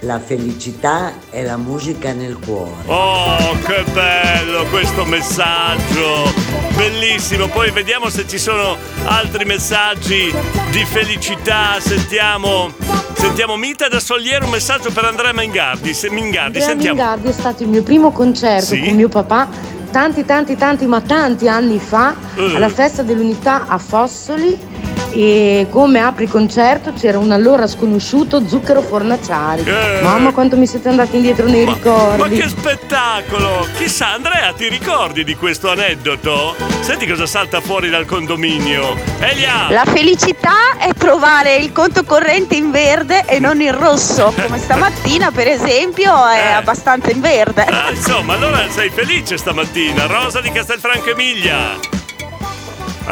la 0.00 0.18
felicità 0.18 1.12
è 1.30 1.42
la 1.44 1.56
musica 1.56 2.12
nel 2.12 2.36
cuore. 2.44 2.82
Oh, 2.86 3.56
che 3.64 3.84
bello 3.92 4.64
questo 4.70 5.04
messaggio! 5.04 6.32
Bellissimo, 6.74 7.46
poi 7.46 7.70
vediamo 7.70 8.08
se 8.08 8.26
ci 8.26 8.38
sono 8.38 8.76
altri 9.04 9.44
messaggi 9.44 10.34
di 10.72 10.84
felicità. 10.84 11.76
Sentiamo, 11.78 12.72
sentiamo 13.14 13.54
Mita 13.56 13.86
da 13.86 14.00
Soliero, 14.00 14.46
un 14.46 14.50
messaggio 14.50 14.90
per 14.90 15.04
Andrea 15.04 15.32
Mingardi. 15.32 15.94
Se, 15.94 16.10
Mingardi, 16.10 16.58
Andrea 16.58 16.66
sentiamo. 16.66 16.96
Mingardi 16.96 17.28
è 17.28 17.32
stato 17.32 17.62
il 17.62 17.68
mio 17.68 17.84
primo 17.84 18.10
concerto 18.10 18.74
Sì? 18.74 18.80
con 18.84 18.94
mio 18.96 19.08
papà 19.08 19.76
tanti 19.90 20.26
tanti 20.26 20.54
tanti 20.54 20.84
ma 20.84 21.00
tanti 21.00 21.48
anni 21.48 21.78
fa 21.78 22.14
Eh. 22.34 22.54
alla 22.56 22.68
festa 22.68 23.02
dell'unità 23.02 23.64
a 23.68 23.78
Fossoli 23.78 24.76
e 25.18 25.66
come 25.68 25.98
apri 25.98 26.28
concerto 26.28 26.92
c'era 26.92 27.18
un 27.18 27.32
allora 27.32 27.66
sconosciuto 27.66 28.46
Zucchero 28.46 28.82
Fornaciari. 28.82 29.64
Eh. 29.64 29.98
Mamma 30.00 30.30
quanto 30.30 30.56
mi 30.56 30.64
siete 30.64 30.90
andati 30.90 31.16
indietro 31.16 31.48
nei 31.48 31.64
ricordi. 31.64 32.20
Ma 32.20 32.28
che 32.28 32.48
spettacolo! 32.48 33.66
Chissà, 33.76 34.12
Andrea, 34.12 34.52
ti 34.52 34.68
ricordi 34.68 35.24
di 35.24 35.34
questo 35.34 35.70
aneddoto? 35.70 36.54
Senti 36.82 37.04
cosa 37.08 37.26
salta 37.26 37.60
fuori 37.60 37.90
dal 37.90 38.06
condominio. 38.06 38.94
Elia! 39.18 39.66
La 39.70 39.84
felicità 39.86 40.78
è 40.78 40.92
trovare 40.94 41.56
il 41.56 41.72
conto 41.72 42.04
corrente 42.04 42.54
in 42.54 42.70
verde 42.70 43.24
e 43.26 43.40
non 43.40 43.60
in 43.60 43.76
rosso, 43.76 44.32
come 44.40 44.58
stamattina 44.58 45.32
per 45.32 45.48
esempio 45.48 46.12
è 46.28 46.52
abbastanza 46.52 47.10
in 47.10 47.20
verde. 47.20 47.64
Ah, 47.64 47.90
insomma, 47.90 48.34
allora 48.34 48.68
sei 48.68 48.90
felice 48.90 49.36
stamattina. 49.36 50.06
Rosa 50.06 50.40
di 50.40 50.52
Castelfranco 50.52 51.10
Emilia. 51.10 51.97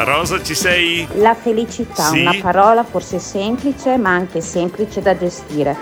Rosa, 0.03 0.41
ci 0.43 0.53
sei? 0.55 1.07
La 1.15 1.35
felicità, 1.35 2.09
Sì? 2.09 2.21
una 2.21 2.35
parola 2.41 2.83
forse 2.83 3.19
semplice 3.19 3.97
ma 3.97 4.09
anche 4.11 4.41
semplice 4.41 5.01
da 5.01 5.17
gestire. 5.17 5.75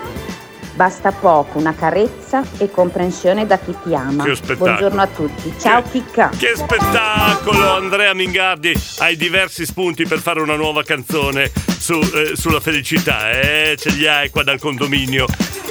Basta 0.74 1.10
poco, 1.10 1.56
una 1.58 1.74
carezza 1.74 2.42
e 2.58 2.70
comprensione 2.70 3.46
da 3.46 3.58
chi 3.58 3.74
ti 3.82 3.94
ama. 3.94 4.24
Che 4.24 4.34
spettacolo. 4.34 4.70
Buongiorno 4.72 5.00
a 5.00 5.06
tutti. 5.06 5.54
Ciao 5.58 5.82
Chicca. 5.90 6.30
Che 6.36 6.52
spettacolo, 6.54 7.76
Andrea 7.76 8.12
Mingardi! 8.12 8.74
Hai 8.98 9.16
diversi 9.16 9.64
spunti 9.64 10.04
per 10.06 10.18
fare 10.18 10.40
una 10.42 10.54
nuova 10.56 10.82
canzone 10.82 11.50
su- 11.78 11.94
eh, 11.94 12.32
sulla 12.36 12.60
felicità, 12.60 13.30
eh? 13.30 13.74
Ce 13.78 13.88
li 13.90 14.06
hai 14.06 14.28
qua 14.28 14.42
dal 14.42 14.58
condominio. 14.58 15.24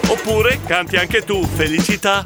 Oppure 0.07 0.59
canti 0.65 0.97
anche 0.97 1.21
tu, 1.23 1.45
felicità. 1.45 2.23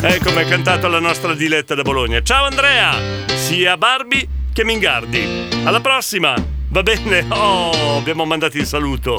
Eh, 0.00 0.18
come 0.24 0.42
ha 0.42 0.46
cantato 0.48 0.88
la 0.88 1.00
nostra 1.00 1.34
diletta 1.34 1.74
da 1.74 1.82
Bologna. 1.82 2.22
Ciao 2.22 2.44
Andrea! 2.46 2.92
Sia 3.34 3.76
Barbie 3.76 4.26
che 4.52 4.64
Mingardi. 4.64 5.48
Alla 5.64 5.80
prossima! 5.80 6.34
Va 6.68 6.82
bene? 6.82 7.26
Oh, 7.28 7.98
abbiamo 7.98 8.24
mandato 8.24 8.56
il 8.56 8.64
saluto. 8.64 9.18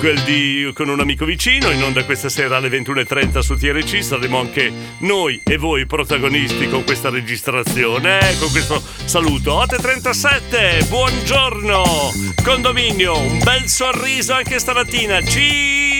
Quel 0.00 0.20
di 0.22 0.70
con 0.74 0.88
un 0.88 0.98
amico 0.98 1.24
vicino, 1.24 1.70
in 1.70 1.82
onda 1.82 2.04
questa 2.04 2.28
sera 2.28 2.56
alle 2.56 2.68
21.30 2.68 3.38
su 3.38 3.54
TRC. 3.56 4.02
Saremo 4.02 4.40
anche 4.40 4.72
noi 5.00 5.40
e 5.44 5.56
voi 5.56 5.86
protagonisti 5.86 6.68
con 6.68 6.82
questa 6.82 7.10
registrazione, 7.10 8.30
eh, 8.30 8.38
con 8.38 8.50
questo 8.50 8.82
saluto. 9.04 9.62
8.37, 9.62 10.88
buongiorno! 10.88 11.84
Condominio, 12.42 13.18
un 13.18 13.38
bel 13.38 13.68
sorriso 13.68 14.32
anche 14.32 14.58
stamattina. 14.58 15.20
Cheese! 15.20 15.99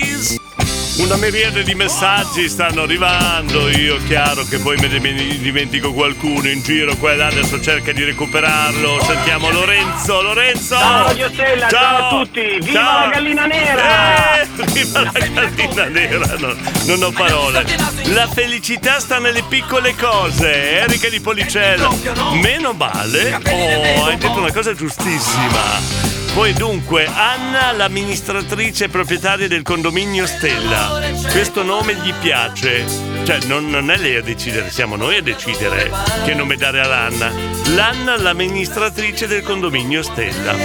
Una 1.01 1.15
miriade 1.15 1.63
di 1.63 1.73
messaggi 1.73 2.47
stanno 2.47 2.83
arrivando. 2.83 3.67
Io 3.69 3.97
chiaro 4.05 4.45
che 4.45 4.59
poi 4.59 4.77
me 4.77 4.87
ne 4.87 4.99
dimentico 5.39 5.93
qualcuno 5.93 6.47
in 6.47 6.61
giro 6.61 6.95
qua 6.95 7.13
e 7.13 7.15
là. 7.15 7.27
Adesso 7.27 7.59
cerca 7.59 7.91
di 7.91 8.03
recuperarlo. 8.03 9.03
Sentiamo 9.03 9.49
Lorenzo. 9.49 10.21
Lorenzo! 10.21 10.75
Ciao 10.75 11.07
Radio 11.07 11.29
Stella, 11.29 11.67
ciao 11.69 12.05
a 12.05 12.09
tutti, 12.09 12.59
viva 12.61 12.81
la 12.81 13.09
gallina 13.11 13.45
nera! 13.45 14.41
Eh, 14.41 14.47
viva 14.71 15.01
la 15.01 15.11
gallina 15.11 15.85
nera! 15.85 16.35
No, 16.37 16.55
non 16.85 17.03
ho 17.03 17.11
parole. 17.11 17.65
La 18.13 18.27
felicità 18.27 18.99
sta 18.99 19.17
nelle 19.17 19.43
piccole 19.43 19.95
cose. 19.95 20.81
Erika 20.81 21.09
di 21.09 21.19
Policella. 21.19 21.89
Meno 22.33 22.73
male. 22.73 23.33
Oh, 23.33 24.05
hai 24.05 24.17
detto 24.17 24.39
una 24.39 24.51
cosa 24.51 24.73
giustissima. 24.75 26.20
Poi 26.33 26.53
dunque, 26.53 27.05
Anna, 27.05 27.73
l'amministratrice 27.73 28.87
proprietaria 28.87 29.49
del 29.49 29.63
condominio 29.63 30.25
Stella. 30.25 31.01
Questo 31.29 31.61
nome 31.61 31.95
gli 31.95 32.13
piace. 32.21 32.85
Cioè, 33.25 33.39
non, 33.47 33.69
non 33.69 33.91
è 33.91 33.97
lei 33.97 34.15
a 34.15 34.21
decidere, 34.21 34.71
siamo 34.71 34.95
noi 34.95 35.17
a 35.17 35.21
decidere 35.21 35.91
che 36.23 36.33
nome 36.33 36.55
dare 36.55 36.79
all'Anna. 36.79 37.31
L'Anna, 37.75 38.17
l'amministratrice 38.17 39.27
del 39.27 39.43
condominio 39.43 40.01
Stella. 40.01 40.55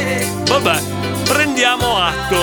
Vabbè, 0.47 0.81
prendiamo 1.25 1.97
atto. 1.99 2.37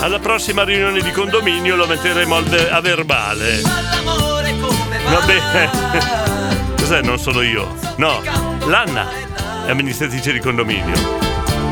Alla 0.00 0.18
prossima 0.18 0.64
riunione 0.64 1.02
di 1.02 1.10
condominio 1.12 1.76
lo 1.76 1.86
metteremo 1.86 2.36
a 2.36 2.80
verbale. 2.80 3.60
Va 3.60 5.20
bene. 5.26 5.70
Cos'è? 6.80 7.02
Non 7.02 7.18
sono 7.18 7.42
io. 7.42 7.76
No, 7.96 8.22
l'Anna 8.64 9.08
è 9.66 9.70
amministratrice 9.70 10.32
di 10.32 10.40
condominio. 10.40 11.20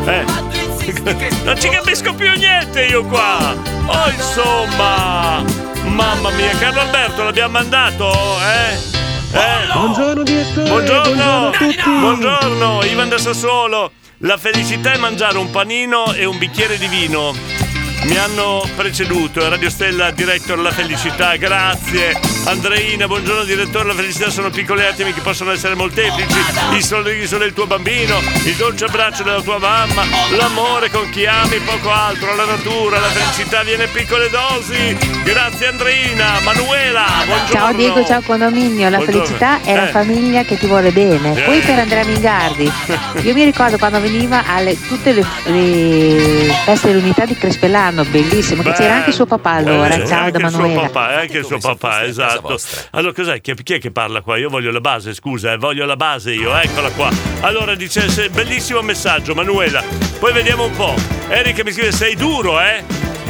Eh. 0.04 0.59
Non 1.44 1.58
ci 1.60 1.68
capisco 1.68 2.12
più 2.14 2.30
niente 2.32 2.84
io 2.84 3.04
qua! 3.04 3.54
Oh 3.86 4.10
insomma! 4.10 5.42
Mamma 5.84 6.30
mia, 6.30 6.50
Carlo 6.58 6.80
Alberto 6.80 7.24
l'abbiamo 7.24 7.52
mandato? 7.52 8.10
Eh? 8.12 8.98
Eh? 9.32 9.72
Buongiorno 9.72 10.22
direttore, 10.22 10.68
Buongiorno! 10.68 11.14
buongiorno 11.14 11.46
a 11.46 11.50
tutti. 11.52 11.90
Buongiorno, 12.00 12.84
Ivan 12.84 13.08
da 13.08 13.18
Sassuolo! 13.18 13.92
La 14.18 14.36
felicità 14.36 14.92
è 14.92 14.98
mangiare 14.98 15.38
un 15.38 15.50
panino 15.50 16.12
e 16.12 16.24
un 16.24 16.36
bicchiere 16.36 16.76
di 16.76 16.88
vino. 16.88 17.59
Mi 18.04 18.16
hanno 18.16 18.62
preceduto. 18.76 19.48
Radio 19.48 19.70
Stella, 19.70 20.10
Director 20.10 20.58
La 20.58 20.70
Felicità, 20.72 21.36
grazie. 21.36 22.18
Andreina, 22.46 23.06
buongiorno 23.06 23.44
direttore, 23.44 23.88
la 23.88 23.94
felicità 23.94 24.30
sono 24.30 24.48
piccoli 24.50 24.82
attimi 24.84 25.12
che 25.12 25.20
possono 25.20 25.52
essere 25.52 25.74
molteplici. 25.74 26.38
Il 26.72 26.82
sorriso 26.82 27.36
del 27.36 27.52
tuo 27.52 27.66
bambino, 27.66 28.18
il 28.44 28.54
dolce 28.54 28.86
abbraccio 28.86 29.22
della 29.22 29.42
tua 29.42 29.58
mamma, 29.58 30.02
l'amore 30.36 30.90
con 30.90 31.08
chi 31.10 31.26
ami, 31.26 31.58
poco 31.58 31.90
altro, 31.90 32.34
la 32.34 32.46
natura, 32.46 32.98
la 32.98 33.08
felicità 33.08 33.62
viene 33.62 33.84
in 33.84 33.90
piccole 33.92 34.30
dosi. 34.30 34.96
Grazie 35.22 35.66
Andreina, 35.68 36.40
Manuela, 36.42 37.04
buongiorno. 37.26 37.52
Ciao 37.52 37.72
Diego, 37.74 38.04
ciao 38.06 38.22
condominio, 38.22 38.88
la 38.88 38.96
Buongiorno. 38.96 39.24
felicità 39.26 39.60
è 39.62 39.74
la 39.74 39.88
Eh. 39.88 39.90
famiglia 39.90 40.42
che 40.44 40.56
ti 40.56 40.66
vuole 40.66 40.90
bene. 40.92 41.36
Eh. 41.36 41.42
Poi 41.42 41.60
per 41.60 41.78
Andrea 41.78 42.04
Mingardi, 42.04 42.72
io 43.22 43.34
mi 43.34 43.44
ricordo 43.44 43.76
quando 43.76 44.00
veniva 44.00 44.44
alle 44.46 44.76
tutte 44.80 45.12
le, 45.12 45.24
le 45.44 46.54
feste 46.64 46.88
dell'unità 46.88 47.26
di 47.26 47.36
Crespellano, 47.36 47.89
bellissimo, 47.92 48.62
che 48.62 48.72
c'era 48.72 48.94
anche 48.96 49.12
suo 49.12 49.26
papà 49.26 49.50
allora. 49.50 49.94
Eh, 49.94 50.06
ciao 50.06 50.30
da 50.30 50.38
il 50.38 50.48
suo 50.48 50.60
Manuela. 50.60 50.80
papà, 50.88 51.12
eh, 51.12 51.20
anche 51.22 51.38
il 51.38 51.44
suo 51.44 51.58
papà, 51.58 52.04
esatto. 52.04 52.58
Allora, 52.92 53.12
cos'è? 53.12 53.40
Chi, 53.40 53.54
chi 53.62 53.74
è 53.74 53.78
che 53.78 53.90
parla 53.90 54.20
qua? 54.20 54.36
Io 54.36 54.48
voglio 54.48 54.70
la 54.70 54.80
base, 54.80 55.14
scusa, 55.14 55.52
eh, 55.52 55.56
voglio 55.56 55.84
la 55.84 55.96
base 55.96 56.32
io, 56.32 56.54
eccola 56.56 56.88
qua. 56.90 57.10
Allora 57.40 57.74
dice, 57.74 58.08
se- 58.08 58.30
bellissimo 58.30 58.80
messaggio, 58.82 59.34
Manuela. 59.34 59.82
Poi 60.18 60.32
vediamo 60.32 60.64
un 60.64 60.72
po'. 60.76 60.94
Erika 61.28 61.62
mi 61.64 61.72
scrive, 61.72 61.92
sei 61.92 62.14
duro, 62.16 62.60
eh? 62.60 62.82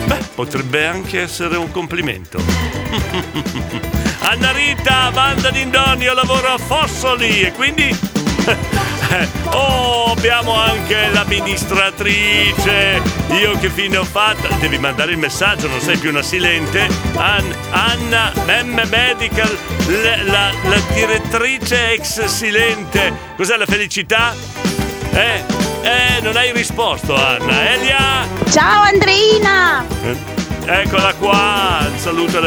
Beh, 0.07 0.19
potrebbe 0.35 0.87
anche 0.87 1.21
essere 1.23 1.57
un 1.57 1.71
complimento. 1.71 2.39
Anna 4.23 4.51
Rita, 4.53 5.11
banda 5.13 5.51
d'Indoni, 5.51 6.05
io 6.05 6.15
lavoro 6.15 6.49
a 6.49 6.59
Fossoli 6.59 7.43
e 7.43 7.53
quindi... 7.53 7.89
Oh, 9.53 10.13
abbiamo 10.13 10.55
anche 10.55 11.09
l'amministratrice. 11.13 13.03
Io 13.41 13.59
che 13.59 13.69
fine 13.71 13.97
ho 13.97 14.05
fatto? 14.05 14.49
Devi 14.61 14.79
mandare 14.79 15.13
il 15.13 15.19
messaggio, 15.19 15.69
non 15.69 15.81
sei 15.81 15.97
più 15.99 16.11
una 16.11 16.23
silente. 16.23 16.87
An- 17.17 17.55
Anna 17.71 18.33
M 18.63 18.81
Medical, 18.89 19.57
le- 19.87 20.23
la, 20.25 20.51
la 20.65 20.79
direttrice 20.93 21.93
ex 21.93 22.25
silente. 22.27 23.13
Cos'è 23.37 23.57
la 23.57 23.67
felicità? 23.67 24.35
Eh, 25.13 25.43
eh, 25.83 26.21
non 26.23 26.37
hai 26.37 26.53
risposto, 26.53 27.15
Anna. 27.15 27.71
Elia! 27.73 28.27
Ciao 28.51 28.83
Andreina! 28.83 29.85
Eh, 30.05 30.17
Eccola 30.73 31.13
qua, 31.15 31.85
saluto 31.97 32.39
ad 32.39 32.45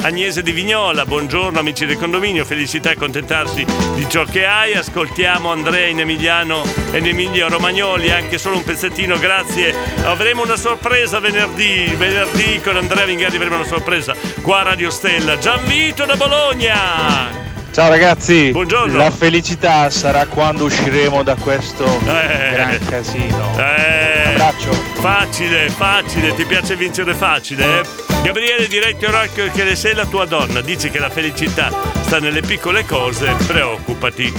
Agnese 0.00 0.42
di 0.42 0.50
Vignola, 0.50 1.06
buongiorno 1.06 1.60
amici 1.60 1.86
del 1.86 1.96
condominio, 1.96 2.44
felicità 2.44 2.90
e 2.90 2.94
accontentarsi 2.94 3.64
di 3.94 4.08
ciò 4.08 4.24
che 4.24 4.44
hai, 4.44 4.74
ascoltiamo 4.74 5.52
Andrea 5.52 5.86
in 5.86 6.00
Emiliano 6.00 6.64
e 6.90 6.98
in 6.98 7.06
Emilio 7.06 7.48
Romagnoli, 7.48 8.10
anche 8.10 8.36
solo 8.38 8.56
un 8.56 8.64
pezzettino, 8.64 9.16
grazie, 9.20 9.72
avremo 10.02 10.42
una 10.42 10.56
sorpresa 10.56 11.20
venerdì, 11.20 11.94
venerdì 11.96 12.60
con 12.60 12.76
Andrea 12.76 13.04
Vingardi 13.04 13.36
avremo 13.36 13.54
una 13.54 13.64
sorpresa 13.64 14.16
qua 14.42 14.62
a 14.62 14.64
Radio 14.64 14.90
Stella, 14.90 15.38
Gianvito 15.38 16.04
da 16.04 16.16
Bologna! 16.16 17.45
Ciao 17.76 17.90
ragazzi, 17.90 18.52
Buongiorno. 18.52 18.96
la 18.96 19.10
felicità 19.10 19.90
sarà 19.90 20.24
quando 20.24 20.64
usciremo 20.64 21.22
da 21.22 21.34
questo 21.34 21.84
gran 22.02 22.78
casino. 22.88 23.52
Eh, 23.58 24.28
abbraccio. 24.30 24.72
Facile, 24.72 25.68
facile, 25.68 26.34
ti 26.34 26.46
piace 26.46 26.74
vincere 26.74 27.12
facile, 27.12 27.80
eh? 27.80 27.82
Gabriele 28.22 28.66
Diretto 28.66 29.10
Rock 29.10 29.50
che 29.52 29.76
sei 29.76 29.94
la 29.94 30.06
tua 30.06 30.24
donna, 30.24 30.62
dice 30.62 30.88
che 30.88 30.98
la 30.98 31.10
felicità 31.10 31.70
sta 32.00 32.18
nelle 32.18 32.40
piccole 32.40 32.86
cose, 32.86 33.34
preoccupati. 33.46 34.32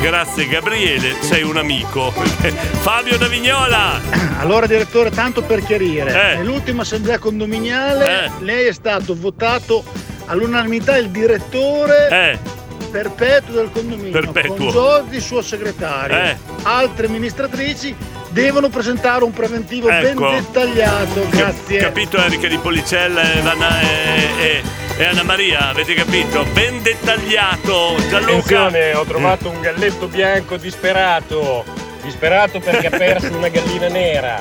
Grazie 0.00 0.48
Gabriele, 0.48 1.14
sei 1.20 1.44
un 1.44 1.58
amico. 1.58 2.10
Fabio 2.82 3.16
da 3.16 3.28
Vignola! 3.28 4.00
Allora 4.40 4.66
direttore, 4.66 5.10
tanto 5.10 5.42
per 5.42 5.62
chiarire, 5.62 6.32
Eh. 6.32 6.36
nell'ultima 6.38 6.82
assemblea 6.82 7.20
condominiale 7.20 8.24
Eh. 8.24 8.30
lei 8.40 8.66
è 8.66 8.72
stato 8.72 9.14
votato 9.14 9.84
all'unanimità 10.26 10.96
il 10.96 11.10
direttore 11.10 12.08
Eh. 12.10 12.60
Perpetuo 12.92 13.54
del 13.54 13.70
condominio, 13.72 14.12
Perpetuo. 14.12 14.54
con 14.56 14.68
Giordi 14.70 15.18
suo 15.20 15.40
segretario. 15.42 16.14
Eh. 16.16 16.36
Altre 16.64 17.06
amministratrici 17.06 17.96
devono 18.28 18.68
presentare 18.68 19.24
un 19.24 19.32
preventivo 19.32 19.88
Ecco. 19.88 20.20
ben 20.28 20.42
dettagliato, 20.42 21.26
grazie. 21.30 21.78
Capito 21.80 22.18
Enrica 22.22 22.46
di 22.48 22.58
Policella 22.58 23.32
e, 23.32 23.40
Vanna- 23.40 23.80
e- 23.80 24.28
e- 24.38 24.62
e 24.98 25.04
Anna 25.04 25.22
Maria, 25.22 25.68
avete 25.70 25.94
capito? 25.94 26.44
Ben 26.52 26.82
dettagliato. 26.82 27.94
Gianluca. 28.10 28.16
Attenzione, 28.26 28.92
ho 28.94 29.04
trovato 29.04 29.48
un 29.48 29.60
galletto 29.60 30.06
bianco 30.06 30.56
disperato. 30.58 31.64
Disperato 32.02 32.58
perché 32.58 32.88
ha 32.88 32.90
perso 32.90 33.36
una 33.36 33.48
gallina 33.48 33.88
nera. 33.88 34.38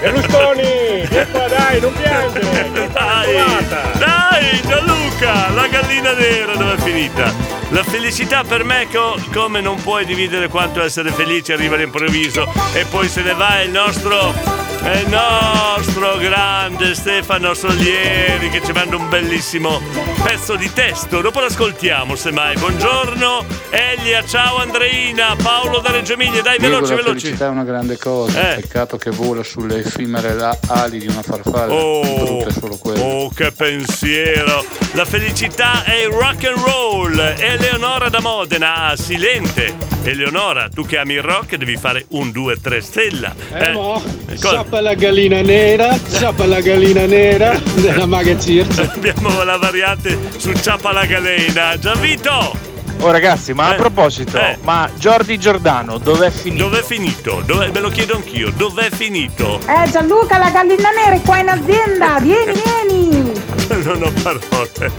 Berlusconi, 0.00 1.06
vieni 1.08 1.30
qua 1.30 1.48
dai, 1.48 1.80
non 1.80 1.92
piangere. 1.92 2.70
trovata. 2.92 3.98
Dai 3.98 4.60
Gianluca, 4.66 5.50
la 5.50 5.66
gallina 5.66 6.12
nera 6.12 6.54
dove 6.54 6.74
è 6.74 6.78
finita? 6.78 7.32
La 7.70 7.82
felicità 7.82 8.44
per 8.44 8.64
me 8.64 8.88
co- 8.92 9.20
come 9.32 9.60
non 9.60 9.80
puoi 9.82 10.04
dividere 10.04 10.48
quanto 10.48 10.82
essere 10.82 11.10
felice 11.10 11.52
arriva 11.52 11.74
all'improvviso 11.76 12.50
e 12.74 12.84
poi 12.84 13.08
se 13.08 13.22
ne 13.22 13.34
va 13.34 13.60
il 13.60 13.70
nostro 13.70 14.32
è 14.82 14.96
il 14.98 15.08
nostro 15.08 16.16
grande 16.16 16.94
Stefano 16.94 17.52
Solieri 17.54 18.48
che 18.48 18.62
ci 18.64 18.72
manda 18.72 18.96
un 18.96 19.08
bellissimo 19.08 19.80
pezzo 20.22 20.56
di 20.56 20.70
testo. 20.72 21.20
Dopo 21.20 21.40
l'ascoltiamo 21.40 22.14
semmai. 22.16 22.56
Buongiorno 22.56 23.44
Elia, 23.70 24.24
ciao 24.24 24.56
Andreina, 24.56 25.36
Paolo 25.40 25.78
da 25.80 25.90
Reggio 25.90 26.14
Emilia, 26.14 26.42
dai 26.42 26.58
Diego, 26.58 26.74
veloci 26.76 26.90
la 26.90 26.96
veloci. 26.96 27.20
felicità 27.20 27.46
è 27.46 27.48
una 27.50 27.64
grande 27.64 27.96
cosa, 27.98 28.52
Eh. 28.52 28.60
peccato 28.60 28.96
che 28.96 29.10
vola 29.10 29.42
sulle 29.42 29.78
effimere 29.78 30.34
la- 30.34 30.58
ali 30.68 30.98
di 30.98 31.06
una 31.06 31.22
farfalla, 31.22 31.72
Oh, 31.72 32.00
brutto 32.24 32.48
è 32.48 32.52
solo 32.52 32.76
quello. 32.78 33.02
oh, 33.02 33.30
che 33.30 33.52
pensiero! 33.52 34.64
La 34.94 35.04
felicità 35.04 35.84
è 35.84 35.94
il 36.02 36.08
rock 36.08 36.44
and 36.46 36.56
roll. 36.58 37.16
Eleonora 37.38 38.08
da 38.08 38.20
Modena, 38.20 38.86
ah, 38.88 38.96
silente. 38.96 39.88
Eleonora, 40.02 40.68
tu 40.68 40.84
che 40.84 40.98
ami 40.98 41.14
il 41.14 41.22
rock 41.22 41.56
devi 41.56 41.76
fare 41.76 42.06
un 42.10 42.32
2 42.32 42.58
3 42.60 42.80
stella. 42.80 43.32
Eh, 43.52 43.70
mo, 43.72 44.02
cosa? 44.40 44.64
Sappa 44.70 44.80
la 44.82 44.94
gallina 44.94 45.40
nera, 45.42 45.98
sappa 46.06 46.46
la 46.46 46.60
gallina 46.60 47.04
nera 47.04 47.58
della 47.74 48.06
Maga 48.06 48.38
Circe. 48.38 48.82
Abbiamo 48.94 49.42
la 49.42 49.56
variante 49.56 50.16
su 50.36 50.52
Ciappa 50.52 50.92
la 50.92 51.04
Galena. 51.06 51.76
Gianvito! 51.76 52.54
Oh 53.00 53.10
ragazzi, 53.10 53.52
ma 53.52 53.68
a 53.70 53.72
Eh, 53.72 53.76
proposito, 53.76 54.38
eh. 54.38 54.58
ma 54.62 54.88
Jordi 54.96 55.38
Giordano 55.40 55.98
dov'è 55.98 56.30
finito? 56.30 56.64
Dov'è 56.68 56.82
finito? 56.84 57.42
Dov'è- 57.44 57.70
me 57.72 57.80
lo 57.80 57.88
chiedo 57.88 58.14
anch'io. 58.14 58.52
Dov'è 58.56 58.90
finito? 58.92 59.58
Eh 59.66 59.90
Gianluca, 59.90 60.38
la 60.38 60.50
gallina 60.50 60.90
nera 60.90 61.16
è 61.16 61.20
qua 61.22 61.38
in 61.40 61.48
azienda, 61.48 62.20
vieni, 62.22 62.52
vieni! 62.86 63.32
non 63.82 64.02
ho 64.04 64.12
parole. 64.22 64.92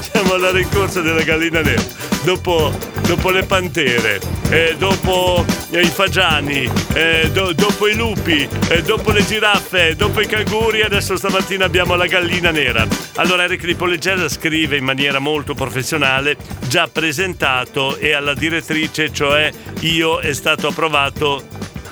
Siamo 0.00 0.32
alla 0.34 0.50
rincorsa 0.50 1.00
della 1.00 1.22
gallina 1.22 1.60
nera. 1.60 1.82
Dopo, 2.24 2.72
dopo 3.08 3.30
le 3.30 3.44
pantere, 3.44 4.20
eh, 4.50 4.74
dopo 4.76 5.42
eh, 5.70 5.80
i 5.80 5.86
fagiani, 5.86 6.70
eh, 6.92 7.30
do- 7.32 7.54
dopo 7.54 7.88
i 7.88 7.94
lupi, 7.94 8.46
eh, 8.68 8.82
dopo 8.82 9.12
le 9.12 9.24
giraffe, 9.24 9.96
dopo 9.96 10.20
i 10.20 10.26
canguri, 10.26 10.82
adesso 10.82 11.16
stamattina 11.16 11.64
abbiamo 11.64 11.94
la 11.94 12.04
gallina 12.04 12.50
nera. 12.50 12.86
Allora 13.14 13.44
Eric 13.44 13.64
di 13.64 13.74
Poligella 13.74 14.28
scrive 14.28 14.76
in 14.76 14.84
maniera 14.84 15.20
molto 15.20 15.54
professionale, 15.54 16.36
già 16.66 16.86
presentato 16.86 17.96
e 17.96 18.12
alla 18.12 18.34
direttrice, 18.34 19.10
cioè 19.10 19.50
io 19.80 20.18
è 20.18 20.34
stato 20.34 20.68
approvato, 20.68 21.42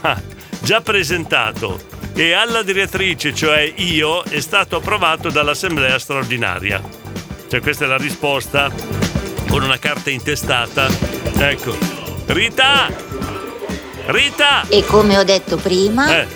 ah, 0.02 0.20
già 0.60 0.82
presentato 0.82 1.80
e 2.12 2.32
alla 2.32 2.62
direttrice, 2.62 3.34
cioè 3.34 3.72
io, 3.76 4.22
è 4.22 4.40
stato 4.40 4.76
approvato 4.76 5.30
dall'Assemblea 5.30 5.98
straordinaria. 5.98 6.82
Cioè 7.48 7.60
questa 7.60 7.86
è 7.86 7.88
la 7.88 7.96
risposta 7.96 9.05
con 9.48 9.62
una 9.62 9.78
carta 9.78 10.10
intestata. 10.10 10.88
Ecco. 11.38 11.76
Rita! 12.26 12.88
Rita! 14.06 14.64
E 14.68 14.84
come 14.84 15.18
ho 15.18 15.24
detto 15.24 15.56
prima, 15.56 16.20
Eh. 16.20 16.26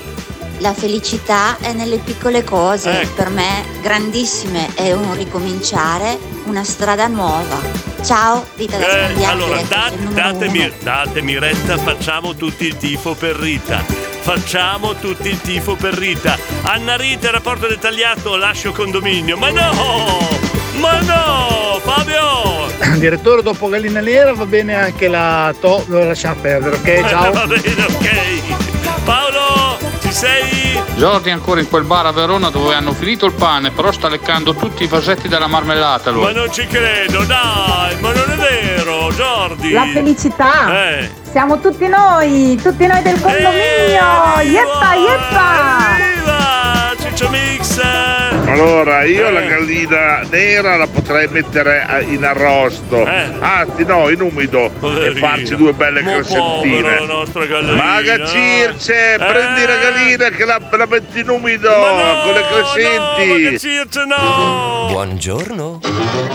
la 0.59 0.73
felicità 0.75 1.57
è 1.59 1.73
nelle 1.73 1.99
piccole 1.99 2.45
cose. 2.45 3.01
Ecco. 3.03 3.15
Per 3.15 3.29
me, 3.31 3.65
grandissime, 3.83 4.75
è 4.75 4.93
un 4.93 5.15
ricominciare, 5.17 6.19
una 6.45 6.65
strada 6.65 7.07
nuova. 7.07 7.59
Ciao, 8.05 8.47
Rita 8.57 8.79
da 8.79 9.09
Eh, 9.09 9.25
allora, 9.25 9.61
da- 9.63 9.91
datemi, 10.13 10.73
datemi 10.83 11.39
retta, 11.39 11.77
facciamo 11.77 12.35
tutti 12.35 12.65
il 12.67 12.77
tifo 12.77 13.15
per 13.15 13.37
Rita. 13.37 13.85
Facciamo 14.23 14.95
tutti 14.95 15.29
il 15.29 15.41
tifo 15.41 15.77
per 15.77 15.95
Rita. 15.95 16.39
Anna 16.63 16.97
Rita, 16.97 17.31
rapporto 17.31 17.67
dettagliato, 17.67 18.37
lascio 18.37 18.73
condominio. 18.73 19.37
Ma 19.37 19.51
no! 19.51 20.50
Ma 20.81 20.99
no! 21.01 21.79
Fabio! 21.83 22.69
Direttore, 22.99 23.43
dopo 23.43 23.69
gallina 23.69 24.01
nera 24.01 24.33
va 24.33 24.47
bene 24.47 24.75
anche 24.75 25.09
la 25.09 25.55
to, 25.61 25.85
lo 25.89 26.05
lasciamo 26.05 26.41
perdere, 26.41 26.77
ok? 26.77 27.05
Ciao. 27.09 27.33
Va 27.33 27.47
bene, 27.47 27.85
ok. 27.85 29.05
Paolo, 29.05 29.79
ci 30.01 30.13
sei? 30.13 30.83
Jordi 30.95 31.29
è 31.29 31.33
ancora 31.33 31.61
in 31.61 31.69
quel 31.69 31.85
bar 31.85 32.07
a 32.07 32.13
Verona 32.13 32.51
dove 32.51 32.75
hanno 32.75 32.93
finito 32.93 33.27
il 33.27 33.33
pane, 33.33 33.71
però 33.71 33.93
sta 33.93 34.09
leccando 34.09 34.55
tutti 34.55 34.85
i 34.85 34.87
vasetti 34.87 35.29
della 35.29 35.47
marmellata 35.47 36.11
lui. 36.11 36.23
Ma 36.23 36.33
non 36.33 36.53
ci 36.53 36.67
credo, 36.67 37.25
dai, 37.25 37.97
ma 38.01 38.13
non 38.13 38.31
è 38.31 38.37
vero, 38.37 39.11
Jordi. 39.13 39.73
La 39.73 39.87
felicità! 39.93 40.99
Eh. 40.99 41.11
Siamo 41.31 41.61
tutti 41.61 41.87
noi, 41.87 42.59
tutti 42.63 42.87
noi 42.87 43.03
del 43.03 43.21
condominio! 43.21 44.41
Yeppa, 44.43 44.95
yeppa! 44.95 45.97
Viva! 45.97 46.95
Ci 46.99 47.11
calcio 47.21 47.29
mix. 47.31 48.20
Allora, 48.53 49.05
io 49.05 49.29
Eh. 49.29 49.33
la 49.33 49.41
gallina 49.43 50.21
nera 50.31 50.77
la 50.77 50.87
potrei 50.87 51.29
mettere 51.29 51.83
a- 51.83 52.01
in 52.01 52.25
arrosto. 52.25 53.05
Anzi, 53.05 53.85
no, 53.85 54.09
in 54.09 54.21
umido. 54.21 54.67
E 54.67 54.71
Poverino. 54.71 55.27
farci 55.27 55.57
due 55.57 55.73
belle 55.73 56.03
Mo 56.03 56.13
crescentine. 56.15 56.99
la 57.01 57.07
nostra 57.07 57.45
gallina. 57.47 57.73
Maga 57.83 58.27
Circe, 58.27 59.17
prendi 59.19 59.65
la 59.67 59.77
gallina 59.77 60.29
che 60.31 60.45
la, 60.45 60.61
la 60.71 60.87
metti 60.87 61.21
in 61.21 61.29
umido 61.29 61.71
con 61.71 62.33
le 62.35 62.45
crescenti. 62.51 63.59
Circe 63.59 64.05
no! 64.05 64.87
Buongiorno. 64.91 65.81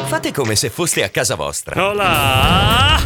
Fate 0.07 0.31
come 0.31 0.55
se 0.55 0.69
foste 0.69 1.03
a 1.03 1.09
casa 1.09 1.35
vostra. 1.35 1.85
Hola! 1.85 2.97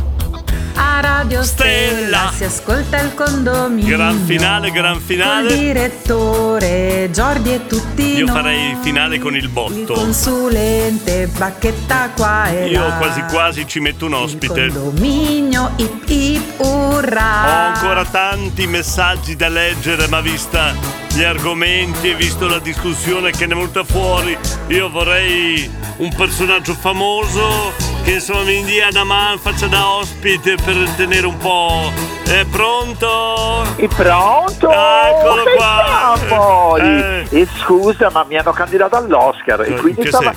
A 0.99 1.01
Radio 1.01 1.43
Stella 1.43 2.29
si 2.35 2.43
ascolta 2.43 2.99
il 2.99 3.13
condominio. 3.13 3.95
Gran 3.95 4.21
finale, 4.25 4.69
gran 4.69 4.95
Col 4.95 5.01
finale. 5.01 5.57
direttore 5.57 7.09
Giordi 7.13 7.53
e 7.53 7.65
tutti 7.67 8.15
Io 8.17 8.25
noi. 8.25 8.35
farei 8.35 8.69
il 8.71 8.77
finale 8.81 9.17
con 9.17 9.33
il 9.33 9.43
Il 9.43 9.47
botto. 9.49 9.93
consulente 9.93 11.27
bacchetta 11.27 12.09
qua 12.13 12.49
e 12.49 12.67
Io 12.67 12.85
là. 12.85 12.95
quasi 12.95 13.21
quasi 13.31 13.65
ci 13.65 13.79
metto 13.79 14.07
un 14.07 14.13
ospite. 14.15 14.67
Condominio 14.67 15.71
ip 15.77 16.03
ip 16.09 16.59
Ho 16.59 16.95
urra. 16.97 17.73
ancora 17.75 18.03
tanti 18.03 18.67
messaggi 18.67 19.37
da 19.37 19.47
leggere, 19.47 20.05
ma 20.09 20.19
vista 20.19 20.73
gli 21.13 21.23
argomenti 21.23 22.09
e 22.09 22.15
visto 22.15 22.45
la 22.45 22.59
discussione 22.59 23.31
che 23.31 23.45
ne 23.45 23.53
è 23.53 23.55
venuta 23.55 23.85
fuori, 23.85 24.37
io 24.67 24.89
vorrei 24.89 25.69
un 25.97 26.13
personaggio 26.13 26.73
famoso 26.73 27.73
che 28.03 28.11
insomma 28.11 28.43
mi 28.43 28.63
dia 28.63 28.87
una 28.89 29.03
mano, 29.03 29.37
faccia 29.37 29.67
da 29.67 29.89
ospite 29.89 30.55
per 30.63 30.75
tenere 30.95 31.25
un 31.25 31.37
po'. 31.37 31.91
È 32.25 32.45
pronto? 32.45 33.63
È 33.75 33.87
pronto? 33.87 34.69
Eccolo 34.71 35.43
qua! 35.55 35.97
Eh. 36.79 37.25
E 37.31 37.47
scusa, 37.61 38.09
ma 38.11 38.23
mi 38.23 38.37
hanno 38.37 38.51
candidato 38.51 38.95
all'Oscar 38.95 39.61
e 39.61 39.73
quindi 39.75 40.01
che, 40.03 40.07
stava... 40.09 40.33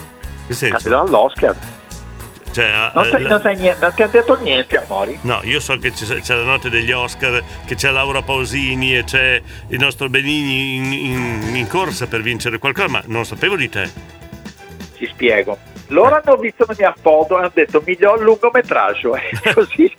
che 0.47 0.55
senso? 0.55 0.75
Candidato 0.77 1.05
all'Oscar. 1.07 1.55
Cioè, 2.51 2.91
Non, 2.95 3.05
eh, 3.07 3.11
sai, 3.11 3.23
la- 3.23 3.29
non 3.29 3.41
sai 3.41 3.57
niente, 3.57 3.79
non 3.81 3.95
ti 3.95 4.03
ha 4.03 4.07
detto 4.09 4.39
niente, 4.41 4.77
amori. 4.85 5.19
No, 5.23 5.41
io 5.43 5.61
so 5.61 5.77
che 5.79 5.93
c'è, 5.93 6.21
c'è 6.21 6.35
la 6.35 6.43
notte 6.45 6.69
degli 6.71 6.91
Oscar, 6.93 7.43
che 7.67 7.75
c'è 7.75 7.91
Laura 7.91 8.23
Pausini 8.23 8.97
e 8.97 9.05
c'è 9.05 9.41
il 9.69 9.79
nostro 9.79 10.09
Benigni 10.09 10.77
in, 10.77 10.93
in- 10.93 11.57
in 11.57 11.67
corsa 11.69 12.07
per 12.07 12.21
vincere 12.23 12.59
qualcosa, 12.59 12.89
ma 12.89 13.03
non 13.07 13.25
sapevo 13.25 13.57
di 13.57 13.69
te. 13.69 13.91
Ti 14.97 15.07
spiego. 15.07 15.59
Loro 15.89 16.21
hanno 16.23 16.37
visto 16.37 16.65
la 16.67 16.75
mia 16.79 16.95
foto 17.01 17.37
e 17.37 17.39
hanno 17.41 17.51
detto 17.53 17.83
miglior 17.85 18.21
lungometraggio. 18.21 19.15
E 19.45 19.53
così 19.55 19.95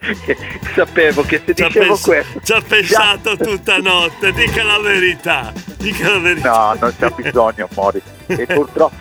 sapevo 0.74 1.22
che 1.22 1.42
se 1.44 1.52
dicevo 1.52 1.86
pens- 1.86 2.02
questo... 2.04 2.40
ci 2.42 2.52
ha 2.52 2.60
pensato 2.66 3.36
tutta 3.36 3.78
notte, 3.78 4.32
dica 4.32 4.62
la 4.62 4.78
verità, 4.78 5.52
dica 5.76 6.10
la 6.10 6.18
verità. 6.18 6.50
No, 6.50 6.76
non 6.80 6.94
c'è 6.98 7.10
bisogno, 7.10 7.68
amori. 7.74 8.00
E 8.26 8.46
purtroppo... 8.46 8.94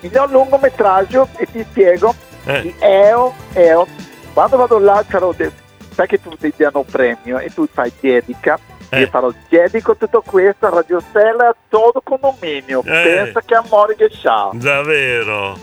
Miglior 0.00 0.30
lungometraggio 0.30 1.28
e 1.36 1.46
ti 1.50 1.64
spiego. 1.68 2.14
Eh. 2.44 2.62
Di 2.62 2.74
EO, 2.78 3.34
EO. 3.54 3.86
Quando 4.32 4.56
vado 4.56 4.78
là, 4.78 5.04
caro, 5.06 5.34
de- 5.36 5.50
sai 5.92 6.06
che 6.06 6.20
tu 6.20 6.36
ti 6.36 6.52
danno 6.56 6.78
un 6.78 6.84
premio 6.84 7.38
e 7.40 7.52
tu 7.52 7.66
fai 7.72 7.92
dedica. 7.98 8.58
Eh. 8.90 9.00
Io 9.00 9.06
farò 9.08 9.30
dedico 9.48 9.96
tutto 9.96 10.22
questo 10.24 10.66
a 10.66 10.70
Radio 10.70 11.00
Stella 11.00 11.48
a 11.48 11.56
tutto 11.68 12.00
condominio. 12.02 12.80
Eh. 12.84 12.84
Pensa 12.84 13.42
che 13.44 13.54
amore 13.56 13.96
che 13.96 14.08
c'ha. 14.08 14.50
Davvero, 14.52 15.58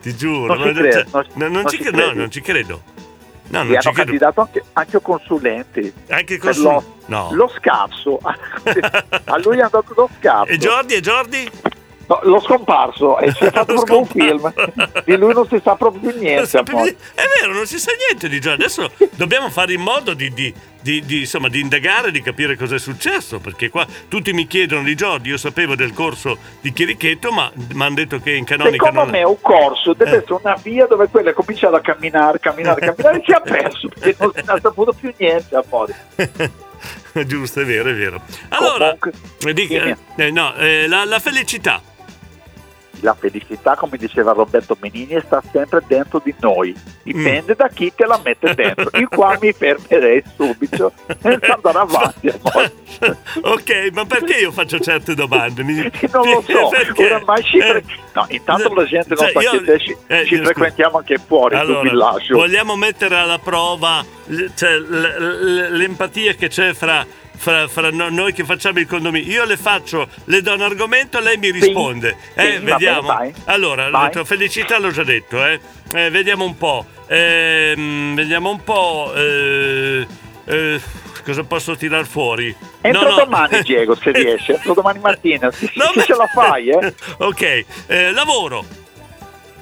ti 0.00 0.16
giuro. 0.16 0.54
Non 0.54 0.68
ci 1.66 1.78
credo, 1.78 2.00
non- 2.04 2.12
non 2.14 2.30
ci 2.30 2.40
credo. 2.40 2.80
No, 3.48 3.62
non 3.62 3.76
hanno 3.76 3.92
candidato 3.92 4.40
anche, 4.42 4.62
anche 4.74 4.96
a 4.96 5.00
consulenti. 5.00 5.92
Anche 6.08 6.36
per 6.38 6.54
consul- 6.54 6.64
lo, 6.64 6.94
no. 7.06 7.28
lo 7.32 7.48
scarso. 7.56 8.18
a 8.22 9.38
lui 9.38 9.60
hanno 9.60 9.70
dato 9.70 9.92
lo 9.94 10.10
scarso. 10.18 10.52
E 10.52 10.58
Jordi, 10.58 10.94
e 10.94 11.00
Jordi? 11.00 11.50
No, 12.08 12.20
l'ho 12.22 12.40
scomparso 12.40 13.18
e 13.18 13.30
si 13.32 13.44
è 13.44 13.50
fatto 13.52 13.74
proprio 13.74 13.98
un 13.98 14.06
film. 14.06 14.52
Di 15.04 15.16
lui 15.16 15.34
non 15.34 15.46
si 15.46 15.60
sa 15.62 15.74
proprio 15.76 16.10
più 16.10 16.18
niente. 16.18 16.56
amore. 16.56 16.96
È 17.14 17.22
vero, 17.38 17.52
non 17.52 17.66
si 17.66 17.78
sa 17.78 17.92
niente 18.08 18.30
di 18.30 18.38
Jordi. 18.38 18.62
Adesso 18.62 18.90
dobbiamo 19.14 19.50
fare 19.50 19.74
in 19.74 19.82
modo 19.82 20.14
di, 20.14 20.32
di- 20.32 20.52
di- 20.80 21.04
di, 21.04 21.18
insomma, 21.20 21.48
di 21.50 21.60
indagare, 21.60 22.10
di 22.10 22.22
capire 22.22 22.56
cosa 22.56 22.76
è 22.76 22.78
successo. 22.78 23.40
Perché 23.40 23.68
qua 23.68 23.86
tutti 24.08 24.32
mi 24.32 24.46
chiedono 24.46 24.84
di 24.84 24.94
Jordi. 24.94 25.28
Io 25.28 25.36
sapevo 25.36 25.74
del 25.74 25.92
corso 25.92 26.38
di 26.62 26.72
Chirichetto, 26.72 27.30
ma 27.30 27.52
mi 27.74 27.82
hanno 27.82 27.96
detto 27.96 28.18
che 28.20 28.32
in 28.32 28.44
canonica 28.44 28.86
Secondo 28.86 29.00
non 29.02 29.10
me 29.10 29.22
un 29.24 29.40
corso 29.42 29.92
deve 29.92 30.10
Eh. 30.12 30.16
essere 30.20 30.38
una 30.42 30.56
via 30.62 30.86
dove 30.86 31.08
quello 31.08 31.28
è 31.28 31.34
cominciato 31.34 31.76
a 31.76 31.80
camminare, 31.82 32.40
camminare, 32.40 32.80
camminare 32.80 33.18
e 33.18 33.22
si 33.26 33.32
è 33.32 33.40
perso 33.42 33.88
perché 33.88 34.16
non 34.18 34.32
si 34.34 34.40
è 34.40 34.60
saputo 34.62 34.94
più 34.94 35.12
niente 35.14 35.54
amore. 35.56 35.94
Giusto, 37.26 37.60
è 37.60 37.64
vero, 37.66 37.90
è 37.90 37.94
vero. 37.94 38.22
Allora, 38.48 38.96
dica- 39.52 39.96
eh, 40.16 40.30
no, 40.30 40.54
eh, 40.54 40.86
la, 40.88 41.04
la 41.04 41.18
felicità. 41.18 41.82
La 43.00 43.14
felicità, 43.18 43.76
come 43.76 43.96
diceva 43.96 44.32
Roberto 44.32 44.76
Benigni, 44.78 45.20
sta 45.24 45.42
sempre 45.52 45.82
dentro 45.86 46.20
di 46.24 46.34
noi. 46.40 46.74
Dipende 47.02 47.54
da 47.54 47.68
chi 47.68 47.92
te 47.94 48.06
la 48.06 48.20
mette 48.24 48.54
dentro. 48.54 48.90
Io 48.98 49.08
qua 49.08 49.36
mi 49.40 49.52
fermerei 49.52 50.22
subito 50.36 50.92
senza 51.20 51.54
andare 51.54 51.78
avanti. 51.78 52.32
Ok, 53.42 53.90
ma 53.92 54.04
perché 54.04 54.38
io 54.38 54.50
faccio 54.50 54.78
certe 54.80 55.14
domande? 55.14 55.62
Mi- 55.62 55.90
Non 56.12 56.28
lo 56.28 56.42
so, 56.46 56.68
Perché? 56.74 57.04
oramai 57.04 57.42
ci 57.44 57.60
fre- 57.60 57.84
No, 58.14 58.26
intanto 58.30 58.74
la 58.74 58.84
gente 58.84 59.14
non 59.14 59.18
Cioè, 59.18 59.32
sa 59.32 59.40
io- 59.40 59.50
che 59.50 59.64
te 59.64 59.78
ci, 59.78 59.96
eh, 60.08 60.24
ci 60.26 60.36
frequentiamo 60.36 60.98
anche 60.98 61.18
fuori 61.24 61.54
Allora, 61.54 62.16
vogliamo 62.30 62.74
mettere 62.74 63.14
alla 63.16 63.38
prova 63.38 64.04
cioè, 64.56 64.76
l- 64.76 64.88
l- 64.90 65.76
l'empatia 65.76 66.32
che 66.34 66.48
c'è 66.48 66.72
fra, 66.74 67.06
fra- 67.38 67.66
fra 67.68 67.90
no- 67.90 68.10
noi 68.10 68.32
che 68.32 68.44
facciamo 68.44 68.78
il 68.80 68.86
condominio. 68.86 69.32
Io 69.32 69.44
le 69.44 69.56
faccio, 69.56 70.08
le 70.24 70.42
do 70.42 70.52
un 70.54 70.60
argomento, 70.62 71.18
lei 71.20 71.36
mi 71.38 71.50
risponde. 71.50 72.16
eh, 72.34 72.56
sì, 72.58 72.64
vediamo. 72.64 73.14
bene, 73.14 73.32
allora, 73.46 73.88
Vai. 73.90 74.10
felicità 74.24 74.78
l'ho 74.78 74.90
già 74.90 75.04
detto, 75.04 75.44
eh. 75.44 75.60
Eh, 75.94 76.10
vediamo 76.10 76.44
un 76.44 76.56
po'. 76.58 76.84
Ehm, 77.06 78.14
vediamo 78.14 78.50
un 78.50 78.62
po'. 78.62 79.12
eh, 79.16 80.06
eh, 80.44 80.80
cosa 81.24 81.44
posso 81.44 81.76
tirar 81.76 82.06
fuori? 82.06 82.54
Entro 82.80 83.02
No, 83.02 83.08
no. 83.10 83.24
domani, 83.24 83.60
Diego, 83.64 83.94
se 83.94 84.10
riesci. 84.12 84.52
Entro 84.52 84.74
domani 84.74 84.98
mattina. 84.98 85.50
Se, 85.50 85.66
se 85.66 86.02
ce 86.04 86.14
la 86.14 86.26
fai, 86.26 86.68
eh. 86.68 86.94
ok, 87.18 87.64
eh, 87.86 88.12
lavoro. 88.12 88.64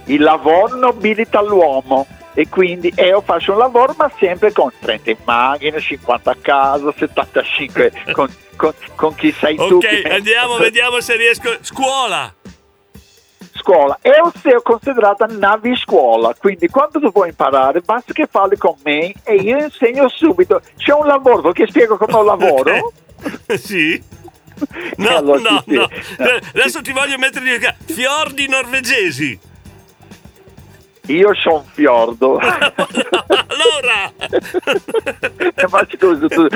Il 0.07 0.23
lavoro 0.23 0.77
nobilita 0.77 1.41
l'uomo. 1.43 2.07
E 2.39 2.51
quindi 2.51 2.93
io 2.99 3.23
faccio 3.23 3.53
un 3.53 3.59
lavoro, 3.59 3.95
ma 3.97 4.11
sempre 4.19 4.53
con 4.53 4.71
30 4.79 5.11
immagini, 5.11 5.81
50 5.81 6.31
a 6.31 6.37
casa, 6.39 6.93
75 6.95 7.93
con, 8.13 8.29
con- 8.57 8.75
con 8.95 9.15
chi 9.15 9.33
sei 9.33 9.57
tu. 9.57 9.77
Ok, 9.77 10.05
andiamo, 10.11 10.59
vediamo 10.59 11.01
se 11.01 11.17
riesco. 11.17 11.57
Scuola. 11.63 12.31
Scuola. 13.55 13.99
Io 14.03 14.31
sei 14.43 14.61
considerata 14.63 15.25
navi 15.25 15.75
scuola, 15.77 16.35
quindi 16.39 16.69
quando 16.69 17.01
tu 17.01 17.11
vuoi 17.11 17.31
imparare 17.31 17.81
basta 17.81 18.13
che 18.13 18.27
parli 18.27 18.59
con 18.59 18.75
me 18.85 19.15
e 19.25 19.37
io 19.37 19.57
insegno 19.57 20.07
subito. 20.11 20.61
C'è 20.77 20.93
un 20.93 21.07
lavoro, 21.07 21.53
che 21.53 21.67
spiego 21.67 21.97
come 21.97 22.23
lavoro? 22.23 22.93
sì. 23.57 24.03
No, 24.97 25.09
allora, 25.17 25.51
no, 25.51 25.63
sì, 25.67 25.73
sì. 25.73 25.75
no. 25.75 25.89
Adesso 26.55 26.81
ti 26.81 26.93
voglio 26.93 27.19
mettere 27.19 27.59
di 27.85 27.93
fiordi 27.93 28.49
norvegesi. 28.49 29.39
Io 31.07 31.35
sono 31.35 31.57
un 31.57 31.65
fiordo. 31.73 32.39
allora! 32.39 34.13
Ma 35.71 35.87
scusa, 35.91 36.27
tu, 36.29 36.47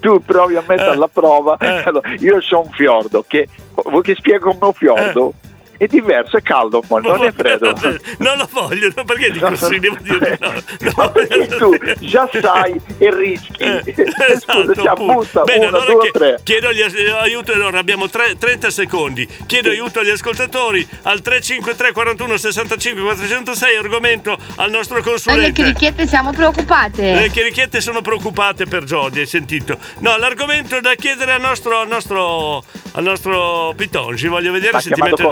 tu 0.00 0.20
provi 0.24 0.56
a 0.56 0.64
mettere 0.66 0.90
alla 0.90 1.08
prova. 1.08 1.56
Eh. 1.58 1.82
Allora, 1.84 2.08
io 2.18 2.40
sono 2.40 2.62
un 2.62 2.70
fiordo. 2.70 3.24
Che, 3.26 3.48
vuoi 3.84 4.02
che 4.02 4.14
spiego 4.14 4.54
come 4.54 4.72
fiordo? 4.72 5.32
È 5.76 5.86
diverso, 5.86 6.36
è 6.36 6.42
caldo, 6.42 6.82
amore, 6.88 7.08
non 7.08 7.24
è 7.24 7.32
freddo. 7.32 7.72
Non 8.18 8.36
lo 8.38 8.48
voglio, 8.50 8.90
no, 8.94 9.04
perché 9.04 9.30
dico 9.30 9.54
sì, 9.56 9.78
devo 9.78 9.96
dire 10.00 10.38
no. 10.40 10.52
Ma 10.96 11.08
perché 11.10 11.46
tu 11.48 11.76
già 12.00 12.28
sai 12.32 12.80
e 12.98 13.14
rischi. 13.14 13.54
Scusa, 14.40 14.74
ci 14.80 14.86
abbusta. 14.86 15.40
Eh, 15.42 15.44
Bene, 15.44 15.66
Uno, 15.66 15.76
allora 15.78 15.92
due, 15.92 16.10
tre. 16.10 16.40
chiedo 16.42 16.72
gli 16.72 16.80
as- 16.80 16.94
aiuto, 17.20 17.52
allora 17.52 17.78
abbiamo 17.78 18.08
tre- 18.08 18.36
30 18.38 18.70
secondi. 18.70 19.28
Chiedo 19.46 19.70
aiuto 19.70 20.00
agli 20.00 20.10
ascoltatori 20.10 20.86
al 21.02 21.20
353 21.20 21.92
41 21.92 22.36
65 22.36 23.02
406, 23.02 23.76
argomento 23.76 24.36
al 24.56 24.70
nostro 24.70 24.94
Noi 24.96 25.04
le 25.04 25.10
consulente. 25.10 25.52
chirichiette 25.52 26.06
siamo 26.06 26.32
preoccupate. 26.32 27.14
Le 27.14 27.30
chirichiette 27.30 27.80
sono 27.80 28.00
preoccupate 28.00 28.66
per 28.66 28.84
Jody, 28.84 29.20
hai 29.20 29.26
sentito? 29.26 29.76
No, 29.98 30.16
l'argomento 30.16 30.80
da 30.80 30.94
chiedere 30.94 31.32
al 31.32 31.40
nostro, 31.40 31.78
al 31.80 31.88
nostro, 31.88 32.62
al 32.92 33.02
nostro 33.02 33.72
Pitongi, 33.76 34.28
voglio 34.28 34.52
vedere 34.52 34.72
Ma 34.72 34.80
se 34.80 34.90
ti 34.90 35.00
mette... 35.02 35.22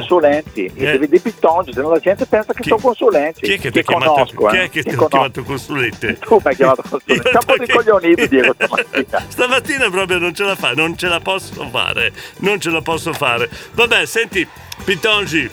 consulenti, 0.42 0.64
Eh. 0.76 0.84
e 0.88 0.92
devi 0.92 1.08
dire 1.08 1.20
pitongi, 1.20 1.72
se 1.72 1.80
no 1.80 1.90
la 1.90 1.98
gente 1.98 2.26
pensa 2.26 2.52
che 2.52 2.62
sono 2.62 2.80
consulenti. 2.80 3.40
Chi 3.42 3.52
è 3.52 3.58
che 3.58 3.70
ti 3.70 3.78
ha 3.78 3.82
Che 3.82 3.88
chiamato? 3.88 4.50
eh, 4.52 4.68
che 4.70 4.82
che 4.82 4.96
chiamato 4.96 5.42
consulente? 5.42 6.18
Tu 6.20 6.34
mi 6.34 6.40
hai 6.44 6.56
chiamato 6.56 6.82
consulente. 6.88 7.30
Siamo 7.30 7.54
ricoglioniti, 7.64 8.28
Diego, 8.28 8.54
stamattina. 8.58 9.24
Stamattina 9.28 9.90
proprio 9.90 10.18
non 10.18 10.34
ce 10.34 10.44
la 10.44 10.54
fa, 10.56 10.72
non 10.72 10.96
ce 10.96 11.08
la 11.08 11.20
posso 11.20 11.68
fare, 11.70 12.12
non 12.38 12.60
ce 12.60 12.70
la 12.70 12.80
posso 12.82 13.12
fare. 13.12 13.48
Vabbè, 13.72 14.04
senti, 14.06 14.46
Pitongi, 14.84 15.48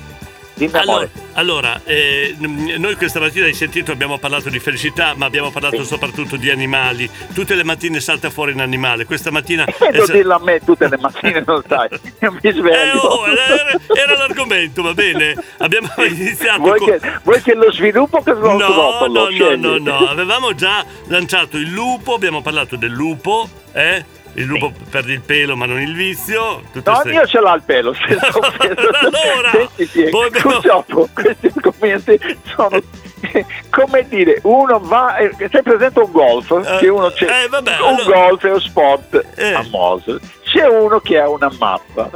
Allora, 0.71 1.07
allora, 1.33 1.81
eh, 1.85 2.35
noi 2.37 2.95
questa 2.95 3.19
mattina 3.19 3.45
hai 3.45 3.53
sentito 3.53 3.91
abbiamo 3.91 4.17
parlato 4.17 4.49
di 4.49 4.59
felicità, 4.59 5.13
ma 5.15 5.25
abbiamo 5.25 5.51
parlato 5.51 5.83
soprattutto 5.83 6.35
di 6.35 6.49
animali. 6.49 7.09
Tutte 7.33 7.55
le 7.55 7.63
mattine 7.63 7.99
salta 7.99 8.29
fuori 8.29 8.51
un 8.51 8.59
animale. 8.59 9.05
Questa 9.05 9.31
mattina 9.31 9.65
E 9.79 9.91
lo 9.93 10.05
dirlo 10.05 10.35
a 10.35 10.39
me 10.43 10.59
tutte 10.59 10.87
le 10.89 10.97
mattine, 10.97 11.43
non 11.45 11.61
sai. 11.67 11.87
Io 12.21 12.31
mi 12.31 12.39
Eh, 12.41 12.51
sveglio. 12.51 12.99
oh, 12.99 13.27
era, 13.27 13.79
era 13.95 14.17
l'argomento, 14.17 14.81
va 14.81 14.93
bene? 14.93 15.35
Abbiamo 15.59 15.89
iniziato 16.05 16.59
Vuoi 16.61 16.79
con... 16.79 16.87
che, 16.89 16.99
vuoi 17.23 17.41
che 17.41 17.53
lo 17.55 17.71
sviluppo 17.71 18.21
che 18.21 18.33
lo 18.33 18.57
No, 18.57 18.67
dopo? 18.67 19.07
no, 19.07 19.23
no, 19.23 19.29
scegli? 19.29 19.59
no, 19.59 19.77
no, 19.77 19.97
avevamo 20.07 20.53
già 20.55 20.83
lanciato 21.07 21.57
il 21.57 21.69
lupo, 21.69 22.13
abbiamo 22.15 22.41
parlato 22.41 22.75
del 22.75 22.91
lupo, 22.91 23.47
eh? 23.71 24.03
Il 24.33 24.45
lupo 24.45 24.71
perde 24.89 25.13
il 25.13 25.21
pelo 25.21 25.55
ma 25.55 25.65
non 25.65 25.81
il 25.81 25.93
vizio. 25.95 26.61
tutte 26.71 26.89
No, 26.89 26.97
ste- 26.97 27.09
mio 27.09 27.25
ce 27.25 27.39
l'ha 27.39 27.53
il 27.55 27.61
pelo. 27.63 27.93
allora, 27.99 29.49
Senti, 29.51 29.85
sì, 29.85 30.09
poi 30.09 30.27
abbiamo- 30.27 30.51
purtroppo 30.51 31.09
questi 31.13 31.51
argomenti 31.55 32.19
sono 32.55 32.81
come 33.69 34.07
dire, 34.07 34.39
uno 34.43 34.79
va, 34.79 35.17
eh, 35.17 35.31
sei 35.51 35.61
presente 35.63 35.99
un 35.99 36.11
golf, 36.11 36.79
che 36.79 36.87
uno 36.87 37.09
c'è, 37.11 37.43
eh, 37.43 37.47
vabbè, 37.49 37.77
un 37.81 37.85
allora- 37.99 38.03
golf 38.27 38.45
è 38.45 38.51
un 38.51 38.61
sport 38.61 39.25
famoso, 39.35 40.19
c'è 40.43 40.65
uno 40.67 40.99
che 40.99 41.19
ha 41.19 41.29
una 41.29 41.51
mappa. 41.59 42.09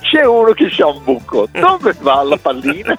C'è 0.00 0.24
uno 0.24 0.52
che 0.52 0.68
c'ha 0.70 0.86
un 0.86 1.02
buco, 1.02 1.48
dove 1.50 1.94
va 2.00 2.22
la 2.22 2.36
pallina? 2.36 2.96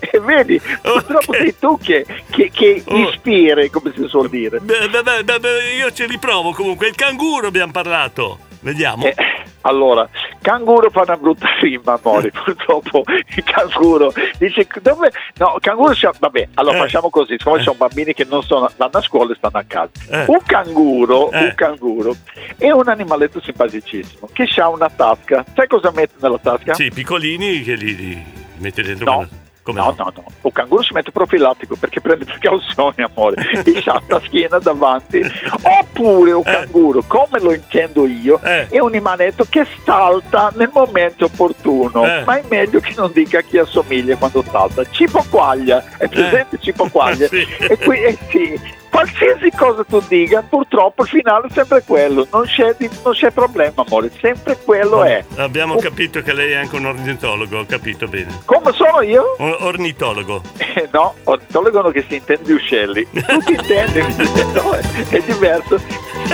e 0.00 0.18
vedi, 0.20 0.60
purtroppo 0.82 1.32
sei 1.32 1.54
tu 1.58 1.78
che, 1.78 2.04
che, 2.30 2.50
che 2.50 2.82
ispiri, 2.86 3.70
come 3.70 3.92
si 3.94 4.06
suol 4.08 4.28
dire. 4.28 4.60
Beh, 4.60 4.88
beh, 4.88 5.24
beh, 5.24 5.74
io 5.78 5.92
ci 5.92 6.06
riprovo 6.06 6.52
comunque. 6.52 6.88
Il 6.88 6.94
canguro 6.94 7.46
abbiamo 7.46 7.72
parlato. 7.72 8.49
Vediamo. 8.60 9.04
Eh, 9.04 9.14
allora, 9.62 10.08
canguro 10.40 10.90
fa 10.90 11.02
una 11.02 11.16
brutta 11.16 11.46
rima, 11.60 11.98
amore, 12.02 12.30
purtroppo 12.30 13.02
il 13.06 13.42
canguro 13.44 14.12
dice 14.38 14.66
dove 14.80 15.10
no, 15.36 15.56
canguro 15.60 15.92
c'ha- 15.94 16.12
vabbè, 16.18 16.48
allora 16.54 16.78
facciamo 16.78 17.10
così, 17.10 17.36
siccome 17.38 17.58
ci 17.58 17.64
sono 17.64 17.76
bambini 17.76 18.14
che 18.14 18.26
non 18.28 18.42
sono, 18.42 18.70
vanno 18.76 18.98
a 18.98 19.00
scuola 19.02 19.32
e 19.32 19.36
stanno 19.36 19.58
a 19.58 19.64
casa. 19.66 19.90
Eh. 20.10 20.24
Un 20.28 20.38
canguro, 20.46 21.30
Eh. 21.30 21.44
un 21.44 21.52
canguro 21.54 22.14
è 22.56 22.70
un 22.70 22.88
animaletto 22.88 23.40
simpaticissimo 23.40 24.28
che 24.32 24.48
ha 24.60 24.68
una 24.68 24.88
tasca. 24.88 25.44
Sai 25.54 25.66
cosa 25.68 25.90
mette 25.94 26.14
nella 26.20 26.38
tasca? 26.38 26.74
Sì, 26.74 26.90
piccolini 26.90 27.62
che 27.62 27.74
li, 27.74 27.96
li 27.96 28.24
metti 28.58 28.82
dentro. 28.82 29.04
No. 29.04 29.16
quella- 29.16 29.48
Come 29.62 29.80
No, 29.80 29.94
no, 29.96 30.12
no. 30.14 30.24
Un 30.40 30.52
canguro 30.52 30.82
si 30.82 30.92
mette 30.92 31.10
profilattico 31.10 31.76
perché 31.76 32.00
prende 32.00 32.24
precauzioni, 32.24 33.02
amore. 33.02 33.36
E 33.70 33.82
la 33.84 34.20
schiena 34.24 34.58
davanti. 34.58 35.20
Oppure 35.62 36.32
un 36.32 36.42
canguro, 36.42 37.02
come 37.06 37.40
lo 37.40 37.52
intendo 37.52 38.06
io, 38.06 38.38
è 38.40 38.78
un 38.78 38.88
animaletto 38.88 39.46
che 39.48 39.66
salta 39.84 40.52
nel 40.56 40.70
momento 40.72 41.26
opportuno. 41.26 42.04
Eh. 42.04 42.24
Ma 42.24 42.38
è 42.38 42.44
meglio 42.48 42.80
che 42.80 42.94
non 42.96 43.10
dica 43.12 43.38
a 43.38 43.42
chi 43.42 43.58
assomiglia 43.58 44.16
quando 44.16 44.42
salta. 44.50 44.84
Cipo 44.90 45.24
quaglia, 45.28 45.84
è 45.96 46.08
presente 46.08 46.58
Cipo 46.58 46.88
quaglia? 46.88 47.28
Sì. 47.30 47.46
E 47.60 47.76
qui, 47.78 48.02
eh 48.02 48.18
sì, 48.28 48.60
qualsiasi 48.90 49.50
cosa 49.56 49.84
tu 49.84 50.02
dica, 50.08 50.42
purtroppo 50.46 51.02
il 51.02 51.08
finale 51.08 51.46
è 51.48 51.50
sempre 51.52 51.82
quello. 51.86 52.26
Non 52.30 52.44
c'è, 52.44 52.76
non 53.02 53.12
c'è 53.12 53.30
problema, 53.30 53.84
amore. 53.86 54.10
Sempre 54.20 54.58
quello 54.64 55.04
è. 55.04 55.24
Abbiamo 55.36 55.76
capito 55.76 56.20
che 56.22 56.32
lei 56.32 56.52
è 56.52 56.56
anche 56.56 56.76
un 56.76 56.86
ornitologo, 56.86 57.58
ho 57.60 57.66
capito 57.66 58.06
bene. 58.06 58.40
Come 58.44 58.72
sono 58.72 59.00
io? 59.02 59.36
Un 59.38 59.56
ornitologo. 59.60 60.42
Eh, 60.58 60.88
no, 60.92 61.14
ornitologo 61.24 61.90
che 61.90 62.04
si 62.08 62.16
intende 62.16 62.44
di 62.44 62.52
uccelli. 62.52 63.06
Tu 63.10 63.38
ti 63.44 63.52
intendi, 63.52 64.00
no, 64.54 64.72
è, 64.72 64.80
è 65.08 65.20
diverso. 65.22 65.80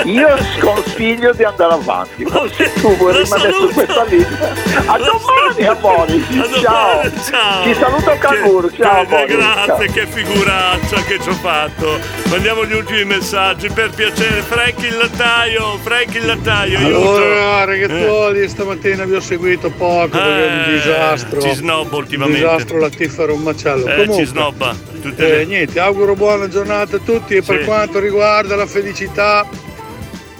Io 0.05 0.37
sconsiglio 0.59 1.33
di 1.33 1.45
andare 1.45 1.73
avanti. 1.75 2.25
Ma 2.25 2.43
se 2.53 2.73
tu 2.75 2.95
vuoi 2.97 3.23
rimanere 3.23 3.53
su 3.53 3.69
questa 3.73 4.05
linea, 4.05 4.53
a 4.87 4.99
domani, 4.99 5.65
amori. 5.65 6.25
Ciao. 6.61 7.03
Ciao. 7.23 7.63
Ti 7.63 7.75
saluto 7.75 8.17
canguro. 8.19 8.71
Ciao, 8.73 9.05
che- 9.07 9.15
amori. 9.15 9.37
Grazie, 9.37 9.67
Ciao. 9.67 9.93
che 9.95 10.07
figuraccia 10.07 11.03
che 11.03 11.19
ci 11.21 11.29
ho 11.29 11.33
fatto. 11.35 11.99
Mandiamo 12.47 12.73
gli 12.73 12.79
ultimi 12.79 13.05
messaggi 13.05 13.69
per 13.71 13.91
piacere. 13.91 14.41
Frank 14.43 14.81
il 14.85 14.97
lattaio, 14.97 15.79
Frank 15.83 16.15
il 16.15 16.27
lattaio, 16.27 16.79
aiuto. 16.79 17.17
Allora, 17.17 17.65
ragazzuoli, 17.65 18.49
stamattina 18.49 19.05
vi 19.05 19.15
ho 19.17 19.21
seguito 19.21 19.69
poco 19.71 20.11
perché 20.17 20.49
è 20.49 20.53
un 20.53 20.65
Eh, 20.69 20.73
disastro. 20.75 21.41
ci 21.41 21.53
snobba 21.55 21.97
ultimamente. 21.97 22.45
Un 22.45 22.49
disastro 22.53 22.79
latifero, 22.79 23.35
un 23.35 23.43
macello. 23.43 23.87
Eh, 23.89 23.97
Comunque, 23.97 24.25
ci 24.25 24.31
snobba. 24.31 24.77
Eh, 25.03 25.13
le- 25.17 25.45
niente, 25.47 25.81
auguro 25.81 26.15
buona 26.15 26.47
giornata 26.47 26.95
a 26.95 27.01
tutti 27.05 27.35
e 27.35 27.43
per 27.43 27.59
Sì. 27.59 27.65
quanto 27.65 27.99
riguarda 27.99 28.55
la 28.55 28.67
felicità 28.67 29.45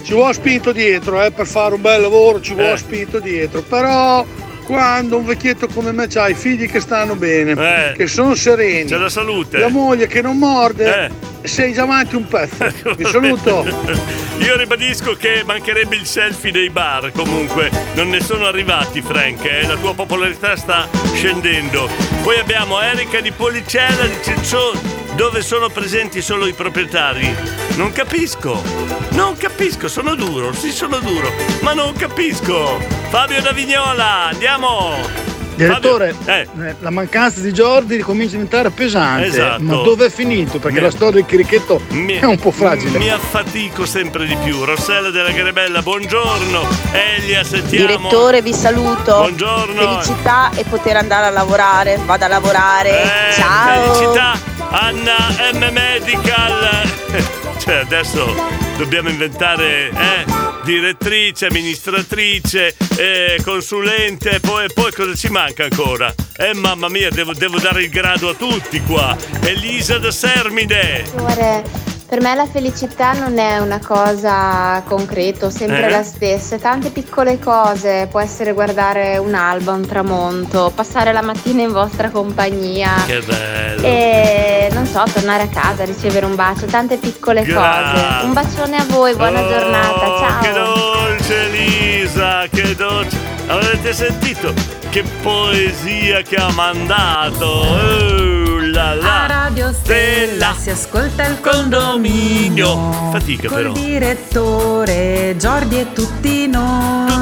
ci 0.01 0.13
vuole 0.13 0.31
spinto 0.33 0.71
dietro, 0.71 1.21
eh, 1.21 1.31
per 1.31 1.45
fare 1.45 1.73
un 1.73 1.81
bel 1.81 1.99
lavoro 1.99 2.39
ci 2.39 2.53
vuole 2.53 2.71
Eh. 2.71 2.77
spinto 2.77 3.19
dietro, 3.19 3.63
però 3.63 4.25
quando 4.67 5.15
un 5.17 5.25
vecchietto 5.25 5.67
come 5.67 5.93
me 5.93 6.07
c'ha 6.07 6.27
i 6.27 6.33
figli 6.33 6.69
che 6.69 6.81
stanno 6.81 7.15
bene, 7.15 7.51
Eh. 7.53 7.93
che 7.95 8.05
sono 8.07 8.35
sereni, 8.35 8.89
C'è 8.89 8.97
la 8.97 9.07
salute. 9.07 9.57
la 9.59 9.69
moglie 9.69 10.07
che 10.07 10.21
non 10.21 10.37
morde, 10.37 11.09
Eh. 11.41 11.47
sei 11.47 11.71
già 11.71 11.83
avanti 11.83 12.17
un 12.17 12.27
pezzo. 12.27 12.65
Vi 12.95 13.05
saluto. 13.05 13.65
Io 14.39 14.57
ribadisco 14.57 15.13
che 15.15 15.41
mancherebbe 15.45 15.95
il 15.95 16.05
selfie 16.05 16.51
dei 16.51 16.69
bar, 16.69 17.11
comunque 17.13 17.71
non 17.95 18.09
ne 18.09 18.19
sono 18.19 18.45
arrivati 18.45 19.01
Frank, 19.01 19.45
eh? 19.45 19.65
la 19.65 19.77
tua 19.77 19.95
popolarità 19.95 20.57
sta 20.57 20.87
scendendo. 21.13 21.89
Poi 22.21 22.37
abbiamo 22.37 22.79
Erika 22.81 23.21
di 23.21 23.31
Policella 23.31 24.05
di 24.05 24.17
Ciccione, 24.21 24.79
dove 25.17 25.41
sono 25.41 25.67
presenti 25.69 26.21
solo 26.21 26.45
i 26.45 26.53
proprietari. 26.53 27.35
Non 27.75 27.91
capisco, 27.91 28.61
non 29.09 29.35
capisco, 29.35 29.87
sono 29.87 30.13
duro, 30.13 30.53
sì 30.53 30.69
sono 30.71 30.99
duro, 30.99 31.33
ma 31.61 31.73
non 31.73 31.93
capisco. 31.93 32.77
Fabio 33.09 33.41
da 33.41 33.51
Vignola, 33.51 34.27
andiamo! 34.27 35.25
Direttore, 35.55 36.13
eh. 36.25 36.47
eh, 36.59 36.75
la 36.81 36.91
mancanza 36.91 37.39
di 37.39 37.51
Jordi 37.51 37.97
comincia 37.97 38.35
a 38.35 38.37
diventare 38.41 38.69
pesante. 38.69 39.25
Esatto. 39.25 39.63
Ma 39.63 39.73
dove 39.77 40.05
è 40.05 40.09
finito? 40.11 40.59
Perché 40.59 40.77
Mi- 40.77 40.83
la 40.83 40.91
storia 40.91 41.13
del 41.13 41.25
crichetto 41.25 41.81
Mi- 41.89 42.19
è 42.19 42.25
un 42.25 42.37
po' 42.37 42.51
fragile. 42.51 42.99
Mi 42.99 43.09
affatico 43.09 43.87
sempre 43.87 44.27
di 44.27 44.35
più. 44.43 44.63
Rossella 44.63 45.09
della 45.09 45.31
Grebella, 45.31 45.81
buongiorno. 45.81 46.61
Elia, 46.91 47.43
sentiamo. 47.43 47.87
Direttore, 47.87 48.43
vi 48.43 48.53
saluto. 48.53 49.17
Buongiorno. 49.17 49.81
Felicità 49.81 50.51
e 50.53 50.63
poter 50.63 50.95
andare 50.97 51.25
a 51.25 51.31
lavorare. 51.31 51.97
Vado 52.05 52.25
a 52.25 52.27
lavorare. 52.27 53.01
Eh, 53.01 53.33
Ciao. 53.33 53.93
Felicità, 53.93 54.39
Anna 54.71 55.51
M 55.53 55.69
Medical. 55.71 57.35
Cioè, 57.57 57.77
adesso 57.77 58.33
dobbiamo 58.77 59.09
inventare, 59.09 59.89
eh? 59.89 60.25
Direttrice, 60.63 61.47
amministratrice, 61.47 62.75
eh, 62.95 63.41
consulente, 63.43 64.39
poi, 64.39 64.71
poi 64.73 64.93
cosa 64.93 65.15
ci 65.15 65.27
manca 65.29 65.63
ancora? 65.63 66.13
Eh 66.37 66.53
mamma 66.53 66.87
mia, 66.87 67.09
devo, 67.09 67.33
devo 67.33 67.59
dare 67.59 67.83
il 67.83 67.89
grado 67.89 68.29
a 68.29 68.33
tutti 68.35 68.81
qua. 68.83 69.17
Elisa 69.41 69.97
da 69.97 70.11
Sermide. 70.11 71.03
Amore, 71.15 71.63
per 72.07 72.21
me 72.21 72.35
la 72.35 72.45
felicità 72.47 73.11
non 73.13 73.37
è 73.37 73.57
una 73.57 73.79
cosa 73.85 74.81
concreta, 74.87 75.49
sempre 75.49 75.87
Eh? 75.87 75.89
la 75.89 76.03
stessa. 76.03 76.57
Tante 76.57 76.89
piccole 76.89 77.37
cose, 77.37 78.07
può 78.09 78.21
essere 78.21 78.53
guardare 78.53 79.17
un'alba, 79.17 79.73
un 79.73 79.85
tramonto, 79.85 80.71
passare 80.73 81.11
la 81.11 81.21
mattina 81.21 81.63
in 81.63 81.71
vostra 81.73 82.09
compagnia. 82.09 82.91
Che 83.05 83.19
bello. 83.19 83.81
E 83.85 84.69
non 84.71 84.85
so, 84.85 85.03
tornare 85.11 85.43
a 85.43 85.47
casa, 85.47 85.83
ricevere 85.83 86.25
un 86.25 86.35
bacio, 86.35 86.65
tante 86.65 86.95
piccole 86.95 87.43
Grazie. 87.43 88.01
cose. 88.01 88.25
Un 88.25 88.33
bacione 88.33 88.77
a 88.77 88.85
voi, 88.87 89.13
buona 89.15 89.41
Oh, 89.43 89.47
giornata, 89.49 90.39
Che 90.41 90.53
ciao. 90.53 90.75
dolce 90.75 91.43
Elisa, 91.45 92.45
che 92.49 92.73
dolce. 92.75 93.17
Avete 93.47 93.91
sentito 93.93 94.53
che 94.89 95.03
poesia 95.21 96.21
che 96.21 96.35
ha 96.37 96.51
mandato? 96.51 97.45
Oh, 97.45 98.46
la 98.77 98.93
la. 98.93 99.23
A 99.23 99.25
Radio 99.27 99.73
Stella 99.73 100.53
si 100.55 100.69
ascolta 100.69 101.25
il 101.25 101.39
condominio. 101.41 103.09
Fatica 103.11 103.47
Col 103.47 103.57
però. 103.57 103.71
direttore 103.71 105.35
Giordi 105.37 105.79
e 105.79 105.93
tutti 105.93 106.45
noi. 106.47 107.15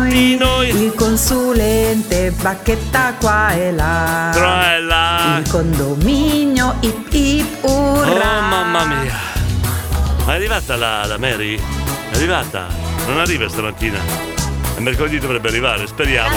Il 0.84 0.94
consulente 0.96 2.32
Bacchetta 2.32 3.14
qua 3.20 3.54
e 3.54 3.72
là. 3.72 4.30
Tra 4.34 4.76
e 4.76 4.82
là. 4.82 5.38
Il 5.40 5.50
condominio 5.50 6.76
ip 6.82 7.14
ip 7.14 7.64
Oh 7.64 8.02
urra. 8.02 8.42
mamma 8.42 8.84
mia. 8.86 9.14
Ma 10.26 10.34
è 10.34 10.36
arrivata 10.36 10.76
la, 10.76 11.06
la 11.06 11.18
Mary? 11.18 11.56
È 11.58 12.16
arrivata? 12.16 12.68
Non 13.08 13.20
arriva 13.20 13.48
stamattina. 13.48 14.00
Mercoledì 14.78 15.20
dovrebbe 15.20 15.48
arrivare, 15.48 15.88
speriamo. 15.88 16.36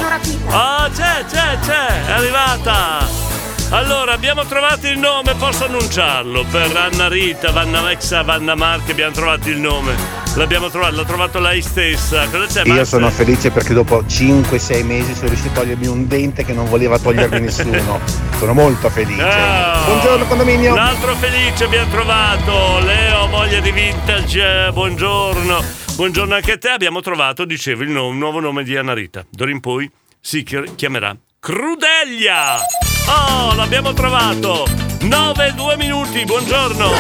Ah, 0.50 0.88
c'è, 0.94 1.24
c'è, 1.28 1.58
c'è, 1.60 2.06
è 2.06 2.12
arrivata. 2.12 3.37
Allora, 3.70 4.12
abbiamo 4.14 4.46
trovato 4.46 4.86
il 4.86 4.96
nome, 4.98 5.34
posso 5.34 5.66
annunciarlo. 5.66 6.42
Per 6.50 6.74
Anna 6.74 7.06
Rita, 7.08 7.50
Vanna 7.52 7.90
Exa, 7.90 8.22
Vanna 8.22 8.54
Marchi 8.54 8.92
abbiamo 8.92 9.12
trovato 9.12 9.50
il 9.50 9.58
nome. 9.58 9.94
L'abbiamo 10.36 10.70
trovato, 10.70 10.96
l'ha 10.96 11.04
trovato 11.04 11.38
lei 11.38 11.60
stessa. 11.60 12.26
Cosa 12.30 12.46
c'è, 12.62 12.66
Io 12.72 12.84
sono 12.86 13.10
felice 13.10 13.50
perché 13.50 13.74
dopo 13.74 14.02
5-6 14.08 14.84
mesi 14.84 15.14
sono 15.14 15.28
riuscito 15.28 15.50
a 15.50 15.62
togliermi 15.62 15.86
un 15.86 16.06
dente 16.08 16.46
che 16.46 16.54
non 16.54 16.66
voleva 16.66 16.98
togliermi 16.98 17.40
nessuno. 17.44 18.00
Sono 18.38 18.54
molto 18.54 18.88
felice. 18.88 19.22
Oh. 19.22 19.84
Buongiorno 19.84 20.24
condominio. 20.26 20.72
Un 20.72 20.78
altro 20.78 21.14
felice 21.16 21.64
abbiamo 21.64 21.90
trovato, 21.90 22.78
Leo, 22.80 23.26
moglie 23.26 23.60
di 23.60 23.70
vintage, 23.70 24.70
buongiorno. 24.72 25.62
Buongiorno 25.94 26.34
anche 26.34 26.52
a 26.52 26.58
te, 26.58 26.70
abbiamo 26.70 27.00
trovato, 27.00 27.44
dicevo, 27.44 27.82
il 27.82 27.90
no- 27.90 28.12
nuovo 28.12 28.40
nome 28.40 28.62
di 28.64 28.74
Anna 28.78 28.94
Rita. 28.94 29.26
D'ora 29.28 29.50
in 29.50 29.60
poi 29.60 29.90
si 30.20 30.42
chi- 30.42 30.72
chiamerà 30.74 31.14
Crudelia. 31.38 32.56
Oh, 33.10 33.54
l'abbiamo 33.54 33.94
trovato! 33.94 34.66
9 35.00 35.52
2 35.54 35.76
minuti, 35.78 36.24
buongiorno! 36.26 36.90